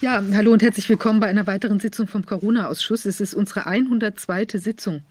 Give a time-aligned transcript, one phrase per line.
[0.00, 3.04] Ja, hallo und herzlich willkommen bei einer weiteren Sitzung vom Corona-Ausschuss.
[3.04, 4.46] Es ist unsere 102.
[4.54, 5.02] Sitzung.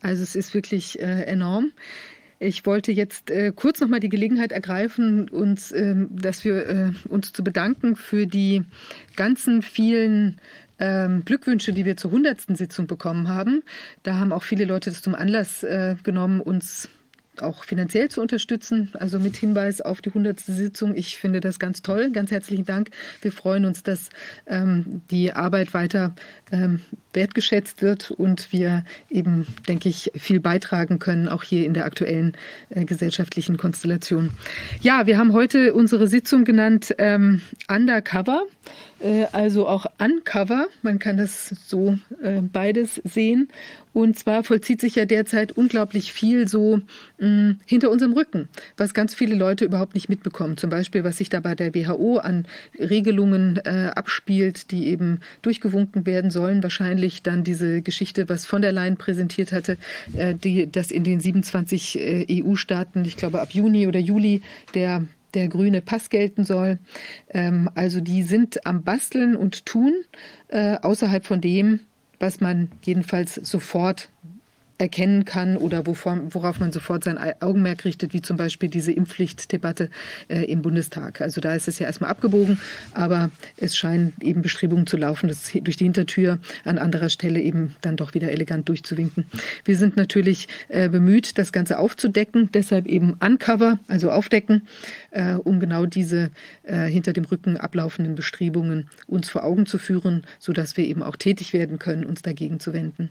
[0.00, 1.72] Also es ist wirklich äh, enorm.
[2.38, 6.92] Ich wollte jetzt äh, kurz noch mal die Gelegenheit ergreifen, uns, äh, dass wir äh,
[7.08, 8.62] uns zu bedanken für die
[9.16, 10.40] ganzen vielen
[10.78, 12.56] ähm, Glückwünsche, die wir zur 100.
[12.56, 13.64] Sitzung bekommen haben.
[14.04, 16.88] Da haben auch viele Leute das zum Anlass äh, genommen, uns
[17.38, 20.40] auch finanziell zu unterstützen, also mit Hinweis auf die 100.
[20.40, 20.94] Sitzung.
[20.94, 22.10] Ich finde das ganz toll.
[22.10, 22.90] Ganz herzlichen Dank.
[23.22, 24.10] Wir freuen uns, dass
[24.46, 26.14] ähm, die Arbeit weiter
[26.52, 26.80] ähm,
[27.12, 32.36] wertgeschätzt wird und wir eben, denke ich, viel beitragen können, auch hier in der aktuellen
[32.70, 34.30] äh, gesellschaftlichen Konstellation.
[34.80, 38.42] Ja, wir haben heute unsere Sitzung genannt ähm, Undercover,
[39.32, 40.66] also auch Uncover.
[40.82, 43.48] Man kann das so äh, beides sehen.
[43.92, 46.80] Und zwar vollzieht sich ja derzeit unglaublich viel so
[47.18, 50.56] mh, mm, hinter unserem Rücken, was ganz viele Leute überhaupt nicht mitbekommen.
[50.56, 52.46] Zum Beispiel, was sich da bei der WHO an
[52.78, 56.62] Regelungen äh, abspielt, die eben durchgewunken werden sollen.
[56.62, 59.76] Wahrscheinlich dann diese Geschichte, was von der Leyen präsentiert hatte,
[60.16, 64.42] äh, die, dass in den 27 äh, EU-Staaten, ich glaube ab Juni oder Juli,
[64.74, 66.78] der der grüne Pass gelten soll.
[67.28, 69.94] Ähm, also die sind am Basteln und tun
[70.48, 71.80] äh, außerhalb von dem,
[72.18, 74.08] was man jedenfalls sofort
[74.80, 79.90] erkennen kann oder worauf man sofort sein Augenmerk richtet, wie zum Beispiel diese Impfpflichtdebatte
[80.28, 81.20] äh, im Bundestag.
[81.20, 82.58] Also da ist es ja erstmal abgebogen,
[82.94, 87.76] aber es scheinen eben Bestrebungen zu laufen, das durch die Hintertür an anderer Stelle eben
[87.82, 89.26] dann doch wieder elegant durchzuwinken.
[89.64, 94.66] Wir sind natürlich äh, bemüht, das Ganze aufzudecken, deshalb eben Uncover, also aufdecken,
[95.10, 96.30] äh, um genau diese
[96.62, 101.16] äh, hinter dem Rücken ablaufenden Bestrebungen uns vor Augen zu führen, sodass wir eben auch
[101.16, 103.10] tätig werden können, uns dagegen zu wenden.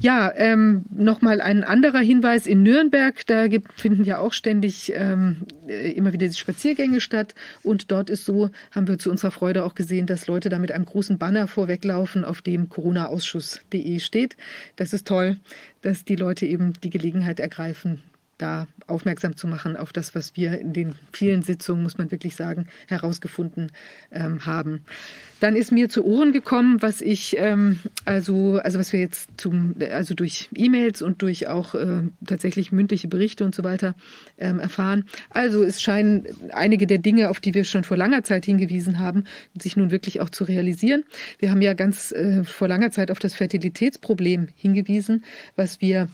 [0.00, 3.26] Ja, ähm, nochmal ein anderer Hinweis in Nürnberg.
[3.26, 7.34] Da gibt, finden ja auch ständig ähm, äh, immer wieder die Spaziergänge statt.
[7.62, 10.72] Und dort ist so, haben wir zu unserer Freude auch gesehen, dass Leute da mit
[10.72, 14.36] einem großen Banner vorweglaufen, auf dem coronaausschuss.de steht.
[14.76, 15.38] Das ist toll,
[15.82, 18.02] dass die Leute eben die Gelegenheit ergreifen,
[18.42, 22.34] da aufmerksam zu machen auf das, was wir in den vielen Sitzungen, muss man wirklich
[22.34, 23.70] sagen, herausgefunden
[24.10, 24.84] ähm, haben.
[25.40, 29.74] Dann ist mir zu Ohren gekommen, was ich ähm, also also was wir jetzt zum
[29.92, 33.94] also durch E-Mails und durch auch äh, tatsächlich mündliche Berichte und so weiter
[34.38, 35.04] ähm, erfahren.
[35.30, 39.24] Also es scheinen einige der Dinge, auf die wir schon vor langer Zeit hingewiesen haben,
[39.58, 41.04] sich nun wirklich auch zu realisieren.
[41.38, 45.24] Wir haben ja ganz äh, vor langer Zeit auf das Fertilitätsproblem hingewiesen,
[45.56, 46.08] was wir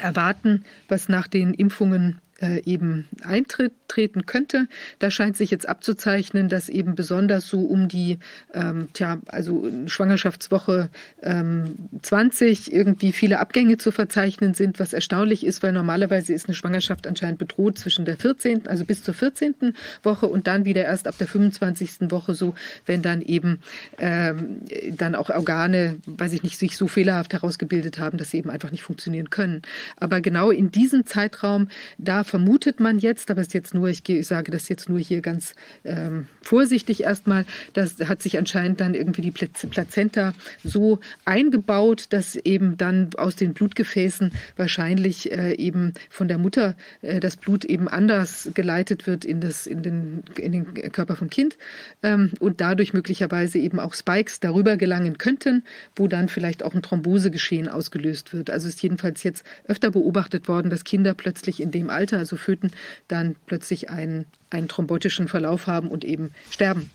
[0.00, 4.66] erwarten, was nach den Impfungen äh, eben eintreten könnte.
[4.98, 8.18] Da scheint sich jetzt abzuzeichnen, dass eben besonders so um die,
[8.54, 10.88] ähm, tja, also Schwangerschaftswoche
[11.22, 16.54] ähm, 20 irgendwie viele Abgänge zu verzeichnen sind, was erstaunlich ist, weil normalerweise ist eine
[16.54, 19.74] Schwangerschaft anscheinend bedroht zwischen der 14., also bis zur 14.
[20.02, 22.10] Woche und dann wieder erst ab der 25.
[22.10, 22.54] Woche so,
[22.86, 23.60] wenn dann eben
[23.98, 24.60] ähm,
[24.96, 28.70] dann auch Organe, weiß ich nicht, sich so fehlerhaft herausgebildet haben, dass sie eben einfach
[28.70, 29.62] nicht funktionieren können.
[29.96, 31.68] Aber genau in diesem Zeitraum,
[31.98, 35.00] da vermutet man jetzt, aber es ist jetzt nur, ich, ich sage das jetzt nur
[35.00, 35.54] hier ganz
[35.84, 40.32] ähm, vorsichtig erstmal, das hat sich anscheinend dann irgendwie die Plazenta
[40.62, 47.18] so eingebaut, dass eben dann aus den Blutgefäßen wahrscheinlich äh, eben von der Mutter äh,
[47.18, 51.58] das Blut eben anders geleitet wird in, das, in, den, in den Körper vom Kind
[52.04, 55.64] ähm, und dadurch möglicherweise eben auch Spikes darüber gelangen könnten,
[55.96, 58.50] wo dann vielleicht auch ein Thrombosegeschehen ausgelöst wird.
[58.50, 62.70] Also ist jedenfalls jetzt öfter beobachtet worden, dass Kinder plötzlich in dem Alter also Föten,
[63.08, 66.90] dann plötzlich einen, einen thrombotischen Verlauf haben und eben sterben.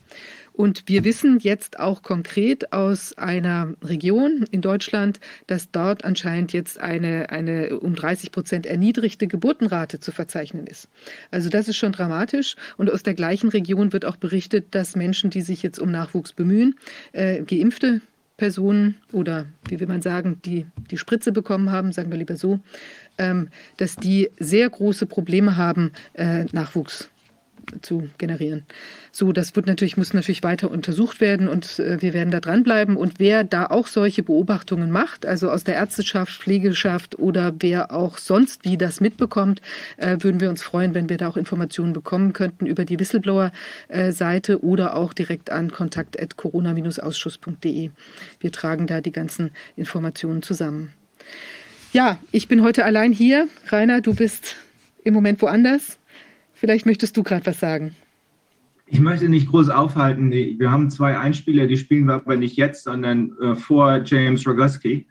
[0.55, 6.79] Und wir wissen jetzt auch konkret aus einer Region in Deutschland, dass dort anscheinend jetzt
[6.79, 10.87] eine, eine um 30 Prozent erniedrigte Geburtenrate zu verzeichnen ist.
[11.29, 12.55] Also das ist schon dramatisch.
[12.77, 16.31] Und aus der gleichen Region wird auch berichtet, dass Menschen, die sich jetzt um Nachwuchs
[16.31, 16.75] bemühen,
[17.11, 17.99] äh, geimpfte
[18.37, 22.59] Personen oder wie will man sagen, die die Spritze bekommen haben, sagen wir lieber so,
[23.77, 27.09] dass die sehr große Probleme haben, äh, Nachwuchs
[27.81, 28.65] zu generieren.
[29.11, 32.97] So, das wird natürlich, muss natürlich weiter untersucht werden und äh, wir werden da dranbleiben.
[32.97, 38.17] Und wer da auch solche Beobachtungen macht, also aus der Ärzteschaft, Pflegeschaft oder wer auch
[38.17, 39.61] sonst wie das mitbekommt,
[39.97, 44.63] äh, würden wir uns freuen, wenn wir da auch Informationen bekommen könnten über die Whistleblower-Seite
[44.63, 47.91] oder auch direkt an kontakt.corona-ausschuss.de.
[48.39, 50.93] Wir tragen da die ganzen Informationen zusammen.
[51.95, 53.47] Ja, ich bin heute allein hier.
[53.69, 54.57] Rainer, du bist
[55.05, 55.97] im Moment woanders.
[56.53, 57.95] Vielleicht möchtest du gerade was sagen.
[58.85, 60.29] Ich möchte nicht groß aufhalten.
[60.29, 65.07] Wir haben zwei Einspieler, die spielen wir aber nicht jetzt, sondern äh, vor James Rogoski.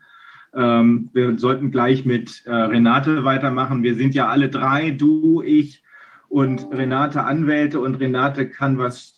[0.55, 3.83] Ähm, wir sollten gleich mit äh, Renate weitermachen.
[3.83, 5.83] Wir sind ja alle drei, du, ich
[6.29, 9.14] und Renate Anwälte und Renate kann was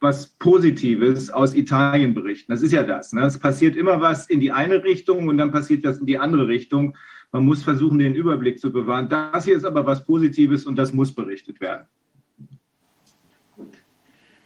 [0.00, 2.52] was Positives aus Italien berichten.
[2.52, 3.12] Das ist ja das.
[3.12, 3.22] Ne?
[3.22, 6.48] Es passiert immer was in die eine Richtung und dann passiert das in die andere
[6.48, 6.96] Richtung.
[7.32, 9.08] Man muss versuchen, den Überblick zu bewahren.
[9.08, 11.86] Das hier ist aber was Positives und das muss berichtet werden.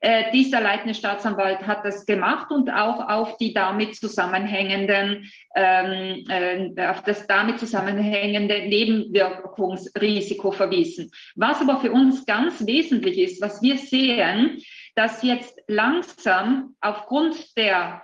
[0.00, 6.86] Äh, dieser leitende Staatsanwalt hat das gemacht und auch auf die damit zusammenhängenden, ähm, äh,
[6.86, 11.10] auf das damit zusammenhängende Nebenwirkungsrisiko verwiesen.
[11.36, 14.62] Was aber für uns ganz wesentlich ist, was wir sehen,
[14.98, 18.02] dass jetzt langsam aufgrund der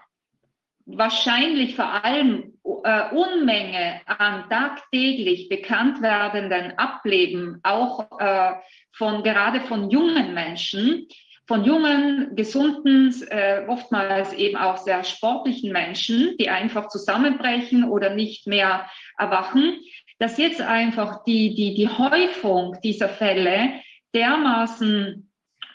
[0.86, 8.52] wahrscheinlich vor allem äh, Unmenge an tagtäglich bekannt werdenden Ableben, auch äh,
[8.92, 11.08] von gerade von jungen Menschen,
[11.48, 18.46] von jungen, gesunden, äh, oftmals eben auch sehr sportlichen Menschen, die einfach zusammenbrechen oder nicht
[18.46, 18.88] mehr
[19.18, 19.80] erwachen,
[20.20, 23.80] dass jetzt einfach die, die, die Häufung dieser Fälle
[24.14, 25.23] dermaßen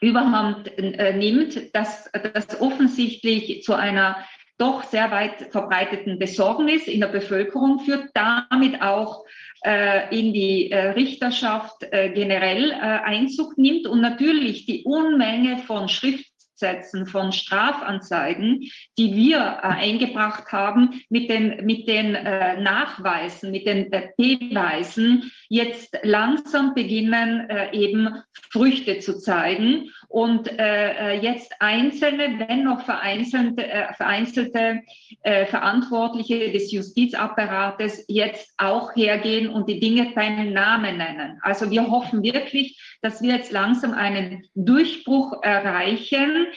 [0.01, 4.17] überhand äh, nimmt, dass das offensichtlich zu einer
[4.57, 9.23] doch sehr weit verbreiteten Besorgnis in der Bevölkerung führt, damit auch
[9.63, 15.87] äh, in die äh, Richterschaft äh, generell äh, Einzug nimmt und natürlich die Unmenge von
[15.87, 16.28] Schrift
[16.59, 23.65] Sätzen von Strafanzeigen, die wir äh, eingebracht haben, mit den, mit den äh, Nachweisen, mit
[23.65, 28.21] den äh, Beweisen, jetzt langsam beginnen, eben
[28.51, 33.63] Früchte zu zeigen und äh, äh, jetzt einzelne, wenn noch vereinzelte,
[33.95, 34.81] vereinzelte
[35.23, 41.39] Verantwortliche des Justizapparates jetzt auch hergehen und die Dinge beim Namen nennen.
[41.41, 46.47] Also wir hoffen wirklich, dass wir jetzt langsam einen Durchbruch erreichen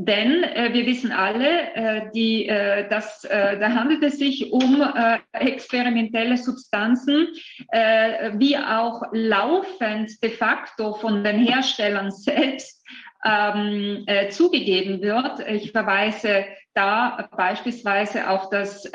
[0.00, 4.80] denn äh, wir wissen alle, äh, die, äh, dass, äh, da handelt es sich um
[4.80, 7.26] äh, experimentelle Substanzen,
[7.72, 12.86] äh, wie auch laufend de facto von den Herstellern selbst
[13.24, 15.40] ähm, zugegeben wird.
[15.48, 16.44] Ich verweise
[16.74, 18.88] da beispielsweise auf das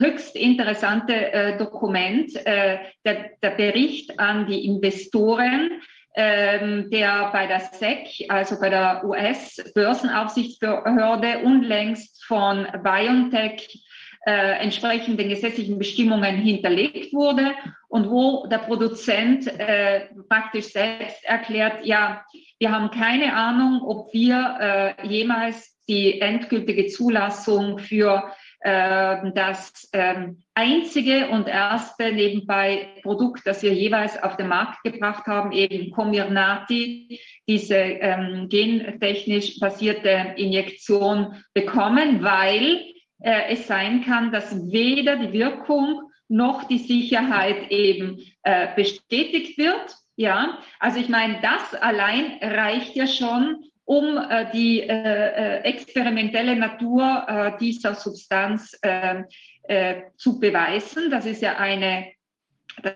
[0.00, 5.70] höchst interessante Dokument, der, der Bericht an die Investoren,
[6.14, 13.82] ähm, der bei der SEC, also bei der US-Börsenaufsichtsbehörde, unlängst von BioNTech
[14.26, 17.52] äh, entsprechend den gesetzlichen Bestimmungen hinterlegt wurde
[17.88, 22.24] und wo der Produzent äh, praktisch selbst erklärt, ja,
[22.58, 28.30] wir haben keine Ahnung, ob wir äh, jemals die endgültige Zulassung für
[28.64, 35.26] ähm, das ähm, einzige und erste nebenbei Produkt, das wir jeweils auf den Markt gebracht
[35.26, 42.84] haben, eben Comirnaty, diese ähm, gentechnisch basierte Injektion bekommen, weil
[43.20, 49.96] äh, es sein kann, dass weder die Wirkung noch die Sicherheit eben äh, bestätigt wird.
[50.16, 56.56] Ja, also ich meine, das allein reicht ja schon, um äh, die äh, äh, experimentelle
[56.56, 59.26] Natur äh, dieser Substanz ähm,
[59.64, 61.10] äh, zu beweisen.
[61.10, 62.12] Das ist ja eine,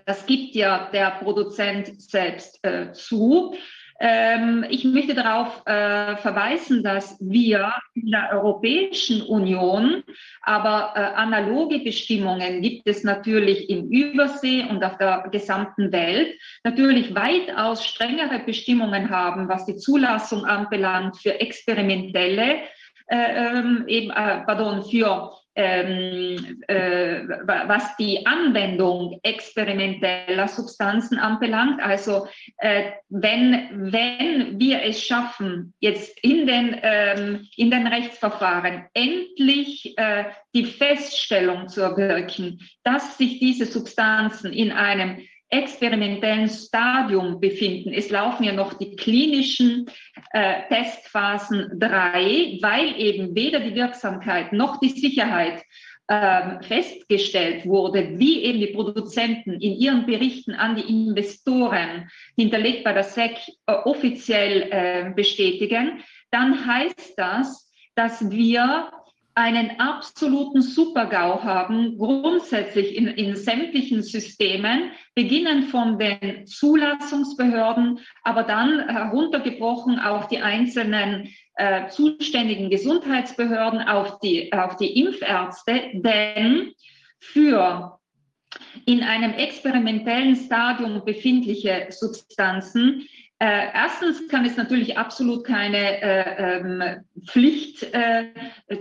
[0.05, 3.55] das gibt ja der Produzent selbst äh, zu.
[3.99, 10.03] Ähm, ich möchte darauf äh, verweisen, dass wir in der Europäischen Union,
[10.41, 17.15] aber äh, analoge Bestimmungen gibt es natürlich im Übersee und auf der gesamten Welt, natürlich
[17.15, 22.61] weitaus strengere Bestimmungen haben, was die Zulassung anbelangt für experimentelle
[23.07, 31.81] äh, ähm, eben, äh, pardon, für ähm, äh, was die Anwendung experimenteller Substanzen anbelangt.
[31.81, 39.97] Also äh, wenn, wenn wir es schaffen, jetzt in den, ähm, in den Rechtsverfahren endlich
[39.97, 47.93] äh, die Feststellung zu erwirken, dass sich diese Substanzen in einem experimentellen Stadium befinden.
[47.93, 49.89] Es laufen ja noch die klinischen
[50.31, 55.63] äh, Testphasen drei, weil eben weder die Wirksamkeit noch die Sicherheit
[56.09, 62.93] ähm, festgestellt wurde, wie eben die Produzenten in ihren Berichten an die Investoren hinterlegt bei
[62.93, 66.01] der SEC äh, offiziell äh, bestätigen,
[66.31, 68.89] dann heißt das, dass wir
[69.37, 78.89] einen absoluten Supergau haben, grundsätzlich in, in sämtlichen Systemen, beginnen von den Zulassungsbehörden, aber dann
[78.89, 86.71] heruntergebrochen auf die einzelnen äh, zuständigen Gesundheitsbehörden, auf die, auf die Impfärzte, denn
[87.19, 87.99] für
[88.87, 93.07] in einem experimentellen Stadium befindliche Substanzen
[93.39, 96.83] äh, erstens kann es natürlich absolut keine äh, ähm,
[97.25, 98.31] Pflicht äh,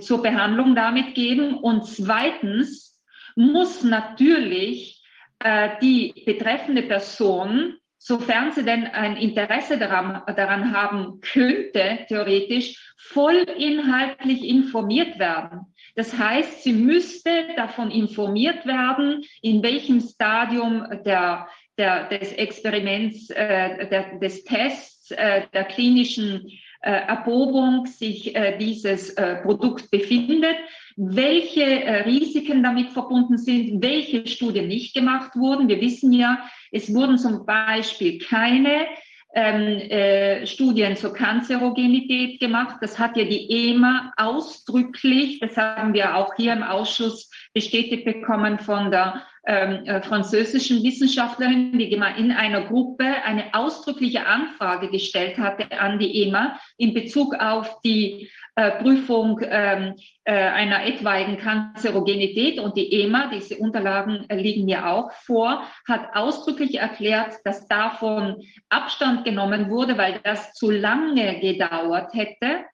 [0.01, 1.59] zur Behandlung damit geben.
[1.59, 2.99] Und zweitens
[3.35, 5.05] muss natürlich
[5.41, 14.43] äh, die betreffende Person, sofern sie denn ein Interesse daran, daran haben könnte, theoretisch, vollinhaltlich
[14.43, 15.75] informiert werden.
[15.97, 21.47] Das heißt, sie müsste davon informiert werden, in welchem Stadium der
[21.79, 26.51] der, des Experiments, äh, der, des Tests, äh, der klinischen
[26.83, 30.57] äh, Erprobung sich äh, dieses äh, Produkt befindet,
[30.97, 35.69] welche äh, Risiken damit verbunden sind, welche Studien nicht gemacht wurden.
[35.69, 38.87] Wir wissen ja, es wurden zum Beispiel keine
[39.35, 42.77] ähm, äh, Studien zur Kanzerogenität gemacht.
[42.81, 48.59] Das hat ja die EMA ausdrücklich, das haben wir auch hier im Ausschuss bestätigt bekommen
[48.59, 55.79] von der ähm, äh, französischen Wissenschaftlerin, die in einer Gruppe eine ausdrückliche Anfrage gestellt hatte
[55.79, 62.59] an die EMA in Bezug auf die äh, Prüfung ähm, äh, einer etwaigen Kanzerogenität.
[62.59, 68.43] Und die EMA, diese Unterlagen äh, liegen ja auch vor, hat ausdrücklich erklärt, dass davon
[68.69, 72.65] Abstand genommen wurde, weil das zu lange gedauert hätte.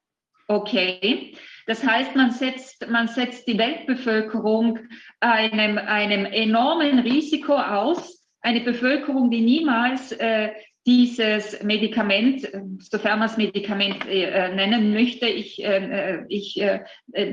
[0.53, 1.35] Okay.
[1.65, 4.79] Das heißt, man setzt, man setzt die Weltbevölkerung
[5.19, 10.51] einem, einem enormen Risiko aus, eine Bevölkerung, die niemals äh,
[10.85, 12.47] dieses Medikament,
[12.79, 16.81] sofern man es Medikament äh, nennen möchte, ich, äh, äh ich äh,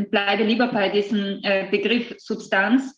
[0.08, 2.96] bleibe lieber bei diesem äh, Begriff Substanz,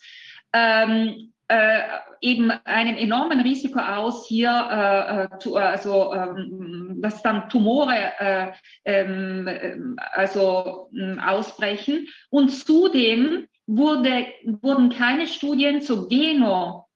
[0.53, 1.83] ähm, äh,
[2.23, 8.53] eben einem enormen Risiko aus, hier äh, zu, also ähm, dass dann Tumore äh,
[8.87, 12.09] ähm, also ähm, ausbrechen.
[12.31, 14.29] Und zudem wurde,
[14.63, 16.87] wurden keine Studien zu Geno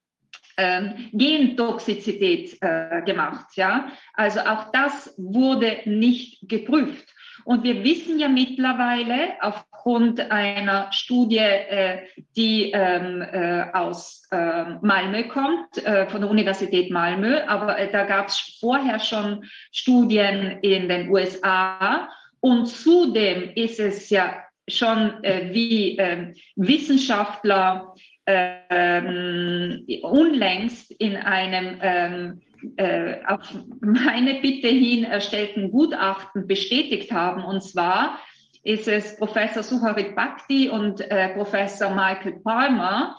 [0.57, 3.55] ähm, Gentoxizität äh, gemacht.
[3.55, 3.91] Ja?
[4.13, 7.13] Also auch das wurde nicht geprüft.
[7.45, 9.41] Und wir wissen ja mittlerweile
[9.87, 11.99] aufgrund einer Studie, äh,
[12.35, 18.03] die ähm, äh, aus äh, Malmö kommt, äh, von der Universität Malmö, aber äh, da
[18.03, 22.09] gab es vorher schon Studien in den USA.
[22.41, 27.93] Und zudem ist es ja schon äh, wie ähm, Wissenschaftler
[28.25, 32.41] ähm, unlängst in einem ähm,
[32.75, 33.39] äh, auf
[33.79, 37.45] meine Bitte hin erstellten Gutachten bestätigt haben.
[37.45, 38.19] Und zwar
[38.63, 43.17] ist es Professor Suharit Bhakti und äh, Professor Michael Palmer,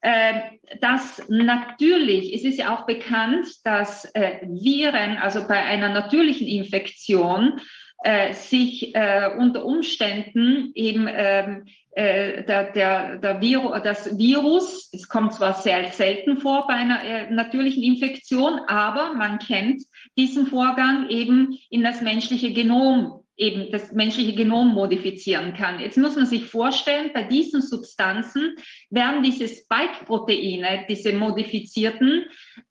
[0.00, 0.40] äh,
[0.80, 7.60] dass natürlich, es ist ja auch bekannt, dass äh, Viren, also bei einer natürlichen Infektion,
[8.02, 15.08] äh, sich äh, unter Umständen eben ähm, äh, der, der, der Virus, das Virus, es
[15.08, 19.82] kommt zwar sehr selten vor bei einer äh, natürlichen Infektion, aber man kennt
[20.16, 25.80] diesen Vorgang eben in das menschliche Genom, eben das menschliche Genom modifizieren kann.
[25.80, 28.54] Jetzt muss man sich vorstellen, bei diesen Substanzen
[28.90, 32.26] werden diese Spike-Proteine, diese modifizierten,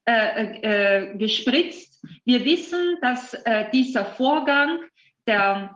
[0.05, 2.01] äh, äh, gespritzt.
[2.23, 4.79] Wir wissen, dass äh, dieser Vorgang
[5.27, 5.75] der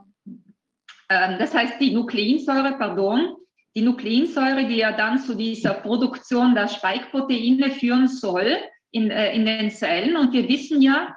[1.13, 3.35] ähm, das heißt, die Nukleinsäure, pardon,
[3.75, 8.57] die Nukleinsäure, die ja dann zu dieser Produktion der Spike-Proteine führen soll
[8.91, 10.15] in, äh, in den Zellen.
[10.15, 11.13] Und wir wissen ja, äh,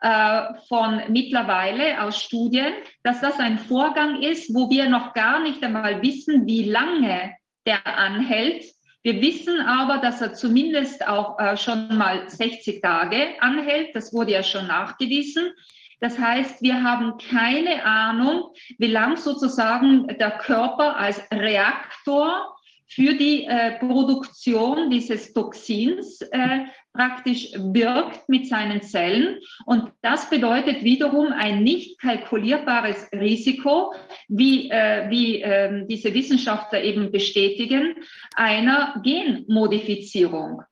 [0.00, 6.02] von mittlerweile aus Studien, dass das ein Vorgang ist, wo wir noch gar nicht einmal
[6.02, 7.34] wissen, wie lange
[7.66, 8.64] der anhält.
[9.02, 13.94] Wir wissen aber, dass er zumindest auch äh, schon mal 60 Tage anhält.
[13.94, 15.52] Das wurde ja schon nachgewiesen.
[16.00, 22.57] Das heißt, wir haben keine Ahnung, wie lang sozusagen der Körper als Reaktor
[22.88, 29.38] für die äh, Produktion dieses Toxins äh, praktisch wirkt mit seinen Zellen.
[29.66, 33.94] Und das bedeutet wiederum ein nicht kalkulierbares Risiko,
[34.28, 37.94] wie, äh, wie äh, diese Wissenschaftler eben bestätigen,
[38.34, 40.62] einer Genmodifizierung.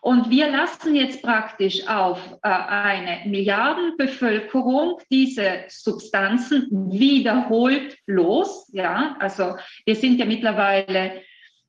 [0.00, 8.68] Und wir lassen jetzt praktisch auf äh, eine Milliardenbevölkerung diese Substanzen wiederholt los.
[8.72, 11.22] Ja, also wir sind ja mittlerweile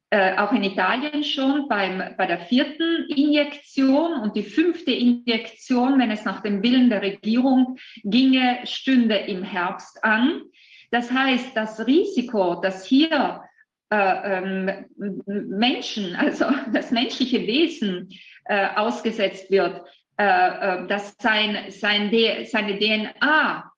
[0.10, 6.12] äh, auch in Italien schon beim, bei der vierten Injektion und die fünfte Injektion, wenn
[6.12, 10.44] es nach dem Willen der Regierung ginge, stünde im Herbst an.
[10.92, 13.42] Das heißt, das Risiko, dass hier
[13.90, 14.86] äh, ähm,
[15.26, 18.10] Menschen, also das menschliche Wesen
[18.46, 19.82] äh, ausgesetzt wird,
[20.18, 22.12] äh, äh dass sein, sein
[22.46, 23.72] seine DNA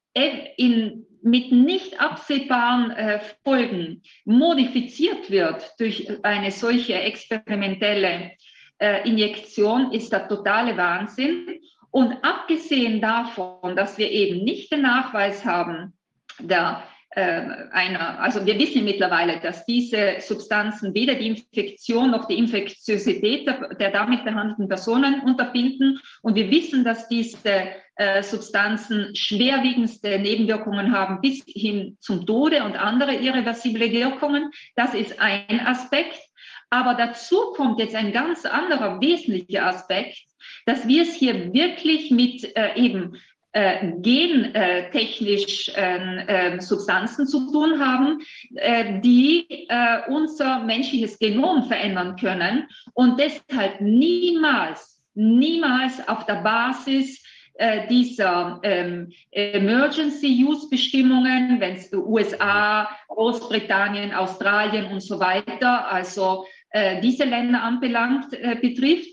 [0.57, 8.31] in mit nicht absehbaren äh, Folgen modifiziert wird durch eine solche experimentelle
[8.79, 11.59] äh, Injektion, ist der totale Wahnsinn.
[11.91, 15.93] Und abgesehen davon, dass wir eben nicht den Nachweis haben
[16.39, 16.83] der
[17.15, 23.73] einer, also wir wissen mittlerweile, dass diese Substanzen weder die Infektion noch die Infektiosität der,
[23.75, 25.99] der damit behandelten Personen unterbinden.
[26.21, 32.77] Und wir wissen, dass diese äh, Substanzen schwerwiegendste Nebenwirkungen haben bis hin zum Tode und
[32.77, 34.51] andere irreversible Wirkungen.
[34.75, 36.19] Das ist ein Aspekt.
[36.69, 40.19] Aber dazu kommt jetzt ein ganz anderer wesentlicher Aspekt,
[40.65, 43.17] dass wir es hier wirklich mit äh, eben
[43.51, 48.21] äh, gentechnisch äh, äh, Substanzen zu tun haben,
[48.55, 57.23] äh, die äh, unser menschliches Genom verändern können und deshalb niemals, niemals auf der Basis
[57.55, 66.45] äh, dieser ähm, Emergency-Use-Bestimmungen, wenn es USA, Großbritannien, Australien und so weiter, also
[67.01, 68.29] diese Länder anbelangt,
[68.61, 69.09] betrifft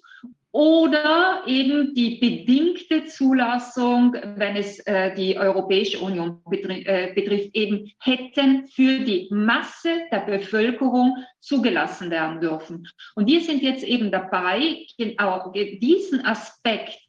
[0.52, 7.92] oder eben die bedingte Zulassung, wenn es äh, die Europäische Union betri äh, betrifft, eben
[8.02, 12.88] hätten für die Masse der Bevölkerung zugelassen werden dürfen.
[13.16, 17.00] Und wir sind jetzt eben dabei, genau diesen Aspekt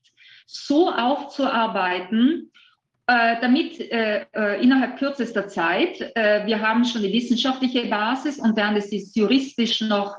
[0.46, 2.52] so aufzuarbeiten,
[3.10, 8.58] äh, damit äh, äh, innerhalb kürzester Zeit, äh, wir haben schon die wissenschaftliche Basis und
[8.58, 10.18] werden es ist juristisch noch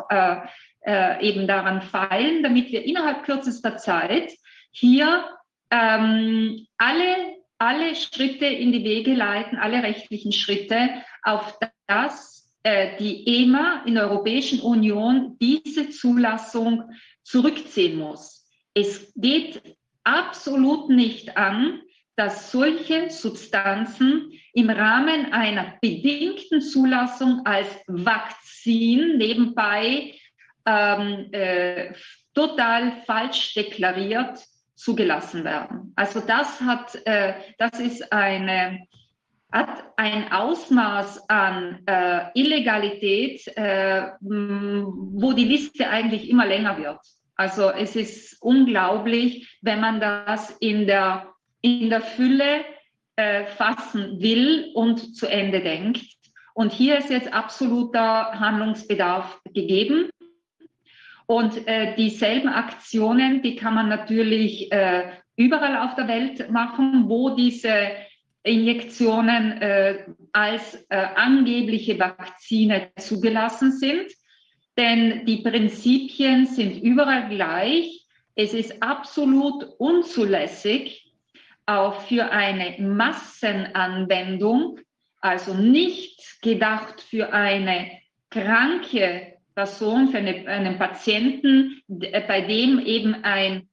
[0.88, 4.32] äh, eben daran feilen, damit wir innerhalb kürzester Zeit
[4.70, 5.28] hier
[5.70, 10.88] ähm, alle, alle Schritte in die Wege leiten, alle rechtlichen Schritte,
[11.22, 16.84] auf das äh, die EMA in der Europäischen Union diese Zulassung
[17.22, 18.48] zurückziehen muss.
[18.72, 19.60] Es geht
[20.04, 21.82] absolut nicht an,
[22.16, 30.14] dass solche Substanzen im Rahmen einer bedingten Zulassung als Vakzin nebenbei
[30.68, 31.94] ähm, äh,
[32.34, 34.38] total falsch deklariert
[34.74, 35.92] zugelassen werden.
[35.96, 38.86] Also das hat, äh, das ist eine,
[39.50, 47.00] hat ein Ausmaß an äh, Illegalität, äh, wo die Liste eigentlich immer länger wird.
[47.34, 51.28] Also es ist unglaublich, wenn man das in der,
[51.60, 52.64] in der Fülle
[53.16, 56.04] äh, fassen will und zu Ende denkt.
[56.54, 60.10] Und hier ist jetzt absoluter Handlungsbedarf gegeben.
[61.30, 67.36] Und äh, dieselben Aktionen, die kann man natürlich äh, überall auf der Welt machen, wo
[67.36, 67.90] diese
[68.42, 74.10] Injektionen äh, als äh, angebliche Vakzine zugelassen sind.
[74.78, 78.06] Denn die Prinzipien sind überall gleich.
[78.34, 81.12] Es ist absolut unzulässig,
[81.66, 84.80] auch für eine Massenanwendung,
[85.20, 87.90] also nicht gedacht für eine
[88.30, 93.68] kranke Person, für eine, einen Patienten, bei dem eben ein,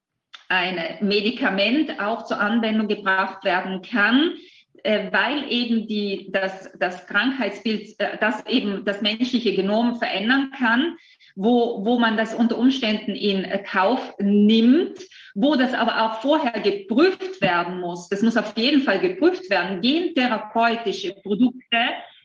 [0.50, 4.34] ein Medikament auch zur Anwendung gebracht werden kann,
[4.82, 10.98] äh, weil eben die, das, das Krankheitsbild, äh, das eben das menschliche Genom verändern kann,
[11.36, 14.98] wo, wo man das unter Umständen in Kauf nimmt,
[15.36, 18.10] wo das aber auch vorher geprüft werden muss.
[18.10, 19.82] Das muss auf jeden Fall geprüft werden.
[19.82, 21.78] Gentherapeutische Produkte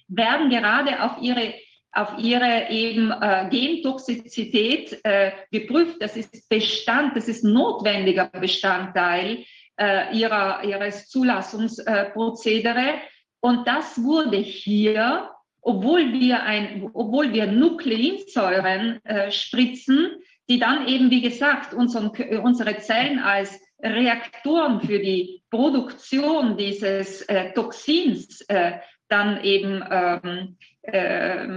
[0.09, 1.53] werden gerade auf ihre
[1.92, 5.96] auf ihre eben äh, Gentoxizität äh, geprüft.
[6.00, 9.44] Das ist Bestand, das ist notwendiger Bestandteil
[9.76, 12.94] äh, ihrer, ihres Zulassungsprozedere.
[13.40, 15.31] Und das wurde hier,
[15.62, 20.11] obwohl wir, ein, obwohl wir Nukleinsäuren äh, spritzen,
[20.48, 22.11] die dann eben, wie gesagt, unseren,
[22.42, 28.72] unsere Zellen als Reaktoren für die Produktion dieses äh, Toxins äh,
[29.09, 30.69] dann eben ähm, äh,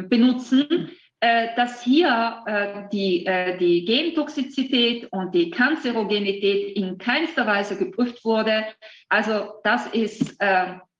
[0.09, 0.89] benutzen,
[1.23, 8.25] äh, dass hier äh, die, äh, die Gentoxizität und die Kanzerogenität in keinster Weise geprüft
[8.25, 8.65] wurde.
[9.07, 10.37] Also das ist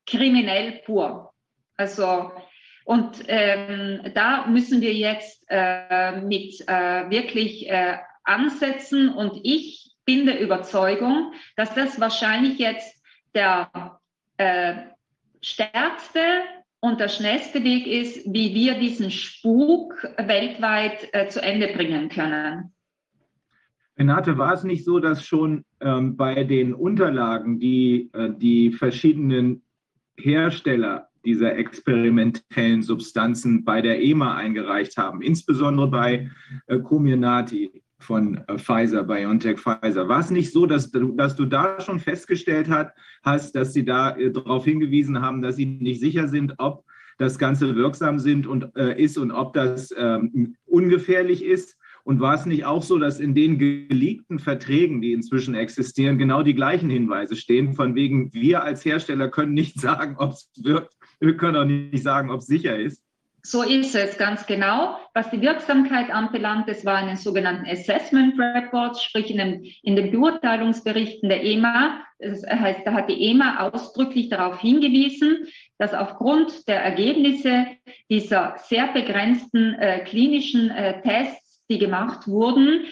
[0.06, 1.34] kriminell pur.
[1.76, 2.32] Also
[2.86, 9.10] und ähm, da müssen wir jetzt äh, mit äh, wirklich äh, ansetzen.
[9.14, 13.04] Und ich bin der Überzeugung, dass das wahrscheinlich jetzt
[13.36, 14.00] der
[15.42, 16.22] stärkste
[16.84, 22.74] und der schnellste Weg ist, wie wir diesen Spuk weltweit äh, zu Ende bringen können.
[23.98, 29.64] Renate, war es nicht so, dass schon ähm, bei den Unterlagen, die äh, die verschiedenen
[30.18, 36.32] Hersteller dieser experimentellen Substanzen bei der EMA eingereicht haben, insbesondere bei
[36.68, 40.08] äh, Comirnaty, von äh, Pfizer, BioNTech Pfizer.
[40.08, 43.86] War es nicht so, dass du, dass du da schon festgestellt hat, hast, dass sie
[43.86, 46.84] da äh, darauf hingewiesen haben, dass sie nicht sicher sind, ob
[47.18, 51.78] das Ganze wirksam sind und, äh, ist und ob das ähm, ungefährlich ist?
[52.06, 56.44] Und war es nicht auch so, dass in den geleakten Verträgen, die inzwischen existieren, genau
[56.44, 60.94] die gleichen Hinweise stehen, von wegen, wir als Hersteller können nicht sagen, ob es wirkt,
[61.20, 63.03] wir können auch nicht sagen, ob es sicher ist?
[63.46, 64.98] So ist es ganz genau.
[65.14, 69.98] Was die Wirksamkeit anbelangt, es war in den sogenannten Assessment Reports, sprich in, dem, in
[69.98, 72.02] den Beurteilungsberichten der EMA.
[72.20, 77.68] Das heißt, da hat die EMA ausdrücklich darauf hingewiesen, dass aufgrund der Ergebnisse
[78.10, 82.86] dieser sehr begrenzten äh, klinischen äh, Tests, die gemacht wurden,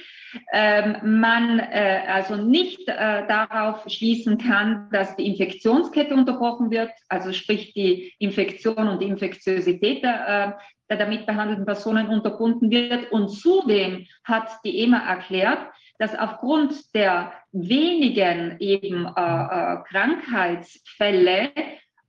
[1.04, 7.74] man äh, also nicht äh, darauf schließen kann, dass die Infektionskette unterbrochen wird, also sprich
[7.74, 10.52] die Infektion und die Infektiosität der, äh,
[10.90, 13.12] der damit behandelten Personen unterbunden wird.
[13.12, 15.60] Und zudem hat die EMA erklärt,
[16.00, 21.52] dass aufgrund der wenigen eben Krankheitsfälle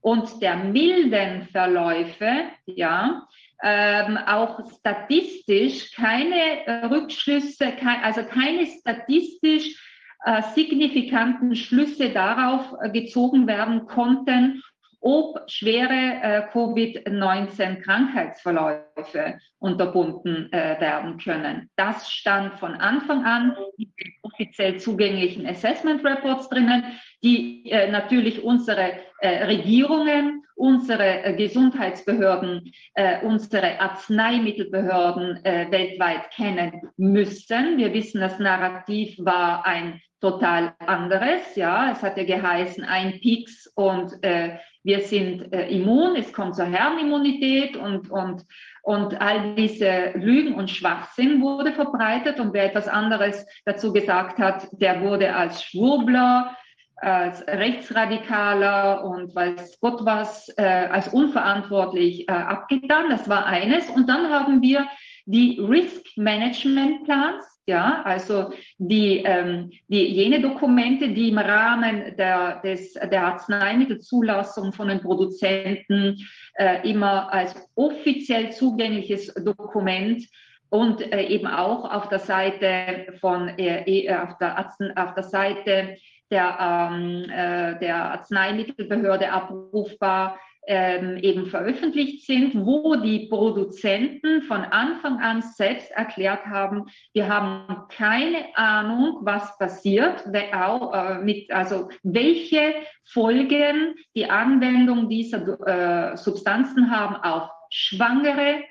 [0.01, 3.27] und der milden Verläufe, ja,
[3.63, 9.81] ähm, auch statistisch keine äh, Rückschlüsse, kein, also keine statistisch
[10.25, 14.61] äh, signifikanten Schlüsse darauf äh, gezogen werden konnten,
[14.99, 21.69] ob schwere äh, Covid-19-Krankheitsverläufe unterbunden äh, werden können.
[21.77, 26.83] Das stand von Anfang an in den offiziell zugänglichen Assessment Reports drinnen,
[27.23, 37.77] die äh, natürlich unsere Regierungen, unsere äh, Gesundheitsbehörden, äh, unsere Arzneimittelbehörden weltweit kennen müssen.
[37.77, 41.55] Wir wissen, das Narrativ war ein total anderes.
[41.55, 46.55] Ja, es hat ja geheißen, ein Peaks und äh, wir sind äh, immun, es kommt
[46.55, 48.45] zur Herrenimmunität und, und,
[48.83, 54.67] und all diese Lügen und Schwachsinn wurde verbreitet und wer etwas anderes dazu gesagt hat,
[54.71, 56.55] der wurde als Schwurbler,
[57.03, 63.09] als Rechtsradikaler und weiß Gott was, äh, als unverantwortlich äh, abgetan.
[63.09, 63.89] Das war eines.
[63.89, 64.87] Und dann haben wir
[65.25, 72.59] die Risk Management Plans, ja, also die, ähm, die, jene Dokumente, die im Rahmen der,
[72.61, 76.17] des, der Arzneimittelzulassung von den Produzenten
[76.55, 80.27] äh, immer als offiziell zugängliches Dokument
[80.69, 85.23] und äh, eben auch auf der Seite von äh, äh auf, der Arzen, auf der
[85.23, 85.97] Seite
[86.33, 95.19] der, ähm, äh, der Arzneimittelbehörde abrufbar ähm, eben veröffentlicht sind, wo die Produzenten von Anfang
[95.19, 103.95] an selbst erklärt haben, wir haben keine Ahnung, was passiert, äh, mit, also welche Folgen
[104.15, 108.63] die Anwendung dieser äh, Substanzen haben auf Schwangere,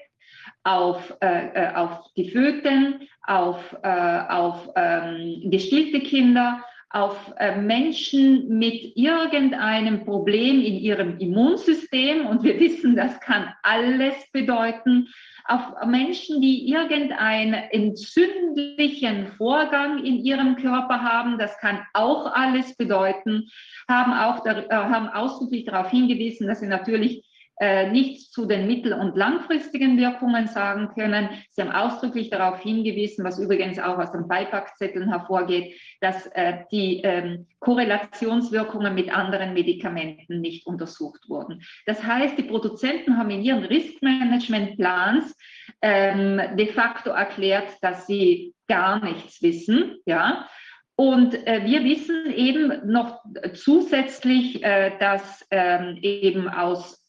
[0.65, 8.59] auf, äh, äh auf die Föten, auf, äh, auf ähm, gestillte Kinder auf äh, Menschen
[8.59, 15.09] mit irgendeinem Problem in ihrem Immunsystem, und wir wissen, das kann alles bedeuten,
[15.45, 23.49] auf Menschen, die irgendeinen entzündlichen Vorgang in ihrem Körper haben, das kann auch alles bedeuten,
[23.89, 27.25] haben auch äh, haben ausdrücklich darauf hingewiesen, dass sie natürlich
[27.61, 31.29] äh, nichts zu den mittel- und langfristigen Wirkungen sagen können.
[31.51, 37.03] Sie haben ausdrücklich darauf hingewiesen, was übrigens auch aus den Beipackzetteln hervorgeht, dass äh, die
[37.03, 41.63] ähm, Korrelationswirkungen mit anderen Medikamenten nicht untersucht wurden.
[41.87, 45.37] Das heißt, die Produzenten haben in ihren Risk-Management-Plans
[45.83, 50.49] ähm, de facto erklärt, dass sie gar nichts wissen, ja,
[50.97, 53.23] Und äh, wir wissen eben noch
[53.55, 57.02] zusätzlich, äh, dass ähm, eben aus,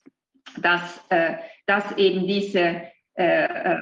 [0.61, 2.83] dass, äh, dass eben diese
[3.15, 3.81] äh, äh,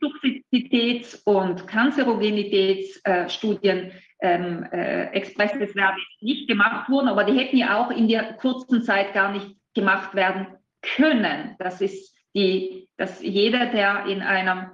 [0.00, 5.74] Toxizitäts- und Kanzerogenitätsstudien ähm, äh, express des
[6.20, 10.14] nicht gemacht wurden, aber die hätten ja auch in der kurzen Zeit gar nicht gemacht
[10.14, 10.46] werden
[10.82, 11.56] können.
[11.58, 14.70] Das ist die, dass jeder, der in einem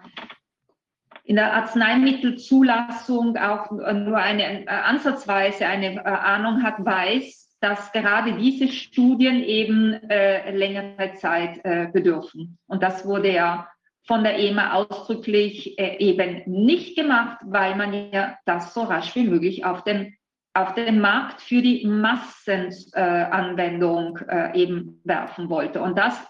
[1.25, 8.35] in der Arzneimittelzulassung auch nur eine äh, ansatzweise eine äh, Ahnung hat, weiß, dass gerade
[8.35, 12.59] diese Studien eben äh, längere Zeit äh, bedürfen.
[12.67, 13.69] Und das wurde ja
[14.07, 19.25] von der EMA ausdrücklich äh, eben nicht gemacht, weil man ja das so rasch wie
[19.25, 20.17] möglich auf den,
[20.55, 25.83] auf den Markt für die Massenanwendung äh, eben werfen wollte.
[25.83, 26.25] Und das,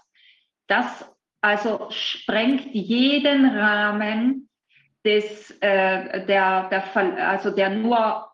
[0.67, 1.07] das
[1.41, 4.49] also sprengt jeden Rahmen
[5.05, 8.26] des, äh, der, der, also der nur,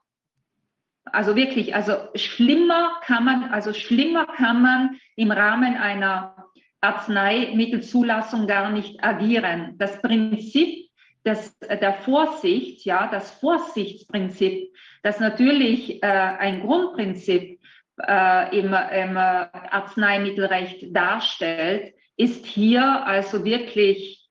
[1.13, 6.47] also wirklich, also schlimmer kann man, also schlimmer kann man im Rahmen einer
[6.81, 9.75] Arzneimittelzulassung gar nicht agieren.
[9.77, 10.89] Das Prinzip
[11.23, 14.73] des, der Vorsicht, ja, das Vorsichtsprinzip,
[15.03, 17.59] das natürlich äh, ein Grundprinzip
[18.01, 24.27] äh, im, im Arzneimittelrecht darstellt, ist hier also wirklich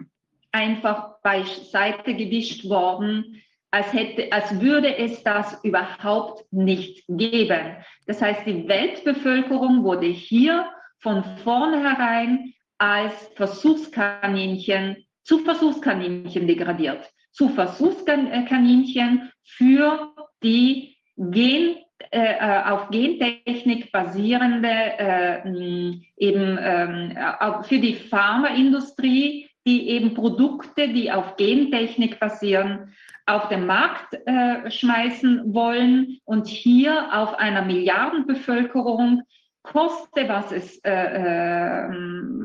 [0.51, 3.42] einfach beiseite gewischt worden,
[3.73, 7.77] als, hätte, als würde es das überhaupt nicht geben.
[8.07, 10.67] Das heißt, die Weltbevölkerung wurde hier
[10.99, 17.11] von vornherein als Versuchskaninchen zu Versuchskaninchen degradiert.
[17.33, 21.77] Zu Versuchskaninchen für die Gen,
[22.11, 31.11] äh, äh auf Gentechnik basierende, äh, eben äh, für die Pharmaindustrie, die eben Produkte, die
[31.11, 32.93] auf Gentechnik basieren,
[33.27, 39.23] auf den Markt äh, schmeißen wollen und hier auf einer Milliardenbevölkerung
[39.63, 41.89] koste, was es, äh, äh,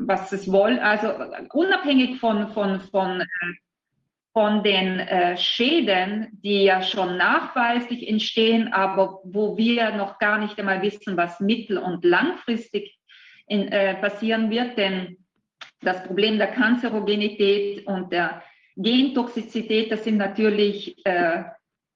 [0.06, 1.12] was es woll, also
[1.52, 3.26] unabhängig von, von, von, äh,
[4.32, 10.58] von den äh, Schäden, die ja schon nachweislich entstehen, aber wo wir noch gar nicht
[10.58, 12.98] einmal wissen, was mittel- und langfristig
[13.48, 15.16] in, äh, passieren wird, denn
[15.80, 18.42] das Problem der Kanzerogenität und der
[18.78, 21.42] Gentoxizität, das sind natürlich äh,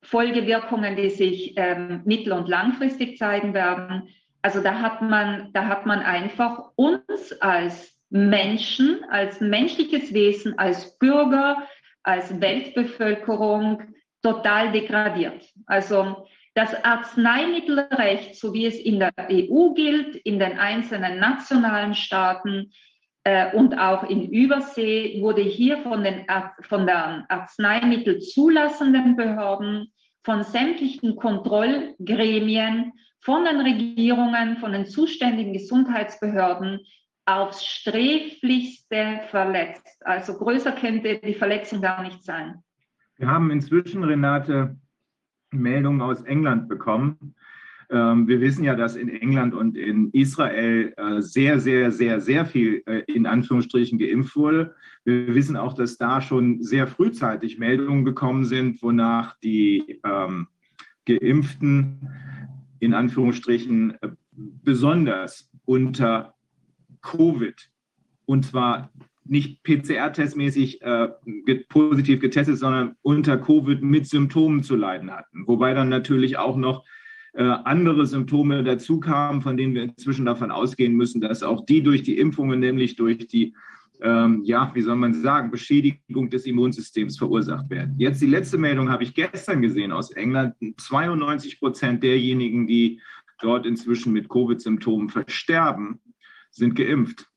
[0.03, 4.09] Folgewirkungen, die sich ähm, mittel- und langfristig zeigen werden.
[4.43, 10.99] Also da hat man, da hat man einfach uns als Menschen, als menschliches Wesen, als
[10.99, 11.69] Bürger,
[12.03, 15.49] als Weltbevölkerung total degradiert.
[15.67, 22.73] Also das Arzneimittelrecht, so wie es in der EU gilt, in den einzelnen nationalen Staaten
[23.55, 26.27] und auch in Übersee, wurde hier von den
[26.63, 29.93] von der Arzneimittel zulassenden Behörden,
[30.25, 36.81] von sämtlichen Kontrollgremien von den Regierungen, von den zuständigen Gesundheitsbehörden
[37.25, 40.03] aufs sträflichste verletzt.
[40.05, 42.63] Also größer könnte die Verletzung gar nicht sein.
[43.17, 44.77] Wir haben inzwischen, Renate,
[45.53, 47.37] Meldungen aus England bekommen.
[47.91, 52.47] Ähm, wir wissen ja, dass in England und in Israel äh, sehr, sehr, sehr, sehr
[52.47, 54.75] viel äh, in Anführungsstrichen geimpft wurde.
[55.05, 60.47] Wir wissen auch, dass da schon sehr frühzeitig Meldungen gekommen sind, wonach die ähm,
[61.07, 62.09] Geimpften
[62.79, 66.35] in Anführungsstrichen äh, besonders unter
[67.01, 67.71] Covid
[68.27, 68.91] und zwar
[69.25, 71.09] nicht PCR-testmäßig äh,
[71.69, 75.47] positiv getestet, sondern unter Covid mit Symptomen zu leiden hatten.
[75.47, 76.85] Wobei dann natürlich auch noch
[77.35, 81.83] äh, andere Symptome dazu kamen, von denen wir inzwischen davon ausgehen müssen, dass auch die
[81.83, 83.55] durch die Impfungen, nämlich durch die
[84.03, 87.95] ähm, ja, wie soll man sagen, Beschädigung des Immunsystems verursacht werden.
[87.99, 90.57] Jetzt die letzte Meldung habe ich gestern gesehen aus England.
[90.77, 93.01] 92 Prozent derjenigen, die
[93.41, 96.01] dort inzwischen mit Covid-Symptomen versterben,
[96.51, 97.29] sind geimpft.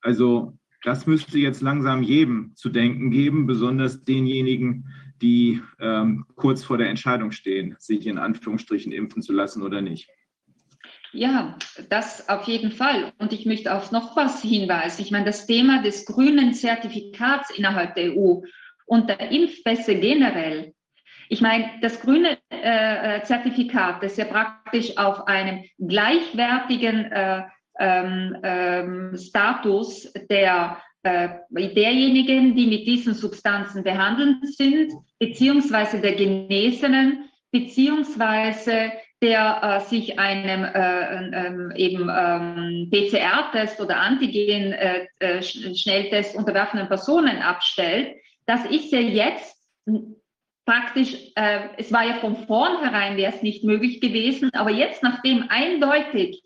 [0.00, 4.88] Also das müsste jetzt langsam jedem zu denken geben, besonders denjenigen,
[5.22, 10.08] die ähm, kurz vor der Entscheidung stehen, sich in Anführungsstrichen impfen zu lassen oder nicht.
[11.12, 11.56] Ja,
[11.88, 13.12] das auf jeden Fall.
[13.18, 15.02] Und ich möchte auf noch was hinweisen.
[15.02, 18.42] Ich meine, das Thema des grünen Zertifikats innerhalb der EU
[18.86, 20.74] und der Impfpässe generell.
[21.28, 27.42] Ich meine, das grüne äh, Zertifikat, das ja praktisch auf einem gleichwertigen äh,
[27.78, 30.80] ähm, ähm, Status der
[31.50, 38.92] derjenigen, die mit diesen Substanzen behandelt sind, beziehungsweise der Genesenen, beziehungsweise
[39.22, 47.38] der äh, sich einem äh, ähm, eben ähm, PCR-Test oder Antigen-Schnelltest äh, äh unterwerfenden Personen
[47.38, 48.14] abstellt,
[48.44, 49.56] das ist ja jetzt
[50.66, 55.46] praktisch, äh, es war ja von vornherein wäre es nicht möglich gewesen, aber jetzt, nachdem
[55.48, 56.42] eindeutig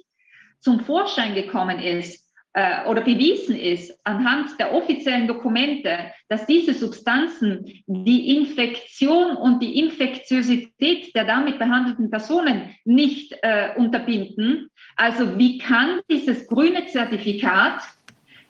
[0.61, 7.65] zum Vorschein gekommen ist äh, oder bewiesen ist anhand der offiziellen Dokumente, dass diese Substanzen
[7.87, 16.01] die Infektion und die Infektiosität der damit behandelten Personen nicht äh, unterbinden, also wie kann
[16.11, 17.83] dieses grüne Zertifikat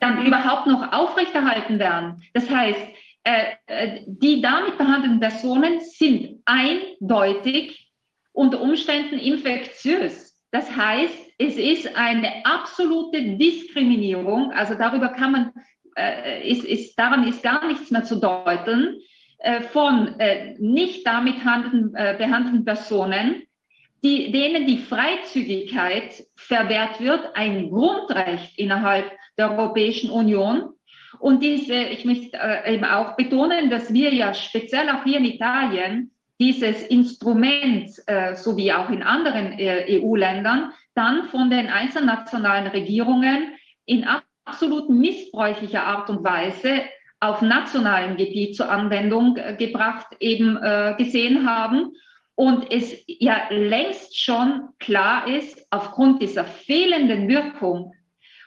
[0.00, 2.22] dann überhaupt noch aufrechterhalten werden?
[2.32, 2.80] Das heißt,
[3.24, 7.90] äh, äh, die damit behandelten Personen sind eindeutig
[8.32, 10.36] unter Umständen infektiös.
[10.50, 14.52] Das heißt, es ist eine absolute Diskriminierung.
[14.52, 15.52] Also darüber kann man,
[15.96, 19.00] äh, ist, ist, daran ist gar nichts mehr zu deuten
[19.38, 23.42] äh, von äh, nicht damit handelnden, äh, behandelten Personen,
[24.04, 30.74] die, denen die Freizügigkeit verwehrt wird, ein Grundrecht innerhalb der Europäischen Union.
[31.20, 35.24] Und diese, ich möchte äh, eben auch betonen, dass wir ja speziell auch hier in
[35.24, 42.66] Italien dieses Instrument, äh, so wie auch in anderen EU-Ländern, dann von den einzelnen nationalen
[42.66, 43.54] Regierungen
[43.86, 44.06] in
[44.44, 46.82] absolut missbräuchlicher Art und Weise
[47.20, 51.92] auf nationalem Gebiet zur Anwendung äh, gebracht eben äh, gesehen haben.
[52.34, 57.92] Und es ja längst schon klar ist, aufgrund dieser fehlenden Wirkung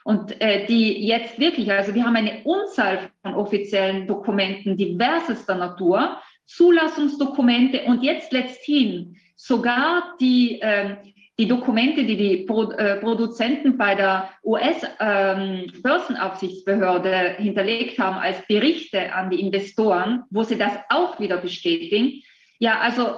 [0.02, 6.18] und äh, die jetzt wirklich, also wir haben eine Unzahl von offiziellen Dokumenten diversester Natur,
[6.46, 10.96] Zulassungsdokumente und jetzt letzthin sogar die, äh,
[11.38, 19.30] die Dokumente, die die äh, Produzenten bei der US-Börsenaufsichtsbehörde ähm, hinterlegt haben als Berichte an
[19.30, 22.22] die Investoren, wo sie das auch wieder bestätigen.
[22.58, 23.16] Ja, also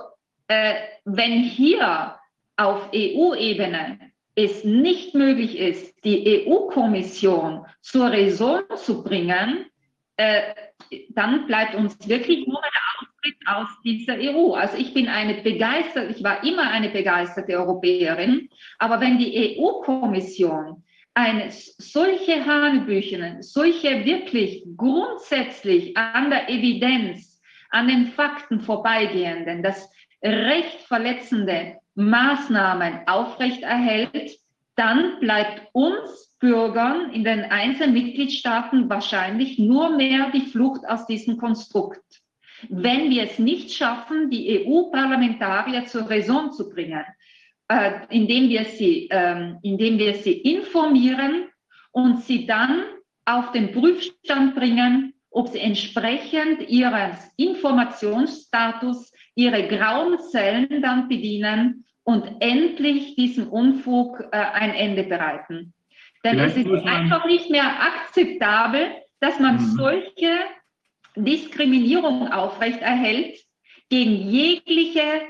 [0.49, 2.17] äh, wenn hier
[2.57, 3.99] auf EU-Ebene
[4.35, 9.67] es nicht möglich ist, die EU-Kommission zur Raison zu bringen,
[10.17, 10.55] äh,
[11.11, 12.71] dann bleibt uns wirklich nur der
[13.27, 14.55] Austritt aus dieser EU.
[14.55, 20.83] Also ich bin eine begeisterte, ich war immer eine begeisterte Europäerin, aber wenn die EU-Kommission
[21.15, 29.91] eine solche Hanebüchen, solche wirklich grundsätzlich an der Evidenz, an den Fakten vorbeigehenden, das
[30.23, 34.39] Recht verletzende Maßnahmen aufrechterhält,
[34.77, 41.39] dann bleibt uns Bürgern in den einzelnen Mitgliedstaaten wahrscheinlich nur mehr die Flucht aus diesem
[41.39, 42.05] Konstrukt.
[42.69, 47.05] Wenn wir es nicht schaffen, die EU-Parlamentarier zur Raison zu bringen,
[47.69, 51.49] äh, indem, wir sie, äh, indem wir sie informieren
[51.93, 52.85] und sie dann
[53.25, 62.37] auf den Prüfstand bringen, ob sie entsprechend ihres Informationsstatus ihre grauen Zellen dann bedienen und
[62.41, 65.75] endlich diesem Unfug äh, ein Ende bereiten.
[66.25, 68.87] Denn Vielleicht es ist einfach nicht mehr akzeptabel,
[69.21, 69.77] dass man mhm.
[69.77, 70.31] solche
[71.17, 73.39] Diskriminierung aufrechterhält
[73.89, 75.23] gegen jegliche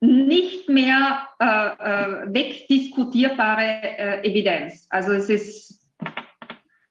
[0.00, 4.86] nicht mehr äh, äh, wegdiskutierbare äh, Evidenz.
[4.90, 5.78] Also es ist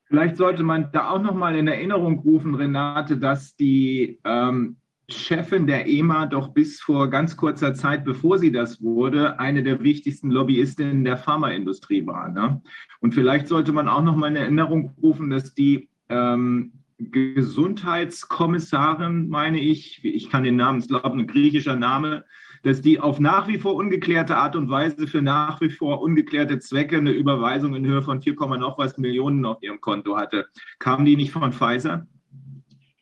[0.07, 4.77] Vielleicht sollte man da auch noch mal in Erinnerung rufen, Renate, dass die ähm,
[5.09, 9.81] Chefin der EMA doch bis vor ganz kurzer Zeit, bevor sie das wurde, eine der
[9.83, 12.29] wichtigsten Lobbyistinnen der Pharmaindustrie war.
[12.29, 12.61] Ne?
[13.01, 19.59] Und vielleicht sollte man auch noch mal in Erinnerung rufen, dass die ähm, Gesundheitskommissarin, meine
[19.59, 22.25] ich, ich kann den Namen, ich glaube, ein griechischer Name,
[22.63, 26.59] dass die auf nach wie vor ungeklärte Art und Weise für nach wie vor ungeklärte
[26.59, 30.47] Zwecke eine Überweisung in Höhe von 4, noch was Millionen auf ihrem Konto hatte.
[30.79, 32.07] Kam die nicht von Pfizer?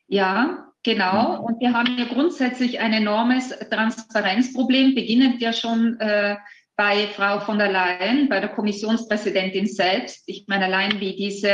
[0.08, 6.36] Ja, Genau, und wir haben ja grundsätzlich ein enormes Transparenzproblem, beginnend ja schon äh,
[6.76, 10.22] bei Frau von der Leyen, bei der Kommissionspräsidentin selbst.
[10.28, 11.50] Ich meine, allein wie diese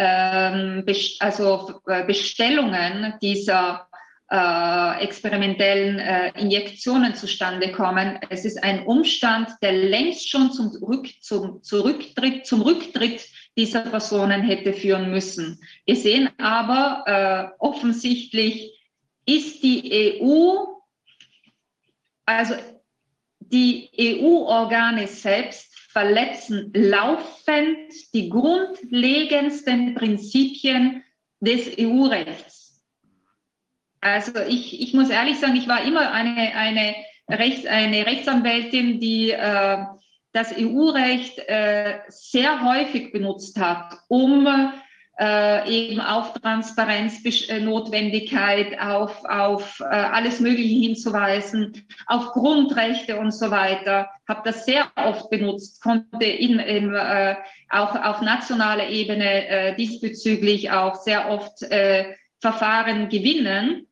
[0.00, 0.84] ähm,
[1.18, 3.86] also äh, Bestellungen dieser
[4.30, 8.18] äh, experimentellen äh, Injektionen zustande kommen.
[8.30, 14.40] Es ist ein Umstand, der längst schon zum, Rück, zum, Zurücktritt, zum Rücktritt dieser Personen
[14.42, 15.60] hätte führen müssen.
[15.84, 18.80] Wir sehen aber äh, offensichtlich,
[19.26, 20.64] ist die EU,
[22.24, 22.54] also
[23.40, 31.02] die EU-Organe selbst verletzen laufend die grundlegendsten Prinzipien
[31.40, 32.80] des EU-Rechts.
[34.00, 36.94] Also ich, ich muss ehrlich sagen, ich war immer eine, eine,
[37.28, 39.78] Rechts, eine Rechtsanwältin, die äh,
[40.32, 44.72] das EU-Recht äh, sehr häufig benutzt hat, um
[45.20, 54.08] äh, eben auf Transparenznotwendigkeit, auf, auf äh, alles Mögliche hinzuweisen, auf Grundrechte und so weiter.
[54.26, 57.36] Habe das sehr oft benutzt, konnte in, in, äh,
[57.68, 63.86] auch auf nationaler Ebene äh, diesbezüglich auch sehr oft äh, Verfahren gewinnen.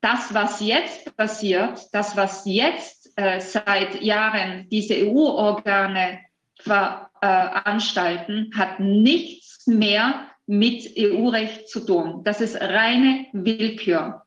[0.00, 6.20] das, was jetzt passiert, das, was jetzt äh, seit Jahren diese EU-Organe
[6.60, 12.22] veranstalten, hat nichts mehr mit EU-Recht zu tun.
[12.24, 14.22] Das ist reine Willkür.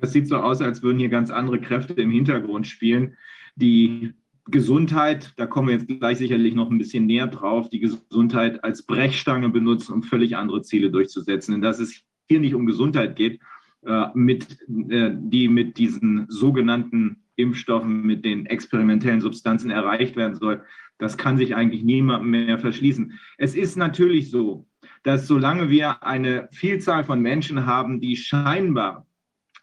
[0.00, 3.16] Es sieht so aus, als würden hier ganz andere Kräfte im Hintergrund spielen.
[3.56, 4.12] Die
[4.46, 8.82] Gesundheit, da kommen wir jetzt gleich sicherlich noch ein bisschen näher drauf, die Gesundheit als
[8.82, 11.52] Brechstange benutzen, um völlig andere Ziele durchzusetzen.
[11.52, 13.40] Denn dass es hier nicht um Gesundheit geht,
[13.86, 14.58] äh, mit,
[14.90, 20.62] äh, die mit diesen sogenannten Impfstoffen, mit den experimentellen Substanzen erreicht werden soll,
[20.98, 23.18] das kann sich eigentlich niemandem mehr verschließen.
[23.36, 24.66] Es ist natürlich so,
[25.04, 29.06] dass solange wir eine Vielzahl von Menschen haben, die scheinbar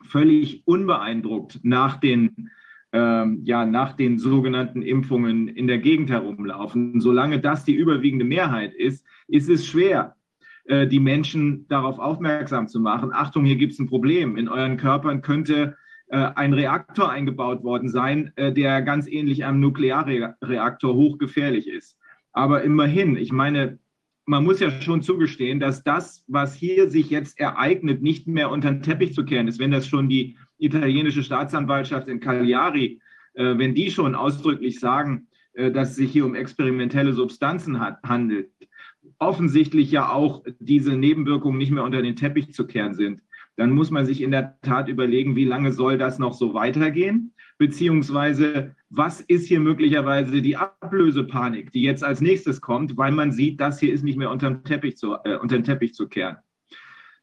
[0.06, 2.50] völlig unbeeindruckt nach den,
[2.94, 8.74] ähm, ja, nach den sogenannten Impfungen in der Gegend herumlaufen, solange das die überwiegende Mehrheit
[8.74, 10.16] ist, ist es schwer,
[10.66, 13.12] äh, die Menschen darauf aufmerksam zu machen.
[13.12, 14.38] Achtung, hier gibt es ein Problem.
[14.38, 15.76] In euren Körpern könnte
[16.08, 21.98] äh, ein Reaktor eingebaut worden sein, äh, der ganz ähnlich einem Nuklearreaktor hochgefährlich ist.
[22.32, 23.80] Aber immerhin, ich meine,
[24.26, 28.72] man muss ja schon zugestehen, dass das, was hier sich jetzt ereignet, nicht mehr unter
[28.72, 29.59] den Teppich zu kehren ist.
[29.59, 33.01] Wenn das schon die italienische Staatsanwaltschaft in Cagliari,
[33.34, 38.01] äh, wenn die schon ausdrücklich sagen, äh, dass es sich hier um experimentelle Substanzen hat,
[38.03, 38.51] handelt,
[39.17, 43.22] offensichtlich ja auch diese Nebenwirkungen nicht mehr unter den Teppich zu kehren sind,
[43.55, 47.34] dann muss man sich in der Tat überlegen, wie lange soll das noch so weitergehen?
[47.62, 53.62] Beziehungsweise was ist hier möglicherweise die Ablösepanik, die jetzt als nächstes kommt, weil man sieht,
[53.62, 56.38] das hier ist nicht mehr unter den Teppich zu, äh, unter den Teppich zu kehren.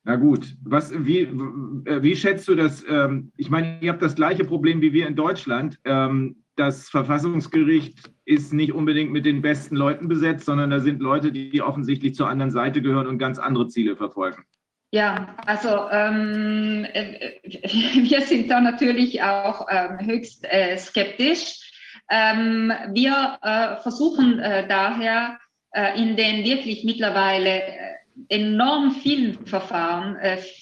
[0.05, 2.85] Na gut, was, wie, äh, wie schätzt du das?
[2.89, 5.81] Ähm, ich meine, ihr habt das gleiche Problem wie wir in Deutschland.
[5.83, 11.33] Ähm, das Verfassungsgericht ist nicht unbedingt mit den besten Leuten besetzt, sondern da sind Leute,
[11.33, 14.45] die offensichtlich zur anderen Seite gehören und ganz andere Ziele verfolgen.
[14.91, 21.71] Ja, also ähm, äh, wir sind da natürlich auch ähm, höchst äh, skeptisch.
[22.11, 25.39] Ähm, wir äh, versuchen äh, daher
[25.73, 27.95] äh, in den wirklich mittlerweile äh,
[28.31, 30.17] enorm vielen Verfahren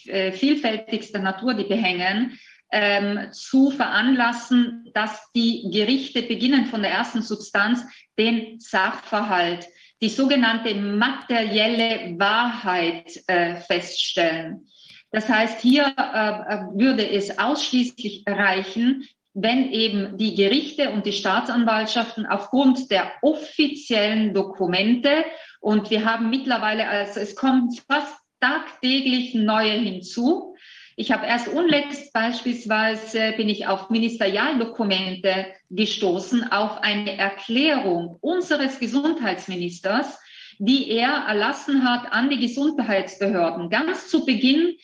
[0.04, 2.38] vielfältigster Natur, die wir hängen,
[2.70, 7.82] ähm, zu veranlassen, dass die Gerichte beginnen von der ersten Substanz
[8.18, 9.68] den Sachverhalt
[10.02, 14.68] die sogenannte materielle Wahrheit äh, feststellen.
[15.10, 21.12] Das heißt, hier äh, äh, würde es ausschließlich reichen, wenn eben die Gerichte und die
[21.12, 25.24] Staatsanwaltschaften aufgrund der offiziellen Dokumente,
[25.60, 30.55] und wir haben mittlerweile, also es kommen fast tagtäglich neue hinzu,
[30.98, 40.18] ich habe erst unlängst beispielsweise bin ich auf Ministerialdokumente gestoßen, auf eine Erklärung unseres Gesundheitsministers,
[40.58, 44.76] die er erlassen hat an die Gesundheitsbehörden ganz zu Beginn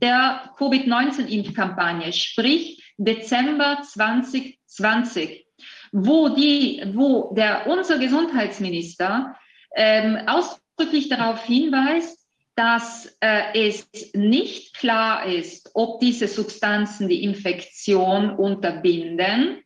[0.00, 5.46] der Covid-19-Impfkampagne, sprich Dezember 2020,
[5.90, 9.36] wo die, wo der unser Gesundheitsminister
[9.74, 12.25] ähm, ausdrücklich darauf hinweist,
[12.56, 19.62] dass äh, es nicht klar ist, ob diese Substanzen die Infektion unterbinden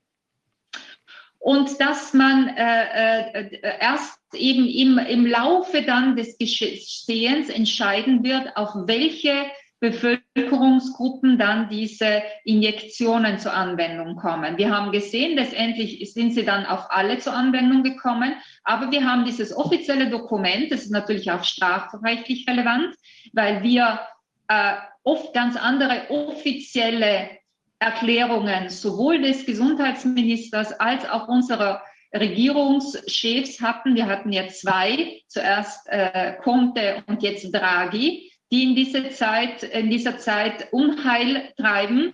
[1.39, 8.57] und dass man äh, äh, erst eben im, im Laufe dann des Geschehens entscheiden wird,
[8.57, 9.47] auf welche
[9.81, 14.59] Bevölkerungsgruppen dann diese Injektionen zur Anwendung kommen.
[14.59, 19.25] Wir haben gesehen, letztendlich sind sie dann auf alle zur Anwendung gekommen, aber wir haben
[19.25, 22.95] dieses offizielle Dokument, das ist natürlich auch strafrechtlich relevant,
[23.33, 24.01] weil wir
[24.49, 27.31] äh, oft ganz andere offizielle
[27.79, 31.83] Erklärungen sowohl des Gesundheitsministers als auch unserer
[32.15, 33.95] Regierungschefs hatten.
[33.95, 39.91] Wir hatten ja zwei, zuerst äh, Conte und jetzt Draghi die in dieser Zeit, in
[39.91, 42.13] dieser Zeit Unheil treiben,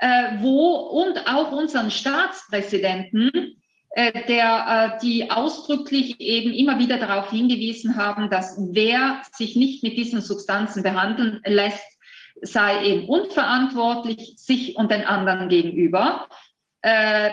[0.00, 3.58] äh, wo und auch unseren Staatspräsidenten,
[3.90, 9.82] äh, der, äh, die ausdrücklich eben immer wieder darauf hingewiesen haben, dass wer sich nicht
[9.82, 11.98] mit diesen Substanzen behandeln lässt,
[12.42, 16.28] sei eben unverantwortlich sich und den anderen gegenüber.
[16.82, 17.30] Äh,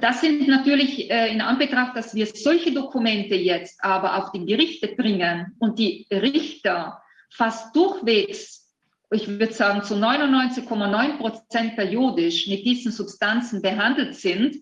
[0.00, 4.88] das sind natürlich äh, in Anbetracht, dass wir solche Dokumente jetzt aber auf die Gerichte
[4.88, 7.00] bringen und die Richter
[7.30, 8.68] fast durchwegs,
[9.10, 14.56] ich würde sagen zu 99,9 Prozent periodisch mit diesen Substanzen behandelt sind,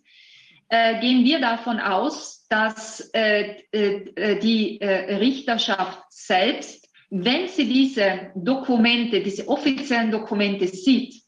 [0.69, 8.31] äh, gehen wir davon aus, dass äh, äh, die äh, Richterschaft selbst, wenn sie diese
[8.35, 11.23] Dokumente, diese offiziellen Dokumente sieht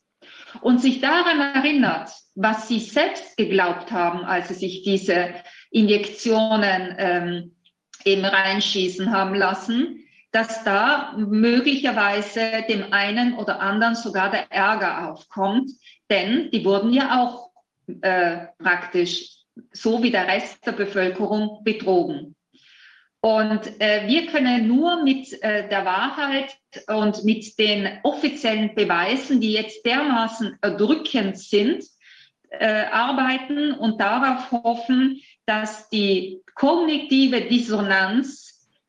[0.60, 5.34] und sich daran erinnert, was sie selbst geglaubt haben, als sie sich diese
[5.70, 7.56] Injektionen ähm,
[8.04, 10.03] eben reinschießen haben lassen,
[10.34, 15.70] dass da möglicherweise dem einen oder anderen sogar der Ärger aufkommt,
[16.10, 17.52] denn die wurden ja auch
[18.02, 19.28] äh, praktisch
[19.70, 22.34] so wie der Rest der Bevölkerung betrogen.
[23.20, 26.56] Und äh, wir können nur mit äh, der Wahrheit
[26.88, 31.84] und mit den offiziellen Beweisen, die jetzt dermaßen erdrückend sind,
[32.50, 38.43] äh, arbeiten und darauf hoffen, dass die kognitive Dissonanz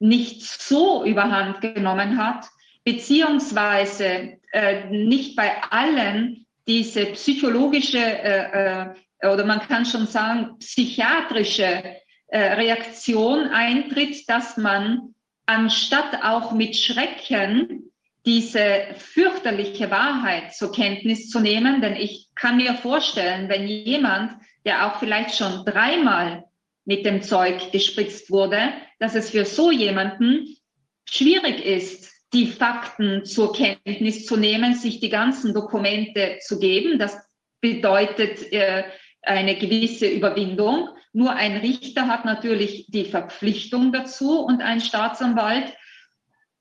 [0.07, 2.45] nicht so überhand genommen hat,
[2.83, 11.83] beziehungsweise äh, nicht bei allen diese psychologische äh, äh oder man kann schon sagen psychiatrische
[12.27, 17.91] äh, Reaktion eintritt, dass man anstatt auch mit Schrecken
[18.25, 24.33] diese fürchterliche Wahrheit zur Kenntnis zu nehmen, denn ich kann mir vorstellen, wenn jemand,
[24.65, 26.45] der auch vielleicht schon dreimal
[26.85, 30.57] mit dem Zeug gespritzt wurde, dass es für so jemanden
[31.05, 36.99] schwierig ist, die Fakten zur Kenntnis zu nehmen, sich die ganzen Dokumente zu geben.
[36.99, 37.17] Das
[37.61, 38.83] bedeutet äh,
[39.21, 40.89] eine gewisse Überwindung.
[41.13, 45.73] Nur ein Richter hat natürlich die Verpflichtung dazu und ein Staatsanwalt.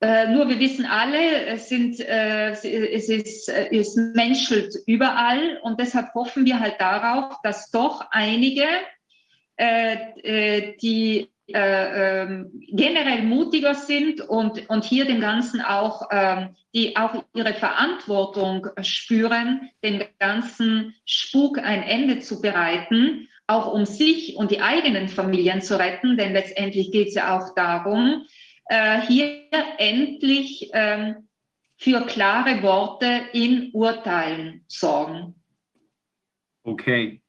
[0.01, 6.14] Äh, nur wir wissen alle, es, sind, äh, es, ist, es menschelt überall und deshalb
[6.14, 8.66] hoffen wir halt darauf, dass doch einige
[9.57, 10.74] äh,
[11.49, 17.53] äh, äh, generell mutiger sind und, und hier dem Ganzen auch, ähm, die auch ihre
[17.53, 25.09] Verantwortung spüren, dem ganzen Spuk ein Ende zu bereiten, auch um sich und die eigenen
[25.09, 28.24] Familien zu retten, denn letztendlich geht es ja auch darum,
[28.66, 29.42] äh, hier
[29.76, 31.28] endlich ähm,
[31.76, 35.34] für klare Worte in Urteilen sorgen.
[36.62, 37.20] Okay,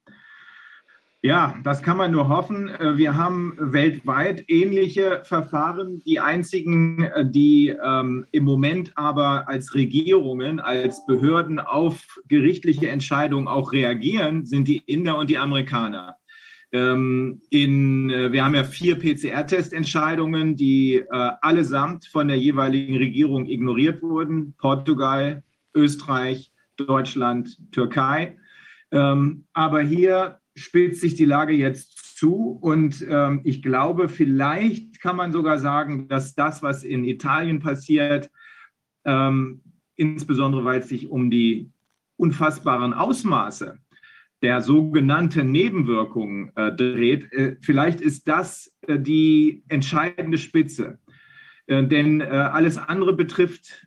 [1.26, 2.70] ja, das kann man nur hoffen.
[2.70, 6.04] Äh, wir haben weltweit ähnliche Verfahren.
[6.06, 13.48] Die einzigen, äh, die ähm, im Moment aber als Regierungen, als Behörden auf gerichtliche Entscheidungen
[13.48, 16.16] auch reagieren, sind die Inder und die Amerikaner.
[16.72, 23.48] Ähm, in, äh, wir haben ja vier PCR-Testentscheidungen, die äh, allesamt von der jeweiligen Regierung
[23.48, 24.54] ignoriert wurden.
[24.60, 25.42] Portugal,
[25.74, 28.38] Österreich, Deutschland, Türkei.
[28.92, 35.18] Ähm, aber hier spitzt sich die Lage jetzt zu und ähm, ich glaube, vielleicht kann
[35.18, 38.30] man sogar sagen, dass das, was in Italien passiert,
[39.04, 39.62] ähm,
[39.96, 41.70] insbesondere weil es sich um die
[42.18, 43.78] unfassbaren Ausmaße
[44.42, 51.00] der sogenannten Nebenwirkungen äh, dreht, äh, vielleicht ist das äh, die entscheidende Spitze.
[51.68, 53.85] Äh, denn äh, alles andere betrifft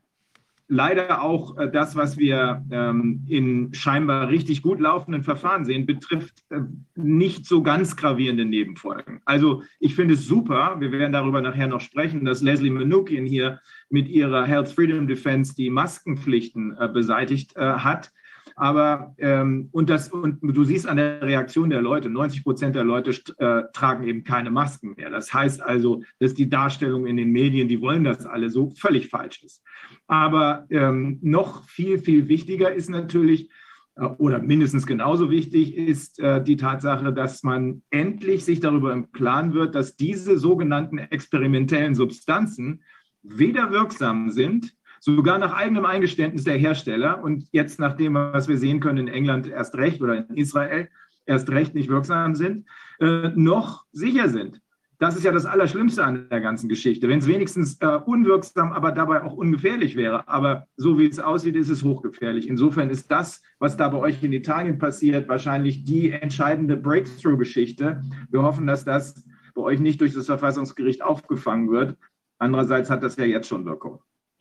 [0.69, 6.45] leider auch äh, das, was wir ähm, in scheinbar richtig gut laufenden Verfahren sehen, betrifft
[6.51, 6.61] äh,
[6.95, 9.21] nicht so ganz gravierende Nebenfolgen.
[9.25, 13.61] Also ich finde es super, wir werden darüber nachher noch sprechen, dass Leslie Manukian hier
[13.89, 18.13] mit ihrer Health Freedom Defense die Maskenpflichten äh, beseitigt hat.
[18.55, 22.83] Aber ähm, und das und du siehst an der Reaktion der Leute, 90 Prozent der
[22.83, 25.11] Leute äh, tragen eben keine Masken mehr.
[25.11, 29.09] Das heißt also, dass die Darstellung in den Medien, die wollen das alle so, völlig
[29.09, 29.63] falsch ist.
[30.09, 33.51] Aber ähm, noch viel, viel wichtiger ist natürlich,
[33.97, 39.13] äh, oder mindestens genauso wichtig ist äh, die Tatsache, dass man endlich sich darüber im
[39.13, 42.83] Klaren wird, dass diese sogenannten experimentellen Substanzen
[43.23, 48.59] weder wirksam sind, sogar nach eigenem Eingeständnis der Hersteller und jetzt nach dem, was wir
[48.59, 50.89] sehen können in England erst recht oder in Israel
[51.27, 52.67] erst recht nicht wirksam sind,
[53.01, 54.61] äh, noch sicher sind.
[55.01, 57.09] Das ist ja das Allerschlimmste an der ganzen Geschichte.
[57.09, 60.27] Wenn es wenigstens äh, unwirksam, aber dabei auch ungefährlich wäre.
[60.27, 62.49] Aber so wie es aussieht, ist es hochgefährlich.
[62.49, 68.03] Insofern ist das, was da bei euch in Italien passiert, wahrscheinlich die entscheidende Breakthrough-Geschichte.
[68.31, 69.23] Wir hoffen, dass das
[69.55, 71.97] bei euch nicht durch das Verfassungsgericht aufgefangen wird.
[72.39, 74.01] Andererseits hat das ja jetzt schon Wirkung.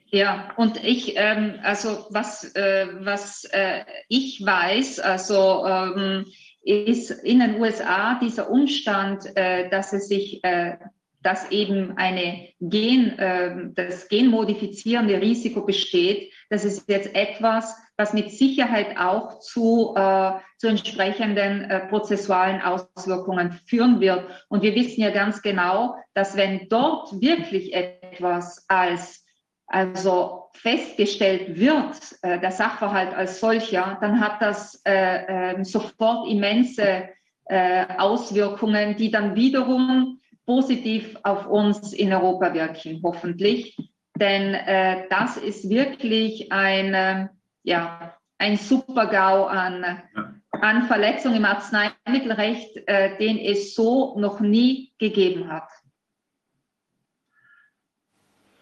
[0.09, 6.25] Ja, und ich, ähm, also was, äh, was äh, ich weiß, also ähm,
[6.67, 10.77] ist in den USA dieser Umstand, äh, dass es sich, äh,
[11.23, 18.31] dass eben eine Gen, äh, das genmodifizierende Risiko besteht, das ist jetzt etwas, was mit
[18.31, 24.25] Sicherheit auch zu, äh, zu entsprechenden äh, prozessualen Auswirkungen führen wird.
[24.49, 29.25] Und wir wissen ja ganz genau, dass wenn dort wirklich etwas als
[29.67, 37.09] also festgestellt wird, äh, der Sachverhalt als solcher, dann hat das äh, äh, sofort immense
[37.45, 43.77] äh, Auswirkungen, die dann wiederum positiv auf uns in Europa wirken, hoffentlich.
[44.15, 47.29] Denn äh, das ist wirklich ein,
[47.63, 50.01] ja, ein Super-GAU an,
[50.51, 55.69] an Verletzungen im Arzneimittelrecht, äh, den es so noch nie gegeben hat.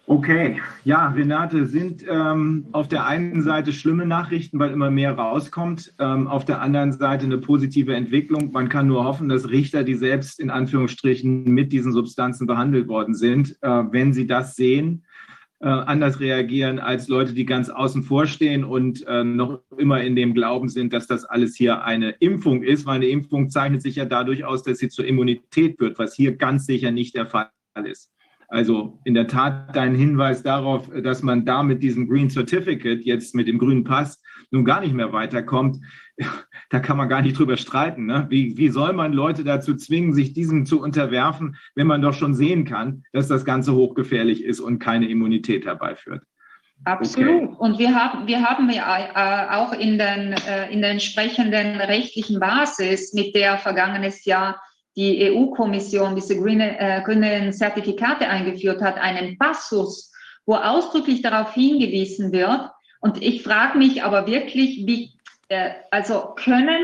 [0.08, 5.94] Okay, ja, Renate, sind ähm, auf der einen Seite schlimme Nachrichten, weil immer mehr rauskommt,
[5.98, 8.52] ähm, auf der anderen Seite eine positive Entwicklung.
[8.52, 13.16] Man kann nur hoffen, dass Richter, die selbst in Anführungsstrichen mit diesen Substanzen behandelt worden
[13.16, 15.04] sind, äh, wenn sie das sehen,
[15.58, 20.14] äh, anders reagieren als Leute, die ganz außen vor stehen und äh, noch immer in
[20.14, 23.96] dem Glauben sind, dass das alles hier eine Impfung ist, weil eine Impfung zeichnet sich
[23.96, 27.50] ja dadurch aus, dass sie zur Immunität wird, was hier ganz sicher nicht der Fall
[27.84, 28.12] ist.
[28.48, 33.34] Also in der Tat dein Hinweis darauf, dass man da mit diesem Green Certificate, jetzt
[33.34, 34.20] mit dem grünen Pass,
[34.50, 35.78] nun gar nicht mehr weiterkommt,
[36.70, 38.06] da kann man gar nicht drüber streiten.
[38.06, 38.26] Ne?
[38.30, 42.34] Wie, wie soll man Leute dazu zwingen, sich diesem zu unterwerfen, wenn man doch schon
[42.34, 46.22] sehen kann, dass das Ganze hochgefährlich ist und keine Immunität herbeiführt?
[46.84, 47.42] Absolut.
[47.42, 47.56] Okay.
[47.58, 52.38] Und wir haben, wir haben ja äh, auch in, den, äh, in der entsprechenden rechtlichen
[52.38, 54.60] Basis, mit der vergangenes Jahr
[54.96, 60.10] die EU-Kommission diese grünen, äh, grünen Zertifikate eingeführt hat, einen Passus,
[60.46, 62.70] wo ausdrücklich darauf hingewiesen wird.
[63.00, 65.12] Und ich frage mich aber wirklich, wie,
[65.48, 66.82] äh, also können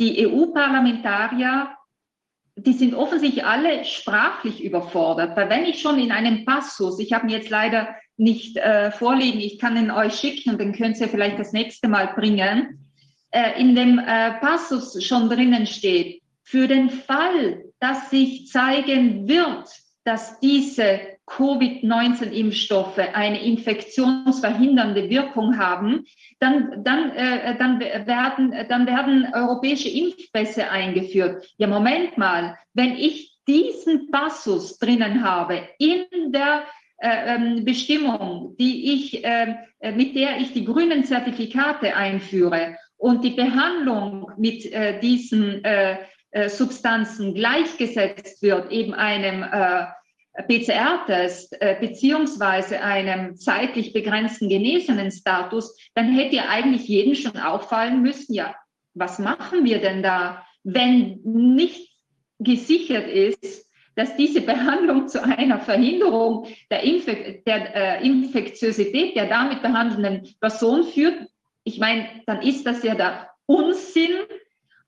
[0.00, 1.70] die EU-Parlamentarier,
[2.56, 7.26] die sind offensichtlich alle sprachlich überfordert, weil wenn ich schon in einem Passus, ich habe
[7.26, 11.38] ihn jetzt leider nicht äh, vorliegen, ich kann ihn euch schicken, den könnt ihr vielleicht
[11.38, 12.90] das nächste Mal bringen,
[13.30, 16.19] äh, in dem äh, Passus schon drinnen steht,
[16.50, 19.68] für den Fall, dass sich zeigen wird,
[20.04, 26.04] dass diese Covid-19-Impfstoffe eine infektionsverhindernde Wirkung haben,
[26.40, 31.46] dann, dann, äh, dann, werden, dann werden europäische Impfpässe eingeführt.
[31.56, 36.64] Ja, Moment mal, wenn ich diesen Passus drinnen habe in der
[36.98, 39.54] äh, ähm, Bestimmung, die ich, äh,
[39.94, 45.98] mit der ich die grünen Zertifikate einführe und die Behandlung mit äh, diesen äh,
[46.32, 49.86] äh, Substanzen gleichgesetzt wird, eben einem äh,
[50.46, 58.00] PCR-Test äh, beziehungsweise einem zeitlich begrenzten genesenen Status, dann hätte ja eigentlich jedem schon auffallen
[58.02, 58.54] müssen, ja,
[58.94, 61.90] was machen wir denn da, wenn nicht
[62.38, 63.66] gesichert ist,
[63.96, 70.84] dass diese Behandlung zu einer Verhinderung der, Infek der äh, Infektiosität der damit behandelnden Person
[70.84, 71.28] führt.
[71.64, 74.12] Ich meine, dann ist das ja der Unsinn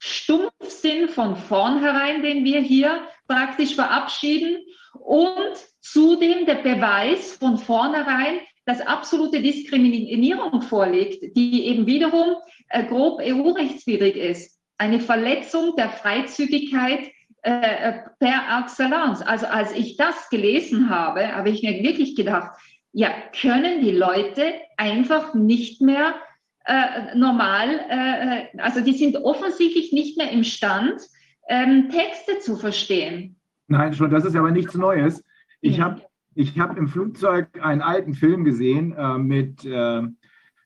[0.04, 4.58] Stumpfsinn von vornherein, den wir hier praktisch verabschieden
[4.94, 12.34] und zudem der Beweis von vornherein, dass absolute Diskriminierung vorliegt, die eben wiederum
[12.70, 14.58] äh, grob EU-rechtswidrig ist.
[14.76, 19.22] Eine Verletzung der Freizügigkeit äh, per excellence.
[19.22, 22.50] Also als ich das gelesen habe, habe ich mir wirklich gedacht,
[22.92, 26.16] ja, können die Leute einfach nicht mehr
[26.64, 31.00] äh, normal, äh, also die sind offensichtlich nicht mehr imstand,
[31.48, 33.36] ähm, Texte zu verstehen.
[33.68, 35.24] Nein, schon, das ist aber nichts Neues.
[35.60, 35.84] Ich ja.
[35.84, 36.02] habe
[36.34, 40.02] ich hab im Flugzeug einen alten Film gesehen äh, mit, äh,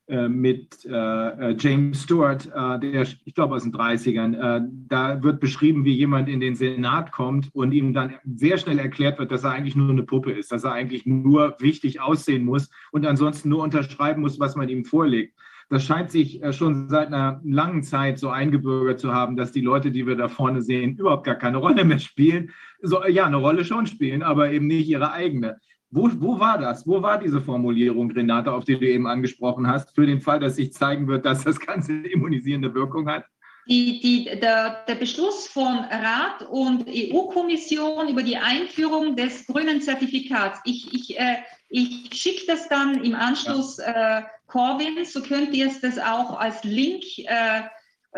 [0.07, 4.69] äh, mit äh, James Stewart, der, ich glaube aus den 30ern.
[4.89, 9.19] da wird beschrieben, wie jemand in den Senat kommt und ihm dann sehr schnell erklärt
[9.19, 12.71] wird, dass er eigentlich nur eine Puppe ist, dass er eigentlich nur wichtig aussehen muss
[12.93, 15.35] und ansonsten nur unterschreiben muss, was man ihm vorlegt
[15.69, 19.61] das scheint sich äh, schon seit einer langen Zeit so eingebürgert zu haben, dass die
[19.61, 22.53] Leute, die wir da vorne sehen, überhaupt gar keine Rolle mehr spielen.
[22.83, 25.59] So, ja, eine Rolle schon spielen, aber eben nicht ihre eigene.
[25.91, 26.87] Wo, wo war das?
[26.87, 30.57] Wo war diese Formulierung, Renate, auf die du eben angesprochen hast, für den Fall, dass
[30.57, 33.25] sich zeigen wird, dass das Ganze eine immunisierende Wirkung hat?
[33.69, 40.61] Die, die, der, der, Beschluss von Rat und EU-Kommission über die Einführung des grünen Zertifikats.
[40.65, 41.39] Ich, ich, äh,
[41.69, 44.23] ich schicke das dann im Anschluss äh,
[44.57, 47.61] Corwin, so könnt ihr es das auch als Link äh,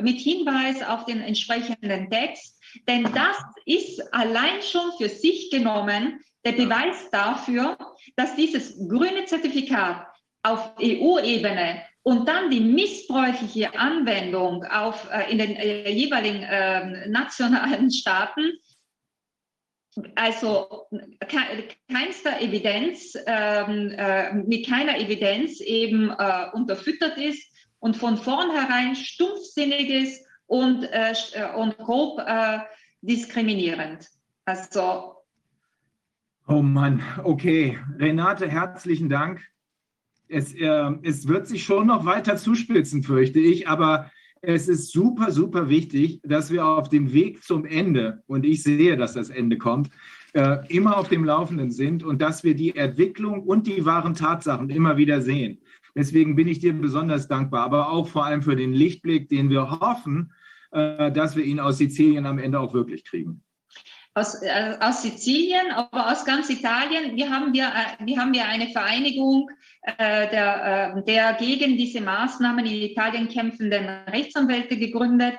[0.01, 2.57] mit Hinweis auf den entsprechenden Text.
[2.87, 3.37] Denn das
[3.67, 7.77] ist allein schon für sich genommen der Beweis dafür,
[8.15, 10.07] dass dieses grüne Zertifikat
[10.45, 17.91] auf EU-Ebene und dann die missbräuchliche Anwendung auf, äh, in den äh, jeweiligen äh, nationalen
[17.91, 18.53] Staaten
[20.15, 20.87] also
[21.91, 29.89] keinster Evidenz, ähm, äh, mit keiner Evidenz eben äh, unterfüttert ist und von vornherein stumpfsinnig
[29.89, 32.59] ist und, äh, äh und grob äh,
[33.01, 34.07] diskriminierend.
[34.45, 35.15] Also.
[36.47, 37.79] Oh Mann, okay.
[37.99, 39.43] Renate, herzlichen Dank.
[40.29, 44.11] Es, äh, es wird sich schon noch weiter zuspitzen, fürchte ich, aber
[44.43, 48.97] es ist super, super wichtig, dass wir auf dem Weg zum Ende, und ich sehe,
[48.97, 49.91] dass das Ende kommt,
[50.35, 54.71] äh, immer auf dem Laufenden sind und dass wir die Entwicklung und die wahren Tatsachen
[54.71, 55.59] immer wieder sehen.
[55.95, 59.71] Deswegen bin ich dir besonders dankbar, aber auch vor allem für den Lichtblick, den wir
[59.81, 60.33] hoffen,
[60.71, 63.43] äh, dass wir ihn aus Sizilien am Ende auch wirklich kriegen.
[64.19, 67.17] Aus, äh, aus Sizilien, aber aus ganz Italien.
[67.17, 69.51] Wir haben wir, äh, wir haben ja eine Vereinigung
[69.83, 75.35] äh, der, äh, der gegen diese Maßnahmen in Italien kämpfenden Rechtsanwälte gegründet.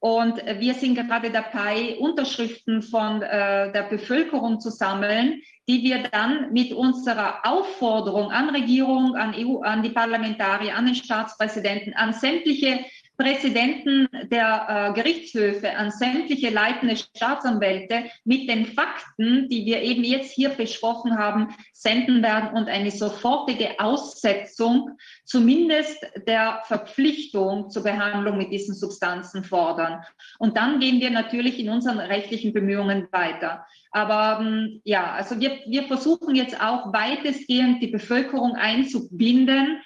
[0.00, 6.52] Und wir sind gerade dabei, Unterschriften von äh, der Bevölkerung zu sammeln, die wir dann
[6.52, 12.84] mit unserer Aufforderung an Regierung, an EU, an die Parlamentarier, an den Staatspräsidenten, an sämtliche
[13.16, 20.32] Präsidenten der äh, Gerichtshöfe, an sämtliche leitende Staatsanwälte mit den Fakten, die wir eben jetzt
[20.32, 28.50] hier besprochen haben, senden werden und eine sofortige Aussetzung zumindest der Verpflichtung zur Behandlung mit
[28.50, 30.02] diesen Substanzen fordern.
[30.38, 33.64] Und dann gehen wir natürlich in unseren rechtlichen Bemühungen weiter.
[33.92, 39.80] Aber ähm, ja, also wir, wir versuchen jetzt auch weitestgehend die Bevölkerung einzubinden,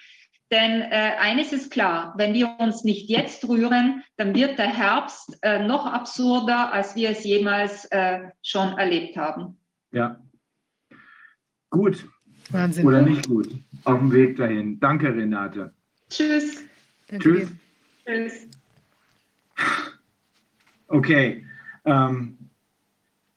[0.51, 5.39] denn äh, eines ist klar, wenn wir uns nicht jetzt rühren, dann wird der Herbst
[5.43, 9.59] äh, noch absurder, als wir es jemals äh, schon erlebt haben.
[9.93, 10.19] Ja.
[11.71, 12.07] Gut.
[12.51, 12.87] Wahnsinn.
[12.87, 13.49] Oder nicht gut.
[13.85, 14.81] Auf dem Weg dahin.
[14.81, 15.75] Danke, Renate.
[16.09, 16.63] Tschüss.
[17.09, 17.49] Danke Tschüss.
[18.07, 18.29] dir.
[18.29, 18.49] Tschüss.
[20.89, 21.45] Okay.
[21.85, 22.39] Um,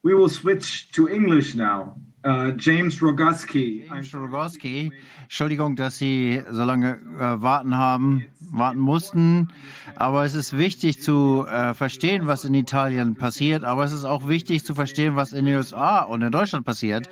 [0.01, 1.97] we will switch to English now.
[2.24, 3.88] Uh, James Roguski.
[3.88, 4.91] James Rogowski,
[5.24, 9.47] Entschuldigung, dass Sie so lange äh, warten haben, warten mussten.
[9.95, 13.63] Aber es ist wichtig zu äh, verstehen, was in Italien passiert.
[13.63, 17.09] Aber es ist auch wichtig zu verstehen, was in den USA und in Deutschland passiert.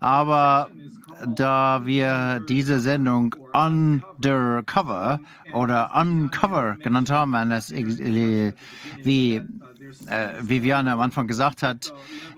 [0.00, 0.68] Aber
[1.26, 5.20] da wir diese Sendung Undercover
[5.54, 8.52] oder Uncover genannt haben, äh,
[9.02, 9.42] wie
[10.06, 11.92] äh, Viviane am Anfang gesagt hat,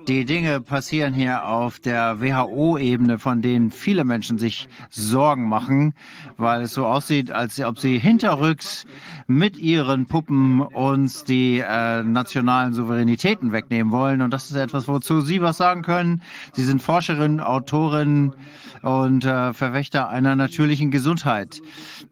[0.07, 5.95] die Dinge passieren hier auf der WHO-Ebene, von denen viele Menschen sich Sorgen machen,
[6.37, 8.85] weil es so aussieht, als ob sie hinterrücks
[9.27, 14.21] mit ihren Puppen uns die äh, nationalen Souveränitäten wegnehmen wollen.
[14.21, 16.23] Und das ist etwas, wozu Sie was sagen können.
[16.53, 18.35] Sie sind Forscherin, Autorin
[18.83, 21.63] und äh, Verwächter einer natürlichen Gesundheit.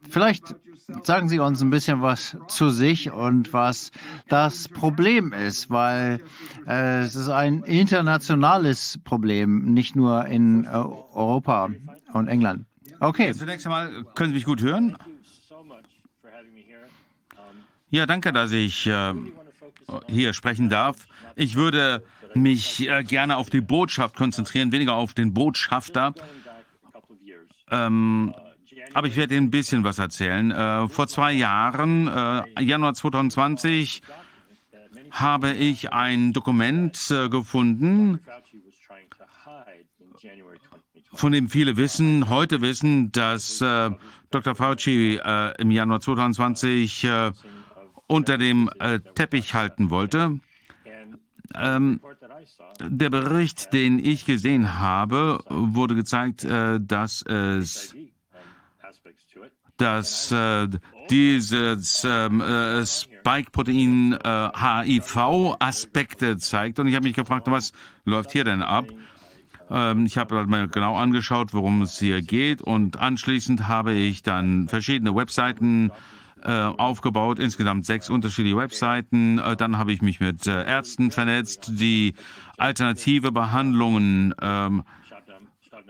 [0.08, 0.54] Vielleicht
[1.02, 3.90] sagen Sie uns ein bisschen was zu sich und was
[4.28, 6.20] das Problem ist, weil
[6.66, 11.70] äh, es ist ein internationales Problem, nicht nur in äh, Europa
[12.12, 12.66] und England.
[13.00, 14.96] Okay, Zunächst einmal, können Sie mich gut hören?
[17.90, 19.12] Ja, danke, dass ich äh,
[20.06, 21.06] hier sprechen darf.
[21.36, 22.02] Ich würde
[22.34, 26.14] mich äh, gerne auf die Botschaft konzentrieren, weniger auf den Botschafter.
[27.70, 28.34] Ähm,
[28.94, 30.50] aber ich werde Ihnen ein bisschen was erzählen.
[30.50, 34.02] Äh, vor zwei Jahren, äh, Januar 2020,
[35.10, 38.20] habe ich ein Dokument äh, gefunden,
[41.14, 43.90] von dem viele wissen, heute wissen, dass äh,
[44.30, 44.54] Dr.
[44.54, 47.32] Fauci äh, im Januar 2020 äh,
[48.06, 48.68] unter dem
[49.14, 50.38] Teppich halten wollte.
[51.54, 52.00] Ähm,
[52.80, 57.94] der Bericht, den ich gesehen habe, wurde gezeigt, dass es
[59.76, 60.68] dass äh,
[61.10, 66.78] dieses ähm, äh, Spike-Protein äh, HIV-Aspekte zeigt.
[66.78, 67.72] Und ich habe mich gefragt, was
[68.04, 68.86] läuft hier denn ab?
[69.70, 72.62] Ähm, ich habe mal genau angeschaut, worum es hier geht.
[72.62, 75.90] Und anschließend habe ich dann verschiedene Webseiten
[76.42, 79.38] äh, aufgebaut, insgesamt sechs unterschiedliche Webseiten.
[79.38, 82.14] Äh, dann habe ich mich mit äh, Ärzten vernetzt, die
[82.58, 84.82] alternative Behandlungen ähm,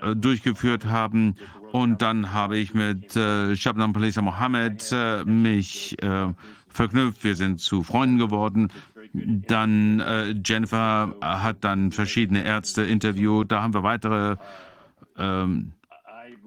[0.01, 1.37] äh, durchgeführt haben.
[1.73, 6.29] Und dann habe ich mit äh, Shabnam Palisa Mohammed äh, mich äh,
[6.69, 7.25] verknüpft.
[7.25, 8.69] Wir sind zu Freunden geworden.
[9.15, 13.51] Dann äh, Jennifer hat dann verschiedene Ärzte interviewt.
[13.51, 14.37] Da haben wir weitere
[15.17, 15.73] ähm,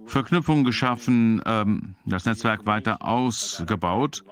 [0.06, 4.24] Verknüpfungen geschaffen, ähm, das Netzwerk weiter ausgebaut.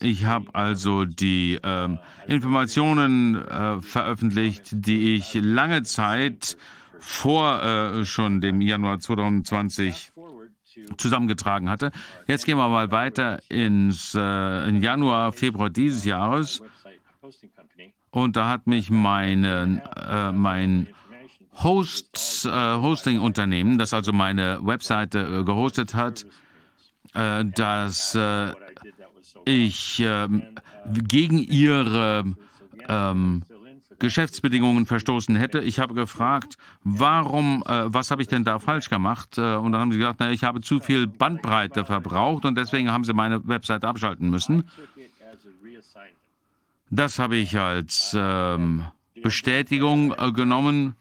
[0.00, 6.56] Ich habe also die ähm, Informationen äh, veröffentlicht, die ich lange Zeit
[7.06, 10.12] vor äh, schon dem Januar 2020
[10.96, 11.92] zusammengetragen hatte.
[12.26, 16.62] Jetzt gehen wir mal weiter ins äh, in Januar, Februar dieses Jahres.
[18.10, 20.88] Und da hat mich meine, äh, mein
[21.62, 26.26] Host, äh, Hosting-Unternehmen, das also meine Webseite äh, gehostet hat,
[27.14, 28.52] äh, dass äh,
[29.44, 30.42] ich ähm,
[30.90, 32.24] gegen ihre
[32.88, 33.42] ähm,
[33.98, 35.60] Geschäftsbedingungen verstoßen hätte.
[35.60, 39.38] Ich habe gefragt, warum, äh, was habe ich denn da falsch gemacht?
[39.38, 42.90] Äh, und dann haben sie gesagt, na, ich habe zu viel Bandbreite verbraucht und deswegen
[42.90, 44.68] haben sie meine Website abschalten müssen.
[46.90, 48.84] Das habe ich als ähm,
[49.22, 50.94] Bestätigung äh, genommen.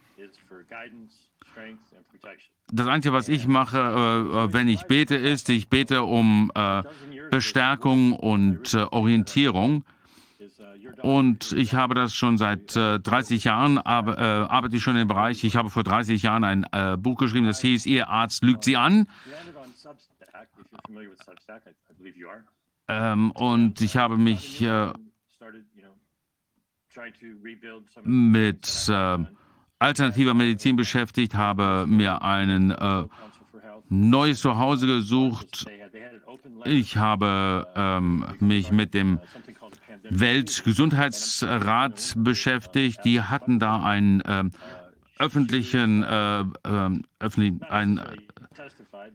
[2.72, 6.82] Das Einzige, was ich mache, äh, wenn ich bete, ist, ich bete um äh,
[7.30, 9.86] Bestärkung und äh, Orientierung.
[11.06, 15.08] Und ich habe das schon seit äh, 30 Jahren, aber, äh, arbeite ich schon im
[15.08, 15.44] Bereich.
[15.44, 18.76] Ich habe vor 30 Jahren ein äh, Buch geschrieben, das hieß Ihr Arzt lügt Sie
[18.76, 19.08] an.
[22.88, 24.94] Ähm, und ich habe mich äh,
[28.04, 29.18] mit äh,
[29.78, 33.04] alternativer Medizin beschäftigt, habe mir ein äh,
[33.90, 35.68] neues Zuhause gesucht.
[36.64, 39.20] Ich habe ähm, mich mit dem
[40.10, 43.00] Weltgesundheitsrat beschäftigt.
[43.04, 44.46] Die hatten da einen äh,
[45.20, 46.46] öffentlichen, äh, äh,
[47.20, 48.02] öffentlich, einen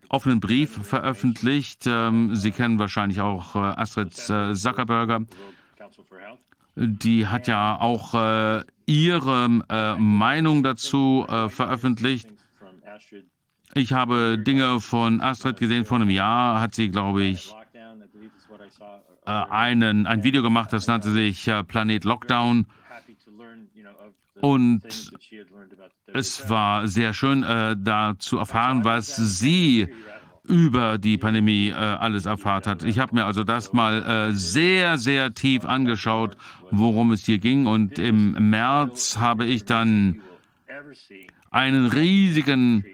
[0.08, 1.84] offenen Brief veröffentlicht.
[1.86, 5.24] Ähm, Sie kennen wahrscheinlich auch äh, Astrid äh, Zuckerberger.
[6.76, 12.28] Die hat ja auch äh, ihre äh, Meinung dazu veröffentlicht.
[13.74, 15.84] Ich habe Dinge von Astrid gesehen.
[15.84, 17.54] Vor einem Jahr hat sie, glaube ich,
[19.24, 22.66] einen, ein Video gemacht, das nannte sich Planet Lockdown.
[24.40, 24.82] Und
[26.12, 29.88] es war sehr schön, äh, da zu erfahren, was sie
[30.44, 32.82] über die Pandemie äh, alles erfahrt hat.
[32.82, 36.36] Ich habe mir also das mal äh, sehr, sehr tief angeschaut,
[36.70, 37.66] worum es hier ging.
[37.66, 40.22] Und im März habe ich dann
[41.50, 42.84] einen riesigen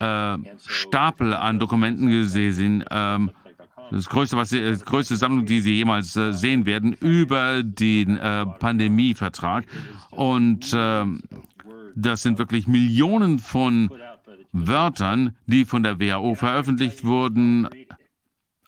[0.00, 2.84] äh, Stapel an Dokumenten gesehen.
[2.90, 3.30] Ähm,
[3.90, 8.18] das größte, was Sie, die größte Sammlung, die Sie jemals äh, sehen werden, über den
[8.18, 9.64] äh, Pandemievertrag.
[10.10, 11.04] Und äh,
[11.94, 13.90] das sind wirklich Millionen von
[14.52, 17.68] Wörtern, die von der WHO veröffentlicht wurden.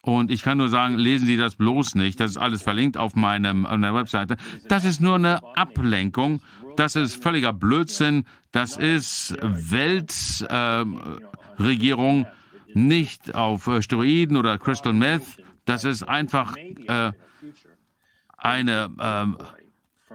[0.03, 2.21] Und ich kann nur sagen, lesen Sie das bloß nicht.
[2.21, 4.37] Das ist alles verlinkt auf, meinem, meiner Webseite.
[4.69, 6.41] Das ist nur eine Ablenkung.
[6.77, 8.25] Das ist völliger Blödsinn.
[8.53, 12.25] Das ist Weltregierung.
[12.25, 12.40] Äh,
[12.75, 15.23] nicht auf äh, Steroiden oder Crystal Meth.
[15.65, 17.13] Das ist einfach äh,
[18.37, 20.15] eine, äh,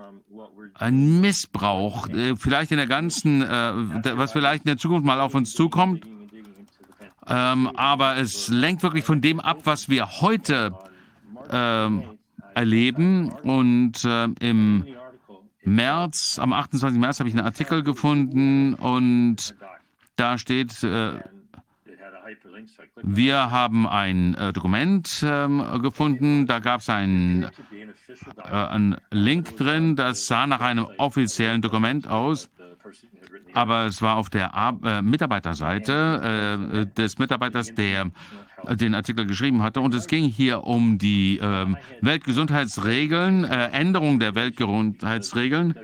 [0.73, 5.35] ein Missbrauch, äh, vielleicht in der ganzen, äh, was vielleicht in der Zukunft mal auf
[5.35, 6.05] uns zukommt.
[7.27, 10.73] Ähm, aber es lenkt wirklich von dem ab, was wir heute
[11.49, 12.03] ähm,
[12.53, 13.29] erleben.
[13.29, 14.85] Und äh, im
[15.63, 16.99] März, am 28.
[16.99, 19.55] März habe ich einen Artikel gefunden und
[20.15, 20.83] da steht,
[23.03, 29.95] wir haben ein äh, Dokument äh, gefunden, da gab es einen, äh, einen Link drin,
[29.95, 32.49] das sah nach einem offiziellen Dokument aus,
[33.53, 38.11] aber es war auf der Ar äh, Mitarbeiterseite äh, des Mitarbeiters, der
[38.73, 39.81] den Artikel geschrieben hatte.
[39.81, 45.75] Und es ging hier um die ähm, Weltgesundheitsregeln, äh, Änderung der Weltgesundheitsregeln.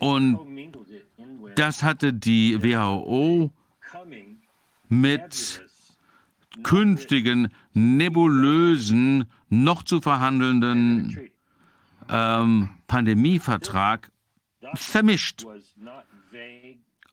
[0.00, 0.38] Und
[1.56, 3.50] das hatte die WHO
[4.88, 5.62] mit
[6.62, 11.30] künftigen nebulösen, noch zu verhandelnden
[12.08, 14.10] ähm, Pandemievertrag
[14.74, 15.44] vermischt.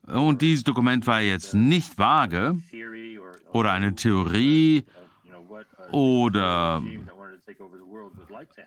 [0.06, 2.60] Und dieses Dokument war jetzt nicht vage
[3.52, 4.84] oder eine Theorie
[5.90, 6.82] oder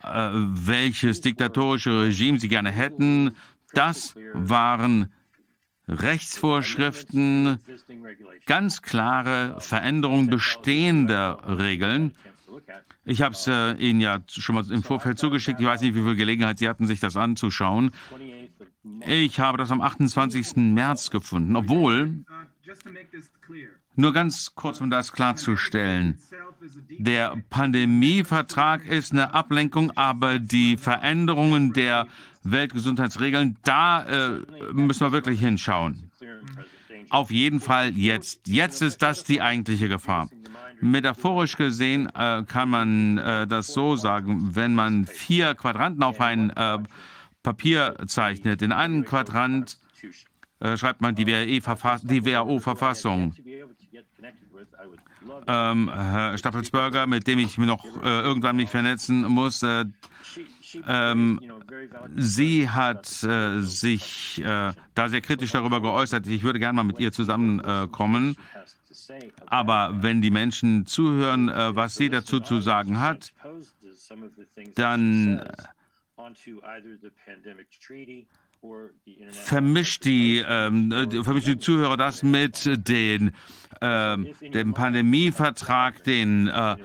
[0.03, 3.35] äh, welches diktatorische Regime sie gerne hätten.
[3.73, 5.11] Das waren
[5.87, 7.59] Rechtsvorschriften,
[8.45, 12.15] ganz klare Veränderung bestehender Regeln.
[13.03, 15.59] Ich habe es äh, Ihnen ja schon mal im Vorfeld zugeschickt.
[15.59, 17.91] Ich weiß nicht, wie viel Gelegenheit Sie hatten, sich das anzuschauen.
[19.05, 20.55] Ich habe das am 28.
[20.55, 22.25] März gefunden, obwohl,
[23.95, 26.19] nur ganz kurz, um das klarzustellen,
[26.97, 32.07] der Pandemievertrag ist eine Ablenkung, aber die Veränderungen der
[32.45, 34.39] Weltgesundheitsregeln, da äh,
[34.71, 36.11] müssen wir wirklich hinschauen.
[37.09, 38.47] Auf jeden Fall jetzt.
[38.47, 40.29] Jetzt ist das die eigentliche Gefahr.
[40.81, 46.49] Metaphorisch gesehen äh, kann man äh, das so sagen, wenn man vier Quadranten auf ein
[46.51, 46.79] äh,
[47.43, 48.61] Papier zeichnet.
[48.61, 49.79] In einem Quadrant
[50.59, 53.35] äh, schreibt man die WHO-Verfassung.
[55.47, 59.85] Ähm, Herr Staffelsberger, mit dem ich noch äh, irgendwann mich vernetzen muss, äh,
[60.87, 61.39] ähm,
[62.15, 66.27] sie hat äh, sich äh, da sehr kritisch darüber geäußert.
[66.27, 68.37] Ich würde gerne mal mit ihr zusammenkommen.
[69.09, 73.33] Äh, Aber wenn die Menschen zuhören, äh, was sie dazu zu sagen hat,
[74.75, 75.41] dann
[79.31, 80.91] vermischt die, ähm,
[81.23, 83.33] vermischt die Zuhörer das mit den,
[83.81, 84.17] äh,
[84.49, 86.75] dem Pandemievertrag, den äh,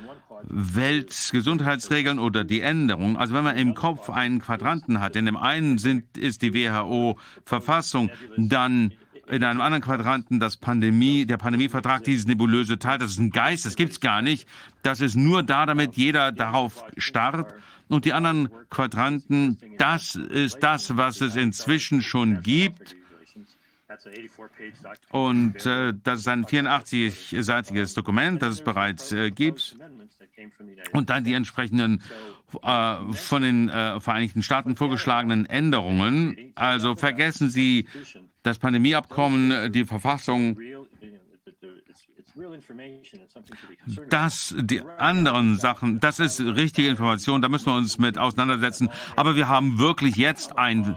[0.45, 3.17] Weltgesundheitsregeln oder die Änderung.
[3.17, 8.11] Also wenn man im Kopf einen Quadranten hat, in dem einen sind, ist die WHO-Verfassung,
[8.37, 8.93] dann
[9.31, 13.65] in einem anderen Quadranten das Pandemie, der Pandemievertrag, dieses nebulöse Teil, das ist ein Geist,
[13.65, 14.47] das gibt es gar nicht.
[14.83, 17.55] Das ist nur da, damit jeder darauf starrt.
[17.89, 22.97] Und die anderen Quadranten, das ist das, was es inzwischen schon gibt.
[25.11, 29.77] Und äh, das ist ein 84-seitiges Dokument, das es bereits äh, gibt.
[30.93, 32.03] Und dann die entsprechenden
[32.63, 36.53] äh, von den äh, Vereinigten Staaten vorgeschlagenen Änderungen.
[36.55, 37.87] Also vergessen Sie
[38.43, 40.59] das Pandemieabkommen, die Verfassung.
[44.09, 48.89] Das, die anderen Sachen, das ist richtige Information, da müssen wir uns mit auseinandersetzen.
[49.17, 50.97] Aber wir haben wirklich jetzt einen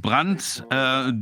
[0.00, 1.12] Brand, äh,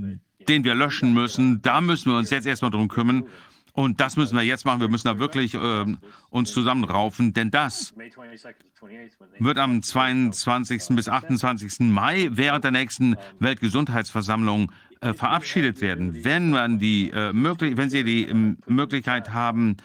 [0.49, 1.63] den wir löschen müssen.
[1.63, 3.27] Da müssen wir uns jetzt erstmal drum kümmern.
[3.75, 4.81] Und das müssen wir jetzt machen.
[4.81, 5.85] Wir müssen da wirklich äh,
[6.31, 7.93] uns zusammenraufen, denn das
[9.41, 10.95] wird am 22.
[10.95, 11.81] bis 28.
[11.81, 14.71] Mai während der nächsten Weltgesundheitsversammlung
[15.01, 16.25] äh, verabschiedet werden.
[16.25, 19.77] Wenn man die äh, möglich, wenn Sie die äh, Möglichkeit haben,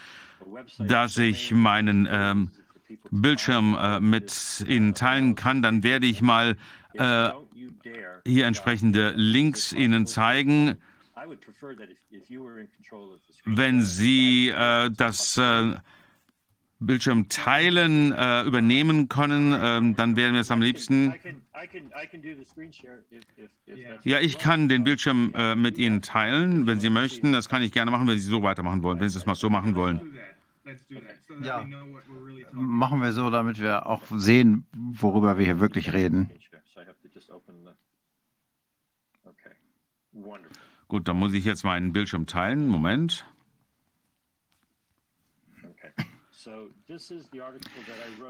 [0.78, 2.52] dass ich meinen ähm,
[3.10, 6.58] Bildschirm äh, mit Ihnen teilen kann, dann werde ich mal
[6.94, 7.30] äh,
[8.24, 10.78] hier entsprechende Links Ihnen zeigen.
[13.46, 15.76] Wenn Sie äh, das äh,
[16.80, 21.14] Bildschirm teilen äh, übernehmen können, ähm, dann wären wir es am liebsten.
[24.04, 27.34] Ja, ich kann den Bildschirm äh, mit Ihnen teilen, wenn Sie möchten.
[27.34, 29.50] Das kann ich gerne machen, wenn Sie so weitermachen wollen, wenn Sie es mal so
[29.50, 30.18] machen wollen.
[31.44, 31.66] Ja,
[32.52, 36.30] machen wir so, damit wir auch sehen, worüber wir hier wirklich reden.
[40.90, 42.68] Gut, dann muss ich jetzt meinen Bildschirm teilen.
[42.68, 43.24] Moment.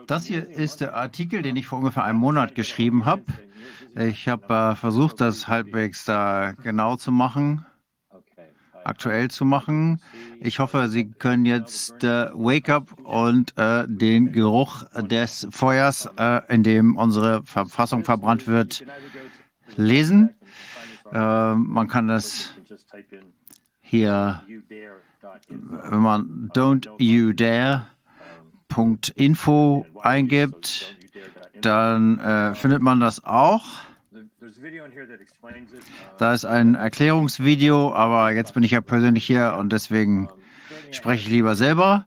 [0.07, 3.23] Das hier ist der Artikel, den ich vor ungefähr einem Monat geschrieben habe.
[3.95, 7.65] Ich habe äh, versucht, das halbwegs da genau zu machen,
[8.83, 10.01] aktuell zu machen.
[10.41, 16.41] Ich hoffe, Sie können jetzt äh, Wake Up und äh, den Geruch des Feuers, äh,
[16.53, 18.83] in dem unsere Verfassung verbrannt wird,
[19.77, 20.35] lesen.
[21.13, 22.53] Äh, man kann das
[23.81, 24.43] hier,
[25.47, 27.87] wenn man Don't You Dare
[29.15, 30.95] Info eingibt,
[31.61, 33.65] dann äh, findet man das auch.
[36.17, 40.29] Da ist ein Erklärungsvideo, aber jetzt bin ich ja persönlich hier und deswegen
[40.91, 42.05] spreche ich lieber selber.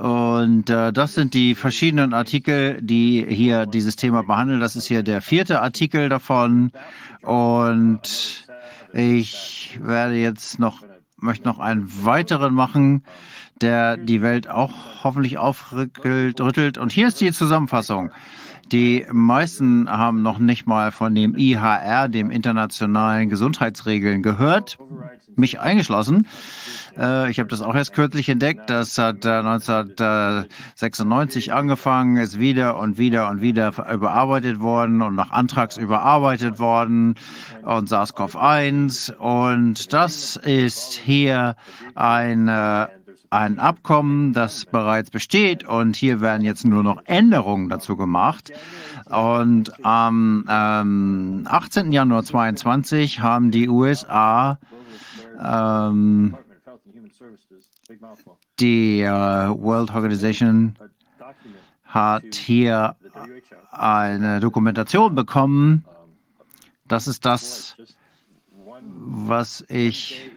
[0.00, 4.60] Und äh, das sind die verschiedenen Artikel, die hier dieses Thema behandeln.
[4.60, 6.72] Das ist hier der vierte Artikel davon.
[7.22, 8.46] Und
[8.94, 10.82] ich werde jetzt noch,
[11.16, 13.04] möchte noch einen weiteren machen
[13.60, 14.72] der die Welt auch
[15.04, 16.78] hoffentlich aufrüttelt.
[16.78, 18.10] Und hier ist die Zusammenfassung.
[18.72, 24.78] Die meisten haben noch nicht mal von dem IHR, dem internationalen Gesundheitsregeln, gehört,
[25.34, 26.28] mich eingeschlossen.
[26.96, 28.70] Äh, ich habe das auch erst kürzlich entdeckt.
[28.70, 35.32] Das hat 1996 äh, angefangen, ist wieder und wieder und wieder überarbeitet worden und nach
[35.32, 37.16] Antrags überarbeitet worden
[37.62, 39.16] und SARS-CoV-1.
[39.16, 41.56] Und das ist hier
[41.96, 42.48] ein
[43.30, 48.52] ein Abkommen, das bereits besteht und hier werden jetzt nur noch Änderungen dazu gemacht.
[49.06, 51.92] Und am ähm, 18.
[51.92, 54.58] Januar 2022 haben die USA
[55.42, 56.36] ähm,
[58.58, 60.74] die äh, World Organization
[61.84, 62.96] hat hier
[63.70, 65.84] eine Dokumentation bekommen.
[66.86, 67.76] Das ist das,
[68.82, 70.30] was ich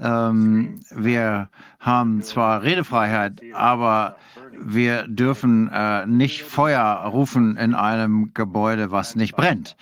[0.00, 1.48] Ähm, wir
[1.78, 4.16] haben zwar Redefreiheit, aber
[4.62, 9.76] wir dürfen äh, nicht Feuer rufen in einem Gebäude, was nicht brennt.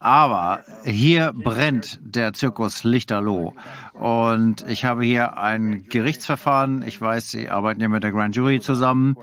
[0.00, 3.54] Aber hier brennt der Zirkus Lichterloh.
[3.92, 6.82] Und ich habe hier ein Gerichtsverfahren.
[6.82, 9.16] Ich weiß, Sie arbeiten ja mit der Grand Jury zusammen.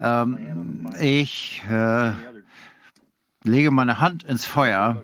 [0.00, 2.12] Ähm, ich äh,
[3.44, 5.02] lege meine Hand ins Feuer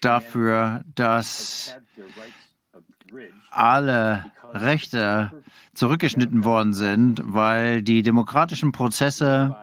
[0.00, 1.76] dafür, dass
[3.50, 5.32] alle Rechte
[5.74, 9.56] zurückgeschnitten worden sind, weil die demokratischen Prozesse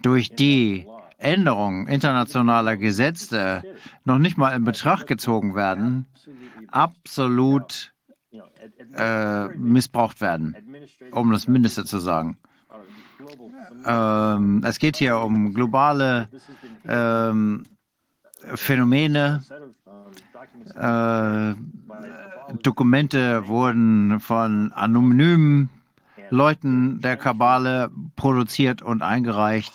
[0.00, 0.86] durch die
[1.18, 3.62] Änderung internationaler Gesetze
[4.04, 6.06] noch nicht mal in Betracht gezogen werden,
[6.68, 7.92] absolut
[8.94, 10.56] äh, missbraucht werden,
[11.10, 12.38] um das Mindeste zu sagen.
[13.84, 16.28] Ähm, es geht hier um globale
[16.86, 17.64] ähm,
[18.54, 19.42] Phänomene.
[20.76, 21.54] Äh,
[22.62, 25.70] Dokumente wurden von anonymen
[26.30, 29.72] Leuten der Kabale produziert und eingereicht,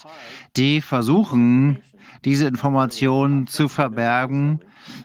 [0.55, 1.81] die versuchen,
[2.25, 4.59] diese Informationen zu verbergen,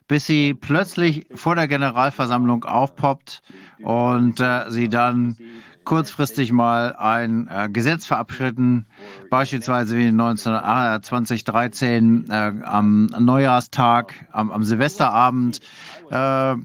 [0.07, 3.43] bis sie plötzlich vor der Generalversammlung aufpoppt
[3.83, 5.37] und äh, sie dann
[5.89, 8.85] kurzfristig mal ein äh, Gesetz verabschieden,
[9.31, 15.61] beispielsweise wie 19, äh, 2013 äh, am Neujahrstag, am, am Silvesterabend.
[16.11, 16.57] Äh,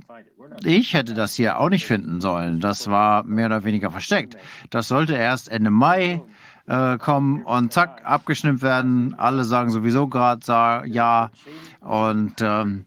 [0.66, 2.60] ich hätte das hier auch nicht finden sollen.
[2.60, 4.36] Das war mehr oder weniger versteckt.
[4.72, 6.22] Das sollte erst Ende Mai
[6.68, 9.16] äh, kommen und zack, abgeschnitten werden.
[9.18, 11.32] Alle sagen sowieso gerade ja.
[11.80, 12.86] Und ähm,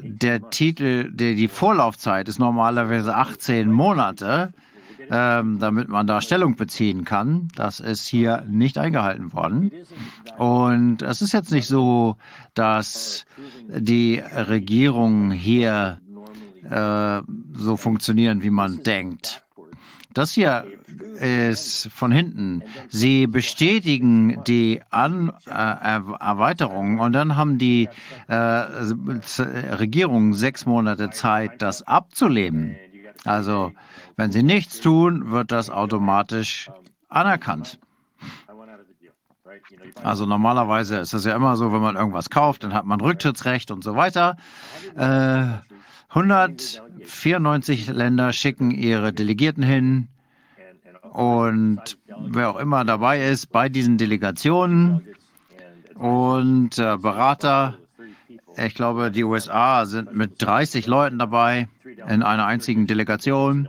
[0.00, 4.52] der Titel, der, die Vorlaufzeit ist normalerweise 18 Monate
[5.10, 7.48] ähm, damit man da Stellung beziehen kann.
[7.54, 9.70] Das ist hier nicht eingehalten worden.
[10.38, 12.16] Und es ist jetzt nicht so,
[12.54, 13.26] dass
[13.68, 16.00] die Regierungen hier
[16.70, 17.22] äh,
[17.54, 19.42] so funktionieren, wie man denkt.
[20.12, 20.64] Das hier
[21.20, 22.62] ist von hinten.
[22.88, 27.88] Sie bestätigen die An äh, Erweiterung und dann haben die
[28.28, 32.76] äh, Regierungen sechs Monate Zeit, das abzulehnen.
[33.24, 33.72] Also
[34.16, 36.70] wenn sie nichts tun, wird das automatisch
[37.08, 37.78] anerkannt.
[40.02, 43.70] Also normalerweise ist es ja immer so, wenn man irgendwas kauft, dann hat man Rücktrittsrecht
[43.70, 44.36] und so weiter.
[44.96, 45.46] Äh,
[46.08, 50.08] 194 Länder schicken ihre Delegierten hin
[51.12, 51.98] und
[52.28, 55.06] wer auch immer dabei ist bei diesen Delegationen
[55.94, 57.78] und äh, Berater
[58.56, 61.68] ich glaube, die USA sind mit 30 Leuten dabei
[62.08, 63.68] in einer einzigen Delegation,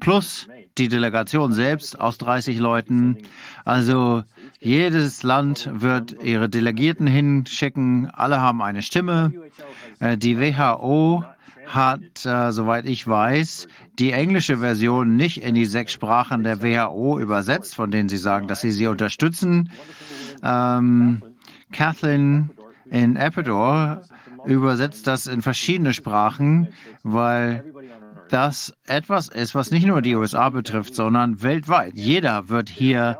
[0.00, 0.46] plus
[0.78, 3.18] die Delegation selbst aus 30 Leuten.
[3.64, 4.22] Also
[4.60, 8.10] jedes Land wird ihre Delegierten hinschicken.
[8.12, 9.32] Alle haben eine Stimme.
[10.00, 11.24] Äh, die WHO
[11.66, 13.68] hat, äh, soweit ich weiß,
[13.98, 18.48] die englische Version nicht in die sechs Sprachen der WHO übersetzt, von denen sie sagen,
[18.48, 19.70] dass sie sie unterstützen.
[20.42, 21.22] Ähm,
[21.72, 22.50] Kathleen
[22.90, 24.02] in Ecuador
[24.48, 26.68] übersetzt das in verschiedene Sprachen,
[27.02, 27.64] weil
[28.30, 31.94] das etwas ist, was nicht nur die USA betrifft, sondern weltweit.
[31.94, 33.18] Jeder wird hier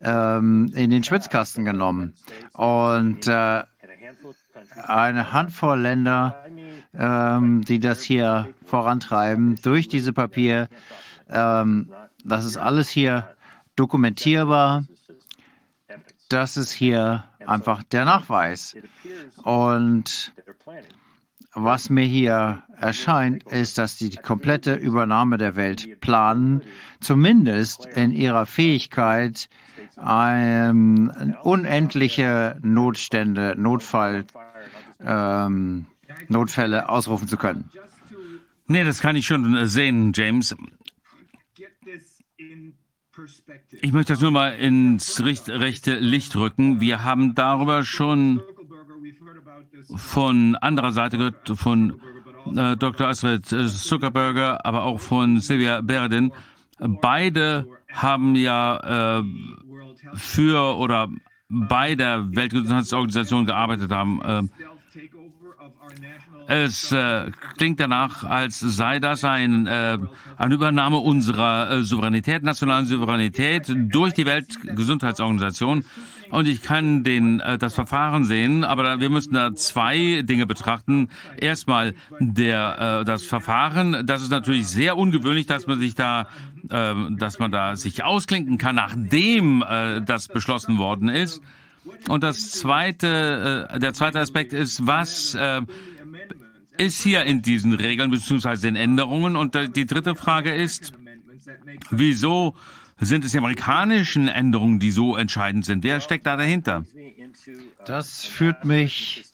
[0.00, 2.14] ähm, in den Schwitzkasten genommen.
[2.52, 3.62] Und äh,
[4.86, 6.44] eine Handvoll Länder,
[6.96, 10.68] ähm, die das hier vorantreiben, durch diese Papier,
[11.28, 11.92] ähm,
[12.24, 13.34] das ist alles hier
[13.74, 14.84] dokumentierbar.
[16.28, 18.76] Das ist hier einfach der Nachweis.
[19.42, 20.32] Und
[21.54, 26.62] was mir hier erscheint, ist, dass die komplette Übernahme der Welt planen,
[27.00, 29.48] zumindest in ihrer Fähigkeit,
[30.06, 31.12] ähm,
[31.42, 34.24] unendliche Notstände, Notfall,
[35.00, 35.86] ähm,
[36.28, 37.70] Notfälle ausrufen zu können.
[38.66, 40.54] Nee, das kann ich schon sehen, James.
[43.80, 46.80] Ich möchte das nur mal ins rechte Licht rücken.
[46.80, 48.42] Wir haben darüber schon
[49.94, 52.00] von anderer Seite gehört, von
[52.56, 53.08] äh, Dr.
[53.08, 56.32] Astrid Zuckerberger, aber auch von Silvia Berdin.
[56.78, 59.24] Beide haben ja äh,
[60.14, 61.08] für oder
[61.48, 64.22] bei der Weltgesundheitsorganisation gearbeitet haben.
[64.22, 64.42] Äh,
[66.50, 69.98] es äh, klingt danach, als sei das ein, äh,
[70.38, 75.84] eine Übernahme unserer äh, Souveränität, nationalen Souveränität durch die Weltgesundheitsorganisation.
[76.30, 80.46] Und ich kann den, äh, das Verfahren sehen, aber da, wir müssen da zwei Dinge
[80.46, 81.08] betrachten.
[81.36, 84.06] Erstmal der, äh, das Verfahren.
[84.06, 86.28] Das ist natürlich sehr ungewöhnlich, dass man sich da,
[86.70, 91.40] äh, dass man da sich ausklinken kann, nachdem äh, das beschlossen worden ist.
[92.08, 95.62] Und das zweite, äh, der zweite Aspekt ist, was äh,
[96.76, 98.56] ist hier in diesen Regeln bzw.
[98.56, 99.36] den Änderungen?
[99.36, 100.92] Und äh, die dritte Frage ist,
[101.90, 102.54] wieso
[103.00, 105.84] sind es die amerikanischen Änderungen, die so entscheidend sind?
[105.84, 106.84] Wer steckt da dahinter?
[107.84, 109.24] Das führt mich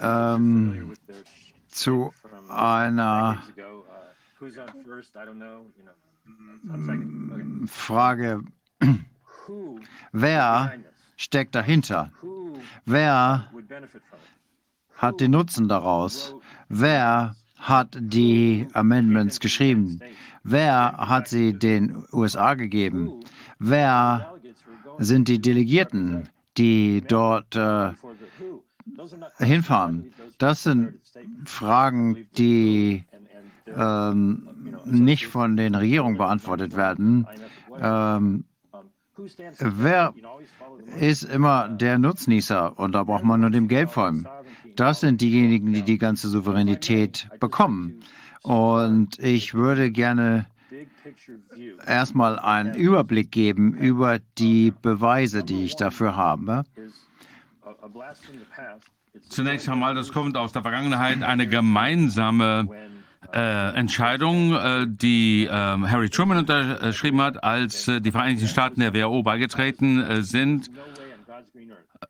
[0.00, 0.92] ähm,
[1.68, 2.12] zu
[2.48, 3.42] einer
[7.66, 8.42] Frage.
[10.12, 10.72] Wer
[11.16, 12.10] steckt dahinter?
[12.84, 13.50] Wer
[14.94, 16.34] hat den Nutzen daraus?
[16.68, 20.00] Wer hat die Amendments geschrieben?
[20.48, 23.20] Wer hat sie den USA gegeben?
[23.58, 24.32] Wer
[24.98, 27.90] sind die Delegierten, die dort äh,
[29.38, 30.12] hinfahren?
[30.38, 31.00] Das sind
[31.46, 33.04] Fragen, die
[33.76, 34.48] ähm,
[34.84, 37.26] nicht von den Regierungen beantwortet werden.
[37.80, 38.44] Ähm,
[39.58, 40.14] wer
[41.00, 42.78] ist immer der Nutznießer?
[42.78, 44.28] Und da braucht man nur dem Geld folgen.
[44.76, 48.00] Das sind diejenigen, die die ganze Souveränität bekommen.
[48.46, 50.46] Und ich würde gerne
[51.84, 56.62] erstmal einen Überblick geben über die Beweise, die ich dafür habe.
[59.28, 62.68] Zunächst einmal, das kommt aus der Vergangenheit, eine gemeinsame
[63.34, 68.94] äh, Entscheidung, äh, die äh, Harry Truman unterschrieben hat, als äh, die Vereinigten Staaten der
[68.94, 70.70] WHO beigetreten äh, sind.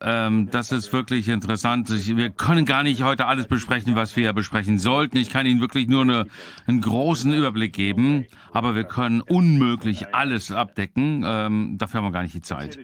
[0.01, 1.89] Ähm, das ist wirklich interessant.
[1.89, 5.17] Wir können gar nicht heute alles besprechen, was wir besprechen sollten.
[5.17, 6.27] Ich kann Ihnen wirklich nur eine,
[6.67, 11.23] einen großen Überblick geben, aber wir können unmöglich alles abdecken.
[11.25, 12.77] Ähm, dafür haben wir gar nicht die Zeit.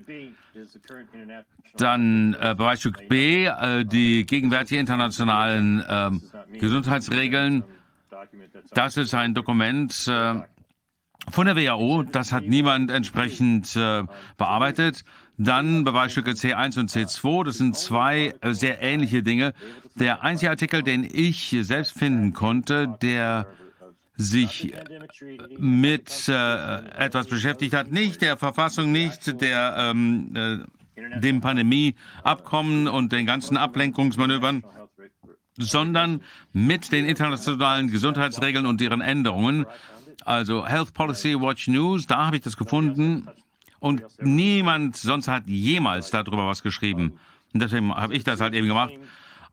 [1.78, 7.64] Dann äh, Beweisstück B, äh, die gegenwärtigen internationalen äh, Gesundheitsregeln.
[8.74, 10.36] Das ist ein Dokument äh,
[11.32, 12.04] von der WHO.
[12.04, 14.04] Das hat niemand entsprechend äh,
[14.38, 15.04] bearbeitet.
[15.38, 17.44] Dann Beweisstücke C1 und C2.
[17.44, 19.54] Das sind zwei äh, sehr ähnliche Dinge.
[19.96, 23.48] Der einzige Artikel, den ich selbst finden konnte, der
[24.16, 24.84] sich äh,
[25.58, 33.12] mit äh, etwas beschäftigt hat, nicht der Verfassung, nicht der, ähm, äh, dem Pandemieabkommen und
[33.12, 34.64] den ganzen Ablenkungsmanövern,
[35.58, 39.66] sondern mit den internationalen Gesundheitsregeln und ihren Änderungen.
[40.26, 43.28] Also Health Policy Watch News, da habe ich das gefunden.
[43.84, 47.20] Und niemand sonst hat jemals darüber was geschrieben.
[47.54, 48.94] Und deswegen habe ich das halt eben gemacht.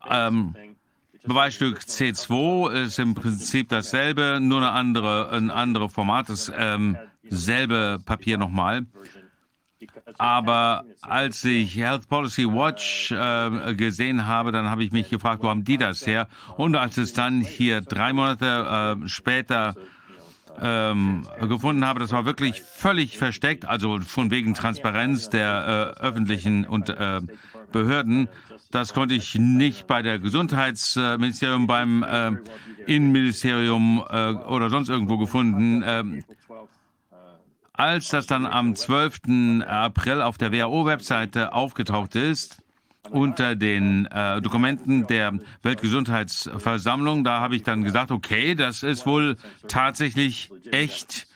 [0.09, 0.55] Ähm,
[1.25, 8.37] Beweisstück C2 ist im Prinzip dasselbe, nur eine andere, ein anderes Format, dasselbe ähm, Papier
[8.37, 8.85] nochmal.
[10.17, 15.49] Aber als ich Health Policy Watch äh, gesehen habe, dann habe ich mich gefragt, wo
[15.49, 16.29] haben die das her?
[16.55, 19.75] Und als es dann hier drei Monate äh, später
[20.61, 26.65] ähm, gefunden habe, das war wirklich völlig versteckt, also von wegen Transparenz der äh, öffentlichen
[26.65, 27.21] und äh,
[27.71, 28.29] Behörden.
[28.69, 32.31] Das konnte ich nicht bei der Gesundheitsministerium, beim äh,
[32.85, 35.83] Innenministerium äh, oder sonst irgendwo gefunden.
[35.85, 36.23] Ähm,
[37.73, 39.63] als das dann am 12.
[39.65, 42.60] April auf der WHO-Webseite aufgetaucht ist,
[43.09, 47.23] unter den äh, Dokumenten der Weltgesundheitsversammlung.
[47.23, 49.37] Da habe ich dann gesagt, okay, das ist wohl
[49.67, 51.27] tatsächlich echt.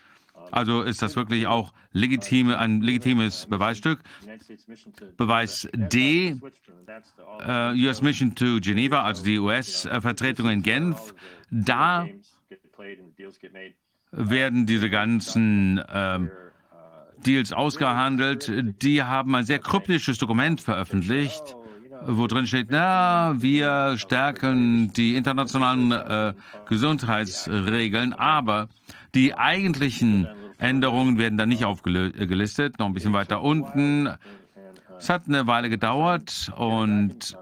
[0.52, 4.00] Also ist das wirklich auch legitime, ein legitimes Beweisstück.
[5.18, 6.38] Beweis D,
[7.46, 11.16] äh, US Mission to Geneva, also die US-Vertretung in Genf.
[11.50, 12.08] Da
[14.12, 16.20] werden diese ganzen äh,
[17.26, 18.52] Deals ausgehandelt.
[18.82, 21.56] Die haben ein sehr kryptisches Dokument veröffentlicht,
[22.06, 26.34] wo drin steht, na, wir stärken die internationalen äh,
[26.68, 28.68] Gesundheitsregeln, aber
[29.16, 30.28] die eigentlichen
[30.58, 34.10] Änderungen werden dann nicht aufgelistet, noch ein bisschen weiter unten.
[34.98, 37.38] Es hat eine Weile gedauert und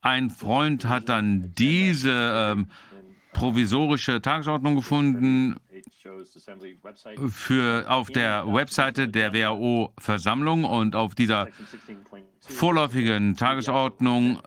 [0.00, 2.64] ein Freund hat dann diese äh,
[3.32, 5.56] provisorische Tagesordnung gefunden
[7.30, 11.48] für auf der Webseite der WHO-Versammlung und auf dieser
[12.40, 14.40] vorläufigen Tagesordnung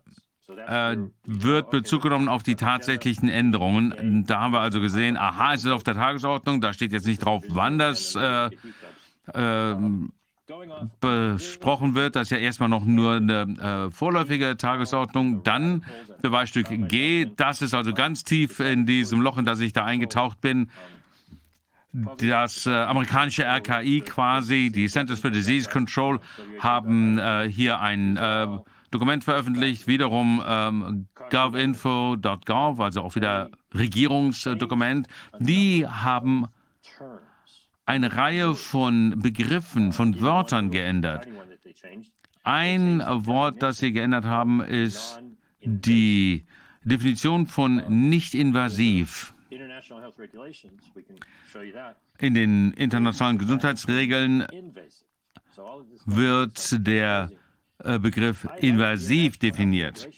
[0.68, 4.24] äh, wird Bezug genommen auf die tatsächlichen Änderungen.
[4.28, 7.24] Da haben wir also gesehen, aha, es ist auf der Tagesordnung, da steht jetzt nicht
[7.24, 8.50] drauf, wann das äh,
[9.34, 9.76] äh,
[11.02, 12.16] besprochen wird.
[12.16, 15.44] Das ist ja erstmal noch nur eine äh, vorläufige Tagesordnung.
[15.44, 15.86] Dann
[16.22, 20.40] Beweisstück G, das ist also ganz tief in diesem Loch, in das ich da eingetaucht
[20.40, 20.70] bin.
[21.94, 26.20] Das äh, amerikanische RKI quasi, die Centers for Disease Control,
[26.60, 28.48] haben äh, hier ein äh,
[28.92, 35.08] Dokument veröffentlicht, wiederum ähm, govinfo.gov, also auch wieder Regierungsdokument.
[35.40, 36.48] Die haben
[37.86, 41.28] eine Reihe von Begriffen, von Wörtern geändert.
[42.44, 45.20] Ein Wort, das sie geändert haben, ist
[45.62, 46.46] die
[46.84, 49.34] Definition von nicht invasiv.
[52.20, 54.48] In den internationalen Gesundheitsregeln
[56.06, 57.30] wird der
[57.84, 60.10] äh, Begriff invasiv definiert.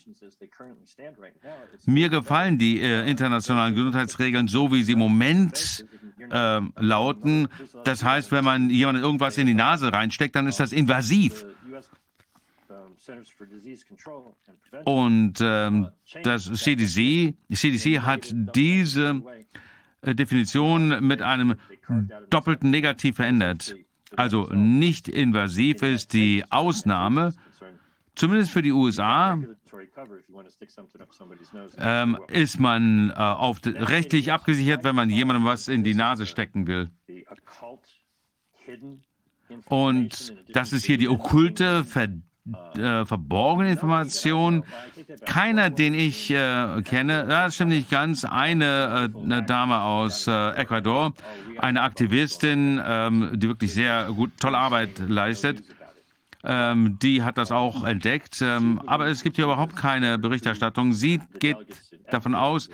[1.85, 5.85] Mir gefallen die äh, internationalen Gesundheitsregeln so, wie sie im Moment
[6.29, 7.47] äh, lauten.
[7.83, 11.45] Das heißt, wenn man jemandem irgendwas in die Nase reinsteckt, dann ist das invasiv.
[14.85, 15.89] Und ähm,
[16.23, 19.21] das CDC, CDC hat diese äh,
[20.03, 21.55] Definition mit einem
[22.29, 23.75] doppelten Negativ verändert.
[24.15, 27.33] Also nicht invasiv ist die Ausnahme,
[28.15, 29.39] zumindest für die USA,
[31.77, 36.65] ähm, ist man äh, auf, rechtlich abgesichert, wenn man jemandem was in die Nase stecken
[36.65, 36.89] will.
[39.65, 42.29] Und das ist hier die okkulte, verdächtige
[42.75, 44.63] äh, verborgene Informationen.
[45.25, 50.51] Keiner, den ich äh, kenne, das stimmt nicht ganz, eine, äh, eine Dame aus äh,
[50.51, 51.13] Ecuador,
[51.57, 55.63] eine Aktivistin, ähm, die wirklich sehr gut, tolle Arbeit leistet.
[56.43, 58.41] Ähm, die hat das auch entdeckt.
[58.41, 60.93] Ähm, aber es gibt hier überhaupt keine Berichterstattung.
[60.93, 61.57] Sie geht
[62.11, 62.69] davon aus,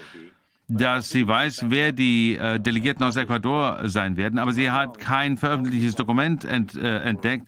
[0.68, 5.38] dass sie weiß, wer die äh, Delegierten aus Ecuador sein werden, aber sie hat kein
[5.38, 7.48] veröffentlichtes Dokument ent, äh, entdeckt,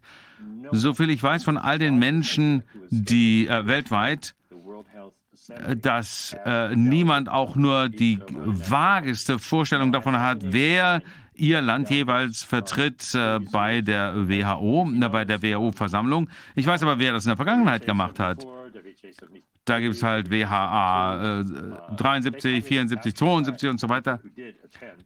[0.72, 4.35] soviel ich weiß von all den Menschen, die äh, weltweit,
[5.81, 11.01] dass äh, niemand auch nur die vageste Vorstellung davon hat, wer
[11.37, 16.29] ihr Land jeweils vertritt äh, bei der WHO, äh, bei der WHO-Versammlung.
[16.55, 18.45] Ich weiß aber, wer das in der Vergangenheit gemacht hat.
[19.65, 24.21] Da gibt es halt WHA äh, 73, 74, 72 und so weiter.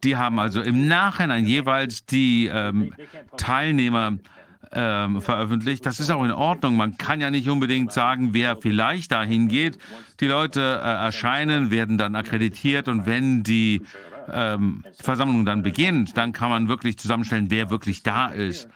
[0.04, 2.94] Die haben also im Nachhinein jeweils die ähm,
[3.38, 4.18] Teilnehmer
[4.74, 5.86] ähm, veröffentlicht.
[5.86, 6.76] Das ist auch in Ordnung.
[6.76, 9.78] Man kann ja nicht unbedingt sagen, wer vielleicht dahin geht.
[10.20, 13.82] Die Leute äh, erscheinen, werden dann akkreditiert und wenn die
[14.32, 18.70] ähm, Versammlung dann beginnt, dann kann man wirklich zusammenstellen, wer wirklich da ist.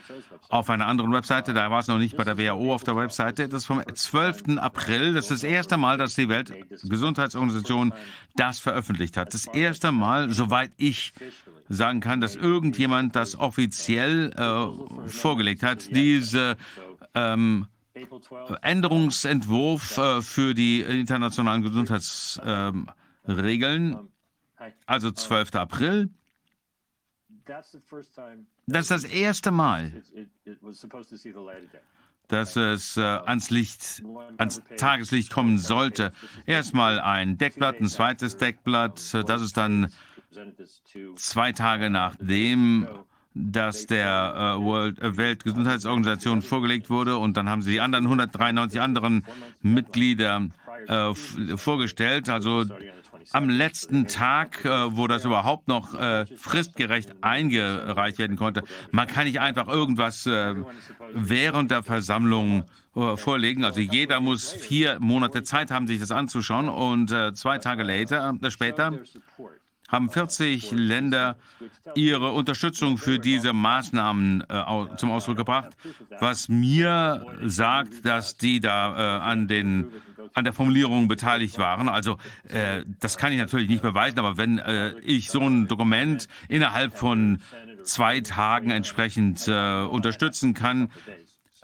[0.48, 1.52] auf einer anderen Webseite.
[1.52, 3.48] Da war es noch nicht bei der WHO auf der Webseite.
[3.48, 4.58] Das ist vom 12.
[4.58, 5.14] April.
[5.14, 7.92] Das ist das erste Mal, dass die Weltgesundheitsorganisation
[8.36, 9.34] das veröffentlicht hat.
[9.34, 11.12] Das erste Mal, soweit ich
[11.68, 15.94] sagen kann, dass irgendjemand das offiziell äh, vorgelegt hat.
[15.94, 16.56] Diese
[17.14, 17.66] ähm,
[18.62, 24.08] Änderungsentwurf äh, für die internationalen Gesundheitsregeln,
[24.86, 25.54] also 12.
[25.54, 26.08] April.
[27.46, 30.02] Das ist das erste Mal,
[32.28, 34.02] dass es äh, ans Licht,
[34.36, 36.12] ans Tageslicht kommen sollte.
[36.44, 39.14] Erstmal ein Deckblatt, ein zweites Deckblatt.
[39.26, 39.90] Das ist dann
[41.16, 42.86] zwei Tage nachdem
[43.38, 48.80] das der äh, World, äh, Weltgesundheitsorganisation vorgelegt wurde und dann haben sie die anderen 193
[48.80, 49.24] anderen
[49.62, 50.48] Mitglieder
[50.88, 51.14] äh,
[51.56, 52.28] vorgestellt.
[52.28, 52.64] Also
[53.32, 58.62] am letzten Tag, äh, wo das überhaupt noch äh, fristgerecht eingereicht werden konnte.
[58.90, 60.54] Man kann nicht einfach irgendwas äh,
[61.12, 62.64] während der Versammlung
[63.14, 63.64] vorlegen.
[63.64, 66.68] Also jeder muss vier Monate Zeit haben, sich das anzuschauen.
[66.68, 68.92] Und zwei Tage later, später
[69.88, 71.36] haben 40 Länder
[71.94, 75.70] ihre Unterstützung für diese Maßnahmen äh, zum Ausdruck gebracht,
[76.20, 79.88] was mir sagt, dass die da äh, an, den,
[80.34, 81.88] an der Formulierung beteiligt waren.
[81.88, 86.28] Also äh, das kann ich natürlich nicht beweisen, aber wenn äh, ich so ein Dokument
[86.48, 87.40] innerhalb von
[87.84, 90.90] zwei Tagen entsprechend äh, unterstützen kann,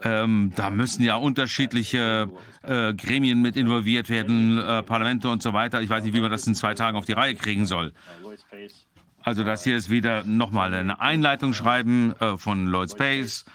[0.01, 2.29] ähm, da müssen ja unterschiedliche
[2.63, 5.81] äh, Gremien mit involviert werden, äh, Parlamente und so weiter.
[5.81, 7.93] Ich weiß nicht, wie man das in zwei Tagen auf die Reihe kriegen soll.
[9.23, 13.45] Also das hier ist wieder nochmal eine Einleitung schreiben äh, von Lloyd Space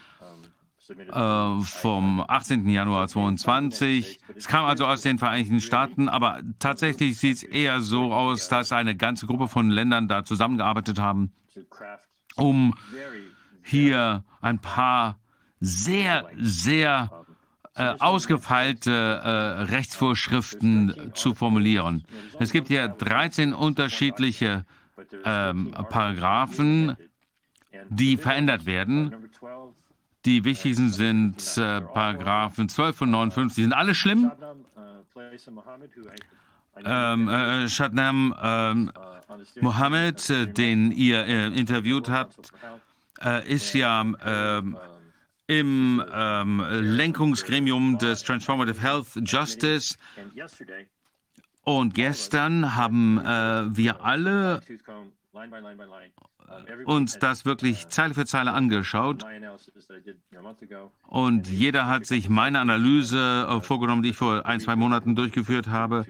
[1.13, 2.69] äh, vom 18.
[2.69, 4.19] Januar 2022.
[4.35, 8.73] Es kam also aus den Vereinigten Staaten, aber tatsächlich sieht es eher so aus, dass
[8.73, 11.33] eine ganze Gruppe von Ländern da zusammengearbeitet haben,
[12.35, 12.75] um
[13.63, 15.20] hier ein paar
[15.61, 17.11] sehr, sehr
[17.75, 19.29] äh, ausgefeilte äh,
[19.63, 22.05] Rechtsvorschriften zu formulieren.
[22.39, 24.65] Es gibt hier 13 unterschiedliche
[25.25, 26.97] ähm, Paragraphen,
[27.89, 29.15] die verändert werden.
[30.25, 33.57] Die wichtigsten sind äh, Paragraphen 12 und 59.
[33.57, 34.31] Die sind alle schlimm.
[36.85, 38.93] Ähm, äh, Shadnam ähm,
[39.61, 42.53] Mohammed, äh, den ihr äh, interviewt habt,
[43.23, 44.77] äh, ist ja ähm,
[45.51, 49.97] im ähm, Lenkungsgremium des Transformative Health Justice.
[51.65, 54.63] Und gestern haben äh, wir alle
[56.85, 59.25] uns das wirklich Zeile für Zeile angeschaut.
[61.09, 65.67] Und jeder hat sich meine Analyse äh, vorgenommen, die ich vor ein, zwei Monaten durchgeführt
[65.67, 66.07] habe.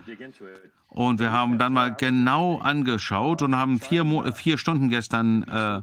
[0.89, 5.81] Und wir haben dann mal genau angeschaut und haben vier, Mo vier Stunden gestern äh,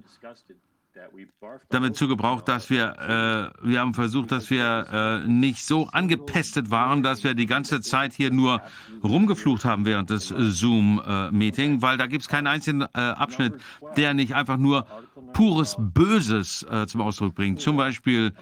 [1.69, 7.03] damit zugebraucht, dass wir, äh, wir haben versucht, dass wir äh, nicht so angepestet waren,
[7.03, 8.61] dass wir die ganze Zeit hier nur
[9.03, 13.56] rumgeflucht haben während des äh, Zoom-Meeting, weil da gibt es keinen einzigen äh, Abschnitt,
[13.95, 14.85] der nicht einfach nur
[15.34, 17.61] pures Böses äh, zum Ausdruck bringt.
[17.61, 18.34] Zum Beispiel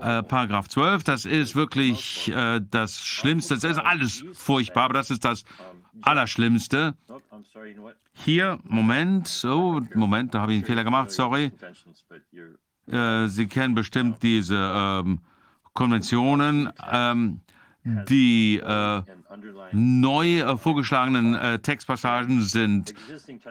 [0.00, 2.32] äh, Paragraph 12, das ist wirklich
[2.70, 5.44] das Schlimmste, das ist alles furchtbar, aber das ist das
[6.02, 6.94] Allerschlimmste.
[8.12, 11.52] Hier, Moment, so, Moment, da habe ich einen Fehler gemacht, sorry.
[12.86, 15.20] Äh, Sie kennen bestimmt diese ähm,
[15.72, 16.70] Konventionen.
[16.90, 17.40] Ähm,
[18.08, 19.02] die äh,
[19.72, 22.94] neu äh, vorgeschlagenen äh, Textpassagen sind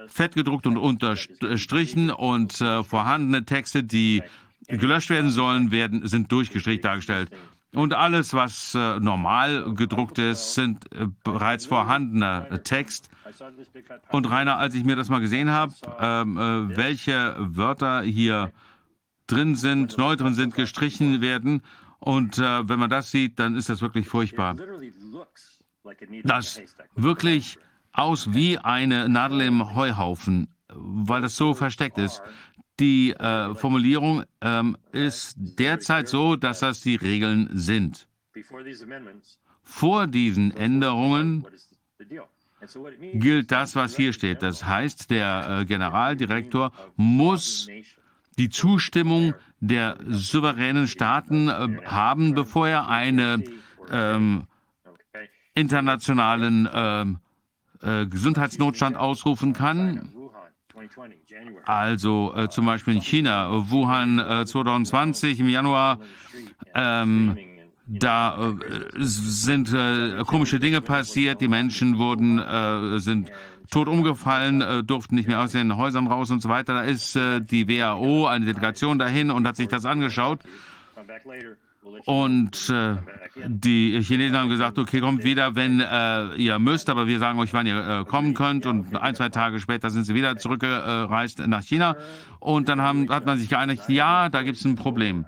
[0.07, 4.23] fettgedruckt und unterstrichen und äh, vorhandene Texte, die
[4.67, 7.29] gelöscht werden sollen, werden, sind durchgestrichen dargestellt.
[7.75, 13.09] Und alles, was äh, normal gedruckt ist, sind äh, bereits vorhandener Text.
[14.09, 18.51] Und Rainer, als ich mir das mal gesehen habe, ähm, äh, welche Wörter hier
[19.27, 21.61] drin sind, neu drin sind, gestrichen werden,
[21.99, 24.55] und äh, wenn man das sieht, dann ist das wirklich furchtbar.
[26.23, 26.61] Das
[26.95, 27.57] wirklich
[27.93, 32.21] aus wie eine Nadel im Heuhaufen, weil das so versteckt ist.
[32.79, 38.07] Die äh, Formulierung ähm, ist derzeit so, dass das die Regeln sind.
[39.63, 41.45] Vor diesen Änderungen
[43.13, 44.41] gilt das, was hier steht.
[44.41, 47.67] Das heißt, der äh, Generaldirektor muss
[48.37, 53.43] die Zustimmung der souveränen Staaten äh, haben, bevor er einen
[53.89, 54.43] ähm,
[55.53, 57.19] internationalen ähm,
[57.81, 60.11] äh, Gesundheitsnotstand ausrufen kann.
[61.65, 65.99] Also äh, zum Beispiel in China, Wuhan äh, 2020 im Januar,
[66.73, 67.37] ähm,
[67.87, 68.55] da äh,
[68.97, 73.31] sind äh, komische Dinge passiert, die Menschen wurden, äh, sind
[73.69, 76.73] tot umgefallen, äh, durften nicht mehr aus den Häusern raus und so weiter.
[76.73, 80.39] Da ist die WHO, eine Delegation dahin und hat sich das angeschaut.
[82.05, 82.95] Und äh,
[83.47, 87.53] die Chinesen haben gesagt, okay, kommt wieder, wenn äh, ihr müsst, aber wir sagen euch,
[87.53, 88.65] wann ihr äh, kommen könnt.
[88.65, 91.95] Und ein, zwei Tage später sind sie wieder zurückgereist nach China.
[92.39, 95.25] Und dann haben, hat man sich geeinigt, ja, da gibt es ein Problem.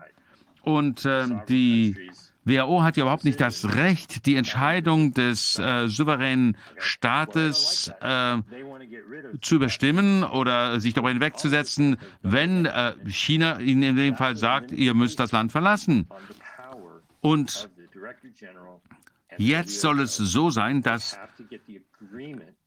[0.62, 1.96] Und äh, die
[2.48, 8.38] WHO hat ja überhaupt nicht das Recht, die Entscheidung des äh, souveränen Staates äh,
[9.42, 14.94] zu überstimmen oder sich darüber hinwegzusetzen, wenn äh, China ihnen in dem Fall sagt, ihr
[14.94, 16.08] müsst das Land verlassen.
[17.28, 17.70] Und
[19.38, 21.20] jetzt soll es so sein, dass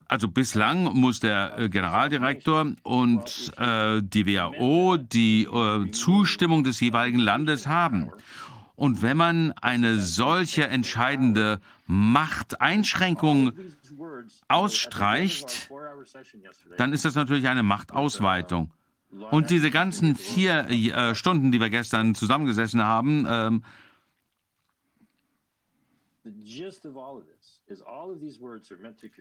[0.07, 7.20] also bislang muss der äh, Generaldirektor und äh, die WHO die äh, Zustimmung des jeweiligen
[7.20, 8.11] Landes haben.
[8.74, 13.53] Und wenn man eine solche entscheidende Machteinschränkung
[14.49, 15.70] ausstreicht,
[16.77, 18.73] dann ist das natürlich eine Machtausweitung.
[19.31, 23.62] Und diese ganzen vier äh, Stunden, die wir gestern zusammengesessen haben, ähm,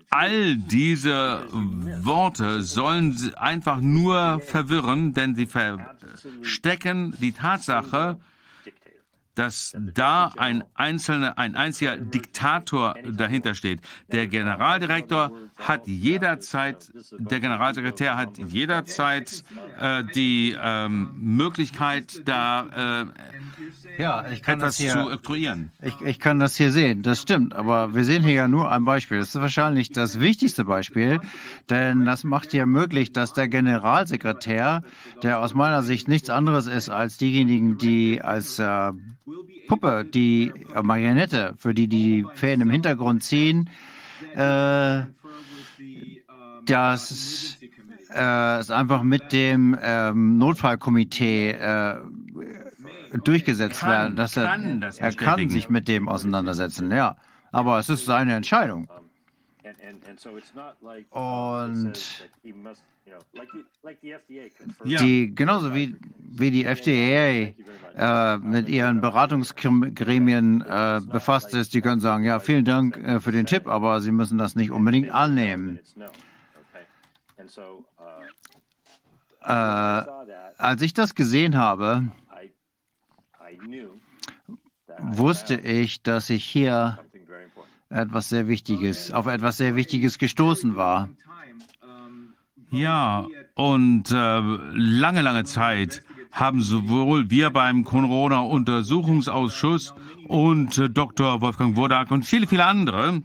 [0.09, 1.47] all diese
[2.03, 8.19] Worte sollen einfach nur verwirren, denn sie verstecken die Tatsache,
[9.39, 13.79] dass da ein einzelner, ein einziger Diktator dahinter steht.
[14.11, 19.45] Der Generaldirektor hat jederzeit, der Generalsekretär hat jederzeit
[19.79, 25.71] äh, die ähm, Möglichkeit, da äh, ja, ich kann das hier, zu oktroyieren.
[25.81, 28.83] Ich, ich kann das hier sehen, das stimmt, aber wir sehen hier ja nur ein
[28.83, 29.19] Beispiel.
[29.19, 31.21] Das ist wahrscheinlich das wichtigste Beispiel,
[31.69, 34.83] denn das macht ja möglich, dass der Generalsekretär,
[35.23, 38.91] der aus meiner Sicht nichts anderes ist als diejenigen, die als äh,
[39.67, 43.69] Puppe, die äh, Marionette, für die die Fäden im Hintergrund ziehen,
[44.35, 45.03] äh,
[46.65, 47.57] das
[48.13, 51.95] äh, ist einfach mit dem ähm, Notfallkomitee äh,
[53.23, 54.15] durchgesetzt kann, werden.
[54.15, 57.15] Dass er, kann das er kann sich mit dem auseinandersetzen, ja.
[57.51, 58.87] Aber es ist seine Entscheidung.
[61.09, 61.93] Und
[64.85, 67.53] die, genauso wie, wie die FDA
[67.95, 73.31] äh, mit ihren Beratungsgremien äh, befasst ist, die können sagen, ja, vielen Dank äh, für
[73.31, 75.79] den Tipp, aber sie müssen das nicht unbedingt annehmen.
[79.41, 82.11] Äh, als ich das gesehen habe,
[84.99, 86.99] wusste ich, dass ich hier
[87.89, 91.09] etwas sehr Wichtiges, auf etwas sehr Wichtiges gestoßen war.
[92.71, 94.41] Ja, und äh,
[94.73, 99.95] lange, lange Zeit haben sowohl wir beim Corona-Untersuchungsausschuss
[100.27, 101.41] und äh, Dr.
[101.41, 103.23] Wolfgang Wodak und viele, viele andere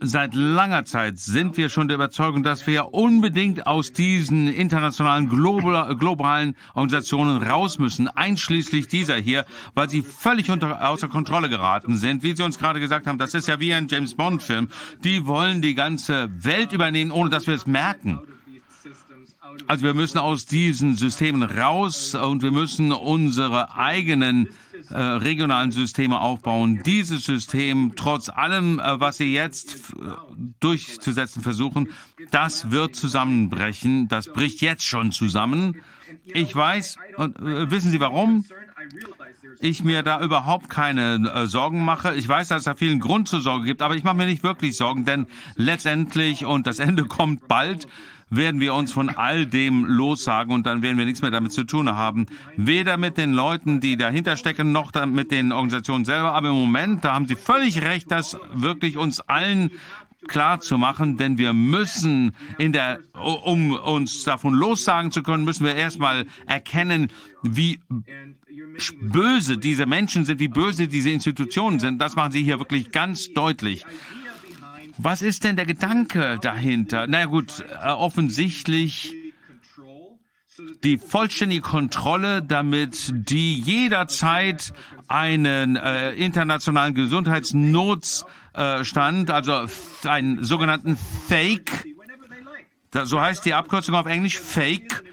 [0.00, 5.96] Seit langer Zeit sind wir schon der Überzeugung, dass wir unbedingt aus diesen internationalen global,
[5.96, 9.44] globalen Organisationen raus müssen, einschließlich dieser hier,
[9.74, 12.22] weil sie völlig unter, außer Kontrolle geraten sind.
[12.22, 14.68] Wie Sie uns gerade gesagt haben, das ist ja wie ein James Bond-Film.
[15.02, 18.20] Die wollen die ganze Welt übernehmen, ohne dass wir es merken.
[19.66, 24.48] Also wir müssen aus diesen Systemen raus und wir müssen unsere eigenen
[24.90, 26.82] äh, regionalen Systeme aufbauen.
[26.84, 30.10] Dieses System, trotz allem, äh, was sie jetzt äh,
[30.60, 31.88] durchzusetzen versuchen,
[32.30, 34.08] das wird zusammenbrechen.
[34.08, 35.80] Das bricht jetzt schon zusammen.
[36.24, 38.44] Ich weiß, und äh, wissen Sie warum?
[39.60, 42.14] Ich mir da überhaupt keine äh, Sorgen mache.
[42.14, 44.42] Ich weiß, dass es da vielen Grund zur Sorge gibt, aber ich mache mir nicht
[44.42, 45.26] wirklich Sorgen, denn
[45.56, 47.88] letztendlich, und das Ende kommt bald,
[48.30, 51.64] werden wir uns von all dem lossagen und dann werden wir nichts mehr damit zu
[51.64, 52.26] tun haben.
[52.56, 56.32] Weder mit den Leuten, die dahinter stecken, noch mit den Organisationen selber.
[56.34, 59.70] Aber im Moment, da haben Sie völlig recht, dass wirklich uns allen
[60.26, 65.64] klar zu machen, denn wir müssen in der, um uns davon lossagen zu können, müssen
[65.64, 67.08] wir erstmal erkennen,
[67.42, 67.78] wie
[69.00, 72.00] böse diese Menschen sind, wie böse diese Institutionen sind.
[72.00, 73.84] Das machen Sie hier wirklich ganz deutlich.
[74.98, 77.06] Was ist denn der Gedanke dahinter?
[77.06, 79.14] Na gut, äh, offensichtlich
[80.82, 84.72] die vollständige Kontrolle, damit die jederzeit
[85.06, 89.66] einen äh, internationalen Gesundheitsnotstand, äh, also
[90.04, 90.98] einen sogenannten
[91.28, 91.86] Fake,
[93.04, 95.04] so heißt die Abkürzung auf Englisch, Fake,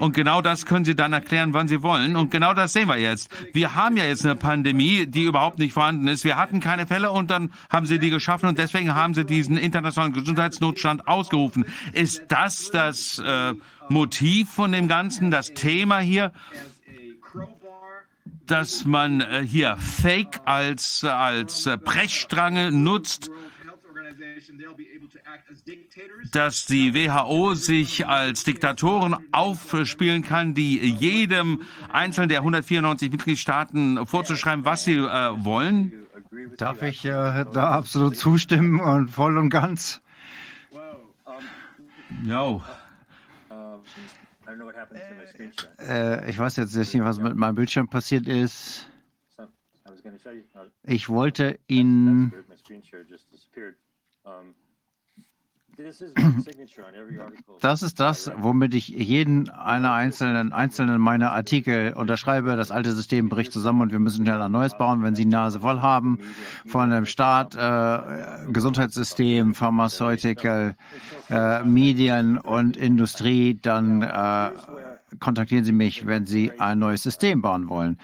[0.00, 2.16] und genau das können Sie dann erklären, wann Sie wollen.
[2.16, 3.30] Und genau das sehen wir jetzt.
[3.52, 6.24] Wir haben ja jetzt eine Pandemie, die überhaupt nicht vorhanden ist.
[6.24, 9.58] Wir hatten keine Fälle und dann haben Sie die geschaffen und deswegen haben Sie diesen
[9.58, 11.66] internationalen Gesundheitsnotstand ausgerufen.
[11.92, 13.52] Ist das das äh,
[13.90, 16.32] Motiv von dem Ganzen, das Thema hier?
[18.46, 23.30] dass man äh, hier Fake als, als äh, Brechstrange nutzt,
[26.32, 34.64] dass die WHO sich als Diktatoren aufspielen kann, die jedem einzelnen der 194 Mitgliedstaaten vorzuschreiben,
[34.64, 36.06] was sie äh, wollen?
[36.56, 40.00] Darf ich äh, da absolut zustimmen und voll und ganz?
[42.24, 42.60] Ja.
[45.78, 48.86] Äh, ich weiß jetzt nicht, was mit meinem Bildschirm passiert ist.
[50.84, 52.32] Ich wollte Ihnen
[57.60, 62.56] das ist das, womit ich jeden einer einzelnen, einzelnen meiner Artikel unterschreibe.
[62.56, 65.02] Das alte System bricht zusammen und wir müssen schnell ein neues bauen.
[65.02, 66.18] Wenn Sie die Nase voll haben
[66.66, 70.76] von dem Staat, äh, Gesundheitssystem, Pharmaceutical,
[71.30, 74.50] äh, Medien und Industrie, dann äh,
[75.18, 77.98] kontaktieren Sie mich, wenn Sie ein neues System bauen wollen.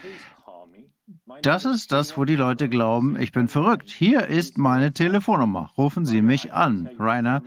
[1.43, 3.91] Das ist das, wo die Leute glauben, ich bin verrückt.
[3.91, 5.71] Hier ist meine Telefonnummer.
[5.77, 6.89] Rufen Sie mich an.
[6.99, 7.43] Rainer,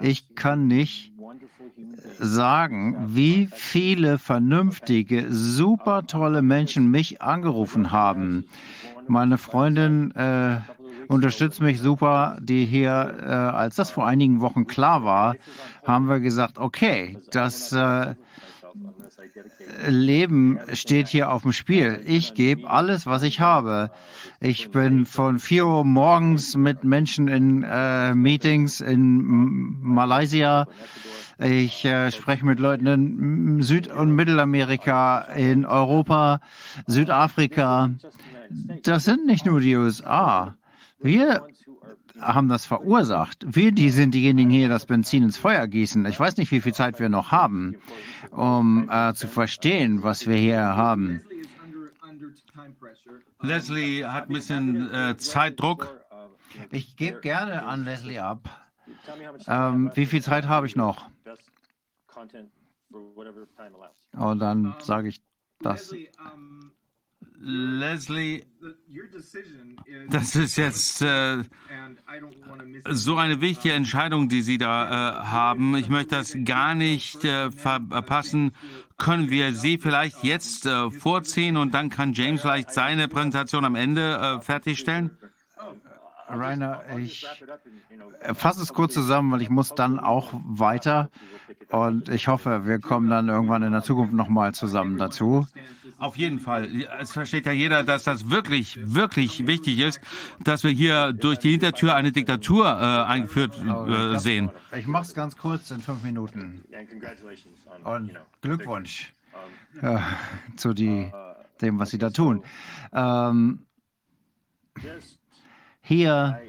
[0.00, 1.12] ich kann nicht
[2.18, 8.46] sagen, wie viele vernünftige, super tolle Menschen mich angerufen haben.
[9.08, 10.58] Meine Freundin äh,
[11.08, 15.36] unterstützt mich super, die hier, äh, als das vor einigen Wochen klar war,
[15.86, 18.14] haben wir gesagt, okay, das äh,
[19.88, 22.00] Leben steht hier auf dem Spiel.
[22.06, 23.90] Ich gebe alles, was ich habe.
[24.40, 30.66] Ich bin von 4 Uhr morgens mit Menschen in äh, Meetings in Malaysia.
[31.38, 36.40] Ich äh, spreche mit Leuten in Süd- und Mittelamerika, in Europa,
[36.86, 37.90] Südafrika.
[38.82, 40.54] Das sind nicht nur die USA.
[41.00, 41.46] Wir
[42.20, 43.44] haben das verursacht.
[43.46, 46.04] Wir, die sind diejenigen hier, das Benzin ins Feuer gießen.
[46.06, 47.76] Ich weiß nicht, wie viel Zeit wir noch haben,
[48.30, 51.20] um äh, zu verstehen, was wir hier haben.
[53.40, 56.00] Leslie hat ein bisschen äh, Zeitdruck.
[56.70, 58.48] Ich gebe gerne an Leslie ab.
[59.46, 61.08] Ähm, wie viel Zeit habe ich noch?
[64.12, 65.22] Und dann sage ich
[65.60, 65.94] das.
[67.38, 68.46] Leslie,
[70.10, 71.44] das ist jetzt äh,
[72.90, 75.76] so eine wichtige Entscheidung, die Sie da äh, haben.
[75.76, 78.52] Ich möchte das gar nicht äh, verpassen.
[78.96, 83.74] Können wir Sie vielleicht jetzt äh, vorziehen und dann kann James vielleicht seine Präsentation am
[83.74, 85.16] Ende äh, fertigstellen?
[86.28, 87.24] Rainer, ich
[88.34, 91.10] fasse es kurz zusammen, weil ich muss dann auch weiter.
[91.70, 95.46] Und ich hoffe, wir kommen dann irgendwann in der Zukunft nochmal zusammen dazu.
[95.98, 96.68] Auf jeden Fall.
[97.00, 100.00] Es versteht ja jeder, dass das wirklich, wirklich wichtig ist,
[100.40, 104.50] dass wir hier durch die Hintertür eine Diktatur äh, eingeführt äh, sehen.
[104.76, 106.62] Ich mache es ganz kurz in fünf Minuten.
[107.84, 108.12] Und
[108.42, 109.14] Glückwunsch
[109.80, 109.98] äh,
[110.56, 111.10] zu die,
[111.62, 112.42] dem, was Sie da tun.
[112.92, 113.66] Ähm,
[115.80, 116.40] hier,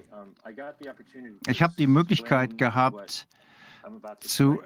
[1.47, 3.27] ich habe die Möglichkeit gehabt
[4.19, 4.61] zu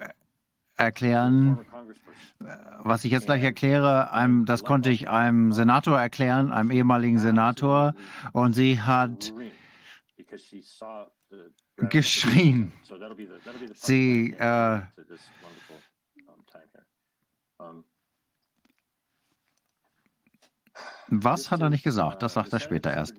[0.82, 1.60] erklären,
[2.84, 7.94] was ich jetzt gleich erkläre, einem, das konnte ich einem Senator erklären, einem ehemaligen Senator,
[8.34, 9.34] und sie hat
[11.90, 12.72] geschrien.
[13.76, 14.82] Sie äh,
[21.12, 22.24] was hat er nicht gesagt?
[22.24, 23.16] Das sagt er später erst.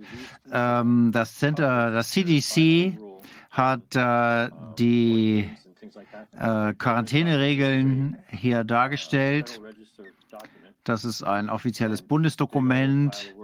[0.51, 2.99] Ähm, das Center, das CDC
[3.51, 5.51] hat äh, die
[6.39, 9.61] äh, Quarantäneregeln hier dargestellt.
[10.85, 13.35] Das ist ein offizielles Bundesdokument,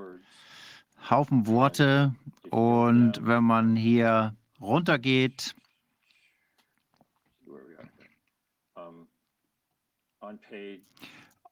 [1.08, 2.14] Haufen Worte.
[2.50, 5.54] Und wenn man hier runtergeht,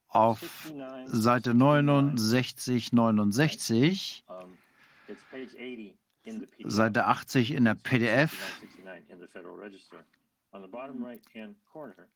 [0.09, 0.73] auf
[1.07, 4.25] Seite 69, 69,
[6.65, 8.61] Seite 80 in der PDF,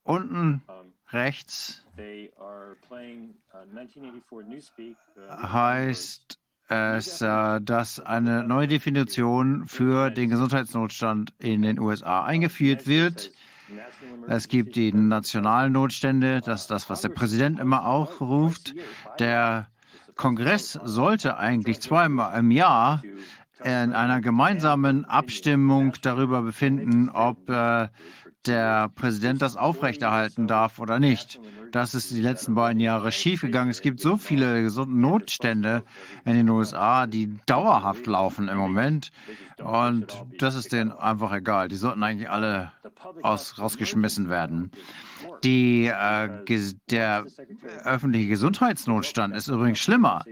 [0.05, 0.63] Unten
[1.09, 1.85] rechts
[5.29, 6.39] heißt
[6.69, 13.33] es, äh, dass eine neue Definition für den Gesundheitsnotstand in den USA eingeführt wird.
[14.29, 18.75] Es gibt die nationalen Notstände, das ist das, was der Präsident immer auch ruft.
[19.19, 19.69] Der
[20.17, 23.03] Kongress sollte eigentlich zweimal im Jahr
[23.65, 27.89] in einer gemeinsamen Abstimmung darüber befinden, ob äh,
[28.47, 31.41] der Präsident das aufrechterhalten darf oder nicht.
[31.73, 33.71] Das ist die letzten beiden Jahre schiefgegangen.
[33.71, 35.85] Es gibt so viele Notstände
[36.25, 39.11] in den USA, die dauerhaft laufen im Moment.
[39.63, 41.69] Und das ist denen einfach egal.
[41.69, 42.73] Die sollten eigentlich alle
[43.23, 44.71] aus, rausgeschmissen werden.
[45.45, 46.29] Die, äh,
[46.91, 47.27] der
[47.85, 50.25] öffentliche Gesundheitsnotstand ist übrigens schlimmer.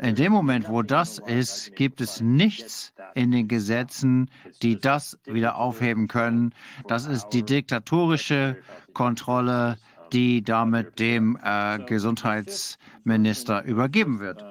[0.00, 4.30] In dem Moment, wo das ist, gibt es nichts in den Gesetzen,
[4.62, 6.54] die das wieder aufheben können.
[6.88, 8.56] Das ist die diktatorische
[8.92, 9.76] Kontrolle,
[10.12, 14.44] die damit dem äh, Gesundheitsminister übergeben wird.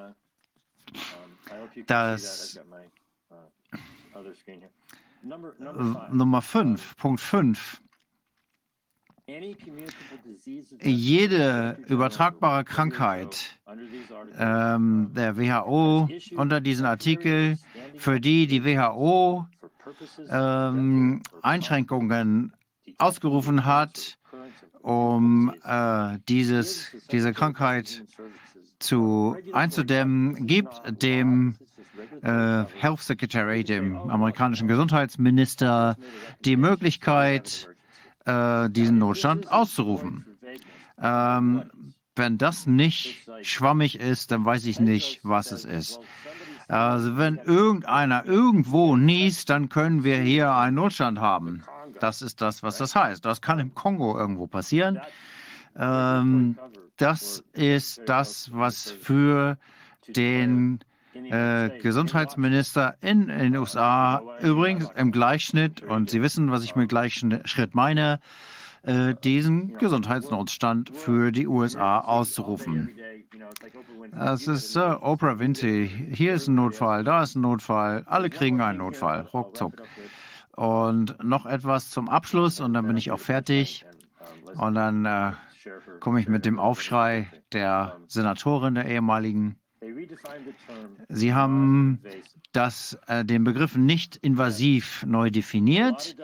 [1.88, 2.60] Das
[6.12, 7.82] Nummer 5, Punkt 5.
[10.82, 13.58] Jede übertragbare Krankheit
[14.38, 17.58] ähm, der WHO unter diesem Artikel,
[17.96, 19.48] für die die WHO
[20.30, 22.54] ähm, Einschränkungen
[22.98, 24.18] ausgerufen hat,
[24.84, 28.04] um äh, dieses, diese Krankheit
[28.80, 31.56] zu, einzudämmen, gibt dem
[32.22, 35.98] äh, Health Secretary, dem amerikanischen Gesundheitsminister,
[36.44, 37.70] die Möglichkeit,
[38.26, 40.26] äh, diesen Notstand auszurufen.
[41.02, 41.64] Ähm,
[42.16, 46.00] wenn das nicht schwammig ist, dann weiß ich nicht, was es ist.
[46.68, 51.64] Also wenn irgendeiner irgendwo niest, dann können wir hier einen Notstand haben.
[52.04, 53.24] Das ist das, was das heißt.
[53.24, 55.00] Das kann im Kongo irgendwo passieren.
[55.78, 56.58] Ähm,
[56.98, 59.58] das ist das, was für
[60.14, 60.80] den
[61.14, 66.90] äh, Gesundheitsminister in, in den USA übrigens im Gleichschnitt, und Sie wissen, was ich mit
[66.90, 68.20] Gleichschritt meine,
[68.82, 72.90] äh, diesen Gesundheitsnotstand für die USA auszurufen.
[74.20, 75.90] Es ist äh, Oprah Winfrey.
[76.14, 78.04] Hier ist ein Notfall, da ist ein Notfall.
[78.08, 79.82] Alle kriegen einen Notfall, ruckzuck.
[80.56, 83.86] Und noch etwas zum Abschluss und dann bin ich auch fertig.
[84.56, 85.32] Und dann äh,
[86.00, 89.60] komme ich mit dem Aufschrei der Senatorin, der ehemaligen.
[91.10, 92.00] Sie haben
[92.52, 96.16] das, äh, den Begriff nicht invasiv neu definiert.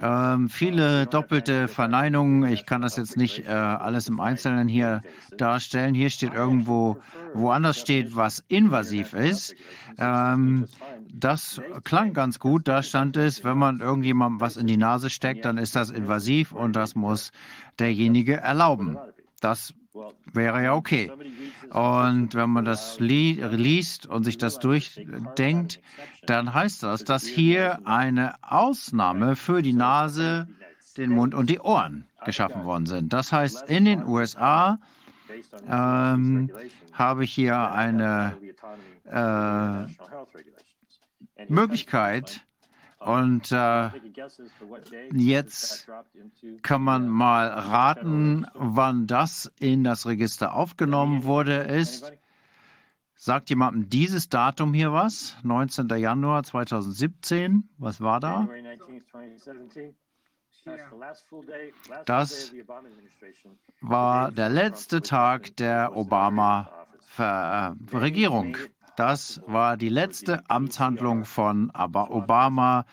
[0.00, 2.50] Ähm, viele doppelte Verneinungen.
[2.50, 5.02] Ich kann das jetzt nicht äh, alles im Einzelnen hier
[5.36, 5.94] darstellen.
[5.94, 6.98] Hier steht irgendwo,
[7.34, 9.54] woanders steht, was invasiv ist.
[9.98, 10.66] Ähm,
[11.12, 12.66] das klang ganz gut.
[12.68, 16.52] Da stand es, wenn man irgendjemandem was in die Nase steckt, dann ist das invasiv
[16.52, 17.32] und das muss
[17.78, 18.98] derjenige erlauben.
[19.40, 19.74] Das
[20.32, 21.10] wäre ja okay.
[21.70, 25.80] Und wenn man das li liest und sich das durchdenkt,
[26.26, 30.48] dann heißt das, dass hier eine Ausnahme für die Nase,
[30.96, 33.12] den Mund und die Ohren geschaffen worden sind.
[33.12, 34.78] Das heißt, in den USA
[35.68, 36.50] ähm,
[36.92, 38.36] habe ich hier eine
[39.06, 39.86] äh,
[41.48, 42.44] Möglichkeit,
[43.00, 43.90] und äh,
[45.12, 45.90] jetzt
[46.62, 52.12] kann man mal raten, wann das in das Register aufgenommen wurde ist.
[53.14, 55.34] Sagt jemandem dieses Datum hier was?
[55.42, 55.88] 19.
[55.88, 57.70] Januar 2017.
[57.78, 58.46] Was war da?
[62.04, 62.52] Das
[63.80, 68.58] war der letzte Tag der Obama-Regierung.
[69.00, 72.84] Das war die letzte Amtshandlung von Obama.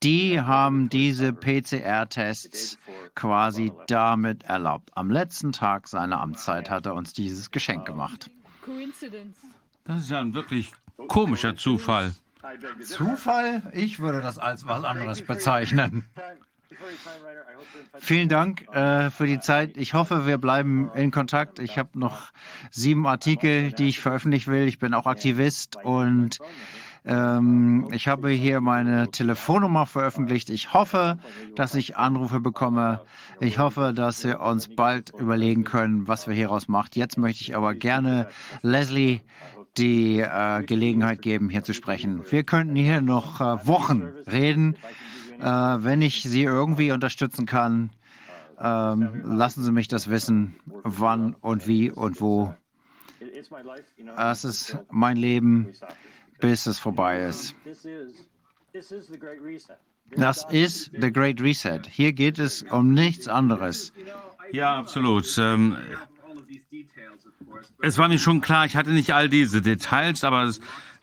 [0.00, 2.78] Die haben diese PCR-Tests
[3.16, 4.90] quasi damit erlaubt.
[4.94, 8.30] Am letzten Tag seiner Amtszeit hat er uns dieses Geschenk gemacht.
[9.82, 10.70] Das ist ja ein wirklich
[11.08, 12.14] komischer Zufall.
[12.84, 13.64] Zufall?
[13.72, 16.04] Ich würde das als was anderes bezeichnen.
[17.98, 19.76] Vielen Dank äh, für die Zeit.
[19.76, 21.58] Ich hoffe, wir bleiben in Kontakt.
[21.58, 22.30] Ich habe noch
[22.70, 24.66] sieben Artikel, die ich veröffentlichen will.
[24.66, 26.38] Ich bin auch Aktivist und
[27.04, 30.50] ähm, ich habe hier meine Telefonnummer veröffentlicht.
[30.50, 31.18] Ich hoffe,
[31.54, 33.00] dass ich Anrufe bekomme.
[33.40, 36.96] Ich hoffe, dass wir uns bald überlegen können, was wir hieraus macht.
[36.96, 38.28] Jetzt möchte ich aber gerne
[38.62, 39.20] Leslie
[39.76, 42.22] die äh, Gelegenheit geben, hier zu sprechen.
[42.30, 44.76] Wir könnten hier noch äh, Wochen reden.
[45.40, 47.90] Äh, wenn ich Sie irgendwie unterstützen kann,
[48.60, 52.54] ähm, lassen Sie mich das wissen, wann und wie und wo.
[54.16, 55.72] Es ist mein Leben,
[56.40, 57.54] bis es vorbei ist.
[60.16, 61.80] Das ist The Great Reset.
[61.90, 63.92] Hier geht es um nichts anderes.
[64.52, 65.26] Ja, absolut.
[65.38, 65.76] Ähm,
[67.82, 70.60] es war mir schon klar, ich hatte nicht all diese Details, aber es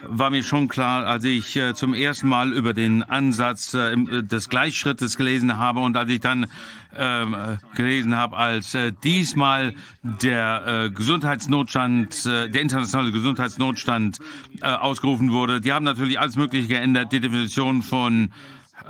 [0.08, 4.24] war mir schon klar, als ich äh, zum ersten Mal über den Ansatz äh, äh,
[4.24, 6.48] des Gleichschrittes gelesen habe und als ich dann
[6.96, 9.74] ähm, äh, gelesen habe, als äh, diesmal
[10.04, 14.20] der äh, Gesundheitsnotstand, der internationale Gesundheitsnotstand
[14.62, 15.62] ausgerufen wurde.
[15.62, 18.32] Die haben natürlich alles Mögliche geändert, die Definition von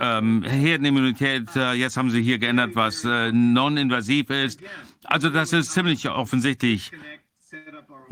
[0.00, 4.60] ähm, Herdenimmunität, jetzt haben sie hier geändert, was non-invasiv ist.
[5.04, 6.90] Also das ist ziemlich offensichtlich.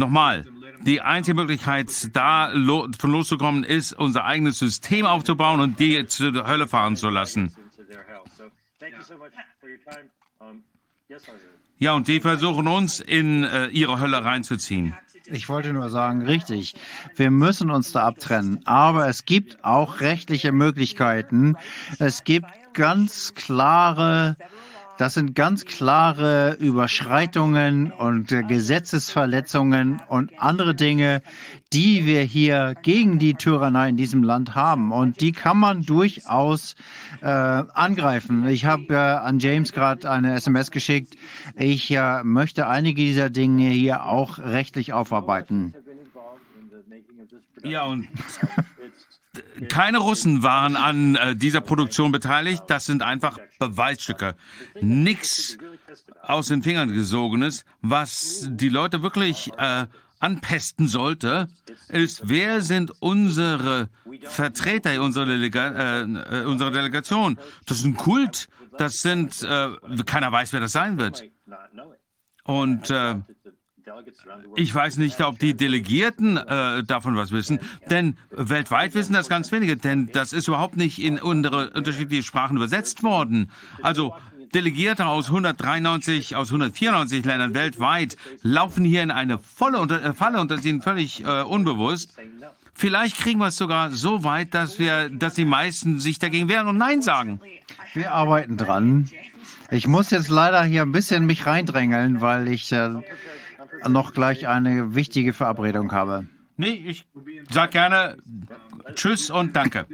[0.02, 0.44] Nochmal,
[0.80, 6.44] die einzige Möglichkeit, da lo von loszukommen, ist, unser eigenes System aufzubauen und die zur
[6.44, 7.54] Hölle fahren zu lassen.
[11.78, 14.96] Ja, und die versuchen uns in äh, ihre Hölle reinzuziehen.
[15.26, 16.74] Ich wollte nur sagen, richtig,
[17.14, 18.66] wir müssen uns da abtrennen.
[18.66, 21.56] Aber es gibt auch rechtliche Möglichkeiten.
[22.00, 24.36] Es gibt ganz klare
[24.98, 31.22] das sind ganz klare Überschreitungen und Gesetzesverletzungen und andere Dinge,
[31.72, 34.92] die wir hier gegen die Tyrannei in diesem Land haben.
[34.92, 36.74] Und die kann man durchaus
[37.20, 38.46] äh, angreifen.
[38.46, 41.16] Ich habe äh, an James gerade eine SMS geschickt.
[41.56, 45.74] Ich äh, möchte einige dieser Dinge hier auch rechtlich aufarbeiten.
[47.64, 48.08] Ja, und
[49.68, 52.64] keine Russen waren an äh, dieser Produktion beteiligt.
[52.66, 54.34] Das sind einfach Beweisstücke.
[54.80, 55.56] Nichts
[56.22, 57.64] aus den Fingern gesogenes.
[57.80, 59.86] Was die Leute wirklich äh,
[60.18, 61.48] anpesten sollte,
[61.88, 63.88] ist, wer sind unsere
[64.22, 67.38] Vertreter, unsere, Delega äh, unsere Delegation?
[67.66, 68.48] Das ist ein Kult.
[68.78, 69.70] Das sind, äh,
[70.04, 71.24] keiner weiß, wer das sein wird.
[72.44, 73.14] Und äh,
[74.56, 77.60] Ich weiß nicht, ob die Delegierten äh, davon was wissen,
[77.90, 82.56] denn weltweit wissen das ganz wenige, denn das ist überhaupt nicht in unsere unterschiedlichen Sprachen
[82.56, 83.50] übersetzt worden.
[83.82, 84.14] Also
[84.54, 90.40] Delegierte aus 193, aus 194 Ländern weltweit laufen hier in eine volle unter, äh, Falle
[90.40, 92.14] und das ist ihnen völlig äh, unbewusst.
[92.74, 96.68] Vielleicht kriegen wir es sogar so weit, dass wir, dass die meisten sich dagegen wehren
[96.68, 97.40] und Nein sagen.
[97.94, 99.10] Wir arbeiten dran.
[99.70, 102.90] Ich muss jetzt leider hier ein bisschen mich reindrängeln, weil ich äh,
[103.88, 106.26] noch gleich eine wichtige Verabredung habe.
[106.56, 107.06] Nee, ich
[107.50, 108.18] sag gerne
[108.94, 109.86] Tschüss und Danke.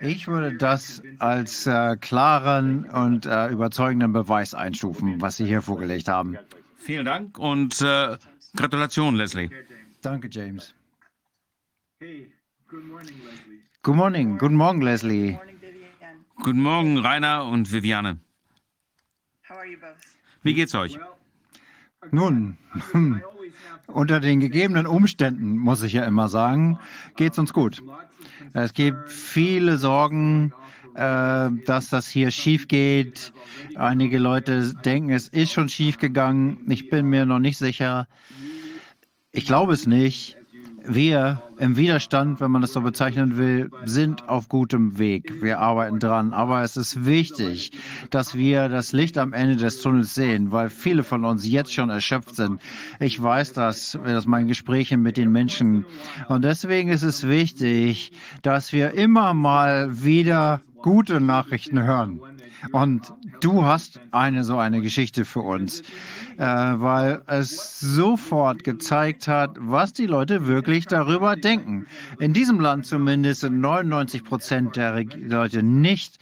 [0.00, 6.08] Ich würde das als äh, klaren und äh, überzeugenden Beweis einstufen, was Sie hier vorgelegt
[6.08, 6.36] haben.
[6.76, 8.16] Vielen Dank und äh,
[8.54, 9.50] Gratulation, Leslie.
[10.02, 10.74] Danke, James.
[13.82, 14.38] Good morning.
[14.38, 15.38] Guten Morgen, Leslie.
[16.42, 18.18] Guten Morgen, Rainer und Viviane.
[20.42, 20.98] Wie geht's euch?
[22.10, 22.56] Nun,
[23.86, 26.78] unter den gegebenen Umständen, muss ich ja immer sagen,
[27.16, 27.82] geht's uns gut.
[28.52, 30.52] Es gibt viele Sorgen,
[30.94, 33.32] äh, dass das hier schief geht.
[33.74, 36.58] Einige Leute denken, es ist schon schief gegangen.
[36.68, 38.08] Ich bin mir noch nicht sicher.
[39.32, 40.35] Ich glaube es nicht.
[40.88, 45.42] Wir im Widerstand, wenn man das so bezeichnen will, sind auf gutem Weg.
[45.42, 46.32] Wir arbeiten dran.
[46.32, 47.72] Aber es ist wichtig,
[48.10, 51.90] dass wir das Licht am Ende des Tunnels sehen, weil viele von uns jetzt schon
[51.90, 52.60] erschöpft sind.
[53.00, 55.84] Ich weiß das, aus meinen Gesprächen mit den Menschen.
[56.28, 62.20] Und deswegen ist es wichtig, dass wir immer mal wieder gute Nachrichten hören.
[62.72, 65.80] Und du hast eine so eine Geschichte für uns,
[66.38, 71.86] äh, weil es sofort gezeigt hat, was die Leute wirklich darüber denken.
[72.18, 76.18] In diesem Land zumindest sind 99 Prozent der Reg Leute nicht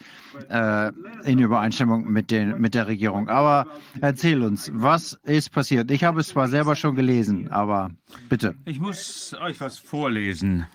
[0.48, 0.90] äh,
[1.24, 3.28] in Übereinstimmung mit, den, mit der Regierung.
[3.28, 3.66] Aber
[4.00, 5.90] erzähl uns, was ist passiert?
[5.90, 7.90] Ich habe es zwar selber schon gelesen, aber
[8.28, 8.54] bitte.
[8.64, 10.66] Ich muss euch was vorlesen.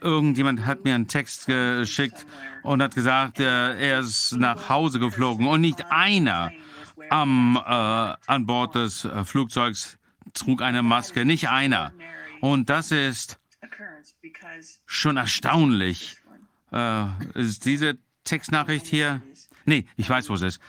[0.00, 2.26] Irgendjemand hat mir einen Text geschickt
[2.64, 6.50] und hat gesagt, äh, er ist nach Hause geflogen und nicht einer
[7.10, 9.98] am, äh, an Bord des äh, Flugzeugs
[10.32, 11.92] trug eine Maske, nicht einer.
[12.40, 13.38] Und das ist
[14.86, 16.16] schon erstaunlich.
[16.72, 19.22] Äh, ist diese Textnachricht hier?
[19.66, 20.60] Nee, ich weiß, wo es ist.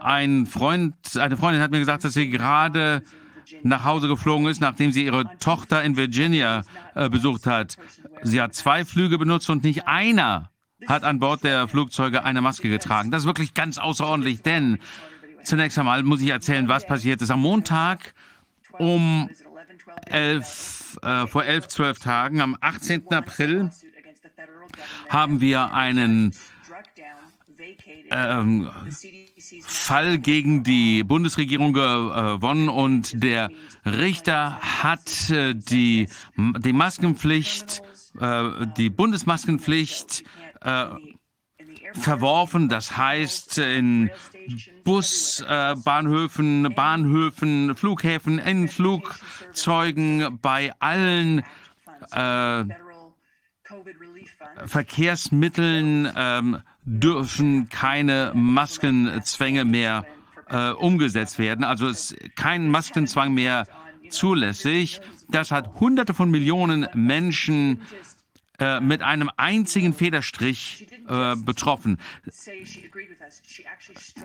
[0.00, 3.02] Ein Freund, eine Freundin hat mir gesagt, dass sie gerade
[3.62, 6.64] nach Hause geflogen ist, nachdem sie ihre Tochter in Virginia
[6.94, 7.76] äh, besucht hat.
[8.22, 10.50] Sie hat zwei Flüge benutzt und nicht einer
[10.86, 13.10] hat an Bord der Flugzeuge eine Maske getragen.
[13.10, 14.78] Das ist wirklich ganz außerordentlich, denn
[15.42, 17.30] zunächst einmal muss ich erzählen, was passiert ist.
[17.30, 18.14] Am Montag
[18.72, 19.28] um
[20.06, 23.12] elf, äh, vor elf, zwölf Tagen, am 18.
[23.12, 23.70] April,
[25.08, 26.32] haben wir einen
[28.10, 28.70] ähm,
[29.62, 33.50] Fall gegen die Bundesregierung gewonnen und der
[33.84, 37.82] Richter hat äh, die, die Maskenpflicht,
[38.20, 40.24] äh, die Bundesmaskenpflicht
[40.60, 40.86] äh,
[41.94, 42.68] verworfen.
[42.68, 44.10] Das heißt, in
[44.84, 51.42] Busbahnhöfen, Bahnhöfen, Flughäfen, in Flugzeugen, bei allen
[52.12, 52.64] äh,
[54.66, 60.06] Verkehrsmitteln ähm, dürfen keine Maskenzwänge mehr
[60.48, 61.64] äh, umgesetzt werden.
[61.64, 63.66] Also ist kein Maskenzwang mehr
[64.10, 65.00] zulässig.
[65.28, 67.82] Das hat Hunderte von Millionen Menschen
[68.58, 71.98] äh, mit einem einzigen Federstrich äh, betroffen.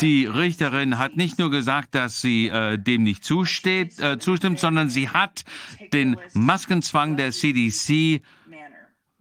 [0.01, 4.89] Die Richterin hat nicht nur gesagt, dass sie äh, dem nicht zusteht, äh, zustimmt, sondern
[4.89, 5.43] sie hat
[5.93, 8.23] den Maskenzwang der CDC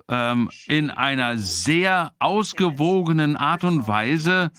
[0.09, 4.51] ähm, in einer sehr ausgewogenen Art und Weise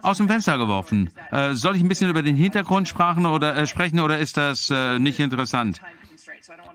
[0.00, 1.10] aus dem Fenster geworfen.
[1.32, 5.18] Äh, soll ich ein bisschen über den Hintergrund sprachen oder, sprechen oder ist das nicht
[5.18, 5.82] interessant?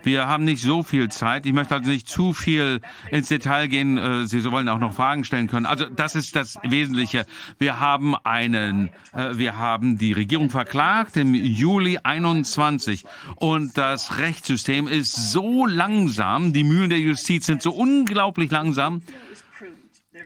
[0.03, 1.45] Wir haben nicht so viel Zeit.
[1.45, 3.97] Ich möchte also nicht zu viel ins Detail gehen.
[3.97, 5.65] Äh, Sie wollen auch noch Fragen stellen können.
[5.65, 7.25] Also das ist das Wesentliche.
[7.57, 13.05] Wir haben einen, äh, wir haben die Regierung verklagt im Juli 21
[13.35, 16.53] und das Rechtssystem ist so langsam.
[16.53, 19.01] Die Mühlen der Justiz sind so unglaublich langsam.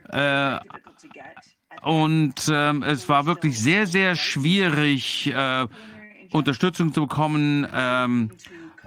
[0.10, 0.60] Äh,
[1.84, 5.68] und ähm, es war wirklich sehr, sehr schwierig, äh,
[6.32, 7.68] Unterstützung zu bekommen.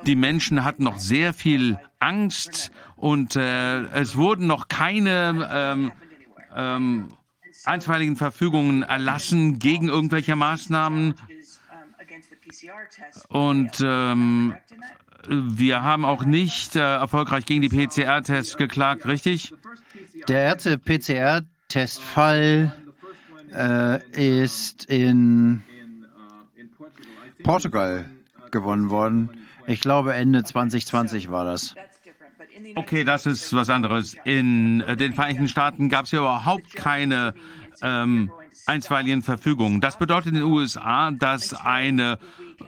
[0.06, 5.92] Die Menschen hatten noch sehr viel Angst und äh, es wurden noch keine ähm,
[6.54, 7.12] ähm,
[7.64, 11.14] einstweiligen Verfügungen erlassen gegen irgendwelche Maßnahmen.
[13.28, 14.54] Und ähm,
[15.28, 19.54] wir haben auch nicht äh, erfolgreich gegen die PCR-Tests geklagt, richtig?
[20.28, 22.74] Der erste PCR-Testfall
[23.54, 25.62] äh, ist in
[27.42, 28.10] Portugal
[28.50, 29.39] gewonnen worden.
[29.66, 31.74] Ich glaube, Ende 2020 war das.
[32.74, 34.16] Okay, das ist was anderes.
[34.24, 37.34] In äh, den Vereinigten Staaten gab es ja überhaupt keine
[37.82, 38.30] ähm,
[38.66, 39.80] einstweiligen Verfügungen.
[39.80, 42.18] Das bedeutet in den USA, dass eine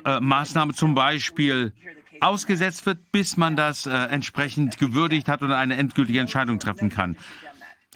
[0.05, 1.73] äh, Maßnahme zum Beispiel
[2.21, 7.17] ausgesetzt wird, bis man das äh, entsprechend gewürdigt hat oder eine endgültige Entscheidung treffen kann.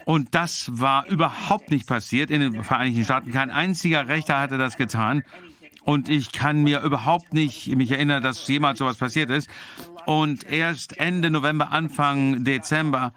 [0.05, 3.31] Und das war überhaupt nicht passiert in den Vereinigten Staaten.
[3.31, 5.23] Kein einziger Rechter hatte das getan.
[5.87, 9.49] Und ich kann mir überhaupt nicht mich erinnern, dass jemals sowas passiert ist.
[10.05, 13.13] Und erst Ende November, Anfang Dezember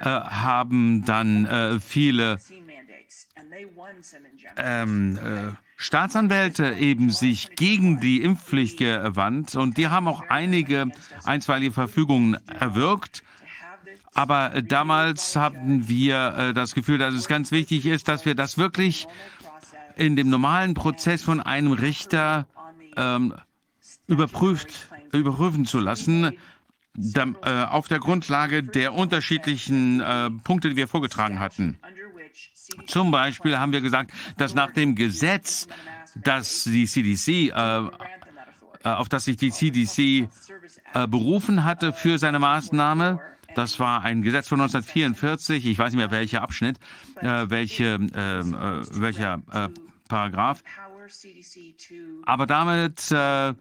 [0.00, 2.40] äh, haben dann äh, viele
[4.56, 10.90] ähm, äh, Staatsanwälte eben sich gegen die Impfpflicht gewandt und die haben auch einige
[11.22, 13.22] einstweilige Verfügungen erwirkt.
[14.14, 18.58] Aber damals hatten wir äh, das Gefühl, dass es ganz wichtig ist, dass wir das
[18.58, 19.06] wirklich
[20.00, 22.46] in dem normalen Prozess von einem Richter
[22.96, 23.34] ähm,
[24.06, 26.32] überprüft, überprüfen zu lassen,
[26.94, 31.78] da, äh, auf der Grundlage der unterschiedlichen äh, Punkte, die wir vorgetragen hatten.
[32.86, 35.68] Zum Beispiel haben wir gesagt, dass nach dem Gesetz,
[36.14, 39.98] das die CDC, äh, äh, auf das sich die CDC
[40.94, 43.20] äh, berufen hatte für seine Maßnahme,
[43.54, 46.78] das war ein Gesetz von 1944, ich weiß nicht mehr welcher Abschnitt,
[47.16, 49.42] äh, welche, ähm, äh, welcher
[50.10, 50.62] Paragraph.
[52.26, 53.54] Aber damit äh,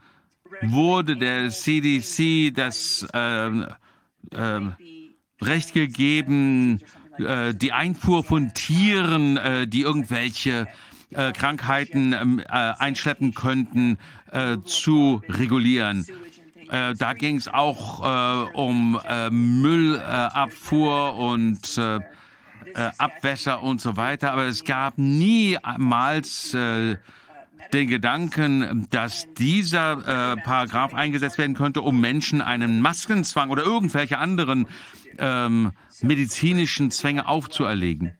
[0.62, 3.68] wurde der CDC das äh,
[5.42, 6.82] Recht gegeben,
[7.18, 10.68] äh, die Einfuhr von Tieren, äh, die irgendwelche
[11.12, 13.98] äh, Krankheiten ähm, einschleppen könnten,
[14.64, 16.06] zu regulieren.
[16.70, 19.00] da ging es auch um
[19.32, 21.82] Müllabfuhr und
[22.98, 26.56] Abwässer und so weiter, aber es gab niemals
[27.74, 34.18] den Gedanken, dass dieser äh, Paragraph eingesetzt werden könnte, um Menschen einen Maskenzwang oder irgendwelche
[34.18, 34.68] anderen
[35.18, 35.72] ähm,
[36.02, 38.14] medizinischen Zwänge aufzuerlegen.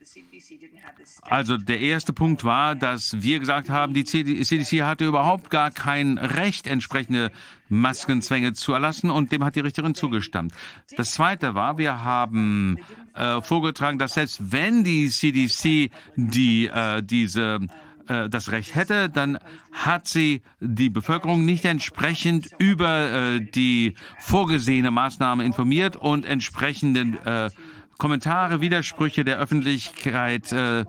[1.22, 6.18] Also der erste Punkt war, dass wir gesagt haben, die CDC hatte überhaupt gar kein
[6.18, 7.32] Recht, entsprechende
[7.70, 10.54] Maskenzwänge zu erlassen und dem hat die Richterin zugestimmt.
[10.98, 12.80] Das zweite war, wir haben
[13.20, 17.60] äh, vorgetragen, dass selbst wenn die CDC die, äh, diese
[18.08, 19.38] äh, das Recht hätte, dann
[19.72, 27.50] hat sie die Bevölkerung nicht entsprechend über äh, die vorgesehene Maßnahme informiert und entsprechende äh,
[27.98, 30.86] Kommentare, Widersprüche der Öffentlichkeit äh,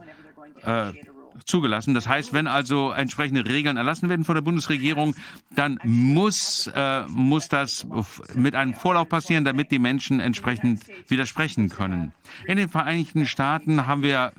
[1.45, 1.95] zugelassen.
[1.95, 5.15] Das heißt, wenn also entsprechende Regeln erlassen werden von der Bundesregierung,
[5.55, 7.87] dann muss, äh, muss das
[8.35, 12.13] mit einem Vorlauf passieren, damit die Menschen entsprechend widersprechen können.
[12.47, 14.33] In den Vereinigten Staaten haben wir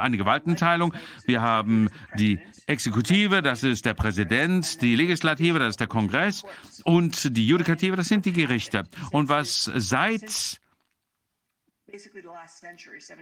[0.00, 0.94] eine Gewaltenteilung.
[1.26, 6.44] Wir haben die Exekutive, das ist der Präsident, die Legislative, das ist der Kongress
[6.84, 8.84] und die Judikative, das sind die Gerichte.
[9.10, 10.60] Und was seit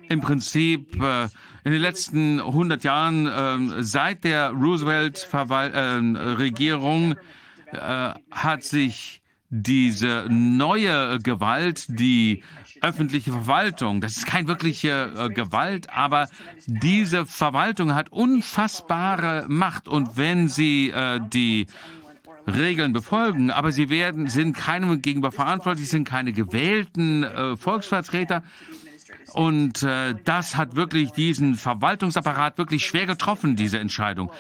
[0.09, 1.29] im Prinzip äh,
[1.65, 7.17] in den letzten 100 Jahren äh, seit der Roosevelt-Regierung
[7.73, 12.43] äh, hat sich diese neue Gewalt, die
[12.83, 16.29] öffentliche Verwaltung, das ist keine wirkliche äh, Gewalt, aber
[16.67, 19.87] diese Verwaltung hat unfassbare Macht.
[19.89, 20.93] Und wenn sie
[21.33, 21.69] die
[22.47, 28.43] Regeln befolgen, aber sie werden, sind keinem gegenüber verantwortlich, sind keine gewählten äh, Volksvertreter.
[29.33, 34.31] Und äh, das hat wirklich diesen Verwaltungsapparat wirklich schwer getroffen, diese Entscheidung.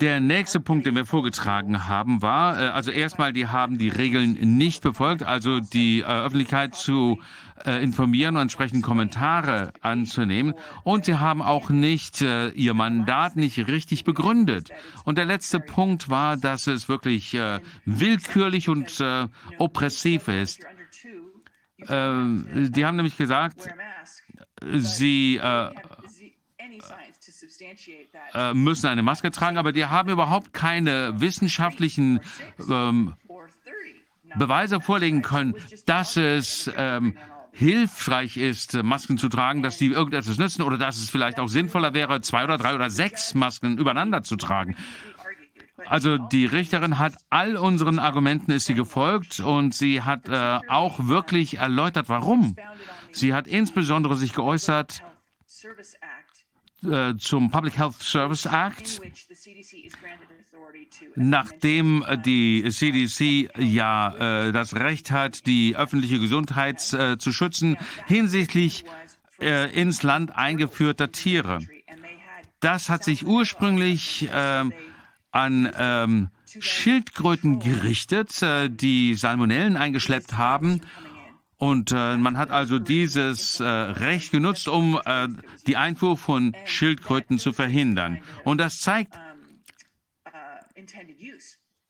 [0.00, 4.32] Der nächste Punkt, den wir vorgetragen haben, war, äh, also erstmal, die haben die Regeln
[4.56, 7.20] nicht befolgt, also die äh, Öffentlichkeit zu
[7.64, 10.54] äh, informieren und entsprechend Kommentare anzunehmen.
[10.84, 14.70] Und sie haben auch nicht äh, ihr Mandat nicht richtig begründet.
[15.04, 19.28] Und der letzte Punkt war, dass es wirklich äh, willkürlich und äh,
[19.58, 20.60] oppressiv ist.
[21.88, 23.68] Ähm, die haben nämlich gesagt,
[24.62, 25.70] sie äh,
[28.34, 32.20] äh, müssen eine Maske tragen, aber die haben überhaupt keine wissenschaftlichen
[32.68, 33.14] ähm,
[34.36, 35.54] Beweise vorlegen können,
[35.86, 37.16] dass es ähm,
[37.56, 41.94] hilfreich ist, Masken zu tragen, dass die irgendetwas nützen oder dass es vielleicht auch sinnvoller
[41.94, 44.76] wäre, zwei oder drei oder sechs Masken übereinander zu tragen.
[45.86, 51.06] Also die Richterin hat all unseren Argumenten ist sie gefolgt und sie hat äh, auch
[51.06, 52.56] wirklich erläutert, warum.
[53.12, 55.02] Sie hat insbesondere sich geäußert
[56.82, 59.00] äh, zum Public Health Service Act,
[61.14, 67.76] nachdem die CDC ja äh, das Recht hat, die öffentliche Gesundheit äh, zu schützen
[68.06, 68.84] hinsichtlich
[69.40, 71.60] äh, ins Land eingeführter Tiere.
[72.60, 74.64] das hat sich ursprünglich äh,
[75.30, 76.28] an ähm,
[76.58, 80.80] Schildkröten gerichtet, äh, die Salmonellen eingeschleppt haben.
[81.58, 85.28] Und äh, man hat also dieses äh, Recht genutzt, um äh,
[85.66, 88.20] die Einfuhr von Schildkröten zu verhindern.
[88.44, 89.14] Und das zeigt,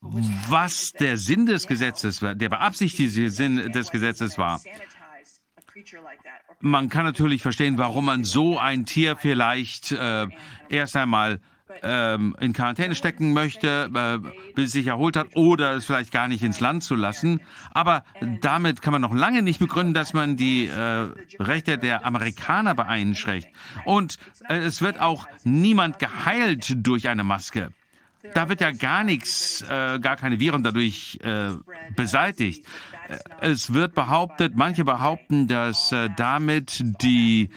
[0.01, 4.61] was der Sinn des Gesetzes war, der beabsichtigte Sinn des Gesetzes war.
[6.61, 10.27] Man kann natürlich verstehen, warum man so ein Tier vielleicht äh,
[10.69, 11.41] erst einmal
[11.83, 16.29] ähm, in Quarantäne stecken möchte, äh, bis es sich erholt hat, oder es vielleicht gar
[16.29, 17.41] nicht ins Land zu lassen.
[17.73, 18.05] Aber
[18.41, 21.09] damit kann man noch lange nicht begründen, dass man die äh,
[21.39, 23.49] Rechte der Amerikaner beeinschränkt.
[23.85, 24.17] Und
[24.49, 27.71] äh, es wird auch niemand geheilt durch eine Maske.
[28.35, 31.53] Da wird ja gar nichts, äh, gar keine Viren dadurch äh,
[31.95, 32.67] beseitigt.
[33.09, 37.51] Äh, es wird behauptet, manche behaupten, dass äh, damit die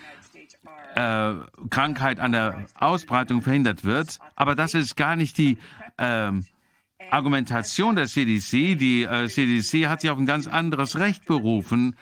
[0.96, 1.34] äh,
[1.70, 4.20] Krankheit an der Ausbreitung verhindert wird.
[4.36, 5.58] Aber das ist gar nicht die
[5.98, 6.46] ähm,
[7.12, 8.78] Argumentation der CDC.
[8.78, 11.96] Die äh, CDC hat sich auf ein ganz anderes Recht berufen.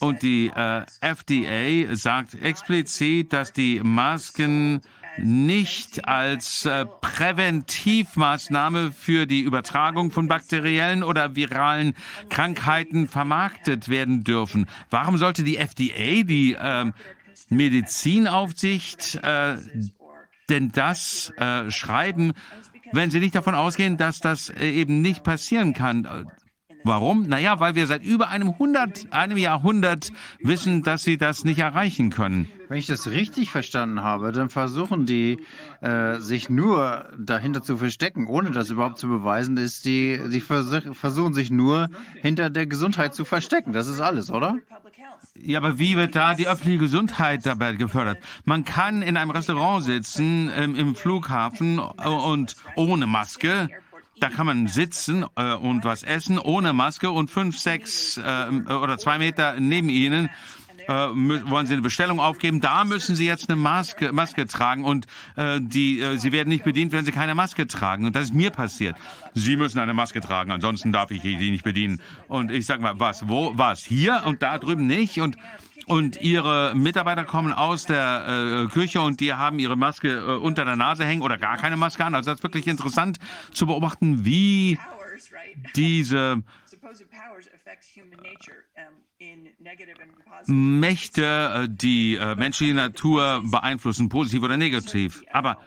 [0.00, 4.82] Und die äh, FDA sagt explizit, dass die Masken
[5.18, 11.94] nicht als äh, Präventivmaßnahme für die Übertragung von bakteriellen oder viralen
[12.28, 14.66] Krankheiten vermarktet werden dürfen.
[14.90, 16.90] Warum sollte die FDA, die äh,
[17.48, 19.56] Medizinaufsicht, äh,
[20.48, 22.32] denn das äh, schreiben,
[22.92, 26.30] wenn sie nicht davon ausgehen, dass das äh, eben nicht passieren kann?
[26.84, 27.28] Warum?
[27.28, 32.10] Naja, weil wir seit über einem, Hundert, einem Jahrhundert wissen, dass sie das nicht erreichen
[32.10, 32.48] können.
[32.68, 35.38] Wenn ich das richtig verstanden habe, dann versuchen die,
[35.80, 40.70] äh, sich nur dahinter zu verstecken, ohne das überhaupt zu beweisen, ist die, die vers
[40.94, 43.72] versuchen sich nur hinter der Gesundheit zu verstecken.
[43.72, 44.56] Das ist alles, oder?
[45.34, 48.18] Ja, aber wie wird da die öffentliche Gesundheit dabei gefördert?
[48.44, 53.68] Man kann in einem Restaurant sitzen, ähm, im Flughafen äh, und ohne Maske
[54.22, 58.96] da kann man sitzen äh, und was essen ohne Maske und fünf, sechs äh, oder
[58.98, 60.30] zwei Meter neben Ihnen
[60.88, 65.06] äh, wollen Sie eine Bestellung aufgeben, da müssen Sie jetzt eine Maske, Maske tragen und
[65.36, 68.04] äh, die, äh, Sie werden nicht bedient, wenn Sie keine Maske tragen.
[68.04, 68.96] Und das ist mir passiert.
[69.34, 72.00] Sie müssen eine Maske tragen, ansonsten darf ich die nicht bedienen.
[72.28, 75.36] Und ich sage mal, was, wo, was, hier und da drüben nicht und
[75.86, 80.64] und ihre Mitarbeiter kommen aus der äh, Küche und die haben ihre Maske äh, unter
[80.64, 82.14] der Nase hängen oder gar keine Maske an.
[82.14, 83.18] Also das ist wirklich interessant
[83.52, 84.78] zu beobachten, wie
[85.76, 86.42] diese
[90.46, 91.24] Mächte
[91.64, 95.22] äh, die äh, menschliche Natur beeinflussen, positiv oder negativ.
[95.32, 95.58] Aber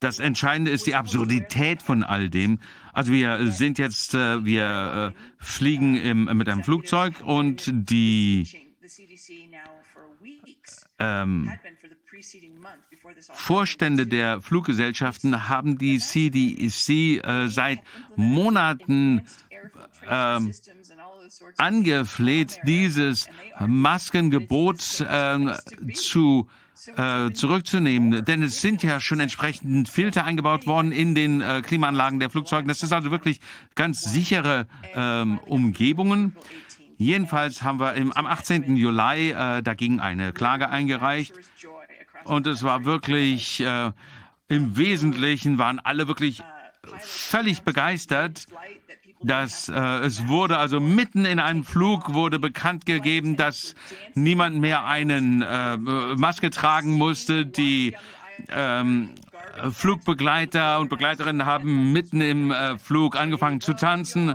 [0.00, 2.58] das Entscheidende ist die Absurdität von all dem.
[2.92, 8.71] Also wir sind jetzt, äh, wir äh, fliegen im, mit einem Flugzeug und die
[11.02, 11.52] ähm,
[13.32, 17.80] Vorstände der Fluggesellschaften haben die CDC äh, seit
[18.16, 19.26] Monaten
[20.08, 20.38] äh,
[21.56, 23.28] angefleht, dieses
[23.60, 25.38] Maskengebot äh,
[25.94, 26.48] zu
[27.34, 28.24] zurückzunehmen.
[28.24, 32.66] Denn es sind ja schon entsprechend Filter eingebaut worden in den äh, Klimaanlagen der Flugzeuge.
[32.66, 33.38] Das ist also wirklich
[33.76, 36.34] ganz sichere ähm, Umgebungen.
[37.02, 38.76] Jedenfalls haben wir im, am 18.
[38.76, 41.34] Juli äh, dagegen eine Klage eingereicht.
[42.24, 43.90] Und es war wirklich, äh,
[44.48, 46.42] im Wesentlichen waren alle wirklich
[47.00, 48.46] völlig begeistert,
[49.20, 53.74] dass äh, es wurde also mitten in einem Flug wurde bekannt gegeben, dass
[54.14, 55.76] niemand mehr eine äh,
[56.16, 57.46] Maske tragen musste.
[57.46, 57.96] Die
[58.48, 59.10] ähm,
[59.72, 64.34] Flugbegleiter und Begleiterinnen haben mitten im äh, Flug angefangen zu tanzen.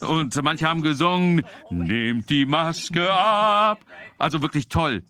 [0.00, 3.84] Und manche haben gesungen, nehmt die Maske ab.
[4.18, 5.02] Also wirklich toll.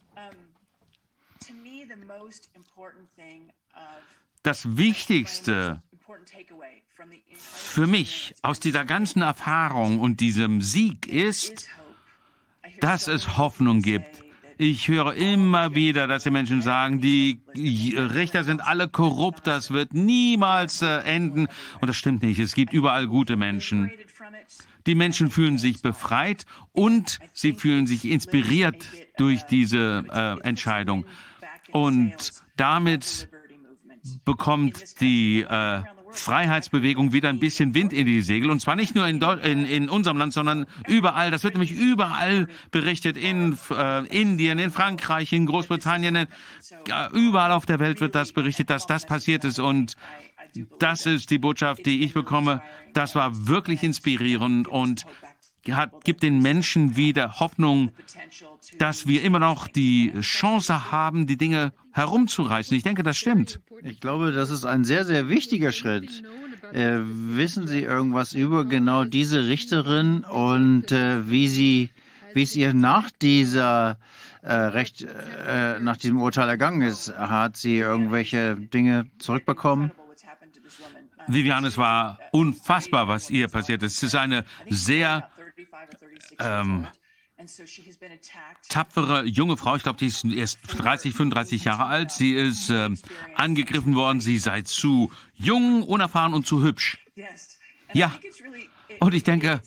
[4.43, 5.83] Das Wichtigste
[7.77, 11.69] für mich aus dieser ganzen Erfahrung und diesem Sieg ist,
[12.81, 14.25] dass es Hoffnung gibt.
[14.59, 19.93] Ich höre immer wieder, dass die Menschen sagen, die Richter sind alle korrupt, das wird
[19.93, 21.49] niemals äh, enden.
[21.81, 22.39] Und das stimmt nicht.
[22.39, 23.91] Es gibt überall gute Menschen.
[24.87, 28.85] Die Menschen fühlen sich befreit und sie fühlen sich inspiriert
[29.17, 31.05] durch diese äh, Entscheidung.
[31.73, 33.29] Und damit
[34.25, 35.83] bekommt die äh,
[36.17, 38.51] Freiheitsbewegung wieder ein bisschen Wind in die Segel.
[38.51, 41.31] Und zwar nicht nur in, in, in unserem Land, sondern überall.
[41.31, 43.17] Das wird nämlich überall berichtet.
[43.17, 46.17] In äh, Indien, in Frankreich, in Großbritannien.
[46.17, 46.27] Äh,
[47.13, 49.59] überall auf der Welt wird das berichtet, dass das passiert ist.
[49.59, 49.95] Und
[50.79, 52.63] das ist die Botschaft, die ich bekomme.
[52.95, 55.05] Das war wirklich inspirierend und
[55.73, 57.91] hat, gibt den Menschen wieder Hoffnung,
[58.79, 62.77] dass wir immer noch die Chance haben, die Dinge herumzureißen.
[62.77, 63.61] Ich denke, das stimmt.
[63.83, 66.23] Ich glaube, das ist ein sehr, sehr wichtiger Schritt.
[66.73, 71.91] Äh, wissen Sie irgendwas über genau diese Richterin und äh, wie sie,
[72.35, 73.99] wie es ihr nach dieser
[74.43, 75.07] äh, Recht,
[75.47, 77.17] äh, nach diesem Urteil ergangen ist?
[77.17, 79.93] Hat sie irgendwelche Dinge zurückbekommen?
[81.29, 83.97] Viviane, es war unfassbar, was ihr passiert ist.
[83.97, 85.31] Es ist eine sehr
[86.39, 86.87] ähm,
[88.69, 89.77] tapfere junge Frau.
[89.77, 92.11] Ich glaube, die ist erst 30, 35 Jahre alt.
[92.11, 92.91] Sie ist äh,
[93.35, 94.21] angegriffen worden.
[94.21, 96.99] Sie sei zu jung, unerfahren und zu hübsch.
[97.93, 98.13] Ja.
[99.01, 99.61] Und ich denke,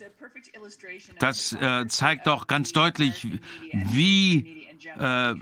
[1.20, 3.28] das äh, zeigt doch ganz deutlich,
[3.72, 4.68] wie
[4.98, 5.36] äh,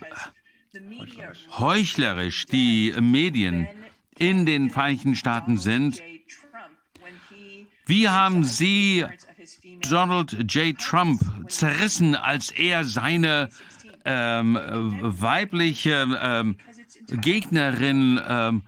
[1.57, 3.68] heuchlerisch die Medien
[4.19, 6.02] in den Vereinigten Staaten sind.
[7.85, 9.06] Wie haben Sie
[9.89, 10.77] Donald J.
[10.77, 13.49] Trump zerrissen, als er seine
[14.06, 14.57] ähm,
[15.02, 16.57] weibliche ähm,
[17.07, 18.64] Gegnerin ähm,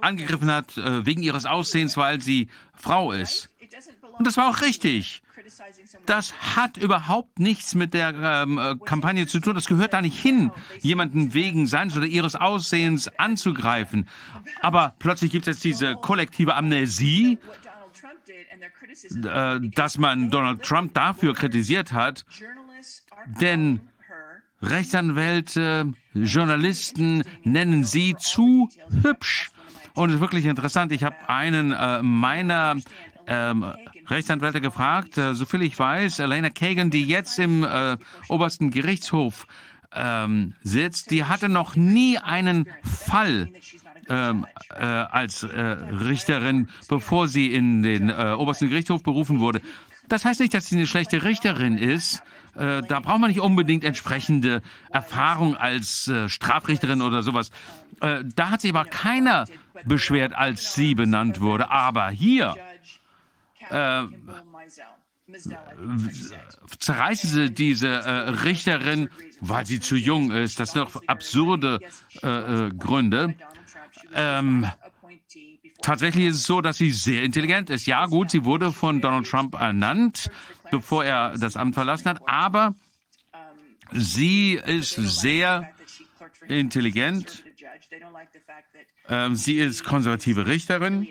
[0.00, 3.50] angegriffen hat äh, wegen ihres Aussehens, weil sie Frau ist?
[4.18, 5.22] Und das war auch richtig.
[6.06, 9.54] Das hat überhaupt nichts mit der ähm, äh, Kampagne zu tun.
[9.54, 10.50] Das gehört da nicht hin,
[10.80, 14.08] jemanden wegen seines oder ihres Aussehens anzugreifen.
[14.62, 17.38] Aber plötzlich gibt es diese kollektive Amnesie,
[19.24, 22.24] äh, dass man Donald Trump dafür kritisiert hat.
[23.40, 23.80] Denn
[24.62, 28.70] Rechtsanwälte, Journalisten nennen sie zu
[29.02, 29.50] hübsch.
[29.94, 30.92] Und es ist wirklich interessant.
[30.92, 32.76] Ich habe einen äh, meiner
[33.26, 33.72] ähm,
[34.08, 37.96] Rechtsanwälte gefragt, äh, soviel ich weiß, Elena Kagan, die jetzt im äh,
[38.28, 39.46] obersten Gerichtshof
[39.94, 43.48] ähm, sitzt, die hatte noch nie einen Fall
[44.08, 49.60] ähm, äh, als äh, Richterin, bevor sie in den äh, obersten Gerichtshof berufen wurde.
[50.08, 52.22] Das heißt nicht, dass sie eine schlechte Richterin ist.
[52.54, 57.50] Äh, da braucht man nicht unbedingt entsprechende Erfahrung als Strafrichterin oder sowas.
[58.00, 59.46] da hat sich aber keiner
[59.84, 61.70] beschwert, als sie benannt wurde.
[61.70, 62.54] Aber hier
[63.70, 64.06] äh,
[66.78, 68.10] zerreißen sie diese äh,
[68.44, 69.10] Richterin,
[69.40, 70.60] weil sie zu jung ist.
[70.60, 71.80] Das sind doch absurde
[72.22, 72.28] äh,
[72.66, 73.34] äh, Gründe.
[74.14, 74.70] Ähm,
[75.82, 77.86] tatsächlich ist es so, dass sie sehr intelligent ist.
[77.86, 80.30] Ja, gut, sie wurde von Donald Trump ernannt,
[80.70, 82.74] bevor er das Amt verlassen hat, aber
[83.92, 85.70] sie ist sehr
[86.48, 87.44] intelligent.
[89.08, 91.06] Ähm, sie ist konservative Richterin.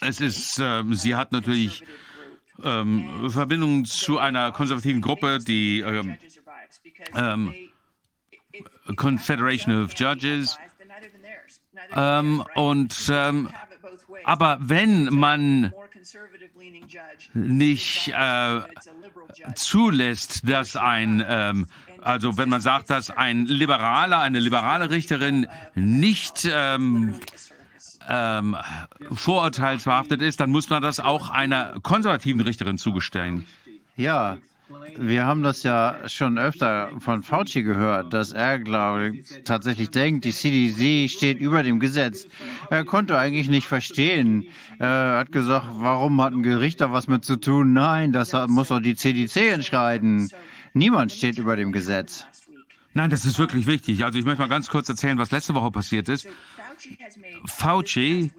[0.00, 1.84] Es ist, äh, sie hat natürlich
[2.62, 6.18] ähm, Verbindungen zu einer konservativen Gruppe, die ähm,
[7.14, 7.54] ähm,
[8.96, 10.58] Confederation of Judges.
[11.94, 13.50] Ähm, und ähm,
[14.24, 15.72] aber wenn man
[17.34, 18.60] nicht äh,
[19.54, 21.66] zulässt, dass ein, ähm,
[22.00, 27.20] also wenn man sagt, dass ein Liberaler, eine liberale Richterin nicht ähm,
[28.08, 28.56] ähm,
[29.12, 33.46] vorurteilsbehaftet ist, dann muss man das auch einer konservativen Richterin zugestehen.
[33.96, 34.38] Ja,
[34.96, 40.24] wir haben das ja schon öfter von Fauci gehört, dass er, glaube ich, tatsächlich denkt,
[40.24, 42.26] die CDC steht über dem Gesetz.
[42.70, 44.46] Er konnte eigentlich nicht verstehen.
[44.78, 47.72] Er hat gesagt, warum hat ein Gericht da was mit zu tun?
[47.72, 50.30] Nein, das muss doch die CDC entscheiden.
[50.72, 52.26] Niemand steht über dem Gesetz.
[52.94, 54.04] Nein, das ist wirklich wichtig.
[54.04, 56.26] Also ich möchte mal ganz kurz erzählen, was letzte Woche passiert ist.
[57.46, 58.30] Fauci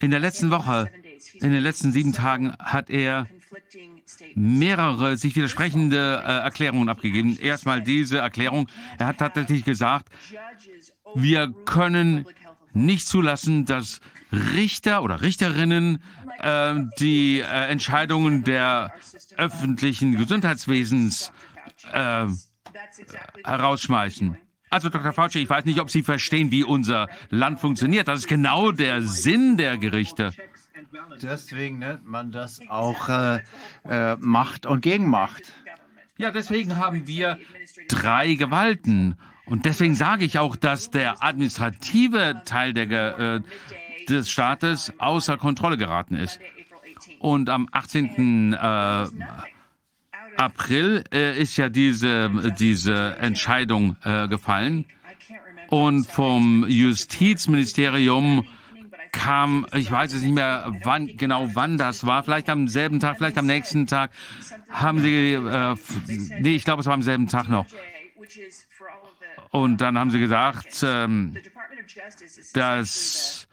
[0.00, 0.90] in der letzten Woche,
[1.34, 3.26] in den letzten sieben Tagen hat er
[4.34, 7.38] mehrere sich widersprechende äh, Erklärungen abgegeben.
[7.38, 8.68] Erstmal diese Erklärung.
[8.98, 10.08] Er hat tatsächlich gesagt,
[11.14, 12.26] wir können
[12.72, 14.00] nicht zulassen, dass
[14.32, 16.02] Richter oder Richterinnen
[16.40, 18.92] äh, die äh, Entscheidungen der
[19.36, 21.32] öffentlichen Gesundheitswesens
[21.92, 22.26] äh,
[23.44, 24.36] herausschmeißen.
[24.70, 25.12] Also Dr.
[25.12, 28.08] Fauci, ich weiß nicht, ob Sie verstehen, wie unser Land funktioniert.
[28.08, 30.32] Das ist genau der Sinn der Gerichte.
[31.22, 33.40] Deswegen nennt man das auch äh,
[33.88, 35.42] äh, Macht und Gegenmacht.
[36.18, 37.38] Ja, deswegen haben wir
[37.88, 39.16] drei Gewalten.
[39.46, 43.40] Und deswegen sage ich auch, dass der administrative Teil der, äh,
[44.08, 46.40] des Staates außer Kontrolle geraten ist.
[47.20, 48.54] Und am 18.
[50.36, 54.86] Äh, April äh, ist ja diese, diese Entscheidung äh, gefallen.
[55.68, 58.46] Und vom Justizministerium
[59.12, 63.16] kam, ich weiß es nicht mehr, wann genau wann das war, vielleicht am selben Tag,
[63.16, 64.10] vielleicht am nächsten Tag,
[64.68, 65.74] haben sie, äh,
[66.38, 67.66] nee, ich glaube, es war am selben Tag noch.
[69.50, 71.36] Und dann haben sie gesagt, ähm,
[72.52, 73.48] dass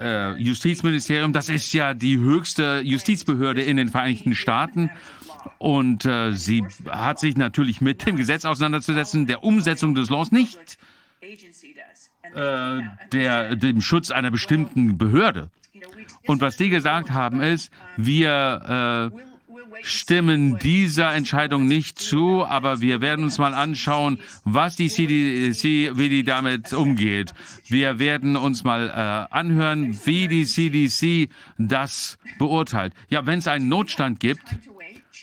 [0.00, 4.90] äh, Justizministerium, das ist ja die höchste Justizbehörde in den Vereinigten Staaten.
[5.58, 10.78] Und äh, sie hat sich natürlich mit dem Gesetz auseinanderzusetzen, der Umsetzung des Laws nicht
[12.34, 12.80] äh,
[13.12, 15.50] der, dem Schutz einer bestimmten Behörde.
[16.26, 19.29] Und was die gesagt haben ist, wir äh,
[19.82, 26.08] stimmen dieser Entscheidung nicht zu, aber wir werden uns mal anschauen, was die CDC, wie
[26.08, 27.32] die damit umgeht.
[27.66, 32.94] Wir werden uns mal äh, anhören, wie die CDC das beurteilt.
[33.08, 34.42] Ja, wenn es einen Notstand gibt,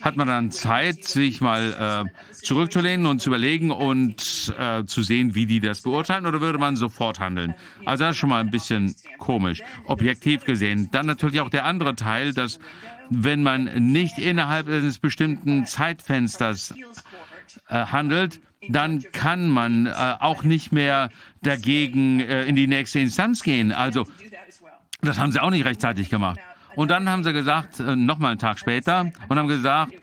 [0.00, 5.34] hat man dann Zeit, sich mal äh, zurückzulehnen und zu überlegen und äh, zu sehen,
[5.34, 7.54] wie die das beurteilen, oder würde man sofort handeln?
[7.84, 10.88] Also das ist schon mal ein bisschen komisch, objektiv gesehen.
[10.92, 12.58] Dann natürlich auch der andere Teil, dass
[13.10, 16.74] wenn man nicht innerhalb eines bestimmten Zeitfensters
[17.68, 21.10] äh, handelt, dann kann man äh, auch nicht mehr
[21.42, 23.72] dagegen äh, in die nächste Instanz gehen.
[23.72, 24.06] Also
[25.00, 26.40] das haben sie auch nicht rechtzeitig gemacht.
[26.74, 29.94] Und dann haben sie gesagt, nochmal einen Tag später, und haben gesagt,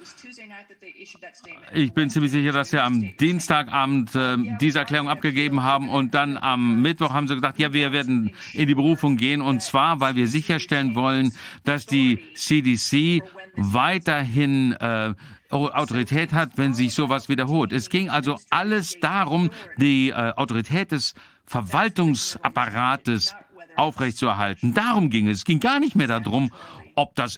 [1.73, 6.38] ich bin ziemlich sicher, dass sie am Dienstagabend äh, diese Erklärung abgegeben haben und dann
[6.38, 10.15] am Mittwoch haben sie gesagt, ja, wir werden in die Berufung gehen und zwar, weil
[10.15, 11.34] wir sicherstellen wollen,
[11.64, 13.23] dass die CDC
[13.56, 15.14] weiterhin äh,
[15.49, 17.72] Autorität hat, wenn sich sowas wiederholt.
[17.72, 21.14] Es ging also alles darum, die äh, Autorität des
[21.45, 23.36] Verwaltungsapparates
[23.76, 24.73] aufrechtzuerhalten.
[24.73, 25.40] Darum ging es.
[25.40, 26.52] Es ging gar nicht mehr darum,
[26.95, 27.38] ob das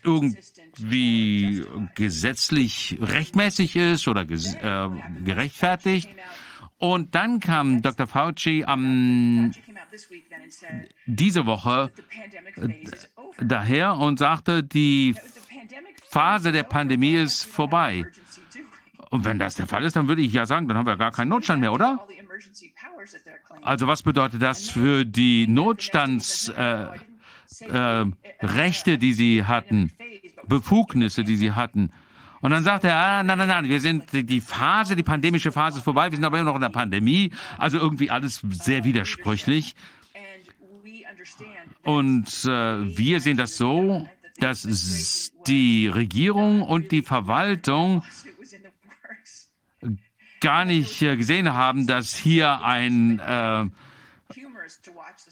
[0.77, 4.89] irgendwie gesetzlich rechtmäßig ist oder äh,
[5.23, 6.09] gerechtfertigt.
[6.79, 8.05] Und dann kam Dr.
[8.05, 9.51] Fauci am,
[11.07, 11.91] diese Woche
[13.39, 15.15] daher und sagte, die
[16.09, 18.05] Phase der Pandemie ist vorbei.
[19.09, 21.11] Und wenn das der Fall ist, dann würde ich ja sagen, dann haben wir gar
[21.11, 22.05] keinen Notstand mehr, oder?
[23.63, 27.01] Also was bedeutet das für die Notstandsrechte,
[27.71, 29.91] äh, äh, die sie hatten,
[30.47, 31.91] Befugnisse, die sie hatten?
[32.41, 35.79] Und dann sagt er, ah, nein, nein, nein, wir sind die Phase, die pandemische Phase
[35.79, 37.31] ist vorbei, wir sind aber immer noch in der Pandemie.
[37.57, 39.75] Also irgendwie alles sehr widersprüchlich.
[41.83, 44.07] Und äh, wir sehen das so,
[44.39, 48.03] dass die Regierung und die Verwaltung
[50.41, 53.65] gar nicht äh, gesehen haben, dass hier ein, äh,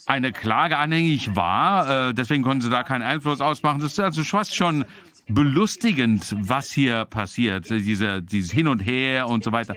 [0.06, 2.10] eine Klage anhängig war.
[2.10, 3.82] Äh, deswegen konnten sie da keinen Einfluss ausmachen.
[3.82, 4.86] Das ist also fast schon
[5.28, 9.76] belustigend, was hier passiert, diese, dieses Hin und Her und so weiter.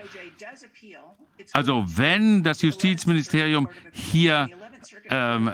[1.52, 4.48] Also wenn das Justizministerium hier
[5.08, 5.52] ähm,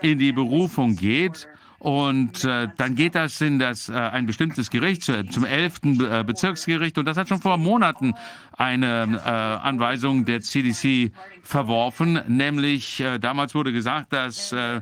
[0.00, 1.48] in die Berufung geht,
[1.84, 5.80] und äh, dann geht das in das, äh, ein bestimmtes Gericht, zum 11.
[5.84, 6.96] Äh, Bezirksgericht.
[6.96, 8.14] Und das hat schon vor Monaten
[8.56, 11.12] eine äh, Anweisung der CDC
[11.42, 12.22] verworfen.
[12.26, 14.80] Nämlich, äh, damals wurde gesagt, dass äh,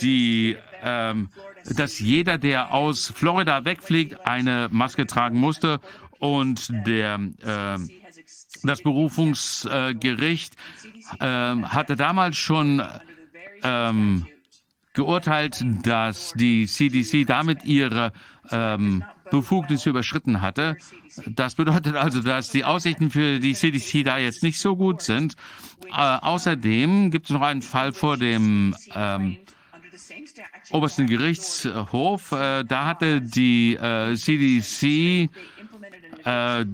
[0.00, 1.14] die, äh,
[1.64, 5.80] dass jeder, der aus Florida wegfliegt, eine Maske tragen musste.
[6.18, 7.78] Und der, äh,
[8.62, 10.54] das Berufungsgericht
[11.18, 12.82] äh, hatte damals schon
[13.62, 14.26] ähm,
[14.92, 18.12] geurteilt, dass die CDC damit ihre
[18.50, 20.76] ähm, Befugnisse überschritten hatte.
[21.26, 25.34] Das bedeutet also, dass die Aussichten für die CDC da jetzt nicht so gut sind.
[25.88, 29.38] Äh, außerdem gibt es noch einen Fall vor dem ähm,
[30.70, 32.32] obersten Gerichtshof.
[32.32, 35.30] Äh, da hatte die äh, CDC
[36.24, 36.64] äh,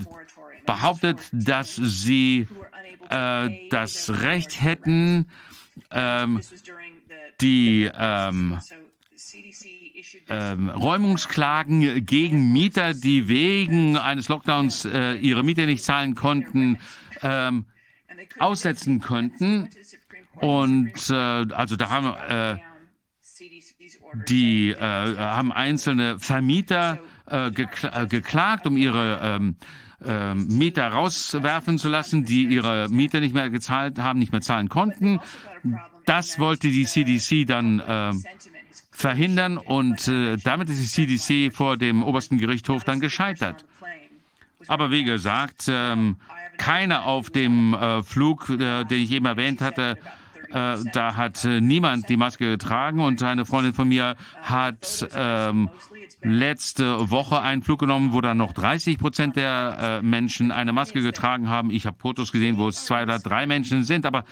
[0.66, 2.46] behauptet, dass sie
[3.08, 5.26] äh, das Recht hätten,
[5.90, 6.40] ähm,
[7.40, 8.58] die ähm,
[10.28, 16.78] ähm, Räumungsklagen gegen Mieter, die wegen eines Lockdowns äh, ihre Miete nicht zahlen konnten,
[17.22, 17.66] ähm,
[18.38, 19.68] aussetzen könnten.
[20.36, 22.60] Und äh, also da haben äh,
[24.28, 29.56] die äh, haben einzelne Vermieter äh, gekla äh, geklagt, um ihre ähm,
[30.04, 34.68] ähm, Mieter rauswerfen zu lassen, die ihre Miete nicht mehr gezahlt haben, nicht mehr zahlen
[34.68, 35.20] konnten.
[36.04, 38.12] Das wollte die CDC dann äh,
[38.90, 43.64] verhindern und äh, damit ist die CDC vor dem obersten Gerichtshof dann gescheitert.
[44.68, 46.16] Aber wie gesagt, ähm,
[46.56, 49.98] keiner auf dem äh, Flug, äh, den ich eben erwähnt hatte,
[50.50, 55.70] äh, da hat äh, niemand die Maske getragen und eine Freundin von mir hat ähm,
[56.22, 61.02] letzte Woche einen Flug genommen, wo dann noch 30 Prozent der äh, Menschen eine Maske
[61.02, 61.70] getragen haben.
[61.70, 64.24] Ich habe Fotos gesehen, wo es zwei oder drei Menschen sind, aber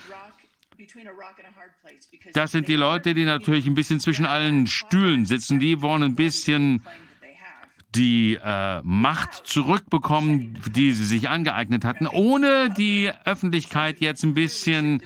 [2.33, 5.61] das sind die Leute, die natürlich ein bisschen zwischen allen Stühlen sitzen.
[5.61, 6.83] Die wollen ein bisschen
[7.95, 15.03] die äh, Macht zurückbekommen, die sie sich angeeignet hatten, ohne die Öffentlichkeit jetzt ein bisschen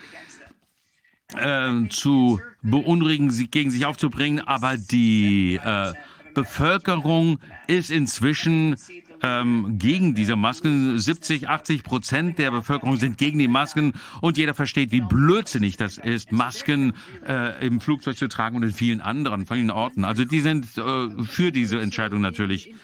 [1.36, 5.92] äh, zu beunruhigen, sie gegen sich aufzubringen, aber die äh,
[6.34, 8.76] Bevölkerung ist inzwischen
[9.22, 10.98] ähm, gegen diese Masken.
[10.98, 15.98] 70, 80 Prozent der Bevölkerung sind gegen die Masken und jeder versteht, wie blödsinnig das
[15.98, 16.94] ist, Masken
[17.26, 20.04] äh, im Flugzeug zu tragen und in vielen anderen, vielen Orten.
[20.04, 22.74] Also die sind äh, für diese Entscheidung natürlich.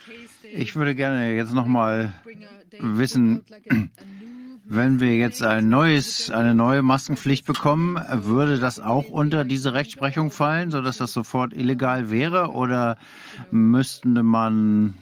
[0.53, 2.13] Ich würde gerne jetzt noch mal
[2.79, 3.45] wissen,
[4.67, 10.31] wenn wir jetzt ein neues, eine neue Maskenpflicht bekommen, würde das auch unter diese Rechtsprechung
[10.31, 12.51] fallen, sodass das sofort illegal wäre?
[12.51, 12.97] Oder
[13.51, 14.95] müsste man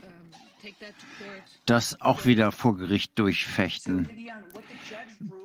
[1.64, 4.09] das auch wieder vor Gericht durchfechten?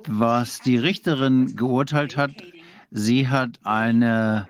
[0.07, 2.31] Was die Richterin geurteilt hat,
[2.89, 4.47] sie hat eine,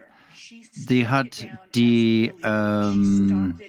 [0.71, 1.45] sie hat
[1.75, 3.59] die, ähm,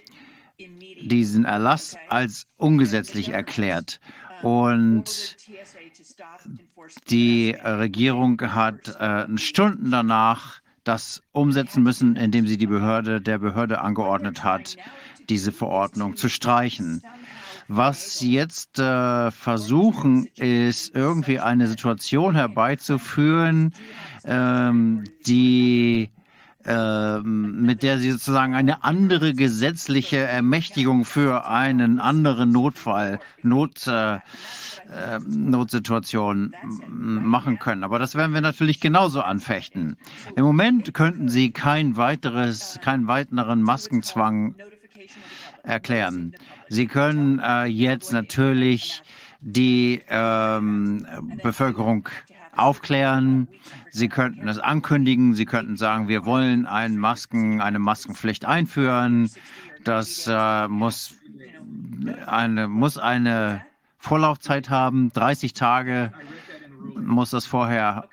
[1.01, 4.01] diesen Erlass als ungesetzlich erklärt.
[4.43, 5.37] Und
[7.09, 13.81] die Regierung hat äh, Stunden danach das umsetzen müssen, indem sie die Behörde der Behörde
[13.81, 14.77] angeordnet hat,
[15.29, 17.03] diese Verordnung zu streichen.
[17.69, 23.75] Was sie jetzt äh, versuchen, ist irgendwie eine Situation herbeizuführen,
[24.25, 26.11] ähm, die
[26.69, 34.17] ähm, mit der sie sozusagen eine andere gesetzliche Ermächtigung für einen anderen Notfall, Not, äh,
[34.17, 34.21] äh,
[35.27, 36.55] Notsituation
[36.89, 37.85] machen können.
[37.85, 39.97] Aber das werden wir natürlich genauso anfechten.
[40.37, 44.55] Im Moment könnten sie kein weiteres, keinen weiteren Maskenzwang
[45.63, 46.35] erklären.
[46.69, 49.03] Sie können äh, jetzt natürlich
[49.41, 51.07] die ähm,
[51.43, 52.09] Bevölkerung
[52.59, 53.49] aufklären.
[53.91, 55.35] Sie könnten es ankündigen.
[55.35, 59.31] Sie könnten sagen, wir wollen ein Masken, eine Maskenpflicht einführen.
[59.85, 61.15] Das äh, muss,
[62.27, 63.63] eine, muss eine
[63.99, 65.13] Vorlaufzeit haben.
[65.13, 66.13] 30 Tage
[66.97, 68.09] muss das vorher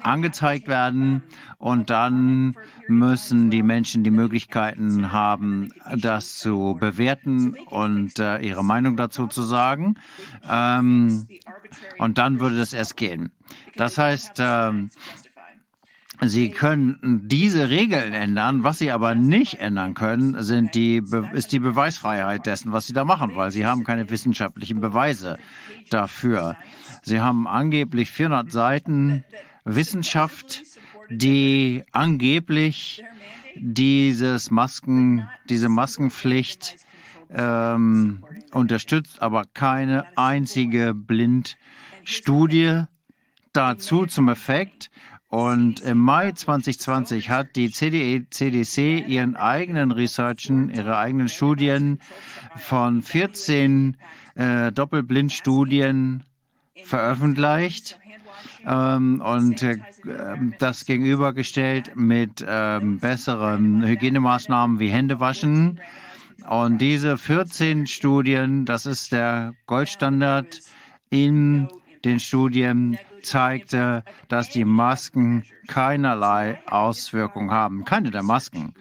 [0.00, 1.22] angezeigt werden
[1.58, 2.56] und dann
[2.88, 9.42] müssen die Menschen die Möglichkeiten haben, das zu bewerten und äh, ihre Meinung dazu zu
[9.42, 9.96] sagen.
[10.48, 11.26] Ähm,
[11.98, 13.30] und dann würde das erst gehen.
[13.78, 14.90] Das heißt, ähm,
[16.20, 18.64] Sie können diese Regeln ändern.
[18.64, 21.00] Was Sie aber nicht ändern können, sind die,
[21.32, 25.38] ist die Beweisfreiheit dessen, was Sie da machen, weil Sie haben keine wissenschaftlichen Beweise
[25.90, 26.56] dafür.
[27.02, 29.24] Sie haben angeblich 400 Seiten
[29.64, 30.64] Wissenschaft,
[31.08, 33.04] die angeblich
[33.54, 36.78] dieses Masken, diese Maskenpflicht
[37.30, 42.86] ähm, unterstützt, aber keine einzige Blindstudie
[43.52, 44.90] dazu zum Effekt.
[45.28, 52.00] Und im Mai 2020 hat die CDE, CDC ihren eigenen Researchen, ihre eigenen Studien
[52.56, 53.96] von 14
[54.36, 56.24] äh, Doppelblindstudien
[56.84, 57.98] veröffentlicht
[58.66, 59.76] ähm, und äh,
[60.58, 65.80] das gegenübergestellt mit ähm, besseren Hygienemaßnahmen wie Händewaschen.
[66.48, 70.60] Und diese 14 Studien, das ist der Goldstandard
[71.10, 71.68] in
[72.04, 77.84] den Studien, zeigte, dass die Masken keinerlei Auswirkungen haben.
[77.84, 78.74] Keine der Masken.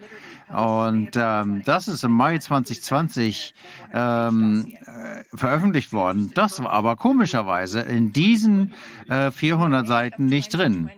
[0.50, 3.54] Und ähm, das ist im Mai 2020
[3.94, 6.32] ähm, äh, veröffentlicht worden.
[6.36, 8.74] Das war aber komischerweise in diesen
[9.10, 10.90] äh, 400 Seiten nicht drin.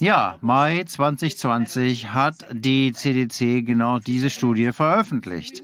[0.00, 5.62] Ja, Mai 2020 hat die CDC genau diese Studie veröffentlicht.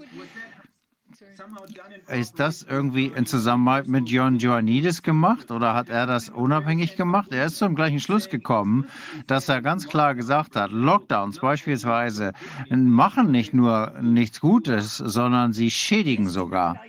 [2.08, 7.32] Ist das irgendwie in Zusammenarbeit mit John Ioannidis gemacht oder hat er das unabhängig gemacht?
[7.32, 8.86] Er ist zum gleichen Schluss gekommen,
[9.26, 12.32] dass er ganz klar gesagt hat, Lockdowns beispielsweise
[12.70, 16.80] machen nicht nur nichts Gutes, sondern sie schädigen sogar.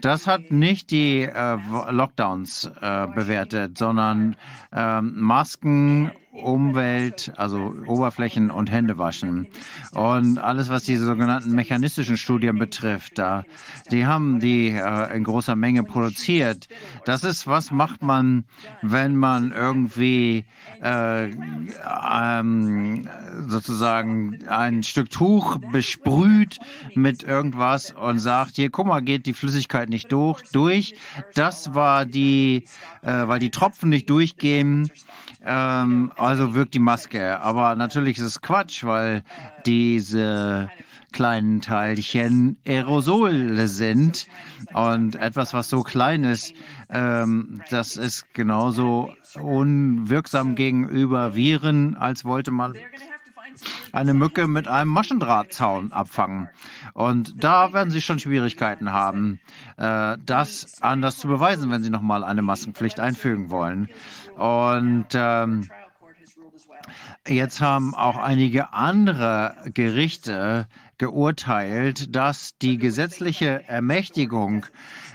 [0.00, 1.56] Das hat nicht die äh,
[1.90, 4.34] Lockdowns äh, bewertet, sondern
[4.72, 9.46] äh, Masken Umwelt, also Oberflächen und Händewaschen.
[9.92, 13.44] Und alles, was diese sogenannten mechanistischen Studien betrifft, da,
[13.90, 16.68] die haben die äh, in großer Menge produziert.
[17.04, 18.44] Das ist, was macht man,
[18.82, 20.44] wenn man irgendwie
[20.82, 23.08] äh, ähm,
[23.46, 26.58] sozusagen ein Stück Tuch besprüht
[26.94, 30.42] mit irgendwas und sagt, hier, guck mal, geht die Flüssigkeit nicht durch.
[30.52, 30.94] durch.
[31.34, 32.64] Das war die,
[33.02, 34.90] äh, weil die Tropfen nicht durchgehen
[35.44, 37.40] ähm, also wirkt die Maske.
[37.40, 39.22] Aber natürlich ist es Quatsch, weil
[39.66, 40.70] diese
[41.12, 44.26] kleinen Teilchen Aerosole sind.
[44.72, 46.52] Und etwas, was so klein ist,
[46.90, 52.74] ähm, das ist genauso unwirksam gegenüber Viren, als wollte man
[53.92, 56.48] eine Mücke mit einem Maschendrahtzaun abfangen.
[56.94, 59.40] Und da werden Sie schon Schwierigkeiten haben,
[59.76, 63.88] äh, das anders zu beweisen, wenn Sie nochmal eine Maskenpflicht einfügen wollen.
[64.36, 65.68] Und ähm,
[67.26, 70.66] Jetzt haben auch einige andere Gerichte
[70.98, 74.66] geurteilt, dass die gesetzliche Ermächtigung,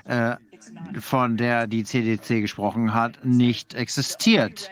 [0.05, 0.35] äh,
[0.99, 4.71] von der die CDC gesprochen hat, nicht existiert.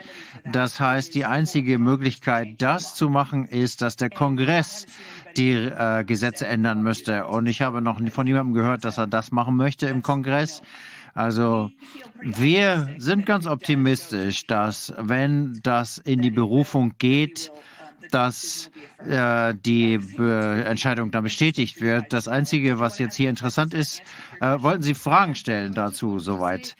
[0.51, 4.85] Das heißt, die einzige Möglichkeit, das zu machen, ist, dass der Kongress
[5.37, 7.27] die äh, Gesetze ändern müsste.
[7.27, 10.61] Und ich habe noch von niemandem gehört, dass er das machen möchte im Kongress.
[11.17, 11.71] Also
[12.21, 17.51] wir sind ganz optimistisch, dass wenn das in die Berufung geht,
[18.11, 18.69] dass
[18.99, 22.13] äh, die äh, Entscheidung dann bestätigt wird.
[22.13, 24.03] Das Einzige, was jetzt hier interessant ist,
[24.41, 26.75] äh, wollten Sie Fragen stellen dazu soweit?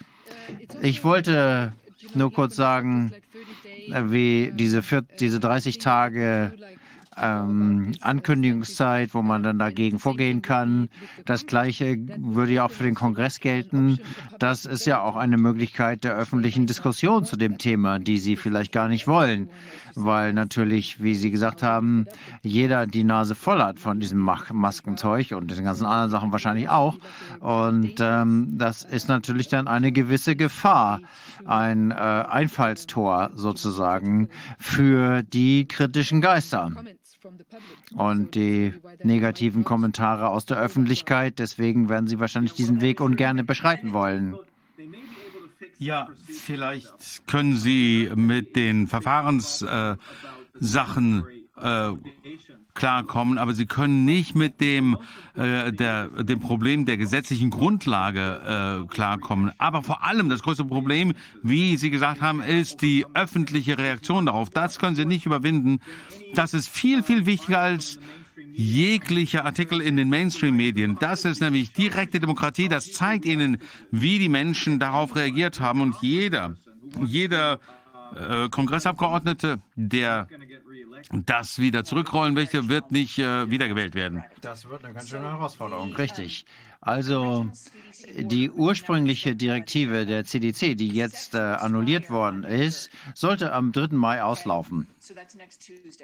[0.84, 1.74] Ich wollte
[2.14, 3.14] nur kurz sagen,
[3.92, 4.84] äh, wie diese,
[5.20, 6.54] diese 30 Tage
[7.22, 10.90] ähm, Ankündigungszeit, wo man dann dagegen vorgehen kann.
[11.26, 14.00] Das Gleiche würde ja auch für den Kongress gelten.
[14.40, 18.72] Das ist ja auch eine Möglichkeit der öffentlichen Diskussion zu dem Thema, die Sie vielleicht
[18.72, 19.50] gar nicht wollen,
[19.96, 22.06] weil natürlich, wie Sie gesagt haben,
[22.44, 26.98] jeder die Nase voll hat von diesem Maskenzeug und den ganzen anderen Sachen wahrscheinlich auch.
[27.40, 31.02] Und ähm, das ist natürlich dann eine gewisse Gefahr,
[31.46, 34.30] ein äh, Einfallstor sozusagen
[34.60, 36.72] für die kritischen Geister
[37.96, 38.74] und die
[39.04, 41.40] negativen Kommentare aus der Öffentlichkeit.
[41.40, 44.36] Deswegen werden Sie wahrscheinlich diesen Weg ungern beschreiten wollen.
[45.80, 50.00] Ja, vielleicht können Sie mit den Verfahrenssachen
[51.62, 51.92] äh,
[52.78, 54.98] klarkommen, aber sie können nicht mit dem,
[55.36, 59.52] äh, der, dem Problem der gesetzlichen Grundlage äh, klarkommen.
[59.58, 61.14] Aber vor allem das größte Problem,
[61.44, 64.50] wie Sie gesagt haben, ist die öffentliche Reaktion darauf.
[64.52, 65.80] Das können Sie nicht überwinden.
[66.36, 68.00] Das ist viel, viel wichtiger als
[68.54, 70.98] jeglicher Artikel in den Mainstream-Medien.
[71.00, 72.70] Das ist nämlich direkte Demokratie.
[72.70, 73.58] Das zeigt Ihnen,
[73.92, 75.82] wie die Menschen darauf reagiert haben.
[75.82, 76.56] Und jeder,
[77.04, 77.60] jeder
[78.16, 80.28] äh, Kongressabgeordnete, der
[81.12, 84.24] das wieder zurückrollen möchte, wird nicht äh, wiedergewählt werden.
[84.42, 86.46] Das wird eine ganz schöne Herausforderung, richtig.
[86.82, 87.48] Also
[88.18, 93.96] die ursprüngliche Direktive der CDC, die jetzt äh, annulliert worden ist, sollte am 3.
[93.96, 94.88] Mai auslaufen.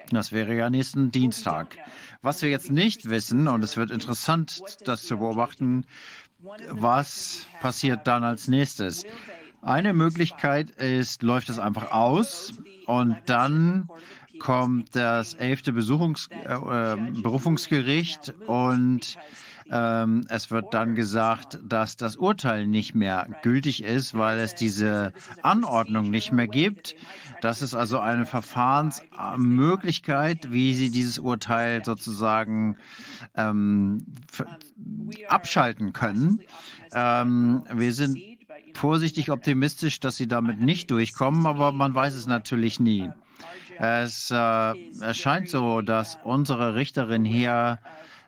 [0.09, 1.77] Das wäre ja nächsten Dienstag.
[2.21, 5.85] Was wir jetzt nicht wissen, und es wird interessant, das zu beobachten,
[6.69, 9.05] was passiert dann als nächstes.
[9.61, 12.53] Eine Möglichkeit ist, läuft es einfach aus
[12.85, 13.87] und dann
[14.43, 19.17] kommt das elfte Besuchungs äh, äh, Berufungsgericht und
[19.71, 25.13] ähm, es wird dann gesagt, dass das Urteil nicht mehr gültig ist, weil es diese
[25.43, 26.93] Anordnung nicht mehr gibt.
[27.39, 32.75] Das ist also eine Verfahrensmöglichkeit, wie Sie dieses Urteil sozusagen
[33.35, 34.05] ähm,
[35.29, 36.41] abschalten können.
[36.93, 38.19] Ähm, wir sind
[38.73, 43.09] vorsichtig optimistisch, dass Sie damit nicht durchkommen, aber man weiß es natürlich nie.
[43.79, 47.79] Es äh, erscheint so, dass unsere Richterin hier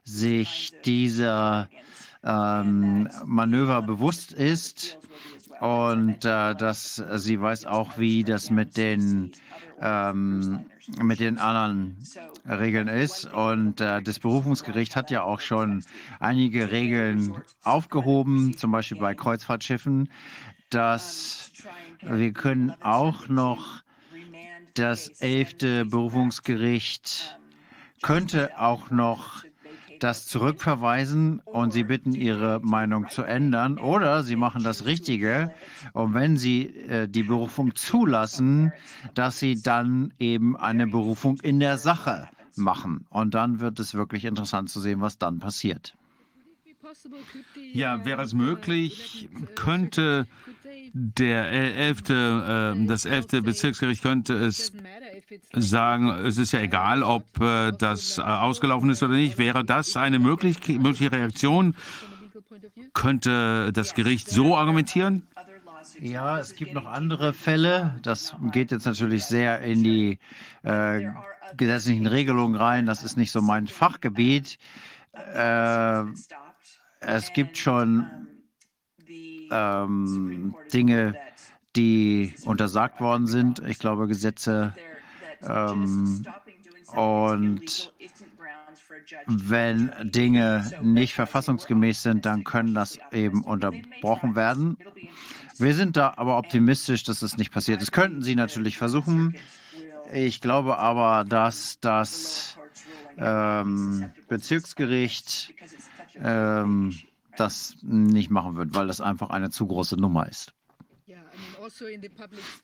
[0.03, 1.69] sich dieser
[2.23, 4.97] ähm, Manöver bewusst ist
[5.59, 9.31] und äh, dass sie weiß auch, wie das mit den
[9.81, 10.65] ähm,
[11.01, 11.97] mit den anderen
[12.47, 13.25] Regeln ist.
[13.33, 15.83] Und äh, das Berufungsgericht hat ja auch schon
[16.19, 20.09] einige Regeln aufgehoben, zum Beispiel bei Kreuzfahrtschiffen,
[20.69, 21.51] dass
[22.01, 23.81] wir können auch noch
[24.75, 27.37] das elfte Berufungsgericht
[28.01, 29.43] könnte auch noch
[29.99, 33.77] das zurückverweisen und Sie bitten, Ihre Meinung zu ändern.
[33.79, 35.51] Oder Sie machen das Richtige
[35.93, 38.73] und wenn Sie äh, die Berufung zulassen,
[39.13, 43.05] dass Sie dann eben eine Berufung in der Sache machen.
[43.09, 45.95] Und dann wird es wirklich interessant zu sehen, was dann passiert.
[47.73, 50.27] Ja, wäre es möglich, könnte
[50.93, 54.71] der elfte, äh, das elfte Bezirksgericht könnte es
[55.53, 59.37] sagen, es ist ja egal, ob äh, das äh, ausgelaufen ist oder nicht.
[59.37, 61.75] Wäre das eine möglich, mögliche Reaktion?
[62.93, 65.27] Könnte das Gericht so argumentieren?
[65.99, 67.99] Ja, es gibt noch andere Fälle.
[68.01, 70.19] Das geht jetzt natürlich sehr in die
[70.63, 71.09] äh,
[71.55, 72.85] gesetzlichen Regelungen rein.
[72.85, 74.57] Das ist nicht so mein Fachgebiet.
[75.33, 76.03] Äh,
[76.99, 78.07] es gibt schon
[79.51, 81.15] ähm, Dinge,
[81.75, 83.59] die untersagt worden sind.
[83.67, 84.73] Ich glaube, Gesetze.
[85.41, 86.25] Ähm,
[86.87, 87.93] und
[89.27, 94.77] wenn Dinge nicht verfassungsgemäß sind, dann können das eben unterbrochen werden.
[95.57, 97.81] Wir sind da aber optimistisch, dass das nicht passiert.
[97.81, 99.35] Das könnten Sie natürlich versuchen.
[100.13, 102.57] Ich glaube aber, dass das
[103.17, 105.53] ähm, Bezirksgericht
[106.21, 106.97] ähm,
[107.35, 110.53] das nicht machen wird, weil das einfach eine zu große Nummer ist.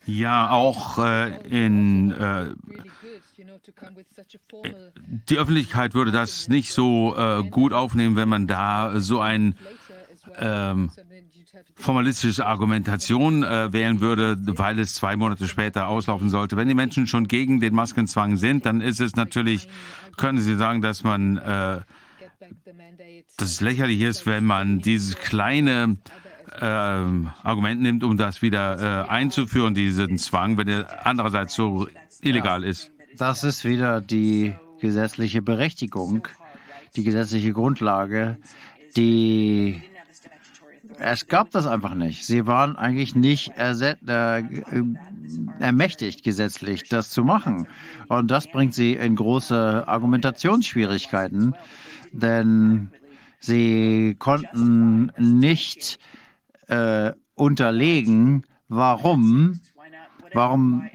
[0.05, 2.53] Ja, auch äh, in äh,
[5.29, 9.55] die Öffentlichkeit würde das nicht so äh, gut aufnehmen, wenn man da so ein
[10.37, 10.91] ähm,
[11.75, 16.55] formalistische Argumentation äh, wählen würde, weil es zwei Monate später auslaufen sollte.
[16.55, 19.67] Wenn die Menschen schon gegen den Maskenzwang sind, dann ist es natürlich,
[20.17, 21.81] können Sie sagen, dass man äh,
[23.37, 25.97] dass es lächerlich ist, wenn man dieses kleine
[26.59, 31.87] äh, Argument nimmt, um das wieder äh, einzuführen, diesen Zwang, wenn er andererseits so
[32.21, 32.91] illegal ist.
[33.17, 36.27] Das ist wieder die gesetzliche Berechtigung,
[36.95, 38.37] die gesetzliche Grundlage,
[38.95, 39.81] die
[40.99, 42.25] es gab das einfach nicht.
[42.25, 44.43] Sie waren eigentlich nicht äh,
[45.59, 47.67] ermächtigt gesetzlich, das zu machen.
[48.07, 51.55] Und das bringt sie in große Argumentationsschwierigkeiten,
[52.11, 52.91] denn
[53.39, 55.99] sie konnten nicht
[56.67, 59.59] äh, unterlegen, warum,
[60.33, 60.89] warum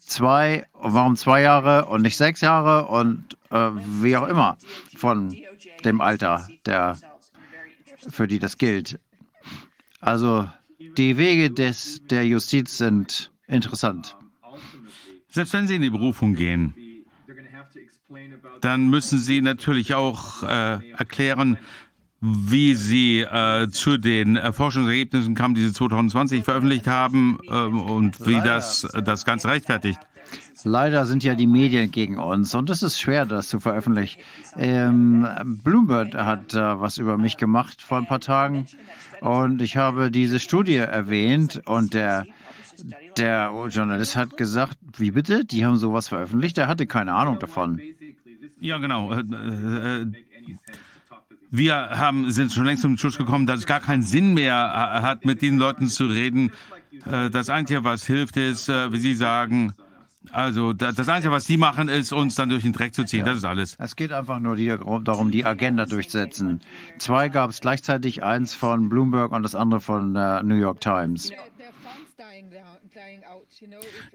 [0.00, 3.70] zwei, warum zwei Jahre und nicht sechs Jahre und äh,
[4.02, 4.56] wie auch immer
[4.96, 5.36] von
[5.84, 6.98] dem Alter, der,
[8.08, 8.98] für die das gilt.
[10.00, 10.48] Also
[10.96, 14.16] die Wege des, der Justiz sind interessant.
[15.30, 16.74] Selbst wenn Sie in die Berufung gehen,
[18.60, 21.58] dann müssen Sie natürlich auch äh, erklären,
[22.20, 28.26] wie Sie äh, zu den äh, Forschungsergebnissen kamen, die Sie 2020 veröffentlicht haben ähm, und
[28.26, 30.00] wie das das Ganze rechtfertigt.
[30.64, 34.20] Leider sind ja die Medien gegen uns und es ist schwer, das zu veröffentlichen.
[34.56, 35.26] Ähm,
[35.62, 38.66] Bloomberg hat äh, was über mich gemacht vor ein paar Tagen
[39.20, 42.26] und ich habe diese Studie erwähnt und der,
[43.16, 45.44] der Journalist hat gesagt, wie bitte?
[45.44, 46.58] Die haben sowas veröffentlicht?
[46.58, 47.80] Er hatte keine Ahnung davon.
[48.60, 49.12] Ja, genau.
[49.12, 50.06] Äh, äh,
[51.50, 54.54] wir haben, sind schon längst zum Schluss gekommen, dass es gar keinen Sinn mehr
[55.02, 56.52] hat, mit den Leuten zu reden.
[57.04, 59.72] Das Einzige, was hilft, ist, wie Sie sagen,
[60.30, 63.20] also das Einzige, was Sie machen, ist, uns dann durch den Dreck zu ziehen.
[63.20, 63.26] Ja.
[63.26, 63.76] Das ist alles.
[63.78, 64.56] Es geht einfach nur
[65.00, 66.60] darum, die Agenda durchzusetzen.
[66.98, 71.30] Zwei gab es gleichzeitig, eins von Bloomberg und das andere von der New York Times.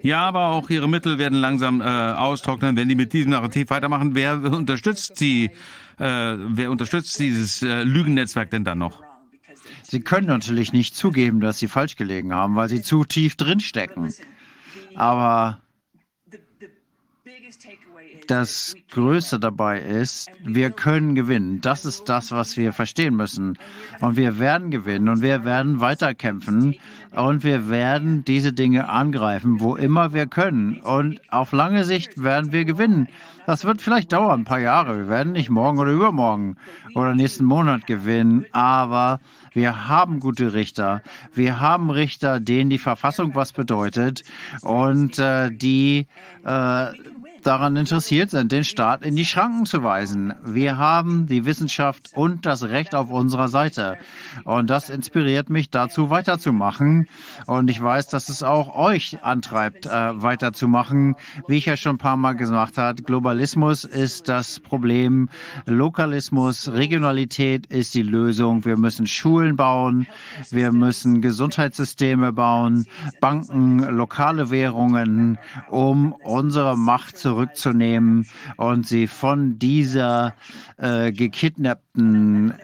[0.02, 4.14] Ja, aber auch ihre Mittel werden langsam äh, austrocknen, wenn die mit diesem Narrativ weitermachen.
[4.14, 5.50] Wer unterstützt sie?
[5.98, 9.02] Äh, wer unterstützt dieses äh, Lügennetzwerk denn dann noch?
[9.82, 14.12] Sie können natürlich nicht zugeben, dass sie falsch gelegen haben, weil sie zu tief drinstecken.
[14.94, 15.60] Aber
[18.26, 21.60] das Größte dabei ist, wir können gewinnen.
[21.60, 23.58] Das ist das, was wir verstehen müssen.
[24.00, 26.76] Und wir werden gewinnen und wir werden weiterkämpfen
[27.12, 30.80] und wir werden diese Dinge angreifen, wo immer wir können.
[30.80, 33.08] Und auf lange Sicht werden wir gewinnen.
[33.46, 34.96] Das wird vielleicht dauern, ein paar Jahre.
[34.96, 36.56] Wir werden nicht morgen oder übermorgen
[36.94, 39.20] oder nächsten Monat gewinnen, aber
[39.52, 41.02] wir haben gute Richter.
[41.34, 44.24] Wir haben Richter, denen die Verfassung was bedeutet
[44.62, 46.06] und äh, die
[46.44, 46.86] äh,
[47.46, 50.34] daran interessiert sind, den Staat in die Schranken zu weisen.
[50.44, 53.96] Wir haben die Wissenschaft und das Recht auf unserer Seite.
[54.44, 57.08] Und das inspiriert mich dazu, weiterzumachen.
[57.46, 61.16] Und ich weiß, dass es auch euch antreibt, äh, weiterzumachen.
[61.46, 65.28] Wie ich ja schon ein paar Mal gesagt habe, Globalismus ist das Problem.
[65.66, 68.64] Lokalismus, Regionalität ist die Lösung.
[68.64, 70.06] Wir müssen Schulen bauen.
[70.50, 72.86] Wir müssen Gesundheitssysteme bauen,
[73.20, 75.38] Banken, lokale Währungen,
[75.70, 80.34] um unsere Macht zu zurückzunehmen und sie von dieser
[80.76, 82.54] äh, gekidnappten äh,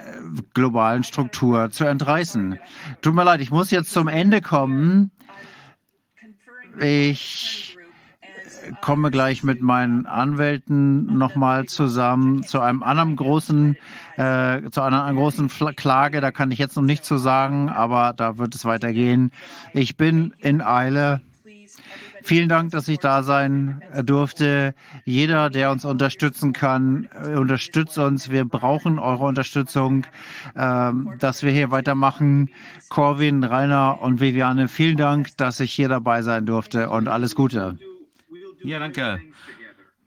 [0.54, 2.58] globalen Struktur zu entreißen.
[3.02, 5.10] Tut mir leid, ich muss jetzt zum Ende kommen.
[6.80, 7.76] Ich
[8.80, 13.76] komme gleich mit meinen Anwälten nochmal zusammen zu einem anderen großen,
[14.16, 16.20] äh, zu einer, einer großen Klage.
[16.20, 19.32] Da kann ich jetzt noch nichts zu sagen, aber da wird es weitergehen.
[19.72, 21.22] Ich bin in Eile.
[22.22, 24.74] Vielen Dank, dass ich da sein durfte.
[25.04, 28.30] Jeder, der uns unterstützen kann, äh, unterstützt uns.
[28.30, 30.06] Wir brauchen eure Unterstützung,
[30.56, 32.50] ähm, dass wir hier weitermachen.
[32.88, 37.78] Corwin, Rainer und Viviane, vielen Dank, dass ich hier dabei sein durfte und alles Gute.
[38.62, 39.20] Ja, danke.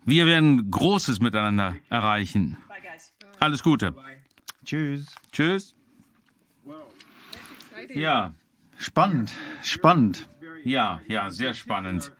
[0.05, 2.57] Wir werden Großes miteinander erreichen.
[3.39, 3.93] Alles Gute.
[4.65, 5.07] Tschüss.
[5.31, 5.75] Tschüss.
[7.93, 8.33] Ja.
[8.77, 10.27] Spannend, spannend.
[10.63, 12.11] Ja, ja, sehr spannend.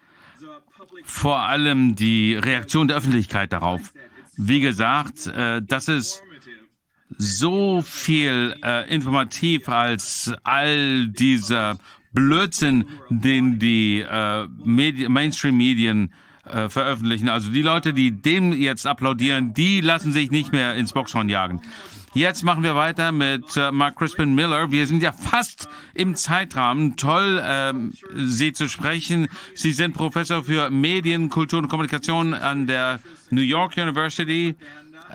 [1.06, 3.94] Vor allem die Reaktion der Öffentlichkeit darauf.
[4.36, 6.22] Wie gesagt, äh, das ist
[7.18, 11.78] so viel äh, informativ als all dieser
[12.12, 16.14] Blödsinn, den die äh, Mainstream-Medien
[16.46, 17.30] äh, veröffentlichen.
[17.30, 21.62] Also die Leute, die dem jetzt applaudieren, die lassen sich nicht mehr ins Boxhorn jagen.
[22.16, 24.70] Jetzt machen wir weiter mit äh, Mark Crispin Miller.
[24.72, 26.96] Wir sind ja fast im Zeitrahmen.
[26.96, 29.30] Toll, ähm, Sie zu sprechen.
[29.56, 33.00] Sie sind Professor für Medien, Kultur und Kommunikation an der
[33.32, 34.56] New York University.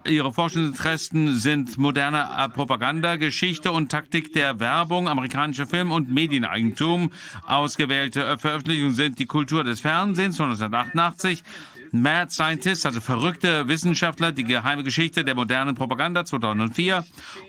[0.06, 7.12] Ihre Forschungsinteressen sind moderne Propaganda, Geschichte und Taktik der Werbung, amerikanische Film- und Medieneigentum.
[7.46, 11.44] Ausgewählte Veröffentlichungen sind die Kultur des Fernsehens von 1988,
[11.92, 17.04] Mad Scientist, also verrückte Wissenschaftler, die geheime Geschichte der modernen Propaganda 2004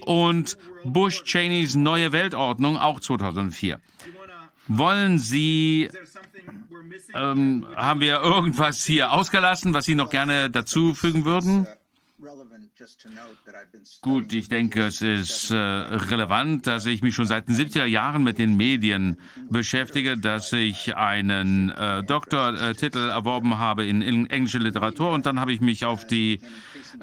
[0.06, 3.80] und Bush Cheneys neue Weltordnung auch 2004.
[4.68, 5.90] Wollen Sie,
[7.16, 11.68] ähm, haben wir irgendwas hier ausgelassen, was Sie noch gerne dazu fügen würden?
[14.02, 18.24] Gut, ich denke, es ist äh, relevant, dass ich mich schon seit den 70er Jahren
[18.24, 19.18] mit den Medien
[19.50, 25.54] beschäftige, dass ich einen äh, Doktortitel erworben habe in, in englischer Literatur und dann habe
[25.54, 26.42] ich mich auf die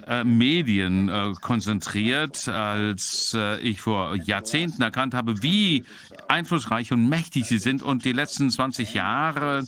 [0.06, 5.84] äh, Medien äh, konzentriert, als äh, ich vor Jahrzehnten erkannt habe, wie
[6.28, 9.64] einflussreich und mächtig sie sind und die letzten 20 Jahre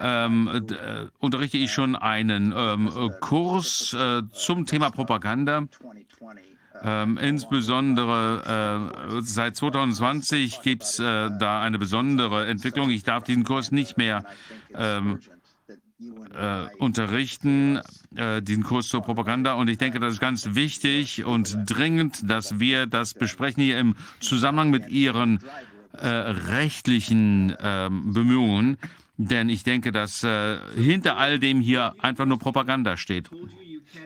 [0.00, 5.64] ähm, äh, unterrichte ich schon einen ähm, Kurs äh, zum Thema Propaganda.
[6.82, 12.90] Ähm, insbesondere äh, seit 2020 gibt es äh, da eine besondere Entwicklung.
[12.90, 14.24] Ich darf diesen Kurs nicht mehr
[14.74, 15.18] ähm,
[16.34, 17.80] äh, unterrichten,
[18.14, 19.54] äh, diesen Kurs zur Propaganda.
[19.54, 23.96] Und ich denke, das ist ganz wichtig und dringend, dass wir das besprechen hier im
[24.20, 25.40] Zusammenhang mit Ihren
[25.92, 28.78] äh, rechtlichen ähm, Bemühungen.
[29.18, 33.28] Denn ich denke, dass äh, hinter all dem hier einfach nur Propaganda steht.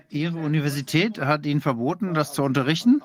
[0.09, 3.03] Ihre Universität hat Ihnen verboten, das zu unterrichten?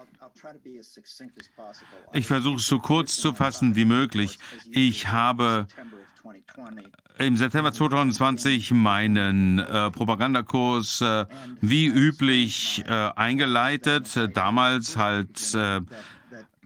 [2.14, 4.40] Ich versuche es so kurz zu fassen wie möglich.
[4.72, 5.68] Ich habe
[7.18, 11.26] im September 2020 meinen äh, Propagandakurs äh,
[11.60, 14.30] wie üblich äh, eingeleitet.
[14.34, 15.82] Damals halt äh,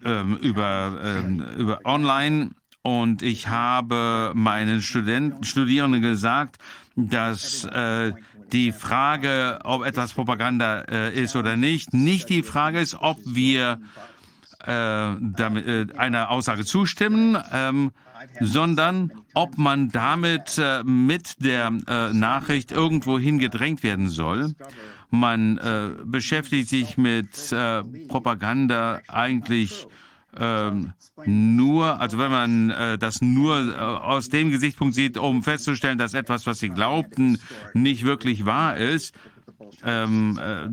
[0.04, 2.52] ähm, über, ähm, über online
[2.84, 6.58] und ich habe meinen Studenten, Studierenden gesagt,
[6.96, 8.14] dass äh,
[8.52, 13.80] die Frage, ob etwas Propaganda äh, ist oder nicht, nicht die Frage ist, ob wir
[14.66, 17.92] äh, damit, äh, einer Aussage zustimmen, ähm,
[18.40, 24.54] sondern ob man damit äh, mit der äh, Nachricht irgendwo hingedrängt werden soll.
[25.10, 29.88] Man äh, beschäftigt sich mit äh, Propaganda eigentlich
[30.38, 30.94] ähm,
[31.26, 36.14] nur, also wenn man äh, das nur äh, aus dem Gesichtspunkt sieht, um festzustellen, dass
[36.14, 37.40] etwas, was sie glaubten,
[37.74, 39.14] nicht wirklich wahr ist,
[39.84, 40.70] ähm, äh,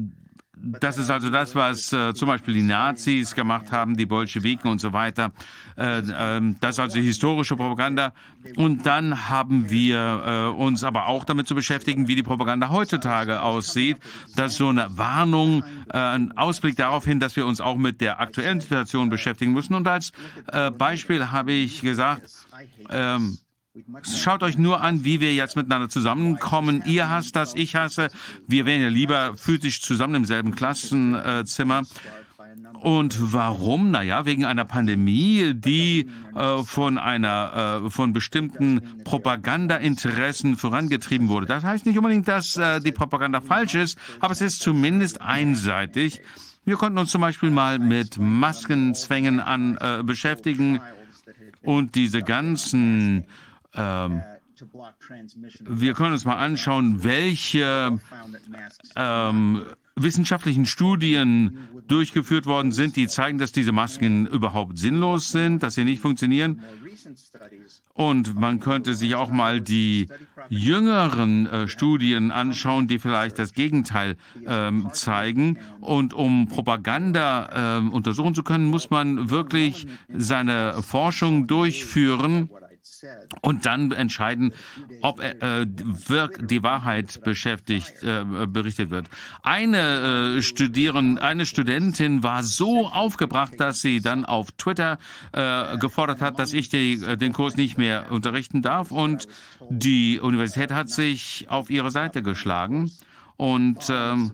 [0.61, 4.81] das ist also das, was äh, zum Beispiel die Nazis gemacht haben, die Bolschewiken und
[4.81, 5.33] so weiter.
[5.79, 8.13] Äh, äh, das ist also historische Propaganda.
[8.57, 13.41] Und dann haben wir äh, uns aber auch damit zu beschäftigen, wie die Propaganda heutzutage
[13.41, 13.99] aussieht.
[14.35, 18.01] Das ist so eine Warnung, äh, ein Ausblick darauf hin, dass wir uns auch mit
[18.01, 19.75] der aktuellen Situation beschäftigen müssen.
[19.75, 20.13] Und als
[20.77, 22.23] Beispiel habe ich gesagt,
[22.91, 23.39] ähm,
[24.03, 26.83] Schaut euch nur an, wie wir jetzt miteinander zusammenkommen.
[26.85, 28.09] Ihr hasst das, ich hasse.
[28.49, 31.83] Wir wären ja lieber physisch zusammen im selben Klassenzimmer.
[32.81, 33.91] Und warum?
[33.91, 41.47] Naja, wegen einer Pandemie, die äh, von einer äh, von bestimmten Propagandainteressen vorangetrieben wurde.
[41.47, 46.21] Das heißt nicht unbedingt, dass äh, die Propaganda falsch ist, aber es ist zumindest einseitig.
[46.65, 50.81] Wir konnten uns zum Beispiel mal mit Maskenzwängen an äh, beschäftigen
[51.63, 53.25] und diese ganzen
[53.75, 54.23] ähm,
[55.61, 57.99] wir können uns mal anschauen, welche
[58.97, 59.63] ähm,
[59.95, 65.85] wissenschaftlichen Studien durchgeführt worden sind, die zeigen, dass diese Masken überhaupt sinnlos sind, dass sie
[65.85, 66.63] nicht funktionieren.
[67.95, 70.09] Und man könnte sich auch mal die
[70.49, 75.59] jüngeren äh, Studien anschauen, die vielleicht das Gegenteil ähm, zeigen.
[75.81, 82.51] Und um Propaganda äh, untersuchen zu können, muss man wirklich seine Forschung durchführen
[83.43, 84.53] und dann entscheiden,
[85.03, 89.07] ob äh, die Wahrheit beschäftigt, äh, berichtet wird.
[89.43, 94.99] Eine äh, Studierin, eine Studentin war so aufgebracht, dass sie dann auf Twitter
[95.33, 98.91] äh, gefordert hat, dass ich die, äh, den Kurs nicht mehr unterrichten darf.
[98.91, 99.29] Und
[99.71, 102.91] die Universität hat sich auf ihre Seite geschlagen.
[103.39, 104.33] Und ähm,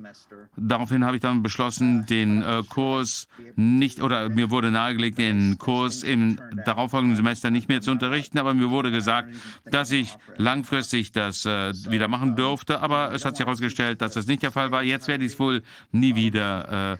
[0.57, 6.03] daraufhin habe ich dann beschlossen, den äh, Kurs nicht, oder mir wurde nahegelegt, den Kurs
[6.03, 9.29] im darauffolgenden Semester nicht mehr zu unterrichten, aber mir wurde gesagt,
[9.67, 12.81] dass ich langfristig das äh, wieder machen dürfte.
[12.81, 14.83] Aber es hat sich herausgestellt, dass das nicht der Fall war.
[14.83, 16.99] Jetzt werde ich es wohl nie wieder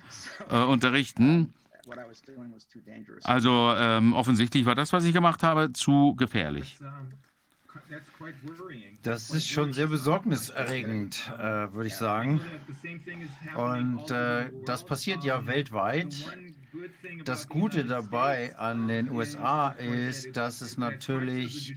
[0.51, 1.55] äh, äh, unterrichten.
[3.23, 6.77] Also ähm, offensichtlich war das, was ich gemacht habe, zu gefährlich.
[9.05, 12.41] Das ist schon sehr besorgniserregend, äh, würde ich sagen.
[13.55, 16.15] Und äh, das passiert ja weltweit.
[17.25, 21.75] Das Gute dabei an den USA ist, dass es natürlich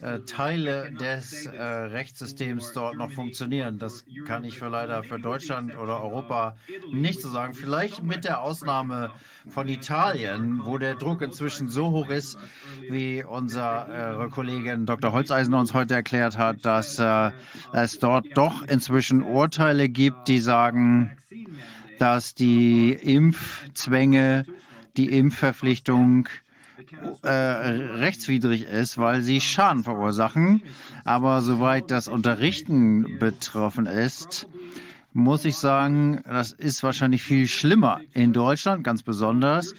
[0.00, 3.78] äh, Teile des äh, Rechtssystems dort noch funktionieren.
[3.78, 6.56] Das kann ich für leider für Deutschland oder Europa
[6.92, 7.54] nicht so sagen.
[7.54, 9.10] Vielleicht mit der Ausnahme
[9.48, 12.38] von Italien, wo der Druck inzwischen so hoch ist,
[12.88, 15.12] wie unsere Kollegin Dr.
[15.12, 17.30] Holzeisen uns heute erklärt hat, dass äh,
[17.72, 21.16] es dort doch inzwischen Urteile gibt, die sagen,
[21.98, 24.44] dass die Impfzwänge,
[24.96, 26.28] die Impfverpflichtung
[27.22, 30.62] äh, rechtswidrig ist, weil sie Schaden verursachen.
[31.04, 34.46] Aber soweit das Unterrichten betroffen ist,
[35.12, 39.74] muss ich sagen, das ist wahrscheinlich viel schlimmer in Deutschland, ganz besonders.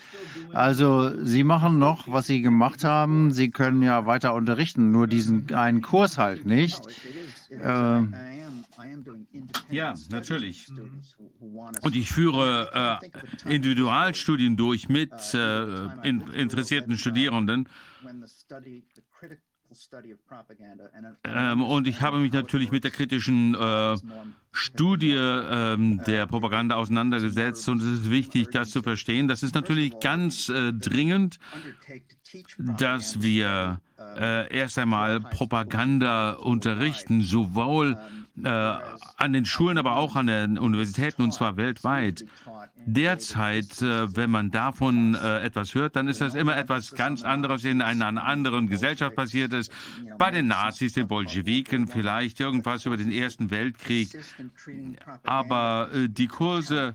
[0.52, 3.32] Also Sie machen noch, was Sie gemacht haben.
[3.32, 6.82] Sie können ja weiter unterrichten, nur diesen einen Kurs halt nicht.
[7.52, 8.02] Äh,
[9.70, 10.68] ja, natürlich.
[11.82, 13.00] Und ich führe
[13.46, 17.68] äh, Individualstudien durch mit äh, in, interessierten Studierenden.
[21.24, 23.98] Ähm, und ich habe mich natürlich mit der kritischen äh,
[24.52, 29.28] Studie ähm, der Propaganda auseinandergesetzt und es ist wichtig, das zu verstehen.
[29.28, 31.40] Das ist natürlich ganz äh, dringend,
[32.58, 33.82] dass wir
[34.18, 37.98] äh, erst einmal Propaganda unterrichten, sowohl
[38.44, 42.26] äh, an den Schulen, aber auch an den Universitäten und zwar weltweit.
[42.86, 47.64] Derzeit, äh, wenn man davon äh, etwas hört, dann ist das immer etwas ganz anderes
[47.66, 49.72] in einer anderen Gesellschaft passiert ist.
[50.18, 54.18] Bei den Nazis, den Bolschewiken, vielleicht irgendwas über den Ersten Weltkrieg.
[55.24, 56.94] Aber äh, die Kurse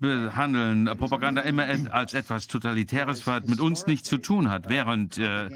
[0.00, 5.48] behandeln Propaganda immer als etwas Totalitäres, was mit uns nichts zu tun hat, während äh,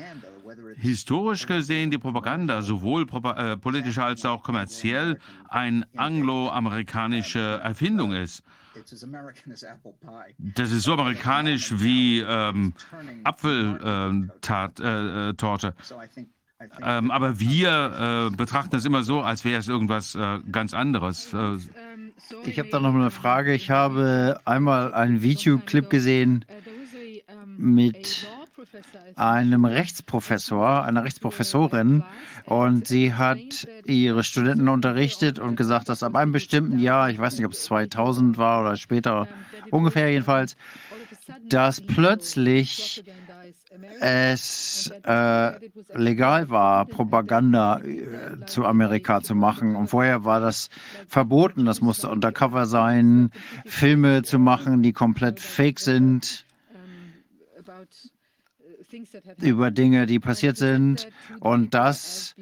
[0.76, 5.18] historisch gesehen die Propaganda sowohl äh, politisch als auch kommerziell
[5.48, 8.42] eine angloamerikanische Erfindung ist.
[10.38, 12.74] Das ist so amerikanisch wie ähm,
[13.24, 14.54] Apfeltorte.
[15.66, 16.24] Äh,
[16.82, 21.32] ähm, aber wir äh, betrachten es immer so, als wäre es irgendwas äh, ganz anderes.
[21.32, 21.56] Äh,
[22.44, 23.54] ich habe da noch eine Frage.
[23.54, 26.44] Ich habe einmal einen Videoclip gesehen
[27.56, 28.28] mit
[29.16, 32.04] einem Rechtsprofessor, einer Rechtsprofessorin,
[32.44, 37.36] und sie hat ihre Studenten unterrichtet und gesagt, dass ab einem bestimmten Jahr, ich weiß
[37.36, 39.28] nicht, ob es 2000 war oder später,
[39.70, 40.56] ungefähr jedenfalls,
[41.48, 43.04] dass plötzlich
[44.00, 45.52] es äh,
[45.94, 49.76] legal war, Propaganda äh, zu Amerika zu machen.
[49.76, 50.70] Und vorher war das
[51.08, 51.66] verboten.
[51.66, 53.30] Das musste undercover sein,
[53.66, 56.46] Filme zu machen, die komplett fake sind
[59.40, 61.08] über Dinge, die passiert sind
[61.40, 62.34] und das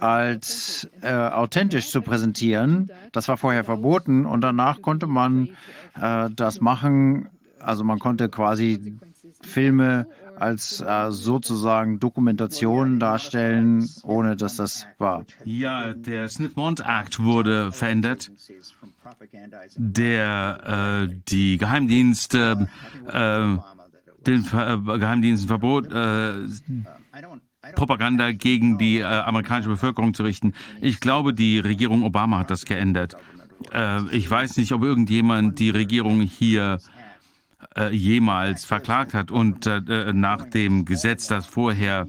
[0.00, 2.90] als äh, authentisch zu präsentieren.
[3.12, 5.50] Das war vorher verboten und danach konnte man
[6.00, 7.28] äh, das machen.
[7.60, 8.98] Also man konnte quasi
[9.42, 15.24] Filme als äh, sozusagen Dokumentation darstellen, ohne dass das war.
[15.44, 18.30] Ja, der Smith-Mont Act wurde verändert,
[19.76, 22.68] der äh, die Geheimdienste
[23.06, 23.56] äh,
[24.26, 26.34] den äh, Geheimdiensten verbot, äh,
[27.74, 30.52] Propaganda gegen die äh, amerikanische Bevölkerung zu richten.
[30.80, 33.16] Ich glaube, die Regierung Obama hat das geändert.
[33.72, 36.78] Äh, ich weiß nicht, ob irgendjemand die Regierung hier
[37.76, 42.06] äh, jemals verklagt hat und äh, nach dem Gesetz, das vorher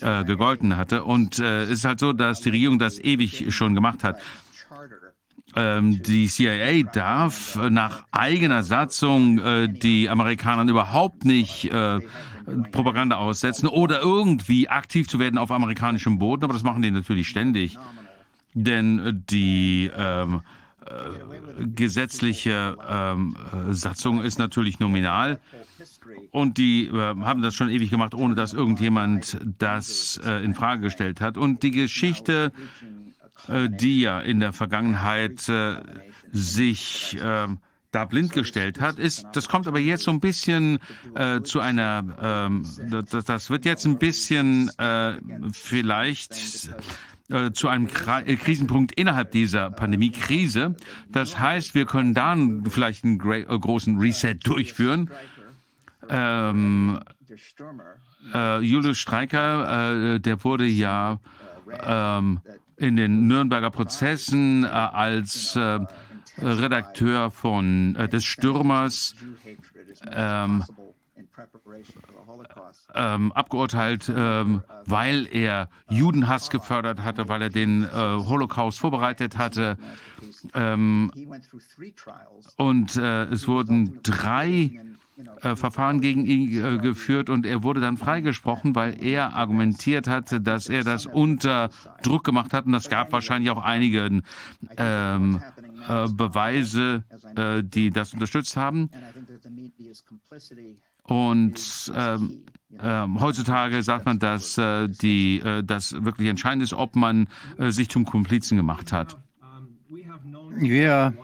[0.00, 1.02] gegolten hatte.
[1.02, 4.20] Und es ist halt so, dass die Regierung das ewig schon gemacht hat.
[5.58, 11.98] Ähm, die CIA darf nach eigener Satzung äh, die Amerikaner überhaupt nicht äh,
[12.70, 17.28] Propaganda aussetzen oder irgendwie aktiv zu werden auf amerikanischem Boden, aber das machen die natürlich
[17.28, 17.76] ständig.
[18.54, 20.42] Denn die ähm,
[20.86, 23.36] äh, gesetzliche ähm,
[23.70, 25.40] Satzung ist natürlich nominal.
[26.30, 30.82] Und die äh, haben das schon ewig gemacht, ohne dass irgendjemand das äh, in Frage
[30.82, 31.36] gestellt hat.
[31.36, 32.97] Und die Geschichte äh,
[33.46, 35.76] die ja in der Vergangenheit äh,
[36.32, 37.60] sich ähm,
[37.90, 40.78] da blind gestellt hat, ist, das kommt aber jetzt so ein bisschen
[41.14, 42.66] äh, zu einer, ähm,
[43.10, 45.14] das, das, wird jetzt ein bisschen äh,
[45.52, 46.70] vielleicht
[47.30, 47.88] äh, zu einem
[48.26, 50.76] äh, Krisenpunkt innerhalb dieser Pandemie-Krise.
[51.08, 52.36] Das heißt, wir können da
[52.68, 55.10] vielleicht einen großen Reset durchführen.
[56.10, 57.00] Ähm,
[58.60, 61.18] Julius Streiker, der wurde ja
[61.82, 62.40] ähm,
[62.78, 65.80] in den Nürnberger Prozessen äh, als äh,
[66.40, 69.14] Redakteur von äh, des Stürmers
[70.12, 70.64] ähm,
[72.94, 79.76] ähm, abgeurteilt, ähm, weil er Judenhass gefördert hatte, weil er den äh, Holocaust vorbereitet hatte.
[80.54, 81.12] Ähm,
[82.56, 84.80] und äh, es wurden drei
[85.42, 90.40] äh, Verfahren gegen ihn äh, geführt und er wurde dann freigesprochen, weil er argumentiert hatte,
[90.40, 91.70] dass er das unter
[92.02, 92.66] Druck gemacht hat.
[92.66, 94.22] Und es gab wahrscheinlich auch einige
[94.76, 95.42] ähm,
[95.88, 97.02] äh, Beweise,
[97.34, 98.90] äh, die das unterstützt haben.
[101.02, 102.42] Und ähm,
[102.80, 108.56] ähm, heutzutage sagt man, dass die, das wirklich entscheidend ist, ob man sich zum Komplizen
[108.56, 109.16] gemacht hat.
[110.54, 111.14] Wir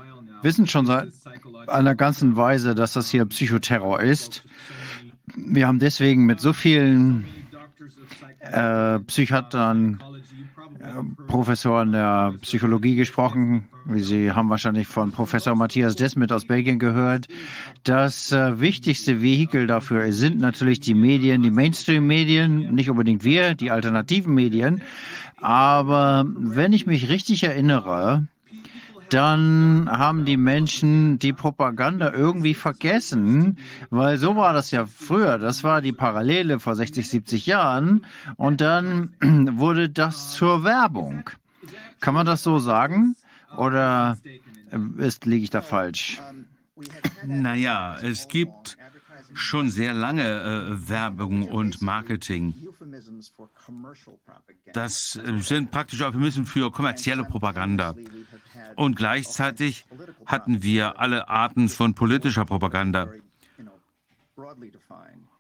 [0.43, 1.13] wissen schon seit
[1.69, 4.45] einer ganzen Weise, dass das hier Psychoterror ist.
[5.37, 7.25] Wir haben deswegen mit so vielen
[8.41, 10.03] äh, Psychiatern,
[10.79, 13.69] äh, Professoren der Psychologie gesprochen.
[13.97, 17.29] Sie haben wahrscheinlich von Professor Matthias Desmet aus Belgien gehört.
[17.85, 23.71] Das äh, wichtigste Vehikel dafür sind natürlich die Medien, die Mainstream-Medien, nicht unbedingt wir, die
[23.71, 24.83] alternativen Medien.
[25.37, 28.27] Aber wenn ich mich richtig erinnere,
[29.11, 33.59] dann haben die Menschen die Propaganda irgendwie vergessen,
[33.91, 35.39] weil so war das ja früher.
[35.39, 39.15] Das war die Parallele vor 60, 70 Jahren und dann
[39.59, 41.31] wurde das zur Werbung.
[42.01, 43.17] Kann man das so sagen?
[43.57, 44.19] Oder
[44.71, 46.21] äh, ist, liege ich da falsch?
[47.25, 48.77] Naja, es gibt
[49.33, 52.55] schon sehr lange äh, Werbung und Marketing.
[54.73, 57.95] Das äh, sind praktisch Euphemismen für kommerzielle Propaganda.
[58.77, 59.87] Und gleichzeitig
[60.27, 63.09] hatten wir alle Arten von politischer Propaganda,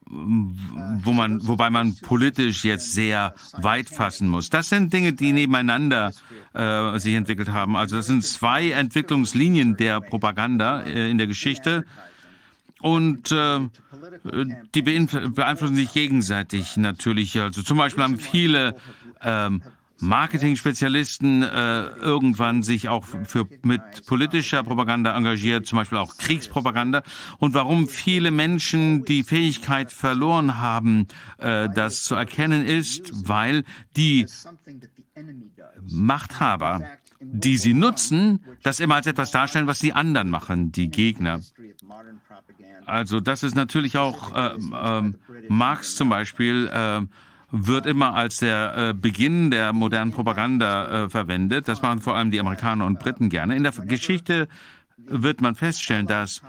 [0.07, 4.51] wo man, wobei man politisch jetzt sehr weit fassen muss.
[4.51, 6.12] Das sind Dinge, die nebeneinander
[6.53, 7.77] äh, sich entwickelt haben.
[7.77, 11.85] Also das sind zwei Entwicklungslinien der Propaganda äh, in der Geschichte.
[12.81, 13.61] Und äh,
[14.75, 17.41] die beeinflussen sich gegenseitig natürlich.
[17.41, 18.77] Also zum Beispiel haben viele
[19.23, 19.62] ähm,
[20.05, 27.02] Marketing-Spezialisten äh, irgendwann sich auch für, mit politischer Propaganda engagiert, zum Beispiel auch Kriegspropaganda.
[27.39, 31.08] Und warum viele Menschen die Fähigkeit verloren haben,
[31.39, 33.65] äh, das zu erkennen, ist, weil
[33.97, 34.26] die
[35.89, 36.83] Machthaber,
[37.20, 41.41] die sie nutzen, das immer als etwas darstellen, was die anderen machen, die Gegner.
[42.86, 45.12] Also das ist natürlich auch äh, äh,
[45.49, 47.00] Marx zum Beispiel äh,
[47.51, 51.69] wird immer als der äh, Beginn der modernen Propaganda äh, verwendet.
[51.69, 53.57] Das machen vor allem die Amerikaner und Briten gerne.
[53.57, 54.49] In der Geschichte
[54.97, 56.41] wird man feststellen, dass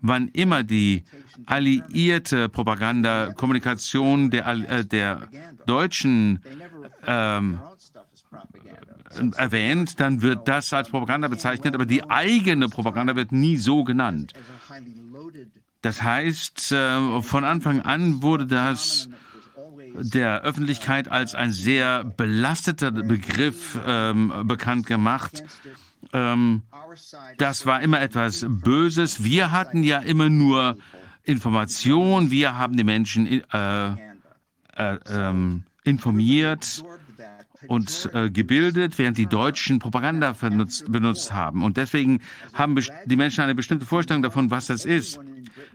[0.00, 1.04] wann immer die
[1.46, 5.28] alliierte Propaganda, Kommunikation der, äh, der
[5.66, 6.40] Deutschen
[7.06, 7.60] ähm,
[9.36, 14.32] erwähnt, dann wird das als Propaganda bezeichnet, aber die eigene Propaganda wird nie so genannt.
[15.82, 19.08] Das heißt, äh, von Anfang an wurde das
[19.94, 25.42] der Öffentlichkeit als ein sehr belasteter Begriff ähm, bekannt gemacht.
[26.12, 26.62] Ähm,
[27.38, 29.22] das war immer etwas Böses.
[29.22, 30.76] Wir hatten ja immer nur
[31.24, 33.90] Information, wir haben die Menschen äh,
[34.76, 36.82] äh, ähm, informiert
[37.68, 41.62] und äh, gebildet, während die Deutschen Propaganda benutzt, benutzt haben.
[41.62, 42.20] Und deswegen
[42.54, 45.20] haben die Menschen eine bestimmte Vorstellung davon, was das ist.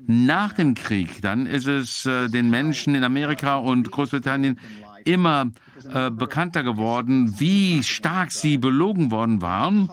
[0.07, 4.59] Nach dem Krieg, dann ist es äh, den Menschen in Amerika und Großbritannien
[5.03, 5.51] immer
[5.93, 9.89] äh, bekannter geworden, wie stark sie belogen worden waren.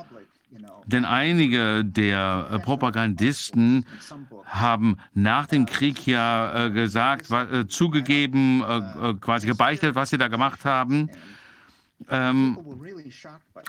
[0.86, 3.86] Denn einige der äh, Propagandisten
[4.44, 10.28] haben nach dem Krieg ja äh, gesagt, äh, zugegeben, äh, quasi gebeichtet, was sie da
[10.28, 11.08] gemacht haben.
[12.08, 12.58] Ähm,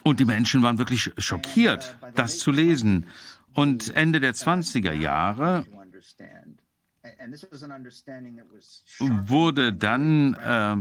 [0.03, 3.05] und die Menschen waren wirklich schockiert, das zu lesen.
[3.53, 5.65] Und Ende der 20er Jahre
[9.27, 10.75] wurde dann äh,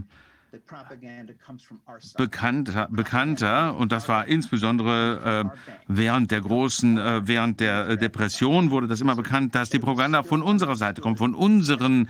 [2.17, 8.86] bekannter, bekannter, und das war insbesondere äh, während der großen, äh, während der Depression wurde
[8.86, 12.09] das immer bekannt, dass die Propaganda von unserer Seite kommt, von unseren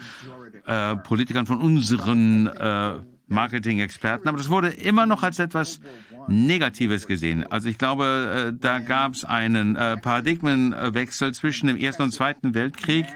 [0.66, 2.94] äh, Politikern, von unseren äh,
[3.28, 4.28] Marketing-Experten.
[4.28, 5.80] Aber das wurde immer noch als etwas
[6.28, 7.44] Negatives gesehen.
[7.50, 12.54] Also ich glaube, äh, da gab es einen äh, Paradigmenwechsel zwischen dem Ersten und Zweiten
[12.54, 13.06] Weltkrieg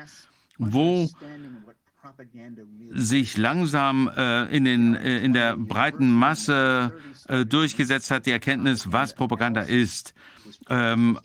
[0.59, 1.09] wo
[2.91, 6.93] sich langsam äh, in, den, in der breiten Masse
[7.47, 10.15] durchgesetzt hat, die Erkenntnis, was Propaganda ist.
[10.71, 11.19] Ähm,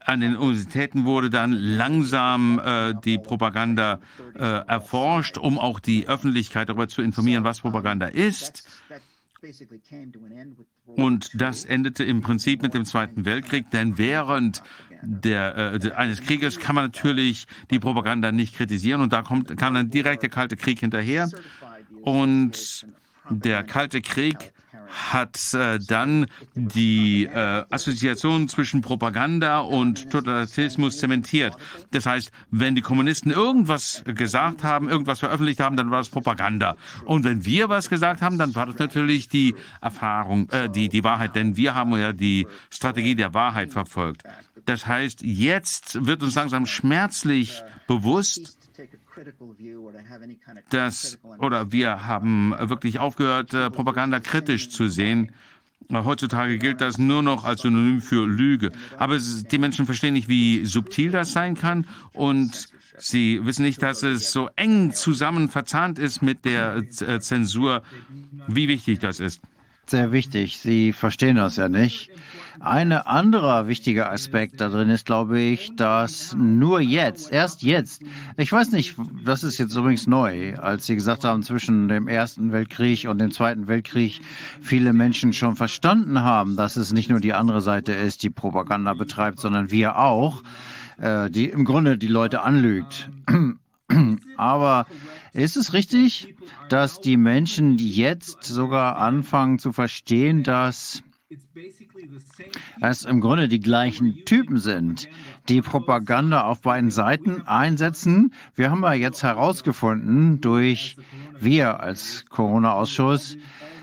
[0.00, 2.60] an den Universitäten wurde dann langsam
[3.04, 4.00] die Propaganda
[4.34, 8.66] erforscht, um auch die Öffentlichkeit darüber zu informieren, was Propaganda ist.
[10.86, 14.62] Und das endete im Prinzip mit dem Zweiten Weltkrieg, denn während
[15.02, 19.74] der, äh, eines Krieges kann man natürlich die Propaganda nicht kritisieren und da kommt, kam
[19.74, 21.28] dann direkt der Kalte Krieg hinterher.
[22.02, 22.86] Und
[23.28, 24.52] der Kalte Krieg
[24.88, 31.54] hat äh, dann die äh, Assoziation zwischen Propaganda und Totalitarismus zementiert.
[31.90, 36.76] Das heißt, wenn die Kommunisten irgendwas gesagt haben, irgendwas veröffentlicht haben, dann war das Propaganda.
[37.04, 41.04] Und wenn wir was gesagt haben, dann war das natürlich die Erfahrung, äh, die, die
[41.04, 44.22] Wahrheit, denn wir haben ja die Strategie der Wahrheit verfolgt.
[44.64, 48.58] Das heißt, jetzt wird uns langsam schmerzlich bewusst,
[50.70, 55.32] dass, oder wir haben wirklich aufgehört, äh, Propaganda kritisch zu sehen.
[55.92, 58.72] Heutzutage gilt das nur noch als Synonym für Lüge.
[58.98, 64.02] Aber die Menschen verstehen nicht, wie subtil das sein kann und sie wissen nicht, dass
[64.02, 67.82] es so eng zusammen verzahnt ist mit der äh, Zensur,
[68.48, 69.40] wie wichtig das ist.
[69.86, 70.58] Sehr wichtig.
[70.58, 72.10] Sie verstehen das ja nicht.
[72.60, 78.02] Ein anderer wichtiger Aspekt da drin ist, glaube ich, dass nur jetzt, erst jetzt,
[78.36, 82.52] ich weiß nicht, das ist jetzt übrigens neu, als Sie gesagt haben, zwischen dem Ersten
[82.52, 84.20] Weltkrieg und dem Zweiten Weltkrieg
[84.62, 88.94] viele Menschen schon verstanden haben, dass es nicht nur die andere Seite ist, die Propaganda
[88.94, 90.42] betreibt, sondern wir auch,
[90.98, 93.10] äh, die im Grunde die Leute anlügt.
[94.36, 94.86] Aber
[95.32, 96.34] ist es richtig,
[96.68, 101.02] dass die Menschen jetzt sogar anfangen zu verstehen, dass
[102.80, 105.08] es im Grunde die gleichen Typen sind,
[105.48, 108.32] die Propaganda auf beiden Seiten einsetzen.
[108.54, 110.96] Wir haben ja jetzt herausgefunden, durch
[111.40, 113.36] wir als Corona-Ausschuss,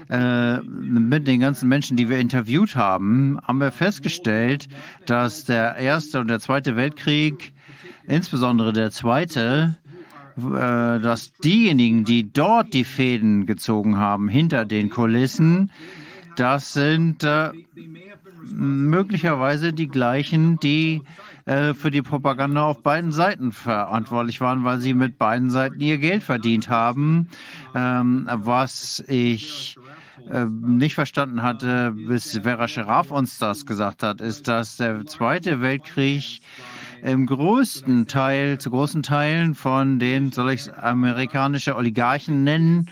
[0.10, 4.68] äh, mit den ganzen Menschen, die wir interviewt haben, haben wir festgestellt,
[5.06, 7.54] dass der Erste und der Zweite Weltkrieg,
[8.06, 9.78] insbesondere der Zweite,
[10.38, 10.42] äh,
[11.00, 15.72] dass diejenigen, die dort die Fäden gezogen haben, hinter den Kulissen,
[16.36, 17.52] das sind äh,
[18.52, 21.02] möglicherweise die gleichen, die
[21.46, 25.98] äh, für die Propaganda auf beiden Seiten verantwortlich waren, weil sie mit beiden Seiten ihr
[25.98, 27.28] Geld verdient haben.
[27.76, 29.78] Ähm, was ich
[30.32, 35.62] äh, nicht verstanden hatte, bis Vera Scheraf uns das gesagt hat, ist, dass der Zweite
[35.62, 36.42] Weltkrieg
[37.02, 42.90] im größten Teil, zu großen Teilen von den, soll ich es amerikanische Oligarchen nennen,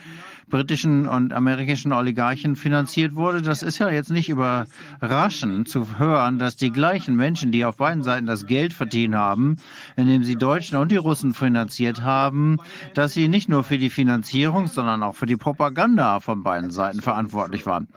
[0.51, 3.41] britischen und amerikanischen Oligarchen finanziert wurde.
[3.41, 8.03] Das ist ja jetzt nicht überraschend zu hören, dass die gleichen Menschen, die auf beiden
[8.03, 9.57] Seiten das Geld verdient haben,
[9.95, 12.59] indem sie Deutschen und die Russen finanziert haben,
[12.93, 17.01] dass sie nicht nur für die Finanzierung, sondern auch für die Propaganda von beiden Seiten
[17.01, 17.88] verantwortlich waren.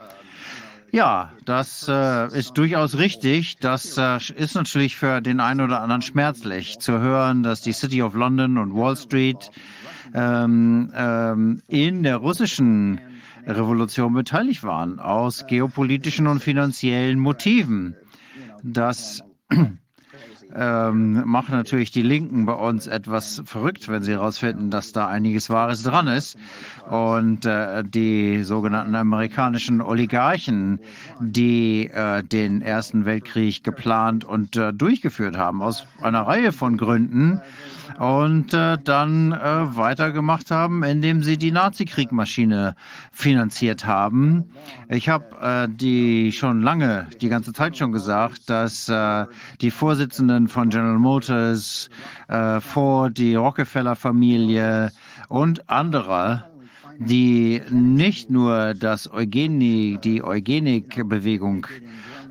[0.95, 3.57] Ja, das äh, ist durchaus richtig.
[3.57, 8.01] Das äh, ist natürlich für den einen oder anderen schmerzlich zu hören, dass die City
[8.01, 9.51] of London und Wall Street
[10.15, 13.01] ähm, ähm, in der russischen
[13.45, 17.95] Revolution beteiligt waren, aus geopolitischen und finanziellen Motiven.
[18.63, 19.23] Das
[20.55, 25.49] ähm, macht natürlich die Linken bei uns etwas verrückt, wenn sie herausfinden, dass da einiges
[25.49, 26.37] Wahres dran ist.
[26.89, 30.79] Und äh, die sogenannten amerikanischen Oligarchen,
[31.19, 37.41] die äh, den Ersten Weltkrieg geplant und äh, durchgeführt haben, aus einer Reihe von Gründen,
[37.99, 42.75] und äh, dann äh, weitergemacht haben, indem sie die Nazi-Kriegmaschine
[43.11, 44.51] finanziert haben.
[44.89, 49.25] Ich habe äh, die schon lange, die ganze Zeit schon gesagt, dass äh,
[49.61, 51.89] die Vorsitzenden von General Motors,
[52.27, 54.91] äh, Ford, die Rockefeller-Familie
[55.29, 56.45] und andere
[56.97, 61.67] die nicht nur das Eugenie, die Eugenik-Bewegung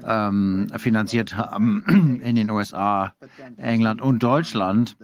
[0.06, 1.84] ähm, finanziert haben
[2.22, 3.12] in den USA,
[3.56, 4.96] England und Deutschland,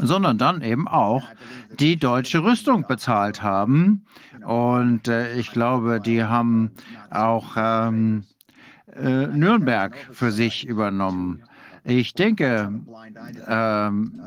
[0.00, 1.24] sondern dann eben auch
[1.78, 4.04] die deutsche Rüstung bezahlt haben.
[4.44, 6.70] Und äh, ich glaube, die haben
[7.10, 8.24] auch ähm,
[8.94, 11.44] äh, Nürnberg für sich übernommen.
[11.84, 12.72] Ich denke,
[13.48, 14.20] ähm,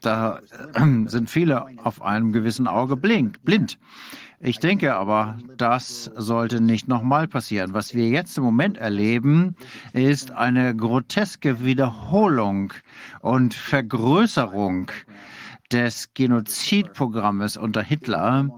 [0.00, 0.40] da
[1.06, 3.78] sind viele auf einem gewissen Auge blind.
[4.42, 7.74] Ich denke aber, das sollte nicht nochmal passieren.
[7.74, 9.54] Was wir jetzt im Moment erleben,
[9.92, 12.72] ist eine groteske Wiederholung
[13.20, 14.90] und Vergrößerung
[15.70, 18.48] des Genozidprogrammes unter Hitler.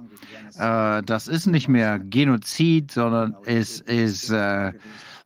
[0.57, 4.73] Äh, das ist nicht mehr Genozid, sondern es ist äh,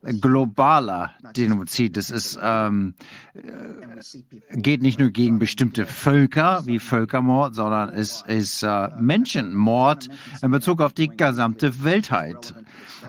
[0.03, 1.97] globaler Genozid.
[1.97, 2.93] Das ist, ähm,
[3.33, 10.09] äh, geht nicht nur gegen bestimmte Völker wie Völkermord, sondern es ist äh, Menschenmord
[10.41, 12.53] in Bezug auf die gesamte Weltheit.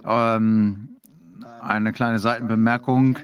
[0.05, 0.99] Ähm,
[1.61, 3.19] eine kleine Seitenbemerkung.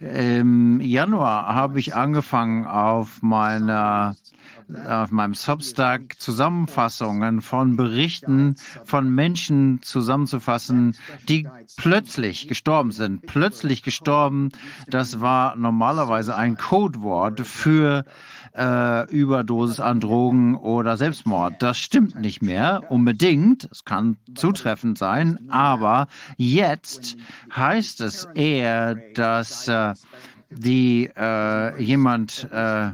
[0.00, 4.16] Im Januar habe ich angefangen, auf meiner
[4.86, 10.96] auf meinem Substack Zusammenfassungen von Berichten von Menschen zusammenzufassen,
[11.28, 13.26] die plötzlich gestorben sind.
[13.26, 14.50] Plötzlich gestorben,
[14.88, 18.04] das war normalerweise ein Codewort für
[18.56, 21.62] äh, Überdosis an Drogen oder Selbstmord.
[21.62, 23.68] Das stimmt nicht mehr unbedingt.
[23.70, 27.16] Es kann zutreffend sein, aber jetzt
[27.54, 29.94] heißt es eher, dass äh,
[30.50, 32.90] die äh, jemand, äh,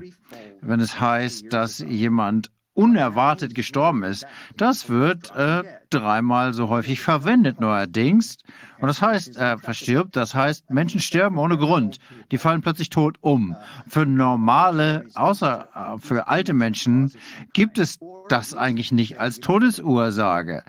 [0.60, 4.26] wenn es heißt, dass jemand unerwartet gestorben ist,
[4.56, 8.36] das wird äh, dreimal so häufig verwendet neuerdings.
[8.78, 11.98] Und das heißt, er verstirbt, das heißt, Menschen sterben ohne Grund.
[12.30, 13.56] Die fallen plötzlich tot um.
[13.88, 17.12] Für normale, außer äh, für alte Menschen,
[17.54, 20.62] gibt es das eigentlich nicht als Todesursache.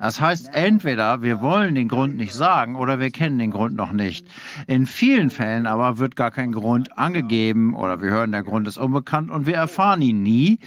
[0.00, 3.92] Das heißt, entweder wir wollen den Grund nicht sagen oder wir kennen den Grund noch
[3.92, 4.26] nicht.
[4.66, 8.78] In vielen Fällen aber wird gar kein Grund angegeben oder wir hören, der Grund ist
[8.78, 10.58] unbekannt und wir erfahren ihn nie.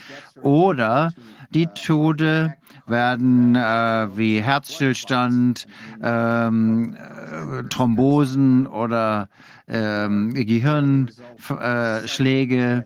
[0.44, 1.14] Oder
[1.50, 2.54] die Tode
[2.86, 5.66] werden äh, wie Herzstillstand,
[6.02, 9.30] ähm, äh, Thrombosen oder
[9.68, 12.86] ähm, Gehirnschläge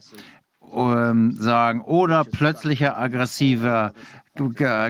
[0.74, 3.92] ähm, sagen oder plötzlicher aggressiver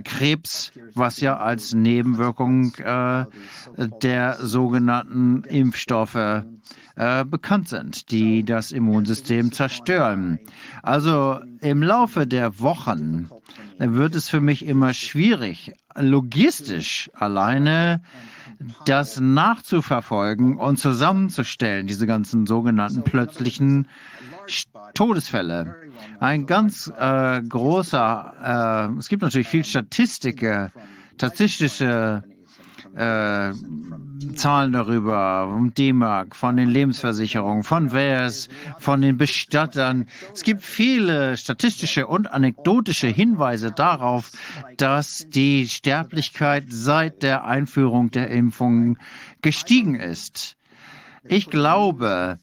[0.01, 3.26] Krebs, was ja als Nebenwirkung äh,
[4.01, 6.43] der sogenannten Impfstoffe
[6.95, 10.40] äh, bekannt sind, die das Immunsystem zerstören.
[10.84, 13.30] Also im Laufe der Wochen
[13.77, 18.01] wird es für mich immer schwierig, logistisch alleine
[18.85, 23.88] das nachzuverfolgen und zusammenzustellen, diese ganzen sogenannten plötzlichen
[24.93, 25.76] Todesfälle.
[26.19, 30.45] Ein ganz äh, großer, äh, es gibt natürlich viel Statistik,
[31.16, 32.24] statistische
[32.98, 33.53] äh,
[34.36, 40.08] Zahlen darüber, um D-Mark, von den Lebensversicherungen, von WERS, von den Bestattern.
[40.34, 44.32] Es gibt viele statistische und anekdotische Hinweise darauf,
[44.77, 48.98] dass die Sterblichkeit seit der Einführung der Impfungen
[49.42, 50.57] gestiegen ist.
[51.30, 52.40] Ich glaube,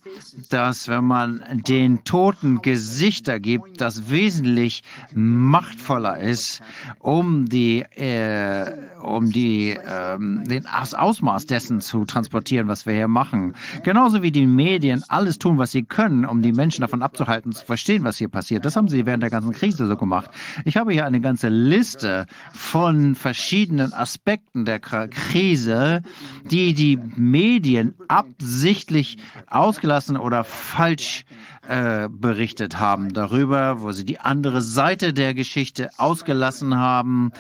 [0.51, 4.83] dass wenn man den Toten Gesichter gibt, das wesentlich
[5.15, 6.61] machtvoller ist,
[6.99, 13.09] um die, äh, um die, ähm, den, das Ausmaß dessen zu transportieren, was wir hier
[13.09, 13.55] machen.
[13.83, 17.65] Genauso wie die Medien alles tun, was sie können, um die Menschen davon abzuhalten, zu
[17.65, 18.65] verstehen, was hier passiert.
[18.65, 20.31] Das haben sie während der ganzen Krise so gemacht.
[20.65, 26.03] Ich habe hier eine ganze Liste von verschiedenen Aspekten der Krise,
[26.51, 31.25] die die Medien absichtlich absichtlich ausgelassen oder falsch
[31.69, 37.31] äh, berichtet haben darüber, wo sie die andere Seite der Geschichte ausgelassen haben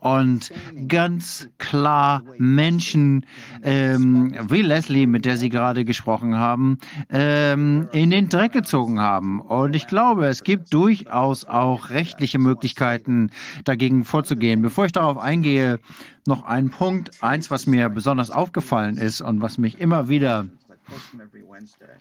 [0.00, 0.52] und
[0.88, 3.26] ganz klar Menschen
[3.62, 6.78] ähm, wie Leslie, mit der Sie gerade gesprochen haben,
[7.10, 9.40] ähm, in den Dreck gezogen haben.
[9.40, 13.30] Und ich glaube, es gibt durchaus auch rechtliche Möglichkeiten,
[13.64, 14.62] dagegen vorzugehen.
[14.62, 15.80] Bevor ich darauf eingehe,
[16.26, 20.46] noch ein Punkt, eins, was mir besonders aufgefallen ist und was mich immer wieder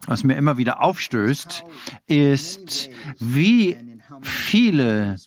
[0.07, 1.63] was mir immer wieder aufstößt,
[2.07, 2.89] ist,
[3.19, 3.77] wie
[4.21, 5.17] viele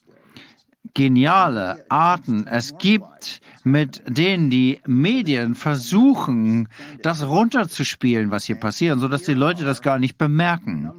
[0.95, 6.69] geniale Arten es gibt, mit denen die Medien versuchen,
[7.03, 10.91] das runterzuspielen, was hier passiert, sodass die Leute das gar nicht bemerken.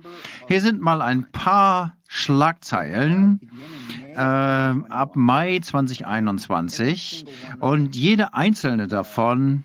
[0.48, 3.40] Hier sind mal ein paar Schlagzeilen
[4.16, 7.26] äh, ab Mai 2021
[7.60, 9.64] und jede einzelne davon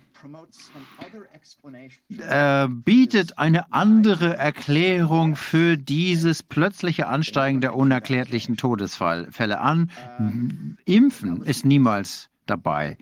[2.19, 9.89] äh, bietet eine andere Erklärung für dieses plötzliche Ansteigen der unerklärlichen Todesfälle an.
[10.85, 12.97] Impfen ist niemals dabei.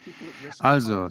[0.60, 1.10] Also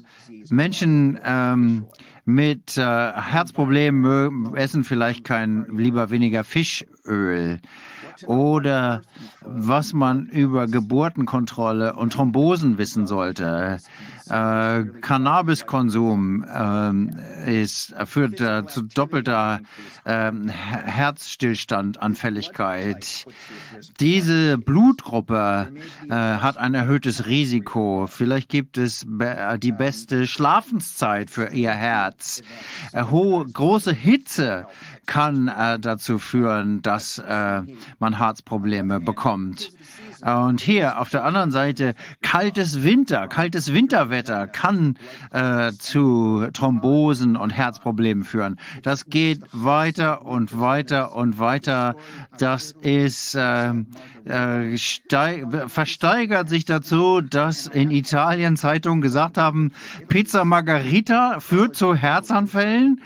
[0.49, 1.87] Menschen ähm,
[2.25, 7.61] mit äh, Herzproblemen essen vielleicht kein lieber weniger Fischöl
[8.27, 9.03] oder
[9.43, 13.79] was man über Geburtenkontrolle und Thrombosen wissen sollte.
[14.31, 16.93] Äh, Cannabiskonsum äh,
[17.63, 19.59] ist, führt äh, zu doppelter
[20.07, 23.27] ähm, Herzstillstandanfälligkeit.
[23.99, 25.73] Diese Blutgruppe
[26.09, 28.07] äh, hat ein erhöhtes Risiko.
[28.07, 32.45] Vielleicht gibt es be die beste Schlafenszeit für ihr Herz.
[32.93, 34.69] Äh, hohe, große Hitze
[35.07, 37.63] kann äh, dazu führen, dass äh,
[37.99, 39.73] man Herzprobleme bekommt.
[40.23, 44.97] Und hier auf der anderen Seite kaltes Winter, kaltes Winterwetter kann
[45.33, 48.59] äh, zu Thrombosen und Herzproblemen führen.
[48.83, 51.97] Das geht weiter und weiter und weiter.
[52.39, 53.73] Das ist äh,
[54.25, 54.77] äh,
[55.69, 59.73] versteigert sich dazu, dass in Italien Zeitungen gesagt haben,
[60.09, 63.01] Pizza Margarita führt zu Herzanfällen.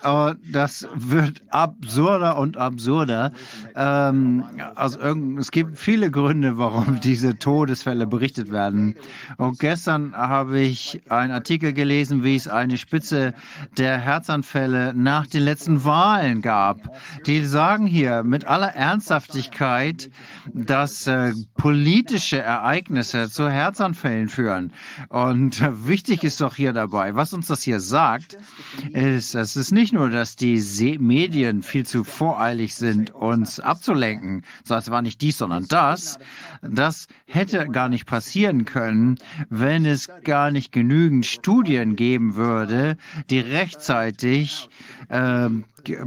[0.00, 3.32] Aber das wird absurder und absurder.
[3.74, 4.44] Ähm,
[4.74, 4.98] also
[5.38, 8.94] es gibt viele Gründe, warum diese Todesfälle berichtet werden.
[9.36, 13.34] Und gestern habe ich einen Artikel gelesen, wie es eine Spitze
[13.76, 16.78] der Herzanfälle nach den letzten Wahlen gab.
[17.26, 20.10] Die sagen hier mit aller Ernsthaftigkeit,
[20.54, 24.72] dass äh, politische Ereignisse zu Herzanfällen führen.
[25.08, 28.38] Und äh, wichtig ist doch hier dabei, was uns das hier sagt,
[28.92, 34.44] ist, es ist nicht nur, dass die Se Medien viel zu voreilig sind, uns abzulenken.
[34.62, 36.18] So, es war nicht dies, sondern das.
[36.62, 39.18] Das hätte gar nicht passieren können,
[39.50, 42.96] wenn es gar nicht genügend Studien geben würde,
[43.28, 44.68] die rechtzeitig
[45.08, 45.48] äh,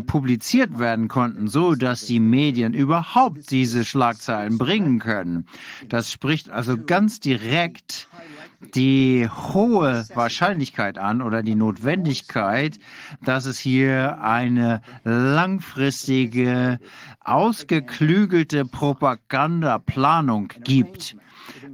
[0.05, 5.45] publiziert werden konnten, so dass die Medien überhaupt diese Schlagzeilen bringen können.
[5.89, 8.07] Das spricht also ganz direkt
[8.73, 12.79] die hohe Wahrscheinlichkeit an oder die Notwendigkeit,
[13.23, 16.79] dass es hier eine langfristige,
[17.21, 21.15] ausgeklügelte Propagandaplanung gibt.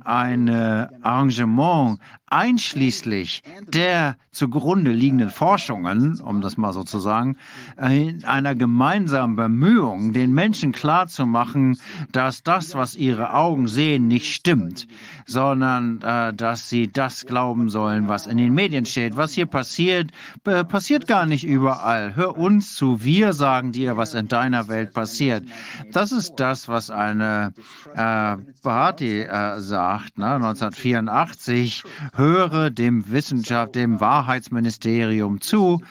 [0.03, 1.99] Ein Arrangement
[2.33, 7.37] einschließlich der zugrunde liegenden Forschungen, um das mal so zu sagen,
[7.77, 11.77] in einer gemeinsamen Bemühung, den Menschen klarzumachen,
[12.11, 14.87] dass das, was ihre Augen sehen, nicht stimmt,
[15.27, 19.15] sondern äh, dass sie das glauben sollen, was in den Medien steht.
[19.15, 20.09] Was hier passiert,
[20.45, 22.15] äh, passiert gar nicht überall.
[22.15, 25.43] Hör uns zu, wir sagen dir, was in deiner Welt passiert.
[25.91, 27.53] Das ist das, was eine
[27.95, 31.83] äh, Bahati äh, sagt, ne, 1984
[32.24, 35.82] höre dem Wissenschaft, dem Wahrheitsministerium zu,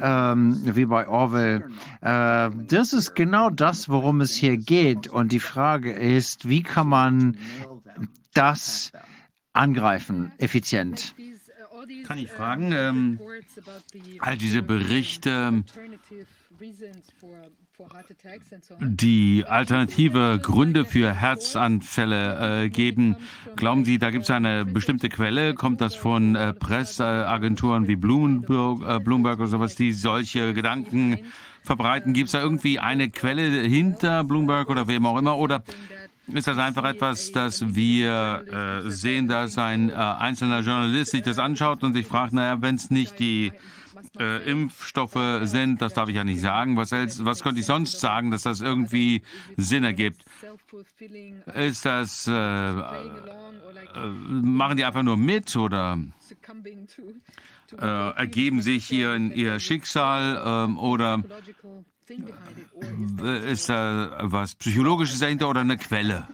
[0.00, 1.64] ähm, wie bei Orwell.
[2.00, 5.08] Äh, das ist genau das, worum es hier geht.
[5.08, 7.36] Und die Frage ist, wie kann man
[8.32, 8.92] das
[9.52, 11.14] angreifen, effizient?
[12.06, 13.20] Kann ich fragen, ähm,
[14.20, 15.64] all diese Berichte,
[18.80, 23.16] die alternative Gründe für Herzanfälle äh, geben.
[23.56, 25.54] Glauben Sie, da gibt es eine bestimmte Quelle?
[25.54, 31.18] Kommt das von äh, Presseagenturen wie Bloomberg, äh, Bloomberg oder sowas, die solche Gedanken
[31.62, 32.12] verbreiten?
[32.12, 35.38] Gibt es da irgendwie eine Quelle hinter Bloomberg oder wem auch immer?
[35.38, 35.62] Oder
[36.28, 41.38] ist das einfach etwas, dass wir äh, sehen, dass ein äh, einzelner Journalist sich das
[41.38, 43.52] anschaut und sich fragt, naja, wenn es nicht die
[44.18, 46.76] äh, Impfstoffe sind, das darf ich ja nicht sagen.
[46.76, 49.22] Was, was könnte ich sonst sagen, dass das irgendwie
[49.56, 50.24] Sinn ergibt?
[51.54, 52.82] Ist das, äh, äh,
[54.28, 55.98] machen die einfach nur mit oder
[57.78, 61.22] äh, ergeben sich hier in ihr Schicksal ähm, oder
[63.44, 66.26] ist da was Psychologisches dahinter oder eine Quelle?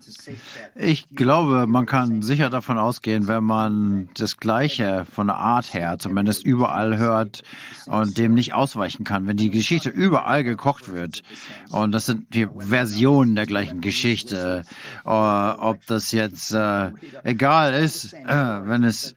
[0.74, 5.98] Ich glaube, man kann sicher davon ausgehen, wenn man das Gleiche von der Art her
[5.98, 7.42] zumindest überall hört
[7.86, 9.26] und dem nicht ausweichen kann.
[9.26, 11.23] Wenn die Geschichte überall gekocht wird
[11.70, 14.65] und das sind die Versionen der gleichen Geschichte,
[15.05, 16.90] äh, ob das jetzt äh,
[17.24, 19.15] egal ist, äh, wenn es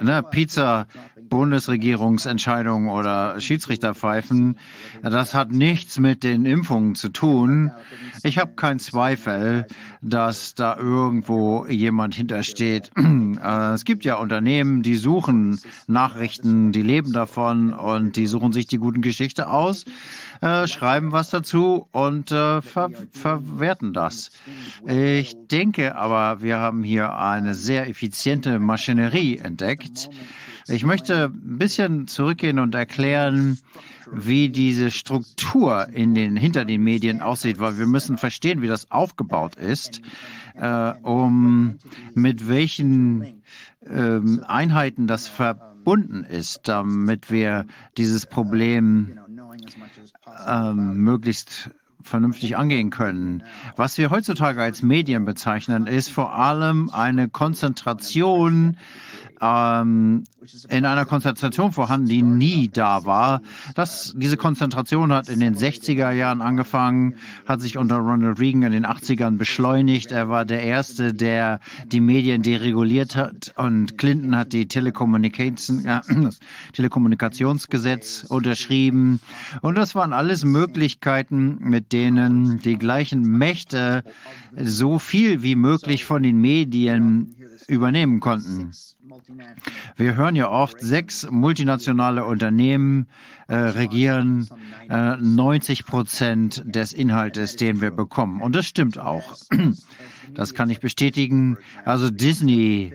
[0.00, 0.86] ne, Pizza,
[1.30, 4.58] Bundesregierungsentscheidungen oder Schiedsrichterpfeifen,
[5.02, 7.72] das hat nichts mit den Impfungen zu tun.
[8.22, 9.66] Ich habe keinen Zweifel,
[10.02, 12.90] dass da irgendwo jemand hintersteht.
[13.40, 18.66] Äh, es gibt ja Unternehmen, die suchen Nachrichten, die leben davon und die suchen sich
[18.66, 19.84] die guten Geschichte aus
[20.40, 24.30] äh, schreiben was dazu und äh, ver verwerten das.
[24.86, 30.08] Ich denke aber, wir haben hier eine sehr effiziente Maschinerie entdeckt.
[30.70, 33.58] Ich möchte ein bisschen zurückgehen und erklären,
[34.12, 38.90] wie diese Struktur in den, hinter den Medien aussieht, weil wir müssen verstehen, wie das
[38.90, 40.00] aufgebaut ist,
[40.54, 41.78] äh, um
[42.14, 43.42] mit welchen
[43.88, 47.66] ähm, Einheiten das verbunden ist, damit wir
[47.96, 49.18] dieses Problem
[50.46, 51.70] ähm, möglichst
[52.02, 53.42] vernünftig angehen können.
[53.76, 58.76] Was wir heutzutage als Medien bezeichnen, ist vor allem eine Konzentration
[59.40, 60.24] ähm,
[60.68, 63.40] in einer Konzentration vorhanden, die nie da war.
[63.74, 68.72] Das, diese Konzentration hat in den 60er Jahren angefangen, hat sich unter Ronald Reagan in
[68.72, 70.12] den 80ern beschleunigt.
[70.12, 76.00] Er war der Erste, der die Medien dereguliert hat und Clinton hat die Telekommunikation, äh,
[76.22, 76.38] das
[76.74, 79.20] Telekommunikationsgesetz unterschrieben.
[79.62, 84.04] Und das waren alles Möglichkeiten, mit denen die gleichen Mächte
[84.56, 87.34] so viel wie möglich von den Medien
[87.68, 88.72] übernehmen konnten.
[89.96, 93.06] Wir hören ja oft, sechs multinationale Unternehmen
[93.48, 94.48] äh, regieren
[94.88, 98.40] äh, 90 Prozent des Inhaltes, den wir bekommen.
[98.40, 99.36] Und das stimmt auch.
[100.32, 101.58] Das kann ich bestätigen.
[101.84, 102.92] Also Disney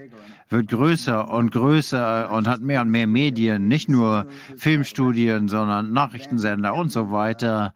[0.49, 6.73] wird größer und größer und hat mehr und mehr Medien, nicht nur Filmstudien, sondern Nachrichtensender
[6.73, 7.73] und so weiter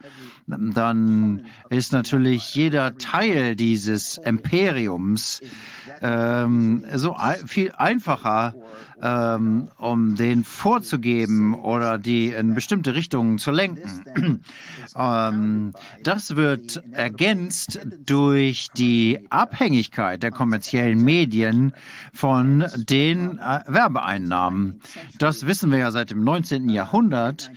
[0.49, 5.41] dann ist natürlich jeder Teil dieses Imperiums
[6.01, 8.53] ähm, so viel einfacher,
[9.01, 14.41] ähm, um den vorzugeben oder die in bestimmte Richtungen zu lenken.
[14.95, 21.73] ähm, das wird ergänzt durch die Abhängigkeit der kommerziellen Medien
[22.13, 24.81] von den äh, Werbeeinnahmen.
[25.17, 26.69] Das wissen wir ja seit dem 19.
[26.69, 27.51] Jahrhundert.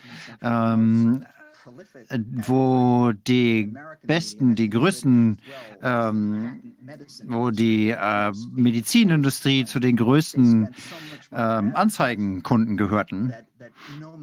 [2.46, 5.38] Wo die besten, die größten,
[5.82, 6.74] ähm,
[7.24, 10.68] wo die äh, Medizinindustrie zu den größten
[11.32, 13.32] ähm, Anzeigenkunden gehörten.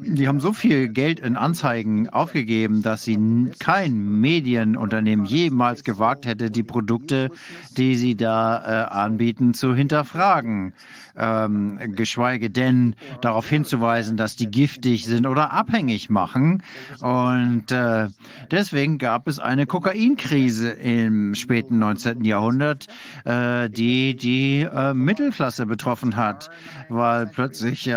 [0.02, 3.18] Die haben so viel Geld in Anzeigen aufgegeben, dass sie
[3.58, 7.30] kein Medienunternehmen jemals gewagt hätte, die Produkte,
[7.76, 10.72] die sie da äh, anbieten, zu hinterfragen
[11.20, 16.62] ähm, geschweige denn darauf hinzuweisen, dass die giftig sind oder abhängig machen.
[17.00, 18.08] Und äh,
[18.50, 22.24] deswegen gab es eine Kokainkrise im späten 19.
[22.24, 22.86] Jahrhundert,
[23.24, 26.50] äh, die die äh, Mittelklasse betroffen hat,
[26.88, 27.90] weil plötzlich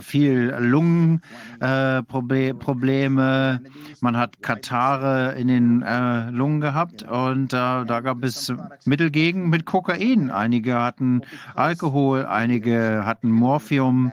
[0.00, 3.68] viel Lungenprobleme, äh,
[4.00, 8.52] man hat Katare in den äh, Lungen gehabt und äh, da gab es
[8.84, 10.30] Mittel gegen mit Kokain.
[10.30, 11.22] Einige hatten
[11.54, 14.12] Alkohol, einige hatten Morphium,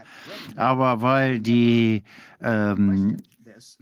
[0.56, 2.04] aber weil die
[2.42, 3.18] ähm,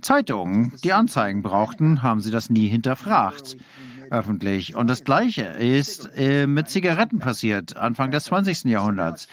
[0.02, 3.58] Zeitungen die Anzeigen brauchten, haben sie das nie hinterfragt
[4.12, 4.76] öffentlich.
[4.76, 8.66] Und das Gleiche ist äh, mit Zigaretten passiert, Anfang des 20.
[8.66, 9.28] Jahrhunderts,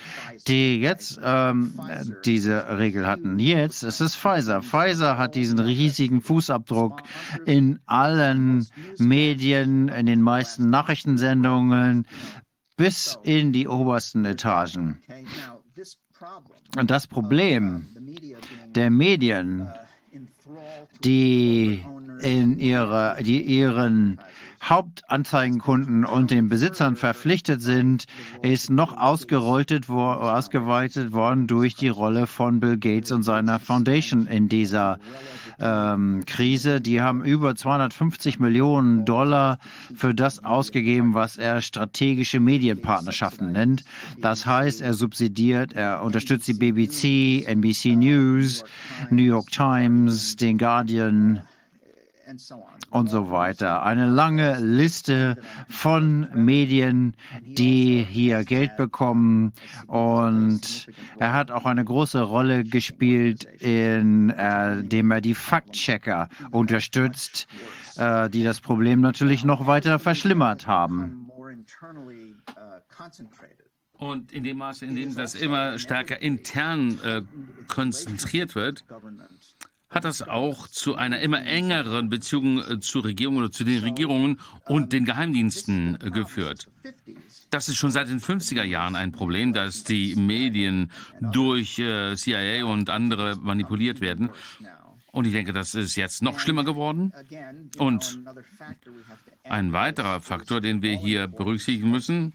[0.46, 1.80] die jetzt ähm,
[2.24, 3.38] diese Regel hatten.
[3.38, 4.62] Jetzt ist es Pfizer.
[4.62, 7.02] Pfizer hat diesen riesigen Fußabdruck
[7.46, 8.66] in allen
[8.98, 12.06] Medien, in den meisten Nachrichtensendungen,
[12.76, 15.02] bis in die obersten Etagen.
[16.76, 17.86] Und das Problem
[18.74, 19.68] der Medien,
[21.04, 21.84] die
[22.20, 24.20] in ihre, die ihren
[24.62, 28.04] Hauptanzeigenkunden und den Besitzern verpflichtet sind,
[28.42, 34.26] ist noch ausgerollt, wo, ausgeweitet worden durch die Rolle von Bill Gates und seiner Foundation
[34.26, 34.98] in dieser
[35.58, 36.80] ähm, Krise.
[36.80, 39.58] Die haben über 250 Millionen Dollar
[39.94, 43.84] für das ausgegeben, was er strategische Medienpartnerschaften nennt.
[44.20, 48.64] Das heißt, er subsidiert, er unterstützt die BBC, NBC News,
[49.10, 51.42] New York Times, den Guardian,
[52.90, 53.82] und so weiter.
[53.82, 55.36] Eine lange Liste
[55.68, 59.52] von Medien, die hier Geld bekommen.
[59.86, 60.86] Und
[61.18, 67.46] er hat auch eine große Rolle gespielt, indem äh, er die Faktchecker unterstützt,
[67.96, 71.28] äh, die das Problem natürlich noch weiter verschlimmert haben.
[73.92, 77.22] Und in dem Maße, in dem das immer stärker intern äh,
[77.68, 78.84] konzentriert wird,
[79.92, 84.40] hat das auch zu einer immer engeren Beziehung äh, zur Regierung oder zu den Regierungen
[84.64, 86.68] und den Geheimdiensten äh, geführt.
[87.50, 90.90] Das ist schon seit den 50er Jahren ein Problem, dass die Medien
[91.20, 94.30] durch äh, CIA und andere manipuliert werden.
[95.12, 97.12] Und ich denke, das ist jetzt noch schlimmer geworden.
[97.76, 98.18] Und
[99.44, 102.32] ein weiterer Faktor, den wir hier berücksichtigen müssen,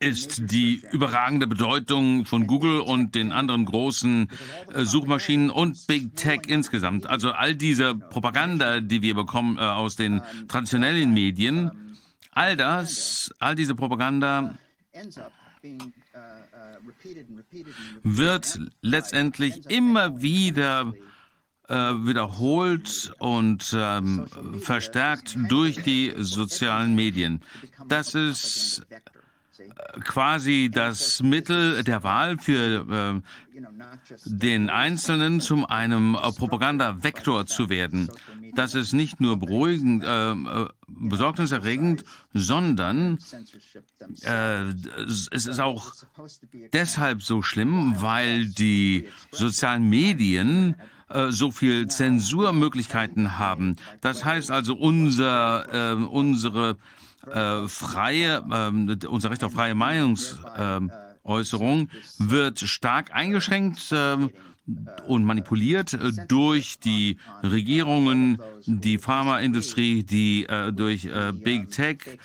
[0.00, 4.28] ist die überragende Bedeutung von Google und den anderen großen
[4.74, 7.06] äh, Suchmaschinen und Big Tech insgesamt.
[7.06, 11.98] Also all diese Propaganda, die wir bekommen äh, aus den traditionellen Medien,
[12.32, 14.54] all das, all diese Propaganda
[18.02, 20.92] wird letztendlich immer wieder
[21.68, 24.26] äh, wiederholt und ähm,
[24.60, 27.42] verstärkt durch die sozialen Medien.
[27.88, 28.86] Das ist
[30.04, 33.58] quasi das Mittel der Wahl für äh,
[34.24, 38.10] den Einzelnen zum einem äh, Propagandavektor zu werden.
[38.54, 43.18] Das ist nicht nur beruhigend, äh, äh besorgniserregend, sondern
[44.22, 44.62] äh,
[45.06, 45.92] es ist auch
[46.72, 50.76] deshalb so schlimm, weil die sozialen Medien
[51.08, 53.76] äh, so viel Zensurmöglichkeiten haben.
[54.00, 56.78] Das heißt also, unser, unsere
[57.32, 64.16] äh, freie, äh, unser Recht auf freie Meinungsäußerung wird stark eingeschränkt äh,
[65.06, 72.18] und manipuliert äh, durch die Regierungen, die Pharmaindustrie, die äh, durch Big Tech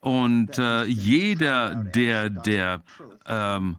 [0.00, 2.82] und jeder, der der
[3.26, 3.76] ähm,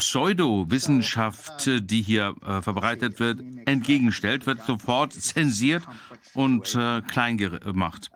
[0.00, 5.84] Pseudowissenschaft, die hier äh, verbreitet wird, entgegenstellt, wird sofort zensiert
[6.32, 8.10] und äh, klein gemacht.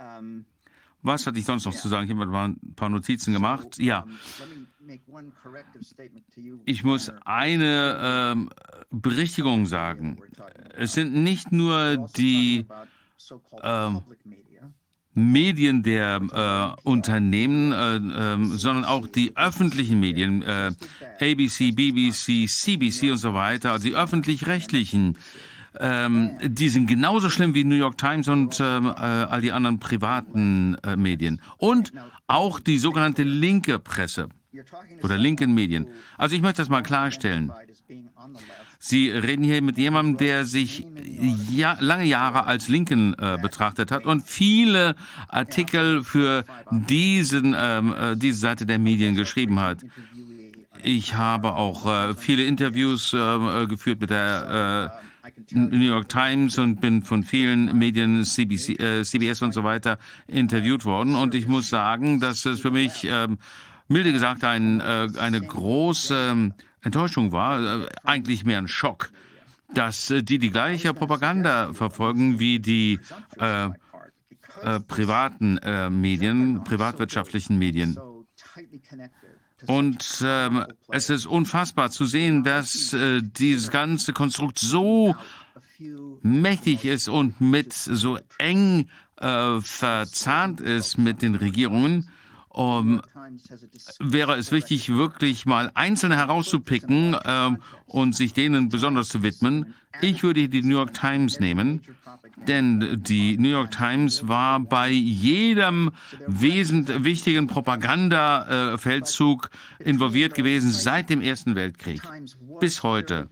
[1.05, 2.07] Was hatte ich sonst noch zu sagen?
[2.07, 3.79] Ich habe ein paar Notizen gemacht.
[3.79, 4.07] Ja.
[6.65, 10.19] Ich muss eine äh, Berichtigung sagen.
[10.77, 12.67] Es sind nicht nur die
[13.63, 13.91] äh,
[15.13, 20.73] Medien der äh, Unternehmen, äh, äh, sondern auch die öffentlichen Medien, äh,
[21.21, 25.19] ABC, BBC, CBC und so weiter, also die öffentlich-rechtlichen,
[25.81, 29.79] ähm, die sind genauso schlimm wie New York Times und ähm, äh, all die anderen
[29.79, 31.41] privaten äh, Medien.
[31.59, 31.93] Und
[32.27, 34.29] auch die sogenannte linke Presse
[35.03, 35.87] oder linken Medien.
[36.17, 37.53] Also ich möchte das mal klarstellen.
[38.79, 40.87] Sie reden hier mit jemandem, der sich
[41.51, 44.95] ja, lange Jahre als Linken äh, betrachtet hat und viele
[45.29, 49.79] Artikel für diesen, ähm, äh, diese Seite der Medien geschrieben hat.
[50.83, 55.05] Ich habe auch äh, viele Interviews äh, geführt mit der äh,
[55.51, 60.85] New York Times und bin von vielen Medien, CBC, äh, CBS und so weiter, interviewt
[60.85, 61.15] worden.
[61.15, 63.39] Und ich muss sagen, dass es für mich, ähm,
[63.89, 66.53] milde gesagt, ein, eine große
[66.85, 69.11] Enttäuschung war, äh, eigentlich mehr ein Schock,
[69.73, 73.01] dass äh, die die gleiche Propaganda verfolgen wie die
[73.39, 73.71] äh,
[74.63, 77.99] äh, privaten äh, Medien, privatwirtschaftlichen Medien.
[79.67, 85.15] Und ähm, es ist unfassbar zu sehen, dass äh, dieses ganze Konstrukt so
[86.23, 92.11] mächtig ist und mit so eng verzahnt ist mit den Regierungen,
[92.49, 93.03] um,
[93.99, 99.75] wäre es wichtig, wirklich mal Einzelne herauszupicken ähm, und sich denen besonders zu widmen.
[100.01, 101.83] Ich würde die New York Times nehmen,
[102.47, 105.91] denn die New York Times war bei jedem
[106.27, 112.03] wesentlich wichtigen Propagandafeldzug involviert gewesen seit dem Ersten Weltkrieg
[112.61, 113.29] bis heute.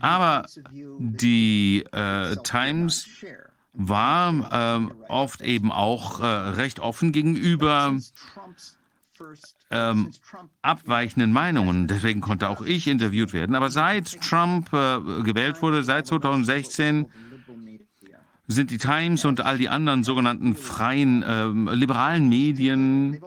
[0.00, 0.46] Aber
[0.98, 3.08] die äh, Times
[3.72, 7.96] war ähm, oft eben auch äh, recht offen gegenüber
[9.70, 10.10] ähm,
[10.62, 11.86] abweichenden Meinungen.
[11.88, 13.54] Deswegen konnte auch ich interviewt werden.
[13.54, 17.06] Aber seit Trump äh, gewählt wurde, seit 2016,
[18.46, 23.18] sind die Times und all die anderen sogenannten freien ähm, liberalen Medien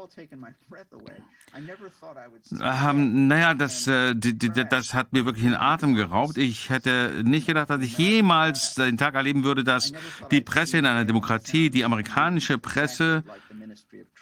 [2.59, 6.37] haben, naja, das, äh, das hat mir wirklich den Atem geraubt.
[6.37, 9.91] Ich hätte nicht gedacht, dass ich jemals den Tag erleben würde, dass
[10.29, 13.23] die Presse in einer Demokratie, die amerikanische Presse,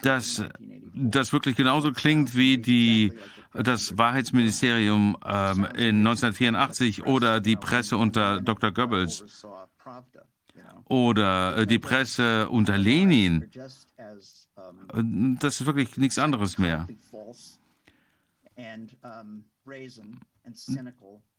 [0.02, 0.44] dass
[0.96, 3.14] das wirklich genauso klingt wie die
[3.54, 8.72] das Wahrheitsministerium ähm, in 1984 oder die Presse unter Dr.
[8.72, 9.46] Goebbels
[10.86, 13.50] oder äh, die Presse unter Lenin.
[15.40, 16.88] Das ist wirklich nichts anderes mehr.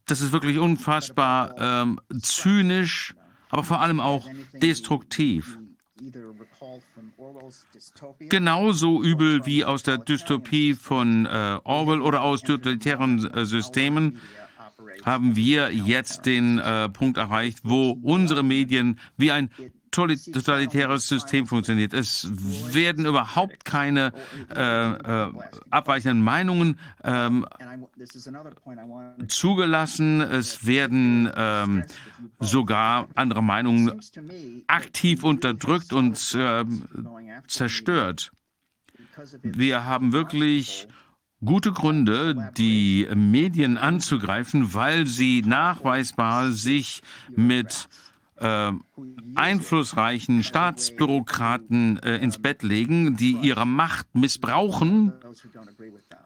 [0.07, 3.15] Das ist wirklich unfassbar ähm, zynisch,
[3.51, 5.59] aber vor allem auch destruktiv.
[8.19, 14.21] Genauso übel wie aus der Dystopie von äh, Orwell oder aus totalitären äh, Systemen
[15.05, 19.51] haben wir jetzt den äh, Punkt erreicht, wo unsere Medien wie ein
[19.97, 21.93] totalitäres System funktioniert.
[21.93, 22.29] Es
[22.73, 24.13] werden überhaupt keine
[24.55, 25.33] äh, äh,
[25.71, 27.47] abweichenden Meinungen ähm,
[29.29, 30.21] zugelassen.
[30.21, 31.85] Es werden ähm,
[32.41, 34.01] sogar andere Meinungen
[34.67, 36.65] aktiv unterdrückt und äh,
[37.49, 38.33] zerstört.
[39.43, 40.89] Wir haben wirklich
[41.45, 47.03] gute Gründe, die Medien anzugreifen, weil sie nachweisbar sich
[47.35, 47.89] mit
[48.39, 48.73] äh,
[49.35, 55.13] einflussreichen Staatsbürokraten äh, ins Bett legen, die ihre Macht missbrauchen,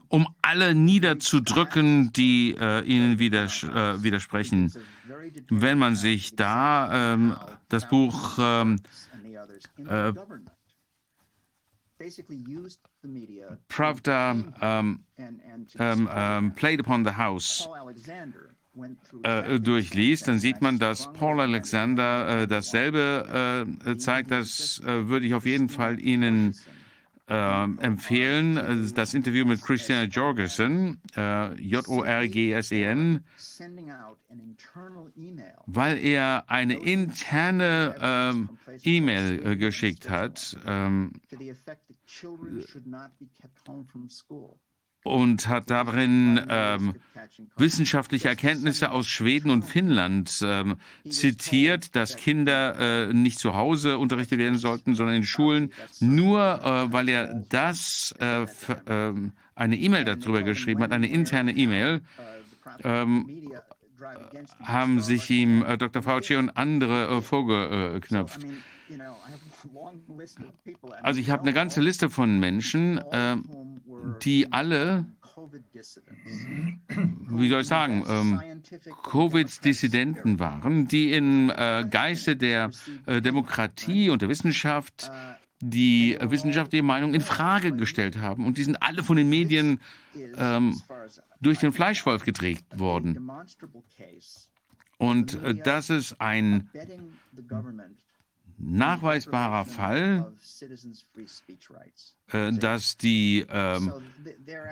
[0.09, 4.73] um alle niederzudrücken, die äh, ihnen widers äh, widersprechen.
[5.49, 7.37] Wenn man sich da ähm,
[7.69, 8.81] das Buch ähm,
[9.89, 10.13] äh,
[13.69, 15.05] Pravda um,
[15.79, 17.69] um, um, Played Upon the House
[19.59, 24.31] durchliest, dann sieht man, dass Paul Alexander äh, dasselbe äh, zeigt.
[24.31, 26.55] Das äh, würde ich auf jeden Fall Ihnen
[27.29, 28.93] äh, empfehlen.
[28.95, 33.25] Das Interview mit Christina Jorgensen, äh, J-O-R-G-S-E-N,
[35.67, 38.49] weil er eine interne ähm,
[38.83, 40.57] E-Mail geschickt hat.
[45.05, 46.95] Ähm, und hat darin ähm,
[47.57, 50.77] wissenschaftliche Erkenntnisse aus Schweden und Finnland ähm,
[51.09, 56.93] zitiert, dass Kinder äh, nicht zu Hause unterrichtet werden sollten, sondern in Schulen, nur äh,
[56.93, 58.47] weil er das äh,
[58.87, 62.03] ähm, eine E-Mail darüber geschrieben hat, eine interne E-Mail,
[62.85, 63.51] ähm,
[64.63, 66.03] haben sich ihm äh, Dr.
[66.03, 68.41] Fauci und andere äh, vorgeknöpft.
[71.03, 73.37] Also ich habe eine ganze Liste von Menschen, äh,
[74.23, 75.07] die alle,
[77.29, 78.63] wie soll ich sagen, ähm,
[79.05, 82.71] Covid-Dissidenten waren, die im äh, Geiste der
[83.07, 85.11] äh, Demokratie und der Wissenschaft
[85.63, 88.47] die wissenschaftliche Meinung in Frage gestellt haben.
[88.47, 89.81] Und die sind alle von den Medien
[90.37, 90.81] ähm,
[91.41, 93.31] durch den Fleischwolf gedreht worden.
[94.97, 96.71] Und äh, das ist ein
[98.61, 100.33] nachweisbarer Fall,
[102.33, 103.81] äh, dass die äh,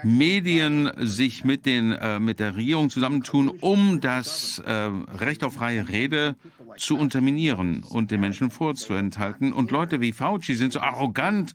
[0.04, 5.88] Medien sich mit, den, äh, mit der Regierung zusammentun, um das äh, Recht auf freie
[5.88, 6.36] Rede
[6.76, 9.52] zu unterminieren und den Menschen vorzuenthalten.
[9.52, 11.54] Und Leute wie Fauci sind so arrogant,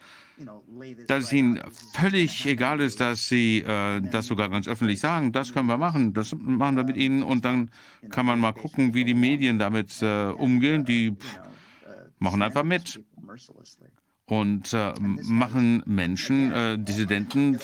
[1.08, 1.62] dass es ihnen
[1.94, 5.32] völlig egal ist, dass sie äh, das sogar ganz öffentlich sagen.
[5.32, 7.70] Das können wir machen, das machen wir mit ihnen und dann
[8.10, 10.86] kann man mal gucken, wie die Medien damit äh, umgehen.
[10.86, 11.40] Die pff,
[12.24, 13.00] machen einfach mit
[14.26, 17.60] und äh, machen Menschen, äh, Dissidenten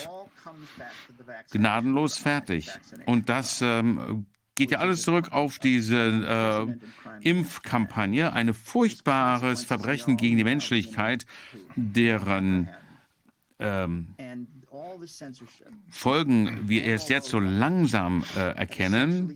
[1.50, 2.70] gnadenlos fertig.
[3.06, 10.36] Und das ähm, geht ja alles zurück auf diese äh, Impfkampagne, ein furchtbares Verbrechen gegen
[10.36, 11.24] die Menschlichkeit,
[11.76, 12.68] deren
[13.58, 14.14] ähm,
[15.88, 19.34] Folgen wir erst jetzt so langsam äh, erkennen.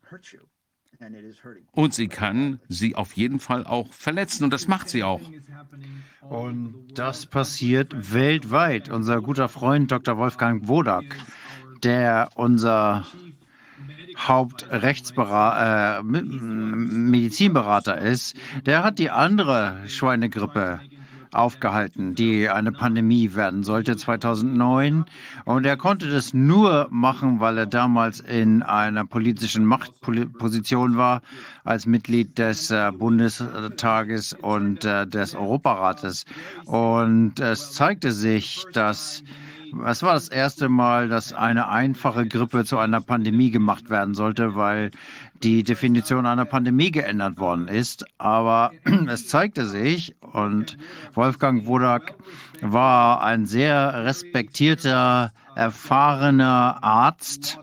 [1.72, 5.20] Und sie kann sie auf jeden Fall auch verletzen und das macht sie auch.
[6.22, 8.88] Und das passiert weltweit.
[8.88, 10.18] Unser guter Freund Dr.
[10.18, 11.04] Wolfgang Wodak,
[11.82, 13.06] der unser
[14.16, 16.02] Hauptrechtsberater,
[18.02, 18.36] äh, ist,
[18.66, 20.80] der hat die andere Schweinegrippe
[21.32, 25.04] aufgehalten, die eine Pandemie werden sollte 2009.
[25.44, 31.22] Und er konnte das nur machen, weil er damals in einer politischen Machtposition war,
[31.64, 36.24] als Mitglied des äh, Bundestages und äh, des Europarates.
[36.64, 39.22] Und es zeigte sich, dass
[39.86, 44.54] es war das erste Mal, dass eine einfache Grippe zu einer Pandemie gemacht werden sollte,
[44.54, 44.90] weil
[45.42, 48.04] die Definition einer Pandemie geändert worden ist.
[48.18, 48.72] Aber
[49.08, 50.76] es zeigte sich, und
[51.14, 52.14] Wolfgang Wodak
[52.60, 57.60] war ein sehr respektierter, erfahrener Arzt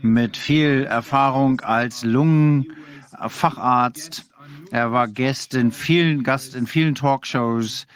[0.00, 4.26] mit viel Erfahrung als Lungenfacharzt.
[4.70, 7.86] Er war Gast in vielen, Gast in vielen Talkshows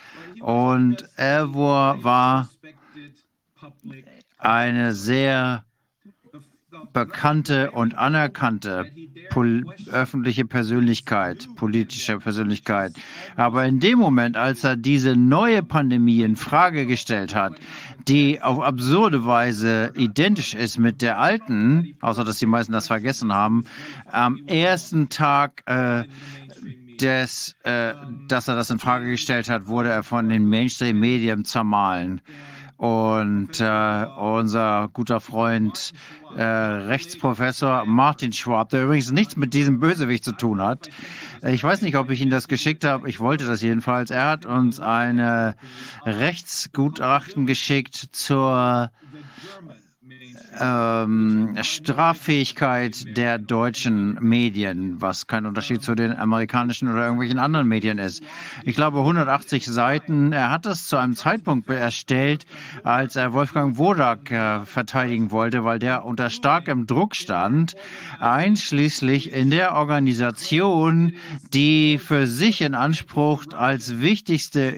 [0.41, 2.49] und er war
[4.39, 5.67] eine sehr
[6.93, 8.87] bekannte und anerkannte
[9.93, 12.95] öffentliche Persönlichkeit, politische Persönlichkeit.
[13.37, 17.53] Aber in dem Moment, als er diese neue Pandemie in Frage gestellt hat,
[18.09, 23.33] die auf absurde Weise identisch ist mit der alten, außer dass die meisten das vergessen
[23.33, 23.65] haben,
[24.11, 26.05] am ersten Tag äh,
[27.01, 27.95] des, äh,
[28.29, 32.21] dass er das in Frage gestellt hat, wurde er von den Mainstream-Medien zermahlen.
[32.77, 35.93] Und äh, unser guter Freund
[36.37, 40.91] äh, Rechtsprofessor Martin Schwab, der übrigens nichts mit diesem Bösewicht zu tun hat.
[41.43, 43.09] Ich weiß nicht, ob ich Ihnen das geschickt habe.
[43.09, 44.11] Ich wollte das jedenfalls.
[44.11, 45.55] Er hat uns eine
[46.05, 48.91] Rechtsgutachten geschickt zur
[50.61, 57.99] ähm, Straffähigkeit der deutschen Medien, was kein Unterschied zu den amerikanischen oder irgendwelchen anderen Medien
[57.99, 58.23] ist.
[58.65, 60.33] Ich glaube 180 Seiten.
[60.33, 62.47] Er hat das zu einem Zeitpunkt erstellt,
[62.85, 67.75] als er Wolfgang Wodak äh, verteidigen wollte, weil der unter starkem Druck stand,
[68.21, 71.15] einschließlich in der Organisation,
[71.53, 74.77] die für sich in Anspruch als wichtigste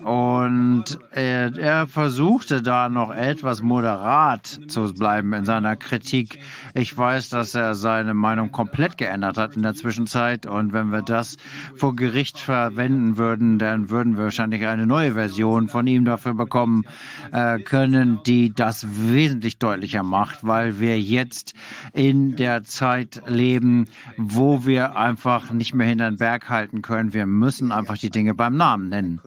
[0.00, 6.38] Und er, er, versuchte da noch etwas moderat zu bleiben in seiner Kritik.
[6.74, 10.46] Ich weiß, dass er seine Meinung komplett geändert hat in der Zwischenzeit.
[10.46, 11.36] Und wenn wir das
[11.76, 16.84] vor Gericht verwenden würden, dann würden wir wahrscheinlich eine neue Version von ihm dafür bekommen
[17.32, 21.54] äh, können, die das wesentlich deutlicher macht, weil wir jetzt
[21.92, 23.86] in der Zeit leben,
[24.16, 27.12] wo wir einfach nicht mehr hinter den Berg halten können.
[27.12, 29.20] Wir müssen einfach die Dinge beim Namen nennen.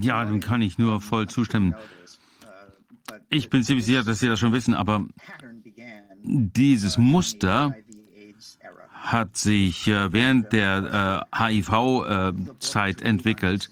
[0.00, 1.74] Ja, dem kann ich nur voll zustimmen.
[3.30, 5.06] Ich bin ziemlich sicher, dass Sie das schon wissen, aber
[6.22, 7.74] dieses Muster
[8.92, 13.70] hat sich äh, während der äh, HIV-Zeit äh, entwickelt.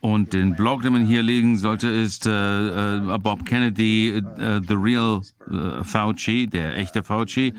[0.00, 4.74] Und den Blog, den man hier legen sollte, ist äh, äh, Bob Kennedy, äh, The
[4.74, 5.20] Real
[5.82, 7.52] Fauci, der echte Fauci.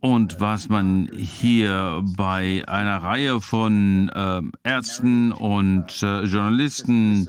[0.00, 7.28] Und was man hier bei einer Reihe von äh, Ärzten und äh, Journalisten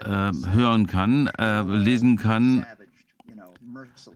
[0.00, 2.64] äh, hören kann, äh, lesen kann,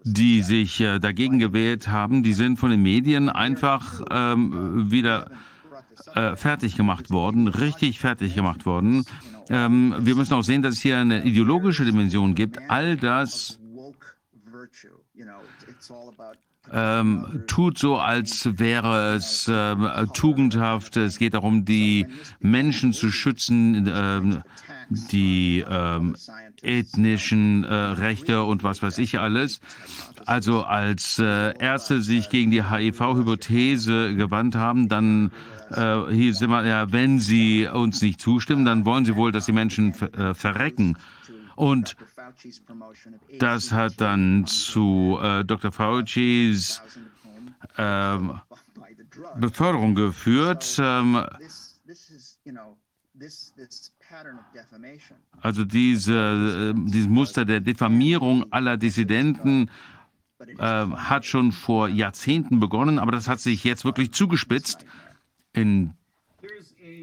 [0.04, 5.30] die sich äh, dagegen gewählt haben, die sind von den Medien einfach ähm, wieder
[6.14, 9.04] äh, fertig gemacht worden, richtig fertig gemacht worden.
[9.48, 12.58] Ähm, wir müssen auch sehen, dass es hier eine ideologische Dimension gibt.
[12.68, 13.58] All das
[16.72, 20.96] ähm, tut so, als wäre es äh, tugendhaft.
[20.96, 22.06] Es geht darum, die
[22.40, 24.42] Menschen zu schützen, äh,
[25.12, 26.00] die äh,
[26.62, 29.60] ethnischen Rechte und was weiß ich alles.
[30.26, 35.30] Also als äh, Ärzte sich gegen die HIV-Hypothese gewandt haben, dann
[35.70, 39.52] äh, hieß immer, ja, wenn sie uns nicht zustimmen, dann wollen sie wohl, dass die
[39.52, 40.96] Menschen äh, verrecken.
[41.60, 41.94] Und
[43.38, 45.70] das hat dann zu äh, Dr.
[45.70, 46.80] Faucis
[47.76, 48.18] äh,
[49.36, 50.78] Beförderung geführt.
[50.82, 51.22] Ähm,
[55.42, 59.70] also diese, äh, dieses Muster der Diffamierung aller Dissidenten
[60.38, 64.86] äh, hat schon vor Jahrzehnten begonnen, aber das hat sich jetzt wirklich zugespitzt
[65.52, 65.92] in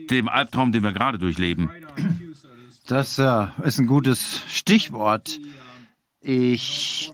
[0.09, 1.69] dem Albtraum, den wir gerade durchleben.
[2.87, 5.39] Das äh, ist ein gutes Stichwort.
[6.21, 7.13] Ich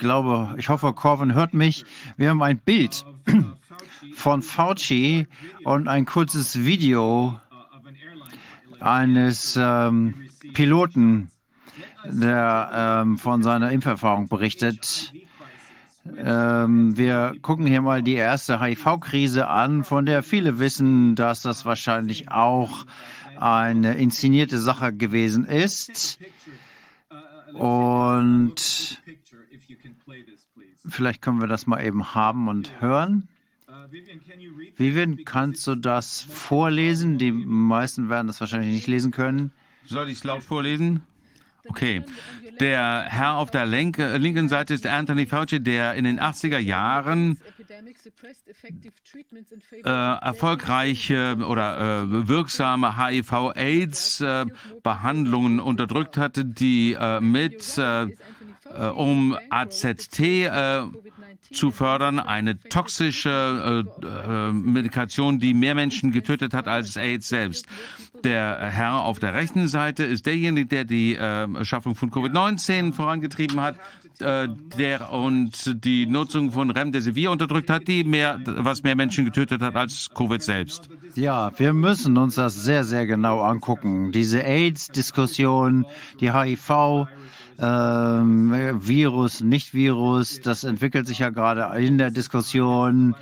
[0.00, 1.84] glaube, ich hoffe, Corvin hört mich.
[2.16, 3.04] Wir haben ein Bild
[4.14, 5.28] von Fauci
[5.62, 7.40] und ein kurzes Video
[8.80, 11.30] eines ähm, Piloten,
[12.04, 15.12] der ähm, von seiner Impferfahrung berichtet.
[16.18, 21.64] Ähm, wir gucken hier mal die erste HIV-Krise an, von der viele wissen, dass das
[21.64, 22.86] wahrscheinlich auch
[23.38, 26.18] eine inszenierte Sache gewesen ist.
[27.52, 29.02] Und
[30.86, 33.28] vielleicht können wir das mal eben haben und hören.
[34.76, 37.18] Vivian, kannst du das vorlesen?
[37.18, 39.52] Die meisten werden das wahrscheinlich nicht lesen können.
[39.84, 41.02] Soll ich es laut vorlesen?
[41.68, 42.04] Okay.
[42.60, 47.38] Der Herr auf der linke, linken Seite ist Anthony Fauci, der in den 80er Jahren
[49.72, 58.08] äh, erfolgreiche oder äh, wirksame HIV-AIDS-Behandlungen äh, unterdrückt hatte, die äh, mit äh, äh,
[58.94, 60.50] um AZT
[61.52, 63.84] zu fördern, eine toxische
[64.52, 67.66] Medikation, die mehr Menschen getötet hat als AIDS selbst.
[68.24, 73.60] Der Herr auf der rechten Seite ist derjenige, der die äh, Schaffung von Covid-19 vorangetrieben
[73.60, 73.76] hat,
[74.20, 79.62] äh, der und die Nutzung von Remdesivir unterdrückt hat, die mehr, was mehr Menschen getötet
[79.62, 80.88] hat als Covid selbst.
[81.14, 84.12] Ja, wir müssen uns das sehr, sehr genau angucken.
[84.12, 85.86] Diese AIDS-Diskussion,
[86.20, 87.06] die HIV,
[87.58, 93.14] ähm, Virus, Nicht-Virus, das entwickelt sich ja gerade in der Diskussion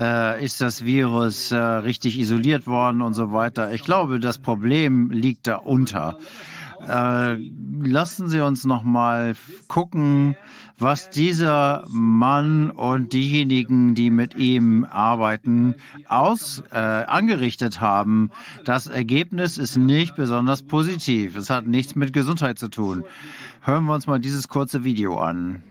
[0.00, 3.72] äh, ist das Virus äh, richtig isoliert worden und so weiter.
[3.72, 6.18] Ich glaube, das Problem liegt darunter.
[6.88, 7.36] Äh,
[7.82, 9.34] lassen Sie uns noch mal
[9.68, 10.36] gucken,
[10.78, 15.74] was dieser Mann und diejenigen, die mit ihm arbeiten,
[16.08, 18.30] aus äh, angerichtet haben.
[18.64, 21.36] Das Ergebnis ist nicht besonders positiv.
[21.36, 23.04] Es hat nichts mit Gesundheit zu tun.
[23.62, 25.62] Hören wir uns mal dieses kurze Video an.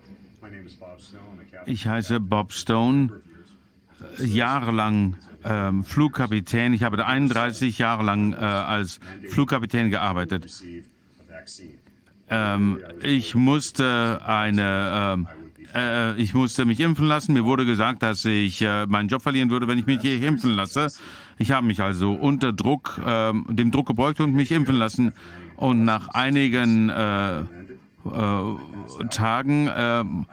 [1.65, 3.09] Ich heiße Bob Stone.
[4.19, 6.73] jahrelang ähm, Flugkapitän.
[6.73, 10.63] Ich habe 31 Jahre lang äh, als Flugkapitän gearbeitet.
[12.29, 15.27] Ähm, ich musste eine, ähm,
[15.73, 17.33] äh, ich musste mich impfen lassen.
[17.33, 20.51] Mir wurde gesagt, dass ich äh, meinen Job verlieren würde, wenn ich mich hier impfen
[20.51, 20.91] lasse.
[21.37, 25.13] Ich habe mich also unter Druck, ähm, dem Druck gebeugt und mich impfen lassen.
[25.55, 27.45] Und nach einigen äh, äh,
[29.09, 30.25] Tagen ähm,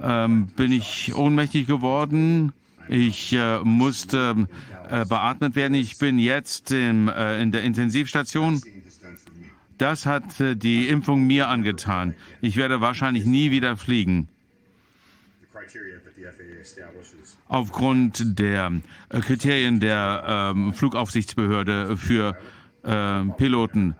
[0.00, 2.52] ähm, bin ich ohnmächtig geworden.
[2.88, 4.46] Ich äh, musste
[4.90, 5.74] äh, beatmet werden.
[5.74, 8.60] Ich bin jetzt im, äh, in der Intensivstation.
[9.78, 12.14] Das hat äh, die Impfung mir angetan.
[12.40, 14.28] Ich werde wahrscheinlich nie wieder fliegen.
[17.48, 22.36] Aufgrund der äh, Kriterien der ähm, Flugaufsichtsbehörde für
[22.82, 23.96] äh, Piloten.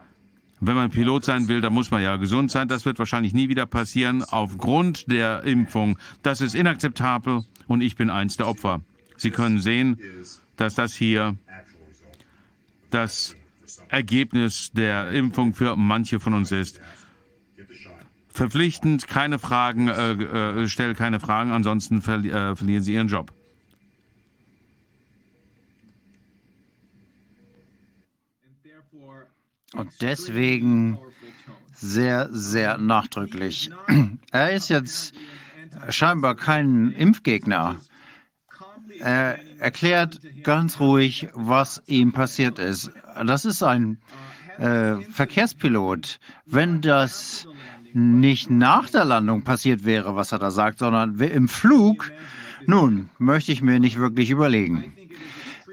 [0.60, 2.68] Wenn man Pilot sein will, dann muss man ja gesund sein.
[2.68, 5.98] Das wird wahrscheinlich nie wieder passieren aufgrund der Impfung.
[6.22, 8.80] Das ist inakzeptabel und ich bin eins der Opfer.
[9.16, 9.98] Sie können sehen,
[10.56, 11.36] dass das hier
[12.90, 13.36] das
[13.88, 16.80] Ergebnis der Impfung für manche von uns ist.
[18.28, 23.32] Verpflichtend, keine Fragen, äh, äh, stell keine Fragen, ansonsten verli äh, verlieren Sie Ihren Job.
[29.74, 30.98] Und deswegen
[31.74, 33.70] sehr, sehr nachdrücklich.
[34.32, 35.14] Er ist jetzt
[35.90, 37.78] scheinbar kein Impfgegner.
[39.00, 42.90] Er erklärt ganz ruhig, was ihm passiert ist.
[43.26, 43.98] Das ist ein
[44.58, 46.18] äh, Verkehrspilot.
[46.46, 47.46] Wenn das
[47.92, 52.10] nicht nach der Landung passiert wäre, was er da sagt, sondern im Flug,
[52.66, 54.92] nun, möchte ich mir nicht wirklich überlegen.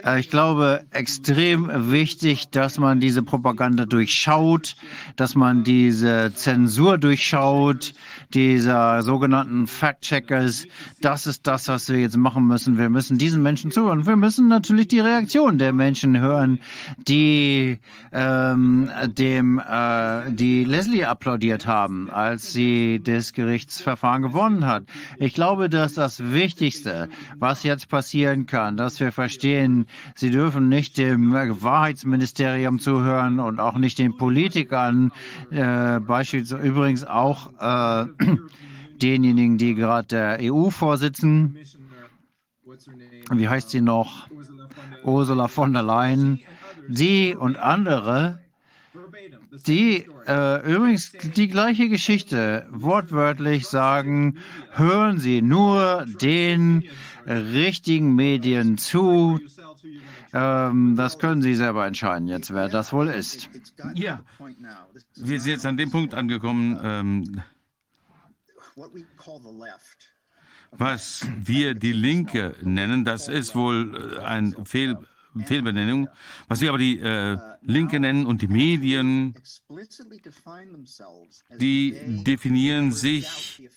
[0.03, 4.75] Äh, ich glaube, extrem wichtig, dass man diese Propaganda durchschaut,
[5.15, 7.93] dass man diese Zensur durchschaut,
[8.33, 10.67] dieser sogenannten Fact-Checkers.
[11.01, 12.77] Das ist das, was wir jetzt machen müssen.
[12.77, 14.05] Wir müssen diesen Menschen zuhören.
[14.05, 16.59] Wir müssen natürlich die Reaktion der Menschen hören,
[16.97, 17.79] die
[18.11, 24.83] ähm, dem äh, die Leslie applaudiert haben, als sie das Gerichtsverfahren gewonnen hat.
[25.17, 30.97] Ich glaube, dass das Wichtigste, was jetzt passieren kann, dass wir verstehen, Sie dürfen nicht
[30.97, 35.11] dem Wahrheitsministerium zuhören und auch nicht den Politikern,
[35.51, 38.05] äh, beispielsweise übrigens auch äh,
[39.01, 41.57] denjenigen, die gerade der EU vorsitzen.
[43.31, 44.27] Wie heißt sie noch?
[45.03, 46.39] Ursula von der Leyen.
[46.89, 48.39] Sie und andere,
[49.67, 54.37] die äh, übrigens die gleiche Geschichte wortwörtlich sagen,
[54.71, 56.83] hören Sie nur den
[57.27, 59.39] richtigen Medien zu,
[60.33, 63.49] ähm, das können Sie selber entscheiden jetzt, wer das wohl ist.
[63.95, 64.23] Ja,
[65.15, 67.41] wir sind jetzt an dem Punkt angekommen, ähm,
[70.71, 73.05] was wir die Linke nennen.
[73.05, 74.97] Das ist wohl äh, ein Fehl,
[75.45, 76.09] Fehlbenennung.
[76.47, 79.35] Was wir aber die äh, Linke nennen und die Medien,
[81.59, 83.69] die definieren sich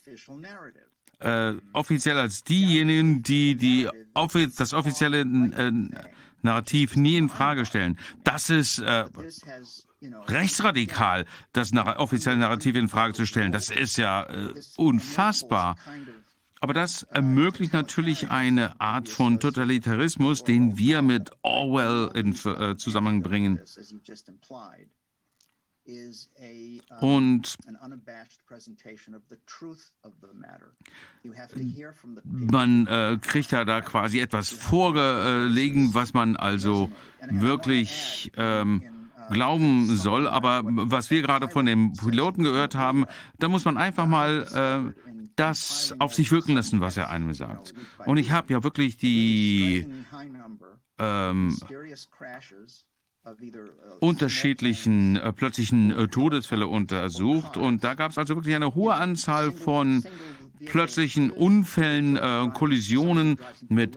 [1.25, 5.73] äh, offiziell als diejenigen, die, die offi das offizielle äh,
[6.43, 7.99] Narrativ nie in Frage stellen.
[8.23, 9.07] Das ist äh,
[10.29, 13.51] rechtsradikal, das offizielle Narrativ in Frage zu stellen.
[13.51, 15.77] Das ist ja äh, unfassbar.
[16.61, 23.23] Aber das ermöglicht natürlich eine Art von Totalitarismus, den wir mit Orwell in äh, Zusammenhang
[23.23, 23.61] bringen.
[27.01, 27.57] Und
[32.25, 36.91] man äh, kriegt ja da quasi etwas vorgelegen, was man also
[37.31, 38.83] wirklich ähm,
[39.31, 40.27] glauben soll.
[40.29, 43.07] Aber was wir gerade von dem Piloten gehört haben,
[43.39, 45.01] da muss man einfach mal äh,
[45.37, 47.75] das auf sich wirken lassen, was er einem sagt.
[48.07, 49.87] Und ich habe ja wirklich die
[50.99, 51.57] ähm,
[54.01, 57.57] unterschiedlichen äh, plötzlichen äh, Todesfälle untersucht.
[57.57, 60.05] Und da gab es also wirklich eine hohe Anzahl von
[60.67, 63.39] plötzlichen Unfällen, äh, Kollisionen
[63.69, 63.97] mit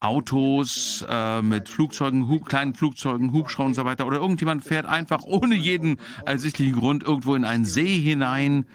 [0.00, 4.06] Autos, äh, mit Flugzeugen, Hub, kleinen Flugzeugen, Hubschraubern und so weiter.
[4.06, 8.66] Oder irgendjemand fährt einfach ohne jeden ersichtlichen Grund irgendwo in einen See hinein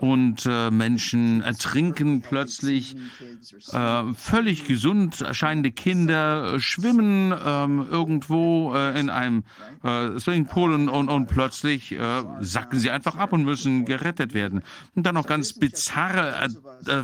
[0.00, 2.96] und äh, Menschen ertrinken plötzlich.
[3.72, 9.44] Äh, völlig gesund erscheinende Kinder äh, schwimmen ähm, irgendwo äh, in einem
[9.82, 14.62] äh, Swimmingpool und, und, und plötzlich äh, sacken sie einfach ab und müssen gerettet werden.
[14.94, 16.48] Und dann noch ganz bizarre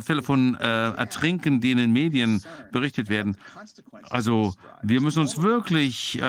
[0.01, 3.37] Fälle von Ertrinken, die in den Medien berichtet werden.
[4.09, 6.19] Also wir müssen uns wirklich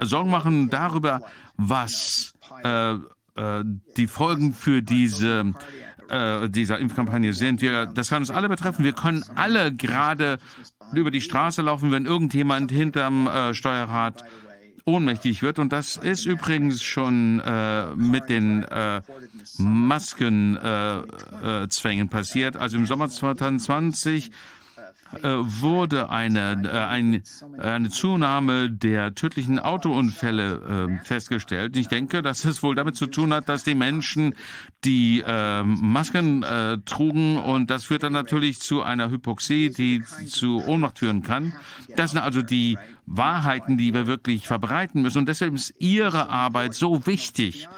[0.00, 1.20] Sorgen machen darüber,
[1.56, 2.34] was
[3.96, 5.54] die Folgen für diese
[6.10, 7.62] äh, dieser Impfkampagne sind.
[7.62, 8.84] Wir, das kann uns alle betreffen.
[8.84, 10.38] Wir können alle gerade
[10.92, 14.24] über die Straße laufen, wenn irgendjemand hinterm äh, Steuerrad
[14.84, 15.58] ohnmächtig wird.
[15.58, 19.00] Und das ist übrigens schon äh, mit den äh,
[19.58, 22.56] Maskenzwängen äh, passiert.
[22.56, 24.30] Also im Sommer 2020 äh,
[25.12, 27.22] wurde eine, äh, eine,
[27.58, 31.76] eine Zunahme der tödlichen Autounfälle äh, festgestellt.
[31.76, 34.34] Ich denke, dass es wohl damit zu tun hat, dass die Menschen
[34.84, 40.64] die äh, Masken äh, trugen und das führt dann natürlich zu einer Hypoxie, die zu
[40.64, 41.52] Ohnmacht führen kann.
[41.96, 46.74] Das sind also die Wahrheiten, die wir wirklich verbreiten müssen und deshalb ist Ihre Arbeit
[46.74, 47.68] so wichtig.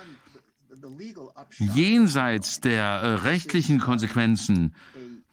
[1.59, 4.75] Jenseits der äh, rechtlichen Konsequenzen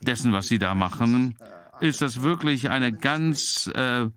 [0.01, 1.35] dessen, was Sie da machen,
[1.81, 4.07] ist das wirklich eine ganz äh,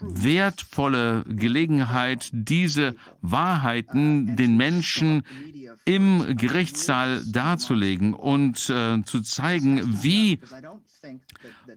[0.00, 5.22] wertvolle Gelegenheit, diese Wahrheiten den Menschen
[5.84, 10.38] im Gerichtssaal darzulegen und äh, zu zeigen, wie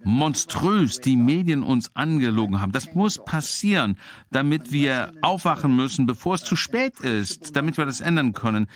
[0.04, 2.72] monströs die Medien uns angelogen haben.
[2.72, 3.98] Das muss passieren,
[4.32, 8.68] damit wir aufwachen müssen, bevor es zu spät ist, damit wir das ändern können.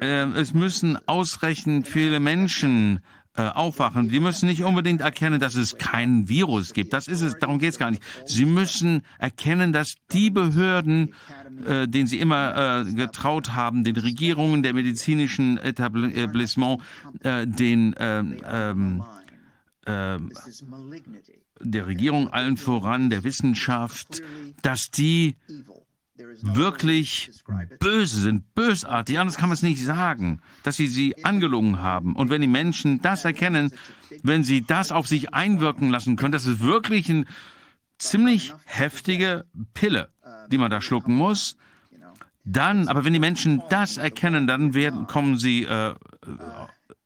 [0.00, 3.00] Äh, es müssen ausreichend viele Menschen
[3.34, 4.08] äh, aufwachen.
[4.08, 6.92] Die müssen nicht unbedingt erkennen, dass es kein Virus gibt.
[6.92, 8.02] Das ist es, darum geht es gar nicht.
[8.26, 11.14] Sie müssen erkennen, dass die Behörden,
[11.66, 16.82] äh, denen sie immer äh, getraut haben, den Regierungen, der medizinischen Etablissement,
[17.22, 19.02] äh, den ähm, ähm,
[19.86, 20.32] ähm,
[21.60, 24.22] der Regierung allen voran, der Wissenschaft,
[24.62, 25.36] dass die
[26.16, 27.30] wirklich
[27.78, 32.14] böse sind, bösartig, anders kann man es nicht sagen, dass sie sie angelogen haben.
[32.14, 33.72] Und wenn die Menschen das erkennen,
[34.22, 37.24] wenn sie das auf sich einwirken lassen können, das ist wirklich eine
[37.98, 40.10] ziemlich heftige Pille,
[40.48, 41.56] die man da schlucken muss.
[42.44, 45.94] Dann, aber wenn die Menschen das erkennen, dann werden, kommen sie äh,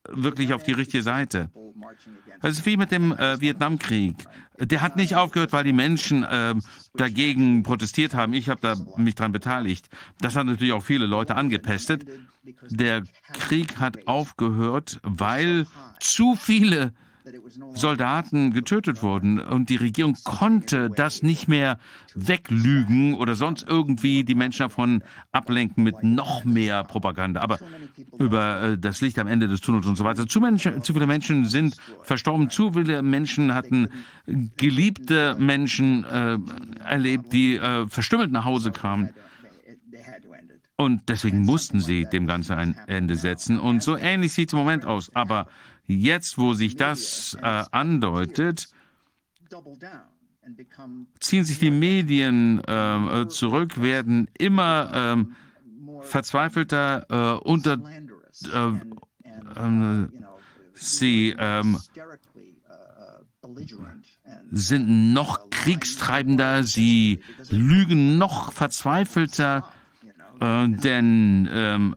[0.08, 1.50] wirklich auf die richtige Seite.
[2.40, 4.16] Das ist wie mit dem äh, Vietnamkrieg.
[4.58, 6.54] Der hat nicht aufgehört, weil die Menschen äh,
[6.96, 8.32] dagegen protestiert haben.
[8.32, 9.88] Ich habe da mich daran beteiligt.
[10.20, 12.06] Das hat natürlich auch viele Leute angepestet.
[12.68, 13.02] Der
[13.32, 15.66] Krieg hat aufgehört, weil
[15.98, 16.92] zu viele
[17.74, 21.78] Soldaten getötet wurden und die Regierung konnte das nicht mehr
[22.14, 27.40] weglügen oder sonst irgendwie die Menschen davon ablenken mit noch mehr Propaganda.
[27.40, 27.58] Aber
[28.18, 30.26] über äh, das Licht am Ende des Tunnels und so weiter.
[30.26, 33.88] Zu, Menschen, zu viele Menschen sind verstorben, zu viele Menschen hatten
[34.56, 36.38] geliebte Menschen äh,
[36.84, 39.10] erlebt, die äh, verstümmelt nach Hause kamen.
[40.76, 43.58] Und deswegen mussten sie dem Ganzen ein Ende setzen.
[43.58, 45.10] Und so ähnlich sieht es im Moment aus.
[45.14, 45.46] Aber
[45.86, 48.68] Jetzt, wo sich das äh, andeutet,
[51.20, 55.36] ziehen sich die Medien äh, zurück, werden immer ähm,
[56.00, 57.78] äh, verzweifelter unter
[58.52, 58.72] äh,
[59.56, 60.12] ähm,
[60.74, 61.78] sie ähm,
[64.50, 69.70] sind noch kriegstreibender, sie lügen noch verzweifelter,
[70.40, 71.94] äh, denn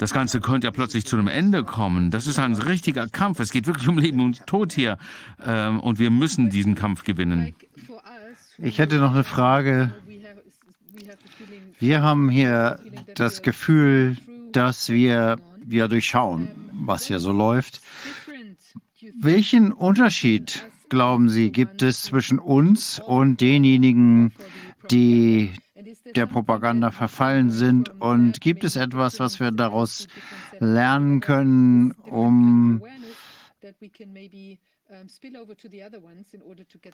[0.00, 2.10] das Ganze könnte ja plötzlich zu einem Ende kommen.
[2.10, 3.38] Das ist ein richtiger Kampf.
[3.38, 4.96] Es geht wirklich um Leben und Tod hier.
[5.44, 7.54] Ähm, und wir müssen diesen Kampf gewinnen.
[8.56, 9.92] Ich hätte noch eine Frage.
[11.78, 12.80] Wir haben hier
[13.14, 14.16] das Gefühl,
[14.52, 17.82] dass wir, wir durchschauen, was hier so läuft.
[19.20, 24.32] Welchen Unterschied, glauben Sie, gibt es zwischen uns und denjenigen,
[24.90, 25.50] die
[26.14, 28.00] der Propaganda verfallen sind?
[28.00, 30.06] Und gibt es etwas, was wir daraus
[30.58, 32.82] lernen können, um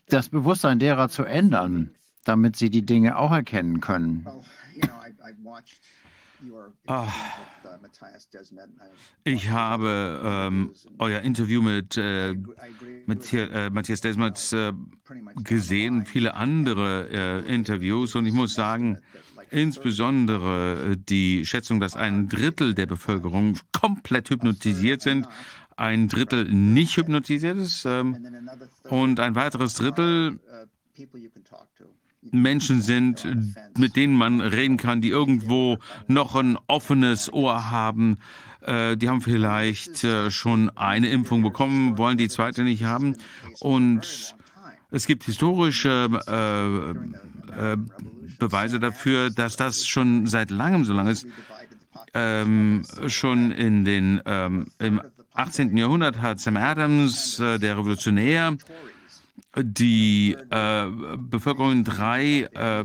[0.08, 1.94] das Bewusstsein derer zu ändern,
[2.24, 4.26] damit sie die Dinge auch erkennen können?
[6.86, 7.06] Oh,
[9.24, 12.34] ich habe ähm, euer Interview mit, äh,
[13.06, 14.72] mit äh, Matthias Desmet äh,
[15.42, 18.14] gesehen, viele andere äh, Interviews.
[18.14, 18.98] Und ich muss sagen,
[19.50, 25.26] insbesondere äh, die Schätzung, dass ein Drittel der Bevölkerung komplett hypnotisiert sind,
[25.76, 28.48] ein Drittel nicht hypnotisiert ist ähm,
[28.84, 30.38] und ein weiteres Drittel
[32.32, 33.26] Menschen sind,
[33.76, 38.18] mit denen man reden kann, die irgendwo noch ein offenes Ohr haben.
[38.66, 43.16] Äh, die haben vielleicht äh, schon eine Impfung bekommen, wollen die zweite nicht haben.
[43.60, 44.34] Und
[44.90, 47.76] es gibt historische äh, äh,
[48.38, 51.26] Beweise dafür, dass das schon seit langem so lang ist.
[52.12, 55.00] Ähm, schon in den, ähm, im
[55.34, 55.76] 18.
[55.76, 58.56] Jahrhundert hat Sam Adams, der Revolutionär,
[59.58, 60.86] die äh,
[61.18, 62.84] Bevölkerung in drei äh,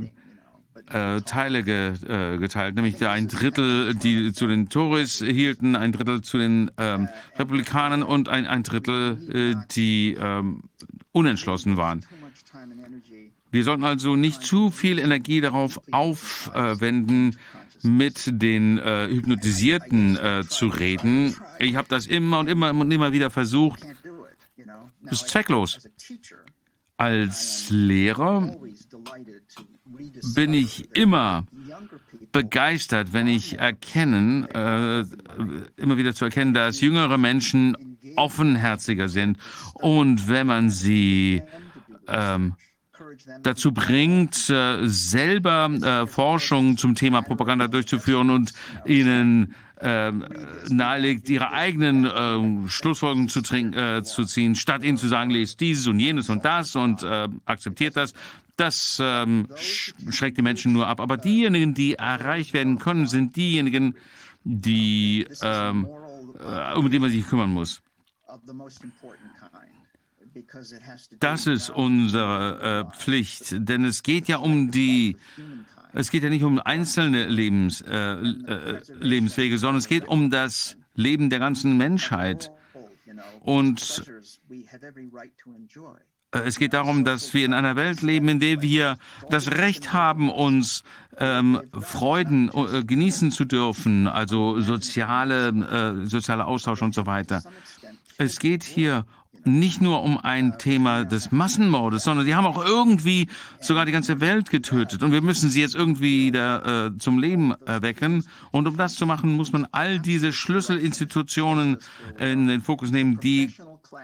[0.91, 6.21] äh, Teile ge, äh, geteilt, nämlich ein Drittel, die zu den Tories hielten, ein Drittel
[6.21, 10.63] zu den ähm, Republikanern und ein, ein Drittel, äh, die ähm,
[11.11, 12.05] unentschlossen waren.
[13.51, 17.37] Wir sollten also nicht zu viel Energie darauf aufwenden,
[17.83, 21.35] mit den äh, Hypnotisierten äh, zu reden.
[21.59, 23.81] Ich habe das immer und immer und immer wieder versucht.
[25.03, 25.79] Das ist zwecklos.
[27.01, 28.55] Als Lehrer
[30.35, 31.47] bin ich immer
[32.31, 35.03] begeistert, wenn ich erkennen, äh,
[35.77, 39.39] immer wieder zu erkennen, dass jüngere Menschen offenherziger sind
[39.73, 41.41] und wenn man sie
[42.07, 42.53] ähm,
[43.41, 48.53] dazu bringt, äh, selber äh, Forschung zum Thema Propaganda durchzuführen und
[48.85, 50.11] ihnen äh,
[50.69, 55.87] nahelegt, ihre eigenen äh, Schlussfolgerungen zu, äh, zu, ziehen, statt ihnen zu sagen, lest dieses
[55.87, 58.13] und jenes und das und äh, akzeptiert das.
[58.57, 59.47] Das ähm,
[60.09, 60.99] schreckt die Menschen nur ab.
[60.99, 63.95] Aber diejenigen, die erreicht werden können, sind diejenigen,
[64.43, 65.87] die, ähm,
[66.39, 67.81] äh, um die man sich kümmern muss.
[71.19, 75.17] Das ist unsere äh, Pflicht, denn es geht ja um die,
[75.93, 80.77] es geht ja nicht um einzelne Lebens, äh, äh, Lebenswege, sondern es geht um das
[80.95, 82.51] Leben der ganzen Menschheit.
[83.41, 84.03] Und
[86.31, 88.97] äh, es geht darum, dass wir in einer Welt leben, in der wir
[89.29, 90.83] das Recht haben, uns
[91.17, 97.43] ähm, Freuden äh, genießen zu dürfen, also soziale, äh, sozialer Austausch und so weiter.
[98.17, 99.05] Es geht hier
[99.43, 103.27] nicht nur um ein Thema des Massenmordes, sondern die haben auch irgendwie
[103.59, 105.03] sogar die ganze Welt getötet.
[105.03, 108.25] Und wir müssen sie jetzt irgendwie wieder äh, zum Leben erwecken.
[108.51, 111.77] Und um das zu machen, muss man all diese Schlüsselinstitutionen
[112.19, 113.53] in den Fokus nehmen, die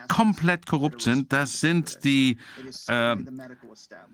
[0.09, 1.31] komplett korrupt sind.
[1.31, 2.37] Das sind die
[2.87, 3.15] äh,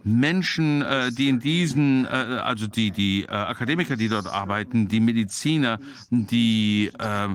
[0.03, 4.99] Menschen, äh, die in diesen, äh, also die, die äh, Akademiker, die dort arbeiten, die
[4.99, 5.79] Mediziner,
[6.11, 7.29] die äh,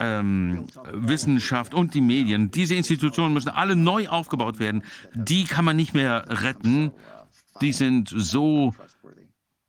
[0.00, 4.82] ähm, Wissenschaft und die Medien, diese Institutionen müssen alle neu aufgebaut werden.
[5.14, 6.92] Die kann man nicht mehr retten.
[7.60, 8.74] Die sind so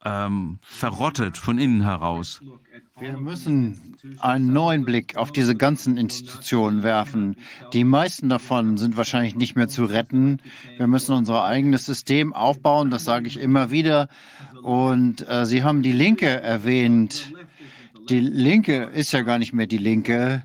[0.05, 2.41] ähm, verrottet von innen heraus.
[2.99, 7.35] Wir müssen einen neuen Blick auf diese ganzen Institutionen werfen.
[7.73, 10.39] Die meisten davon sind wahrscheinlich nicht mehr zu retten.
[10.77, 14.07] Wir müssen unser eigenes System aufbauen, das sage ich immer wieder.
[14.63, 17.33] Und äh, Sie haben die Linke erwähnt.
[18.09, 20.43] Die Linke ist ja gar nicht mehr die Linke.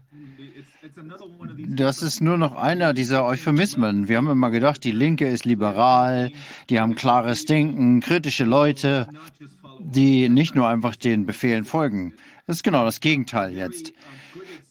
[1.69, 4.09] Das ist nur noch einer dieser Euphemismen.
[4.09, 6.31] Wir haben immer gedacht, die Linke ist liberal,
[6.69, 9.07] die haben klares Denken, kritische Leute,
[9.79, 12.15] die nicht nur einfach den Befehlen folgen.
[12.47, 13.93] Das ist genau das Gegenteil jetzt.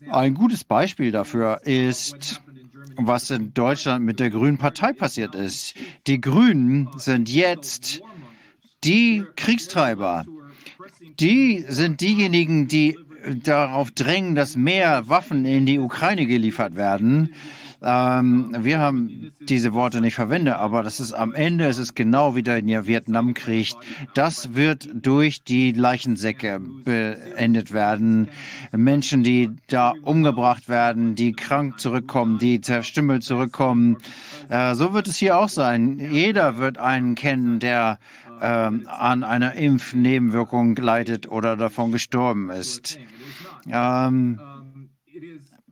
[0.09, 2.41] Ein gutes Beispiel dafür ist,
[2.97, 5.75] was in Deutschland mit der Grünen Partei passiert ist.
[6.07, 8.01] Die Grünen sind jetzt
[8.83, 10.25] die Kriegstreiber
[11.19, 12.97] die sind diejenigen, die
[13.43, 17.33] darauf drängen, dass mehr Waffen in die Ukraine geliefert werden.
[17.83, 22.35] Ähm, wir haben diese Worte nicht verwendet, aber das ist am Ende, es ist genau
[22.35, 23.73] wie der Vietnamkrieg.
[24.13, 28.27] Das wird durch die Leichensäcke beendet werden.
[28.71, 33.97] Menschen, die da umgebracht werden, die krank zurückkommen, die zerstümmelt zurückkommen.
[34.49, 35.97] Äh, so wird es hier auch sein.
[36.11, 37.97] Jeder wird einen kennen, der
[38.41, 42.99] ähm, an einer Impfnebenwirkung leidet oder davon gestorben ist.
[43.67, 44.39] Ähm,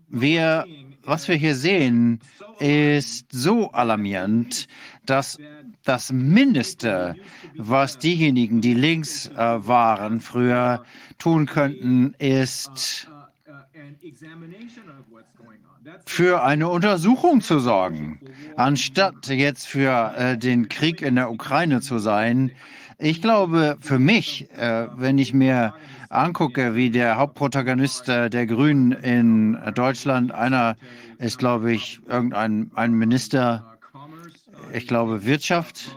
[0.08, 0.66] wir,
[1.04, 2.20] was wir hier sehen,
[2.60, 4.68] ist so alarmierend,
[5.06, 5.38] dass
[5.84, 7.16] das Mindeste,
[7.56, 10.84] was diejenigen, die links äh, waren, früher
[11.18, 13.08] tun könnten, ist
[16.06, 18.20] für eine Untersuchung zu sorgen,
[18.60, 22.52] anstatt jetzt für äh, den Krieg in der Ukraine zu sein.
[22.98, 25.74] Ich glaube, für mich, äh, wenn ich mir
[26.10, 30.76] angucke, wie der Hauptprotagonist äh, der Grünen in Deutschland, einer
[31.20, 33.78] ist, glaube ich, irgendein ein Minister,
[34.74, 35.96] ich glaube Wirtschaft,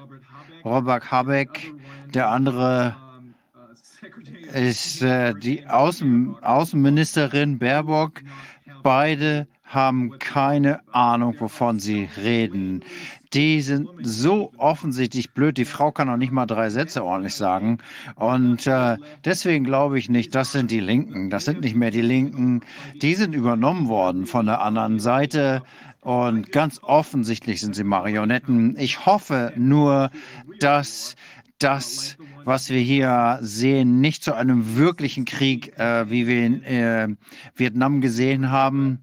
[0.64, 1.72] Robert Habeck,
[2.14, 2.94] der andere
[4.54, 8.20] ist äh, die Außen, Außenministerin Baerbock.
[8.84, 12.84] Beide haben keine Ahnung, wovon sie reden.
[13.32, 15.56] Die sind so offensichtlich blöd.
[15.56, 17.78] Die Frau kann auch nicht mal drei Sätze ordentlich sagen.
[18.16, 21.30] Und äh, deswegen glaube ich nicht, das sind die Linken.
[21.30, 22.60] Das sind nicht mehr die Linken.
[23.00, 25.62] Die sind übernommen worden von der anderen Seite.
[26.02, 28.76] Und ganz offensichtlich sind sie Marionetten.
[28.78, 30.10] Ich hoffe nur,
[30.60, 31.14] dass
[31.62, 37.08] das, was wir hier sehen, nicht zu einem wirklichen Krieg, äh, wie wir in äh,
[37.54, 38.98] Vietnam gesehen haben,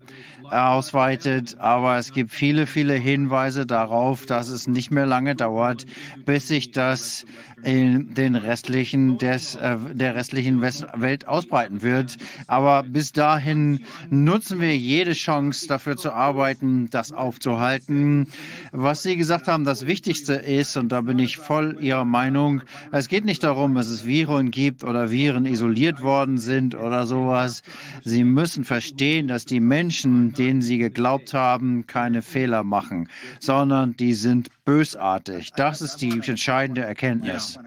[0.52, 1.56] ausweitet.
[1.60, 5.86] Aber es gibt viele, viele Hinweise darauf, dass es nicht mehr lange dauert,
[6.26, 7.26] bis sich das
[7.64, 12.18] den restlichen des, äh, der restlichen West Welt ausbreiten wird.
[12.48, 18.28] Aber bis dahin nutzen wir jede Chance dafür zu arbeiten, das aufzuhalten.
[18.72, 23.08] Was Sie gesagt haben, das Wichtigste ist, und da bin ich voll Ihrer Meinung, es
[23.08, 27.64] geht nicht darum, dass es Viren gibt oder Viren isoliert worden sind oder sowas.
[28.04, 34.14] Sie müssen verstehen, dass die Menschen, denen Sie geglaubt haben, keine Fehler machen, sondern die
[34.14, 35.52] sind bösartig.
[35.54, 37.58] Das ist die entscheidende Erkenntnis.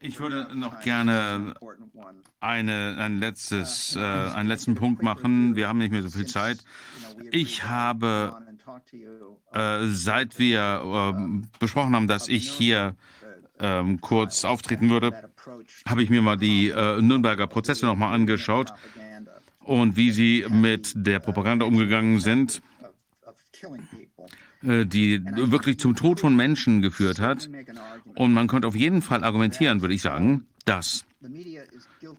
[0.00, 1.54] Ich würde noch gerne
[2.40, 5.54] eine, ein letztes, äh, einen letzten Punkt machen.
[5.54, 6.58] Wir haben nicht mehr so viel Zeit.
[7.30, 8.36] Ich habe,
[9.52, 12.96] äh, seit wir äh, besprochen haben, dass ich hier
[13.60, 15.30] ähm, kurz auftreten würde,
[15.86, 18.72] habe ich mir mal die äh, Nürnberger Prozesse nochmal angeschaut
[19.60, 22.60] und wie sie mit der Propaganda umgegangen sind.
[24.64, 27.48] Äh, die wirklich zum Tod von Menschen geführt hat.
[28.14, 31.04] Und man könnte auf jeden Fall argumentieren, würde ich sagen, dass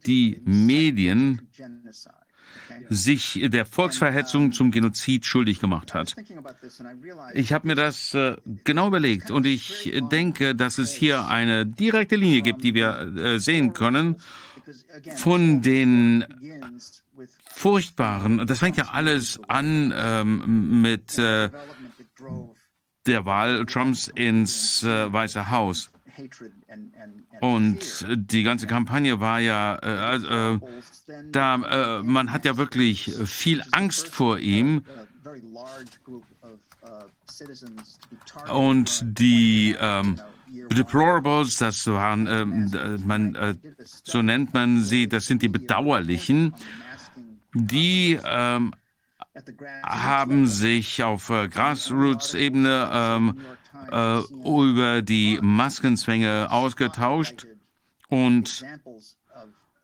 [0.05, 1.47] die Medien
[2.89, 6.15] sich der Volksverhetzung zum Genozid schuldig gemacht hat.
[7.33, 12.15] Ich habe mir das äh, genau überlegt und ich denke, dass es hier eine direkte
[12.15, 14.17] Linie gibt, die wir äh, sehen können
[15.15, 16.25] von den
[17.53, 21.49] furchtbaren, das fängt ja alles an ähm, mit äh,
[23.05, 25.89] der Wahl Trumps ins äh, Weiße Haus.
[27.41, 30.59] Und die ganze Kampagne war ja, äh, äh,
[31.31, 34.83] da, äh, man hat ja wirklich viel Angst vor ihm.
[38.49, 40.19] Und die ähm,
[40.71, 43.55] Deplorables, das waren, ähm, man, äh,
[44.03, 46.53] so nennt man sie, das sind die Bedauerlichen,
[47.53, 48.73] die ähm,
[49.83, 53.39] haben sich auf äh, Grassroots-Ebene ähm,
[53.91, 57.47] äh, über die Maskenzwänge ausgetauscht
[58.09, 58.63] und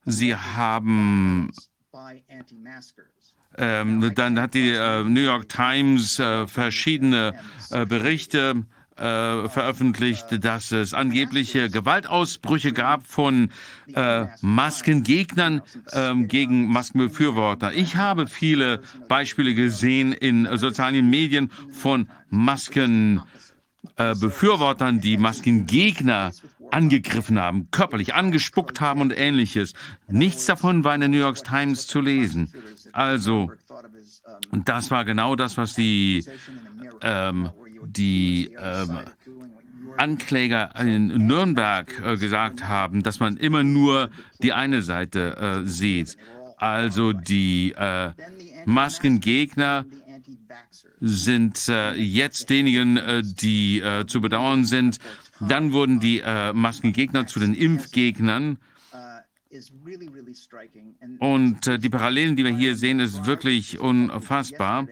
[0.05, 1.51] sie haben
[3.57, 7.33] ähm, dann hat die äh, New York Times äh, verschiedene
[7.71, 8.65] äh, Berichte
[8.99, 13.51] äh, veröffentlicht, dass es angebliche Gewaltausbrüche gab von
[13.93, 15.61] äh, Maskengegnern
[15.91, 17.71] äh, gegen Maskenbefürworter.
[17.73, 26.31] Ich habe viele Beispiele gesehen in sozialen Medien von Maskenbefürwortern, die Maskengegner
[26.71, 29.73] angegriffen haben, körperlich angespuckt haben und ähnliches.
[30.07, 32.53] Nichts davon war in der New York Times zu lesen.
[32.91, 33.51] Also,
[34.51, 36.23] das war genau das, was die
[37.01, 37.49] ähm,
[37.85, 38.99] die ähm,
[39.97, 44.09] Ankläger in Nürnberg äh, gesagt haben, dass man immer nur
[44.41, 46.17] die eine Seite äh, sieht.
[46.57, 48.11] Also die äh,
[48.65, 49.85] Maskengegner
[51.01, 54.99] sind äh, jetzt diejenigen, äh, die äh, zu bedauern sind.
[55.39, 56.21] Dann wurden die
[56.53, 58.57] Maskengegner zu den Impfgegnern.
[61.19, 64.89] Und die Parallelen, die wir hier sehen, ist wirklich unfassbar.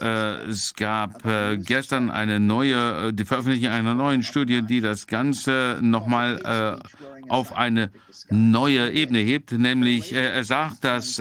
[0.00, 5.06] Äh, es gab äh, gestern eine neue, äh, die Veröffentlichung einer neuen Studie, die das
[5.06, 6.80] Ganze nochmal
[7.28, 7.90] auf eine
[8.30, 11.20] neue Ebene hebt, nämlich er sagt, dass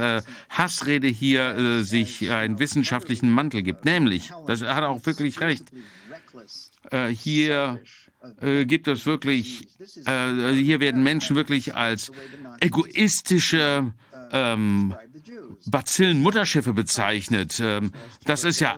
[0.49, 3.85] Hassrede hier sich einen wissenschaftlichen Mantel gibt.
[3.85, 5.65] Nämlich, das hat er auch wirklich recht.
[7.11, 7.79] hier
[8.65, 9.67] gibt es wirklich,
[10.05, 12.11] hier werden Menschen wirklich als
[12.59, 13.93] egoistische
[14.33, 14.95] ähm,
[15.67, 17.61] Bazillen-Mutterschiffe bezeichnet.
[17.63, 17.91] Ähm,
[18.25, 18.77] das ist ja,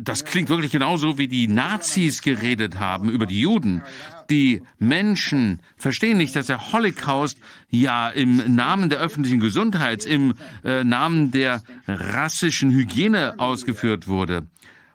[0.00, 3.82] das klingt wirklich genauso, wie die Nazis geredet haben über die Juden.
[4.30, 7.36] Die Menschen verstehen nicht, dass der Holocaust
[7.68, 14.46] ja im Namen der öffentlichen Gesundheit, im äh, Namen der rassischen Hygiene ausgeführt wurde.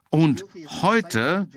[0.10, 0.46] Und
[0.82, 1.48] heute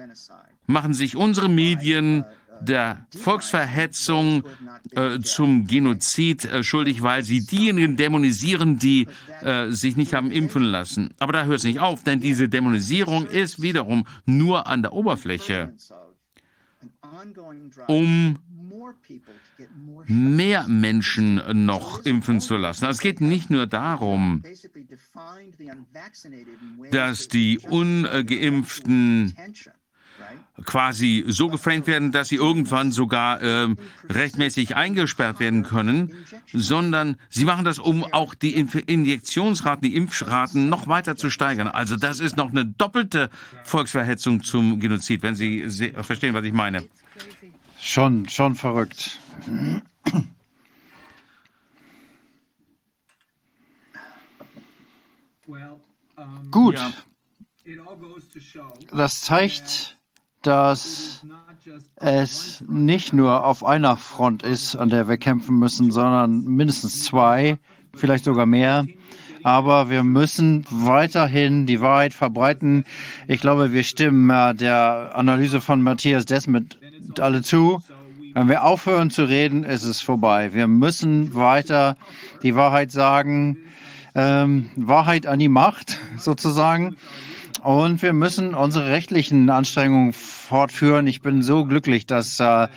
[0.66, 2.24] machen sich unsere Medien
[2.60, 4.44] der Volksverhetzung
[4.92, 9.08] äh, zum Genozid äh, schuldig, weil sie diejenigen dämonisieren, die
[9.42, 11.14] äh, sich nicht haben impfen lassen.
[11.18, 15.74] Aber da hört es nicht auf, denn diese Dämonisierung ist wiederum nur an der Oberfläche,
[17.86, 18.38] um
[20.06, 22.86] mehr Menschen noch impfen zu lassen.
[22.86, 24.42] Es geht nicht nur darum,
[26.90, 29.34] dass die ungeimpften
[30.64, 33.68] quasi so geframed werden, dass sie irgendwann sogar äh,
[34.08, 36.14] rechtmäßig eingesperrt werden können,
[36.52, 41.68] sondern sie machen das, um auch die Injektionsraten, die Impfraten noch weiter zu steigern.
[41.68, 43.30] Also das ist noch eine doppelte
[43.64, 45.68] Volksverhetzung zum Genozid, wenn Sie
[46.02, 46.86] verstehen, was ich meine.
[47.80, 49.18] Schon, schon verrückt.
[56.50, 56.78] Gut.
[58.92, 59.98] Das zeigt,
[60.42, 61.24] dass
[61.96, 67.58] es nicht nur auf einer Front ist, an der wir kämpfen müssen, sondern mindestens zwei,
[67.94, 68.86] vielleicht sogar mehr.
[69.42, 72.84] Aber wir müssen weiterhin die Wahrheit verbreiten.
[73.26, 76.78] Ich glaube, wir stimmen der Analyse von Matthias Desmet
[77.18, 77.82] alle zu.
[78.34, 80.52] Wenn wir aufhören zu reden, ist es vorbei.
[80.52, 81.96] Wir müssen weiter
[82.42, 83.56] die Wahrheit sagen.
[84.14, 86.96] Ähm, Wahrheit an die Macht sozusagen.
[87.62, 91.06] Und wir müssen unsere rechtlichen Anstrengungen fortführen.
[91.06, 92.68] Ich bin so glücklich, dass äh,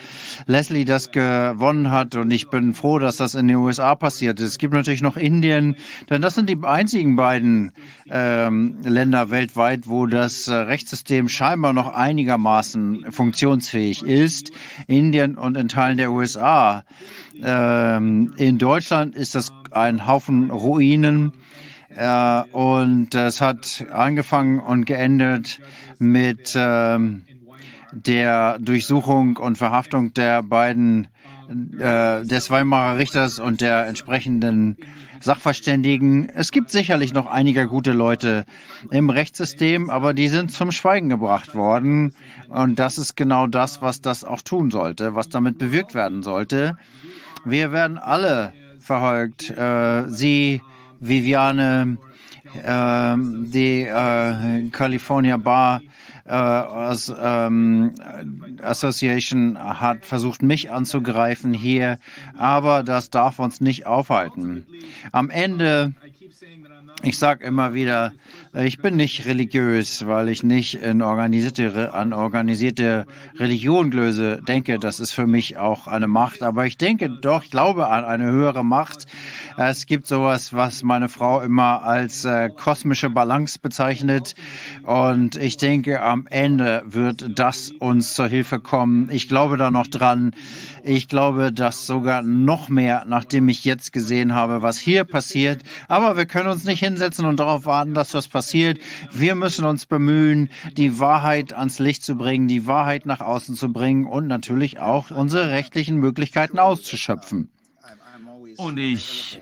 [0.45, 4.50] Leslie das gewonnen hat und ich bin froh, dass das in den USA passiert ist.
[4.50, 5.77] Es gibt natürlich noch Indien,
[6.10, 7.72] denn das sind die einzigen beiden
[8.10, 14.52] ähm, Länder weltweit, wo das äh, Rechtssystem scheinbar noch einigermaßen funktionsfähig ist.
[14.88, 16.84] Indien und in Teilen der USA.
[17.42, 21.34] Ähm, in Deutschland ist das ein Haufen Ruinen.
[21.95, 25.59] Äh, und es hat angefangen und geendet
[25.99, 26.97] mit äh,
[27.91, 31.07] der Durchsuchung und Verhaftung der beiden,
[31.77, 34.77] äh, des Weimarer Richters und der entsprechenden
[35.22, 36.30] Sachverständigen.
[36.30, 38.45] Es gibt sicherlich noch einige gute Leute
[38.91, 42.13] im Rechtssystem, aber die sind zum Schweigen gebracht worden.
[42.49, 46.77] Und das ist genau das, was das auch tun sollte, was damit bewirkt werden sollte.
[47.45, 49.49] Wir werden alle verfolgt.
[49.51, 50.61] Äh, Sie
[51.07, 51.98] Viviane,
[52.64, 55.82] äh, die äh, California Bar
[56.25, 57.93] äh, ähm,
[58.61, 61.99] Association hat versucht, mich anzugreifen hier,
[62.38, 64.65] aber das darf uns nicht aufhalten.
[65.11, 65.93] Am Ende
[67.03, 68.14] ich sage immer wieder,
[68.56, 73.07] ich bin nicht religiös, weil ich nicht organisierte, an organisierte
[73.40, 74.77] Religionglöse denke.
[74.77, 76.43] Das ist für mich auch eine Macht.
[76.43, 79.07] Aber ich denke doch, ich glaube an eine höhere Macht.
[79.57, 84.35] Es gibt sowas, was meine Frau immer als äh, kosmische Balance bezeichnet.
[84.83, 89.09] Und ich denke, am Ende wird das uns zur Hilfe kommen.
[89.11, 90.32] Ich glaube da noch dran.
[90.83, 95.64] Ich glaube, dass sogar noch mehr, nachdem ich jetzt gesehen habe, was hier passiert.
[95.88, 98.42] Aber wir können uns nicht hinsetzen und darauf warten, dass was passiert.
[98.51, 103.72] Wir müssen uns bemühen, die Wahrheit ans Licht zu bringen, die Wahrheit nach außen zu
[103.72, 107.49] bringen und natürlich auch unsere rechtlichen Möglichkeiten auszuschöpfen.
[108.57, 109.41] Und ich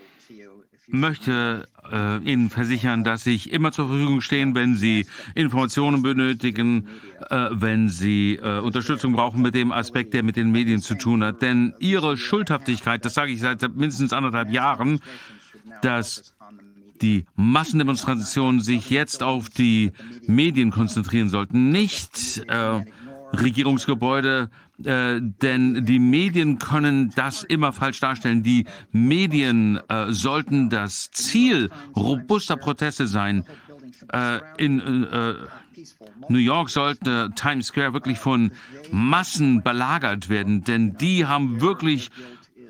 [0.87, 5.05] möchte äh, Ihnen versichern, dass ich immer zur Verfügung stehen, wenn Sie
[5.35, 6.87] Informationen benötigen,
[7.29, 11.23] äh, wenn Sie äh, Unterstützung brauchen mit dem Aspekt, der mit den Medien zu tun
[11.23, 11.41] hat.
[11.41, 14.99] Denn Ihre Schuldhaftigkeit, das sage ich seit mindestens anderthalb Jahren,
[15.81, 16.30] dass
[17.01, 19.91] die Massendemonstrationen sich jetzt auf die
[20.27, 22.83] Medien konzentrieren sollten, nicht äh,
[23.33, 24.49] Regierungsgebäude,
[24.83, 28.43] äh, denn die Medien können das immer falsch darstellen.
[28.43, 33.45] Die Medien äh, sollten das Ziel robuster Proteste sein.
[34.11, 35.33] Äh, in äh,
[36.29, 38.51] New York sollte Times Square wirklich von
[38.91, 42.09] Massen belagert werden, denn die haben wirklich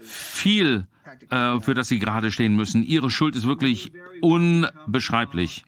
[0.04, 0.88] viel,
[1.30, 2.84] äh, für das sie gerade stehen müssen.
[2.84, 3.92] Ihre Schuld ist wirklich
[4.22, 5.66] unbeschreiblich.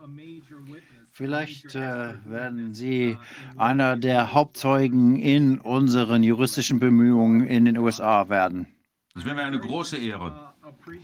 [1.12, 3.18] Vielleicht äh, werden Sie
[3.56, 8.66] einer der Hauptzeugen in unseren juristischen Bemühungen in den USA werden.
[9.14, 10.53] Das wäre mir eine große Ehre.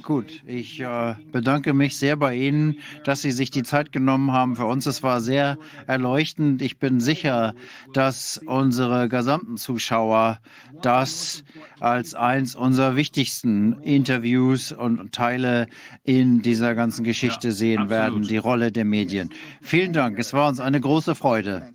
[0.01, 4.55] Gut, ich äh, bedanke mich sehr bei Ihnen, dass Sie sich die Zeit genommen haben
[4.55, 4.85] für uns.
[4.85, 5.57] Es war sehr
[5.87, 6.61] erleuchtend.
[6.61, 7.53] Ich bin sicher,
[7.93, 10.39] dass unsere gesamten Zuschauer
[10.81, 11.43] das
[11.79, 15.67] als eins unserer wichtigsten Interviews und Teile
[16.03, 19.29] in dieser ganzen Geschichte sehen ja, werden, die Rolle der Medien.
[19.61, 20.19] Vielen Dank.
[20.19, 21.69] Es war uns eine große Freude.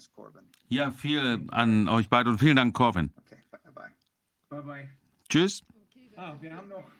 [0.68, 3.10] Ja, viel an euch beide und vielen Dank, Corvin.
[4.48, 4.88] Bye bye.
[5.28, 5.62] Tschüss.
[6.16, 6.93] Ah, wir haben noch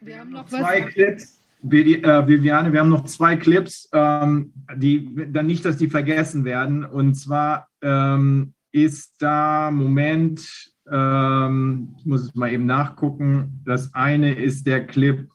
[0.00, 0.92] wir haben noch zwei was.
[0.92, 1.42] Clips.
[1.62, 6.84] äh, Viviane, wir haben noch zwei Clips, ähm, die dann nicht, dass die vergessen werden.
[6.84, 13.62] Und zwar ähm, ist da, Moment, ähm, ich muss es mal eben nachgucken.
[13.64, 15.28] Das eine ist der Clip,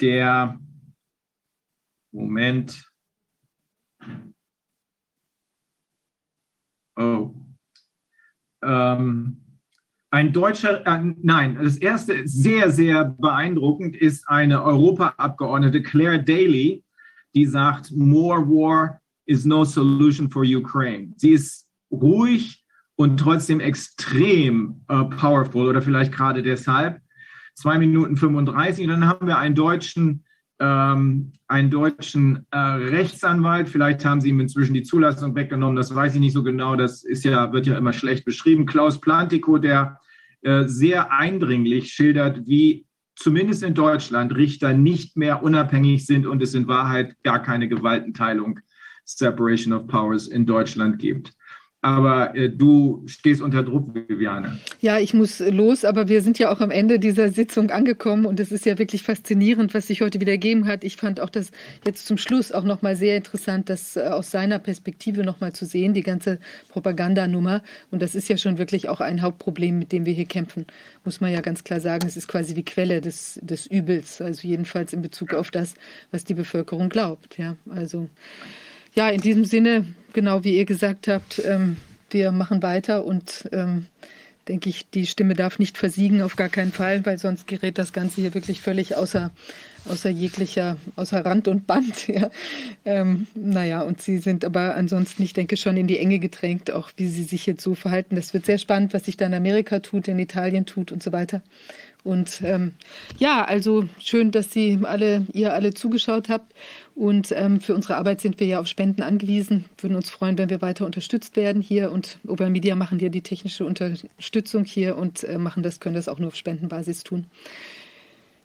[0.00, 0.58] der,
[2.12, 2.84] Moment.
[6.96, 7.34] Oh.
[8.62, 9.47] Ähm,
[10.10, 16.82] ein deutscher, äh, nein, das erste sehr, sehr beeindruckend ist eine Europaabgeordnete Claire Daly,
[17.34, 21.12] die sagt, more war is no solution for Ukraine.
[21.16, 22.64] Sie ist ruhig
[22.96, 27.00] und trotzdem extrem äh, powerful oder vielleicht gerade deshalb.
[27.54, 28.84] Zwei Minuten 35.
[28.84, 30.24] Und dann haben wir einen deutschen
[30.60, 33.68] ähm, einen deutschen äh, Rechtsanwalt.
[33.68, 35.76] Vielleicht haben sie ihm inzwischen die Zulassung weggenommen.
[35.76, 36.76] Das weiß ich nicht so genau.
[36.76, 38.66] Das ist ja, wird ja immer schlecht beschrieben.
[38.66, 39.98] Klaus Plantico, der
[40.42, 46.54] äh, sehr eindringlich schildert, wie zumindest in Deutschland Richter nicht mehr unabhängig sind und es
[46.54, 48.60] in Wahrheit gar keine Gewaltenteilung,
[49.04, 51.32] Separation of Powers in Deutschland gibt.
[51.80, 54.58] Aber äh, du stehst unter Druck, Viviane.
[54.80, 58.40] Ja, ich muss los, aber wir sind ja auch am Ende dieser Sitzung angekommen und
[58.40, 60.82] es ist ja wirklich faszinierend, was sich heute wieder ergeben hat.
[60.82, 61.52] Ich fand auch das
[61.86, 65.94] jetzt zum Schluss auch nochmal sehr interessant, das äh, aus seiner Perspektive nochmal zu sehen,
[65.94, 67.62] die ganze Propagandanummer.
[67.92, 70.66] Und das ist ja schon wirklich auch ein Hauptproblem, mit dem wir hier kämpfen,
[71.04, 72.08] muss man ja ganz klar sagen.
[72.08, 75.74] Es ist quasi die Quelle des, des Übels, also jedenfalls in Bezug auf das,
[76.10, 77.38] was die Bevölkerung glaubt.
[77.38, 78.08] Ja, also
[78.94, 81.76] ja, in diesem Sinne, genau wie ihr gesagt habt, ähm,
[82.10, 83.86] wir machen weiter und ähm,
[84.48, 87.92] denke ich, die Stimme darf nicht versiegen, auf gar keinen Fall, weil sonst gerät das
[87.92, 89.30] Ganze hier wirklich völlig außer,
[89.86, 92.08] außer jeglicher, außer Rand und Band.
[92.08, 92.30] Ja.
[92.84, 96.90] Ähm, naja, und sie sind aber ansonsten, ich denke, schon in die Enge gedrängt, auch
[96.96, 98.16] wie sie sich jetzt so verhalten.
[98.16, 101.12] Das wird sehr spannend, was sich da in Amerika tut, in Italien tut und so
[101.12, 101.42] weiter.
[102.04, 102.72] Und ähm,
[103.18, 106.54] ja, also schön, dass Sie alle, ihr alle zugeschaut habt.
[106.94, 109.66] Und ähm, für unsere Arbeit sind wir ja auf Spenden angewiesen.
[109.78, 111.92] Würden uns freuen, wenn wir weiter unterstützt werden hier.
[111.92, 116.08] Und Ober Media machen ja die technische Unterstützung hier und äh, machen das, können das
[116.08, 117.26] auch nur auf Spendenbasis tun.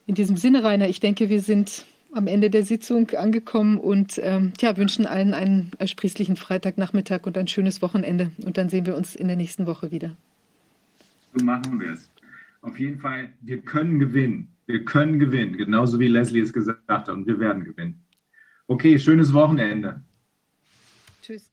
[0.06, 4.52] In diesem Sinne, Rainer, ich denke, wir sind am Ende der Sitzung angekommen und ähm,
[4.60, 8.30] ja, wünschen allen einen ersprießlichen Freitagnachmittag und ein schönes Wochenende.
[8.44, 10.10] Und dann sehen wir uns in der nächsten Woche wieder.
[11.34, 12.13] So machen wir es
[12.64, 14.48] auf jeden Fall, wir können gewinnen.
[14.66, 18.02] Wir können gewinnen, genauso wie Leslie es gesagt hat, und wir werden gewinnen.
[18.66, 20.02] Okay, schönes Wochenende.
[21.20, 21.50] Tschüss.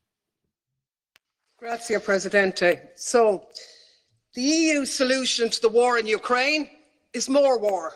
[1.57, 2.91] Grazie, Presidente.
[2.95, 3.45] So,
[4.33, 6.69] the EU solution to the war in Ukraine
[7.13, 7.91] is more war.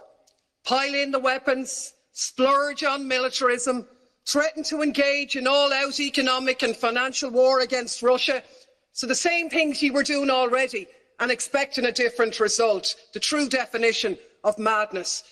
[0.66, 3.88] Pile in the weapons, splurge on militarism,
[4.26, 8.44] threaten to engage in all out economic and financial war against Russia.
[8.92, 10.88] So, the same things you were doing already
[11.20, 12.96] and expecting a different result.
[13.14, 15.24] The true definition of madness.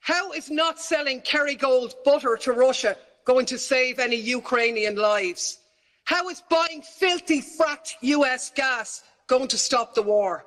[0.00, 5.58] How is not selling Kerrygold butter to Russia going to save any Ukrainian lives?
[6.04, 10.44] How is buying filthy fracked US gas going to stop the war?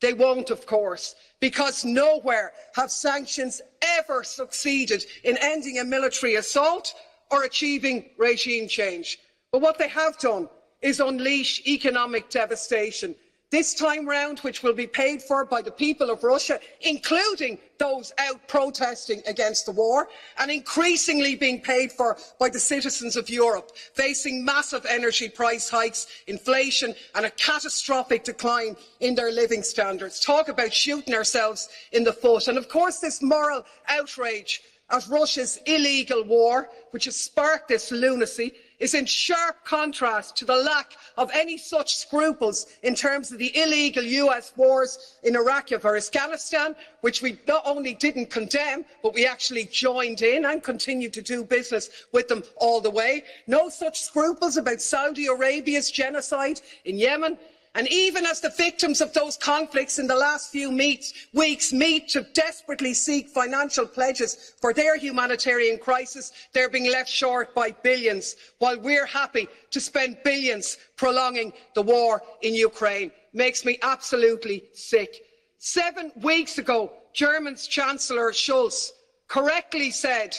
[0.00, 6.94] They won't, of course, because nowhere have sanctions ever succeeded in ending a military assault
[7.30, 9.18] or achieving regime change.
[9.50, 10.48] But what they have done
[10.80, 13.14] is unleash economic devastation
[13.52, 18.10] this time round, which will be paid for by the people of Russia, including those
[18.18, 20.08] out protesting against the war,
[20.38, 26.06] and increasingly being paid for by the citizens of Europe, facing massive energy price hikes,
[26.26, 30.18] inflation, and a catastrophic decline in their living standards.
[30.18, 32.48] Talk about shooting ourselves in the foot.
[32.48, 38.54] And of course, this moral outrage at Russia's illegal war, which has sparked this lunacy,
[38.82, 43.56] is in sharp contrast to the lack of any such scruples in terms of the
[43.56, 49.24] illegal US wars in Iraq or Afghanistan, which we not only didn't condemn, but we
[49.24, 53.22] actually joined in and continue to do business with them all the way.
[53.46, 57.38] No such scruples about Saudi Arabia's genocide in Yemen
[57.74, 62.08] and even as the victims of those conflicts in the last few meets, weeks meet
[62.08, 68.36] to desperately seek financial pledges for their humanitarian crisis, they're being left short by billions,
[68.58, 73.10] while we're happy to spend billions prolonging the war in Ukraine.
[73.32, 75.22] Makes me absolutely sick.
[75.58, 78.92] Seven weeks ago, German's Chancellor Schulz
[79.28, 80.36] correctly said,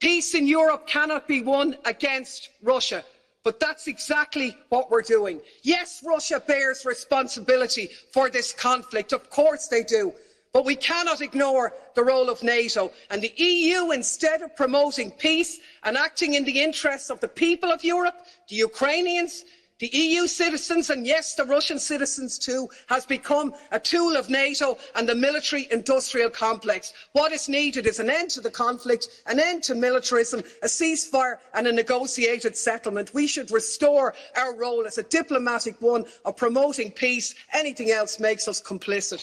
[0.00, 3.04] peace in Europe cannot be won against Russia.
[3.44, 5.40] But that's exactly what we're doing.
[5.62, 9.12] Yes, Russia bears responsibility for this conflict.
[9.12, 10.12] Of course they do.
[10.52, 12.90] But we cannot ignore the role of NATO.
[13.10, 17.70] And the EU, instead of promoting peace and acting in the interests of the people
[17.70, 18.16] of Europe,
[18.48, 19.44] the Ukrainians,
[19.78, 24.76] The EU citizens, and yes, the Russian citizens too, has become a tool of NATO
[24.96, 26.92] and the military industrial complex.
[27.12, 31.36] What is needed is an end to the conflict, an end to militarism, a ceasefire
[31.54, 33.14] and a negotiated settlement.
[33.14, 37.36] We should restore our role as a diplomatic one of promoting peace.
[37.52, 39.22] Anything else makes us complicit.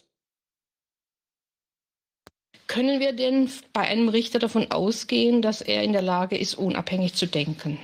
[2.67, 7.13] Können wir denn bei einem Richter davon ausgehen, dass er in der Lage ist, unabhängig
[7.13, 7.77] zu denken?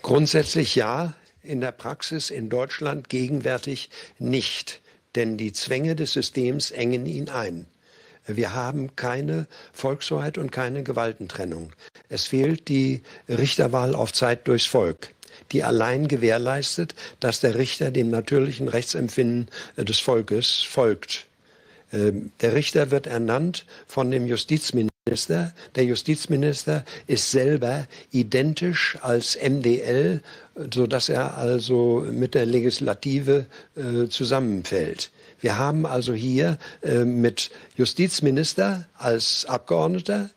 [0.00, 1.14] Grundsätzlich ja
[1.44, 4.80] in der Praxis in Deutschland gegenwärtig nicht,
[5.14, 7.66] denn die Zwänge des Systems engen ihn ein.
[8.26, 11.72] Wir haben keine Volkshoheit und keine Gewaltentrennung.
[12.08, 15.14] Es fehlt die Richterwahl auf Zeit durchs Volk,
[15.52, 21.26] die allein gewährleistet, dass der Richter dem natürlichen Rechtsempfinden des Volkes folgt.
[21.94, 25.52] Ähm, der Richter wird ernannt von dem Justizminister.
[25.76, 30.20] Der Justizminister ist selber identisch als MDL,
[30.72, 35.10] sodass er also mit der Legislative äh, zusammenfällt.
[35.40, 40.30] Wir haben also hier äh, mit Justizminister als Abgeordneter,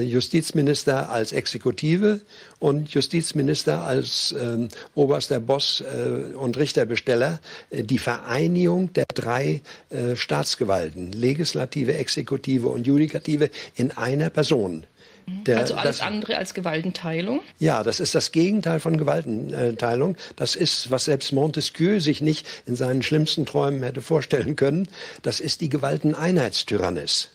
[0.00, 2.20] Justizminister als Exekutive
[2.58, 7.40] und Justizminister als äh, oberster Boss äh, und Richterbesteller
[7.70, 14.86] äh, die Vereinigung der drei äh, Staatsgewalten, Legislative, Exekutive und Judikative, in einer Person.
[15.26, 17.40] Der, also alles das, andere als Gewaltenteilung?
[17.58, 20.16] Ja, das ist das Gegenteil von Gewaltenteilung.
[20.36, 24.88] Das ist, was selbst Montesquieu sich nicht in seinen schlimmsten Träumen hätte vorstellen können.
[25.22, 27.30] Das ist die Gewalteneinheitstyrannis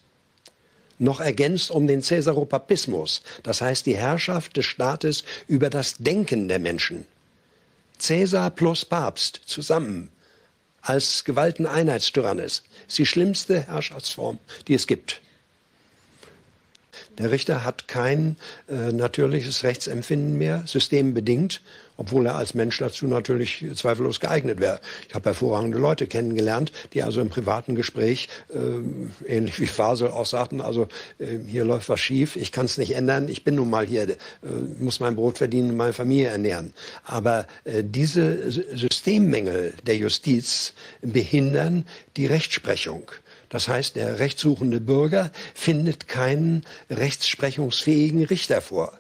[1.02, 6.60] noch ergänzt um den Caesaropapismus, das heißt die Herrschaft des Staates über das Denken der
[6.60, 7.06] Menschen.
[8.00, 10.10] Caesar plus Papst zusammen
[10.82, 15.22] als Gewalteneinheitstyrannis ist die schlimmste Herrschaftsform, die es gibt.
[17.18, 21.62] Der Richter hat kein äh, natürliches Rechtsempfinden mehr, systembedingt,
[22.02, 24.80] obwohl er als Mensch dazu natürlich zweifellos geeignet wäre.
[25.08, 30.26] Ich habe hervorragende Leute kennengelernt, die also im privaten Gespräch, äh, ähnlich wie Fasel auch
[30.26, 30.88] sagten, also
[31.20, 34.10] äh, hier läuft was schief, ich kann es nicht ändern, ich bin nun mal hier,
[34.10, 34.16] äh,
[34.80, 36.74] muss mein Brot verdienen, meine Familie ernähren.
[37.04, 40.74] Aber äh, diese Systemmängel der Justiz
[41.04, 41.86] behindern
[42.18, 43.12] die Rechtsprechung.
[43.50, 48.98] Das heißt, der rechtssuchende Bürger findet keinen rechtsprechungsfähigen Richter vor.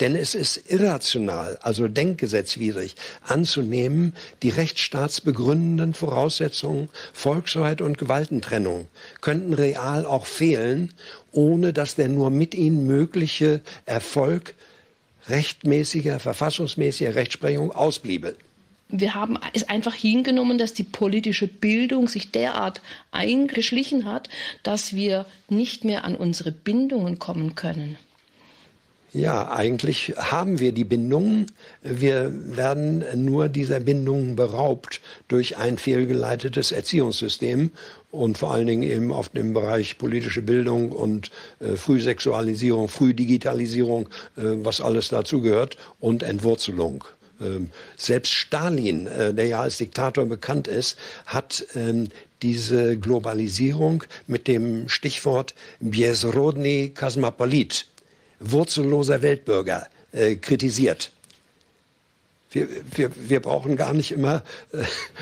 [0.00, 8.88] Denn es ist irrational, also denkgesetzwidrig, anzunehmen, die rechtsstaatsbegründenden Voraussetzungen Volksfreiheit und Gewaltentrennung
[9.20, 10.92] könnten real auch fehlen,
[11.32, 14.54] ohne dass der nur mit ihnen mögliche Erfolg
[15.28, 18.34] rechtmäßiger, verfassungsmäßiger Rechtsprechung ausbliebe
[18.92, 22.80] wir haben es einfach hingenommen, dass die politische Bildung sich derart
[23.12, 24.28] eingeschlichen hat,
[24.62, 27.96] dass wir nicht mehr an unsere Bindungen kommen können.
[29.12, 31.46] Ja, eigentlich haben wir die Bindungen.
[31.82, 37.72] Wir werden nur dieser Bindungen beraubt durch ein fehlgeleitetes Erziehungssystem
[38.12, 44.42] und vor allen Dingen eben auf dem Bereich politische Bildung und äh, Frühsexualisierung, Frühdigitalisierung, äh,
[44.62, 47.04] was alles dazu gehört und Entwurzelung.
[47.40, 52.08] Ähm, selbst Stalin, äh, der ja als Diktator bekannt ist, hat ähm,
[52.42, 57.86] diese Globalisierung mit dem Stichwort Biesrodny Kosmopolit,
[58.40, 61.12] wurzelloser Weltbürger, äh, kritisiert.
[62.52, 64.78] Wir, wir, wir brauchen gar nicht immer äh,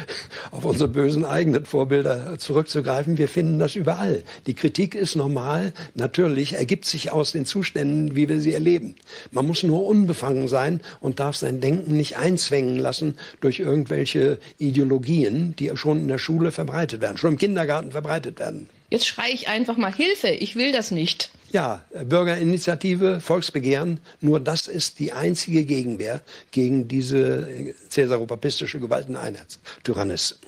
[0.51, 3.19] auf unsere bösen eigenen Vorbilder zurückzugreifen.
[3.19, 4.23] Wir finden das überall.
[4.47, 5.75] Die Kritik ist normal.
[5.95, 8.95] Natürlich ergibt sich aus den Zuständen, wie wir sie erleben.
[9.31, 15.55] Man muss nur unbefangen sein und darf sein Denken nicht einzwängen lassen durch irgendwelche Ideologien,
[15.57, 18.71] die schon in der Schule verbreitet werden, schon im Kindergarten verbreitet werden.
[18.91, 20.29] Jetzt schreie ich einfach mal Hilfe.
[20.29, 21.31] Ich will das nicht.
[21.51, 30.39] Ja, Bürgerinitiative, Volksbegehren, nur das ist die einzige Gegenwehr gegen diese cäsaropapistische Gewalteneinheitstyrannis.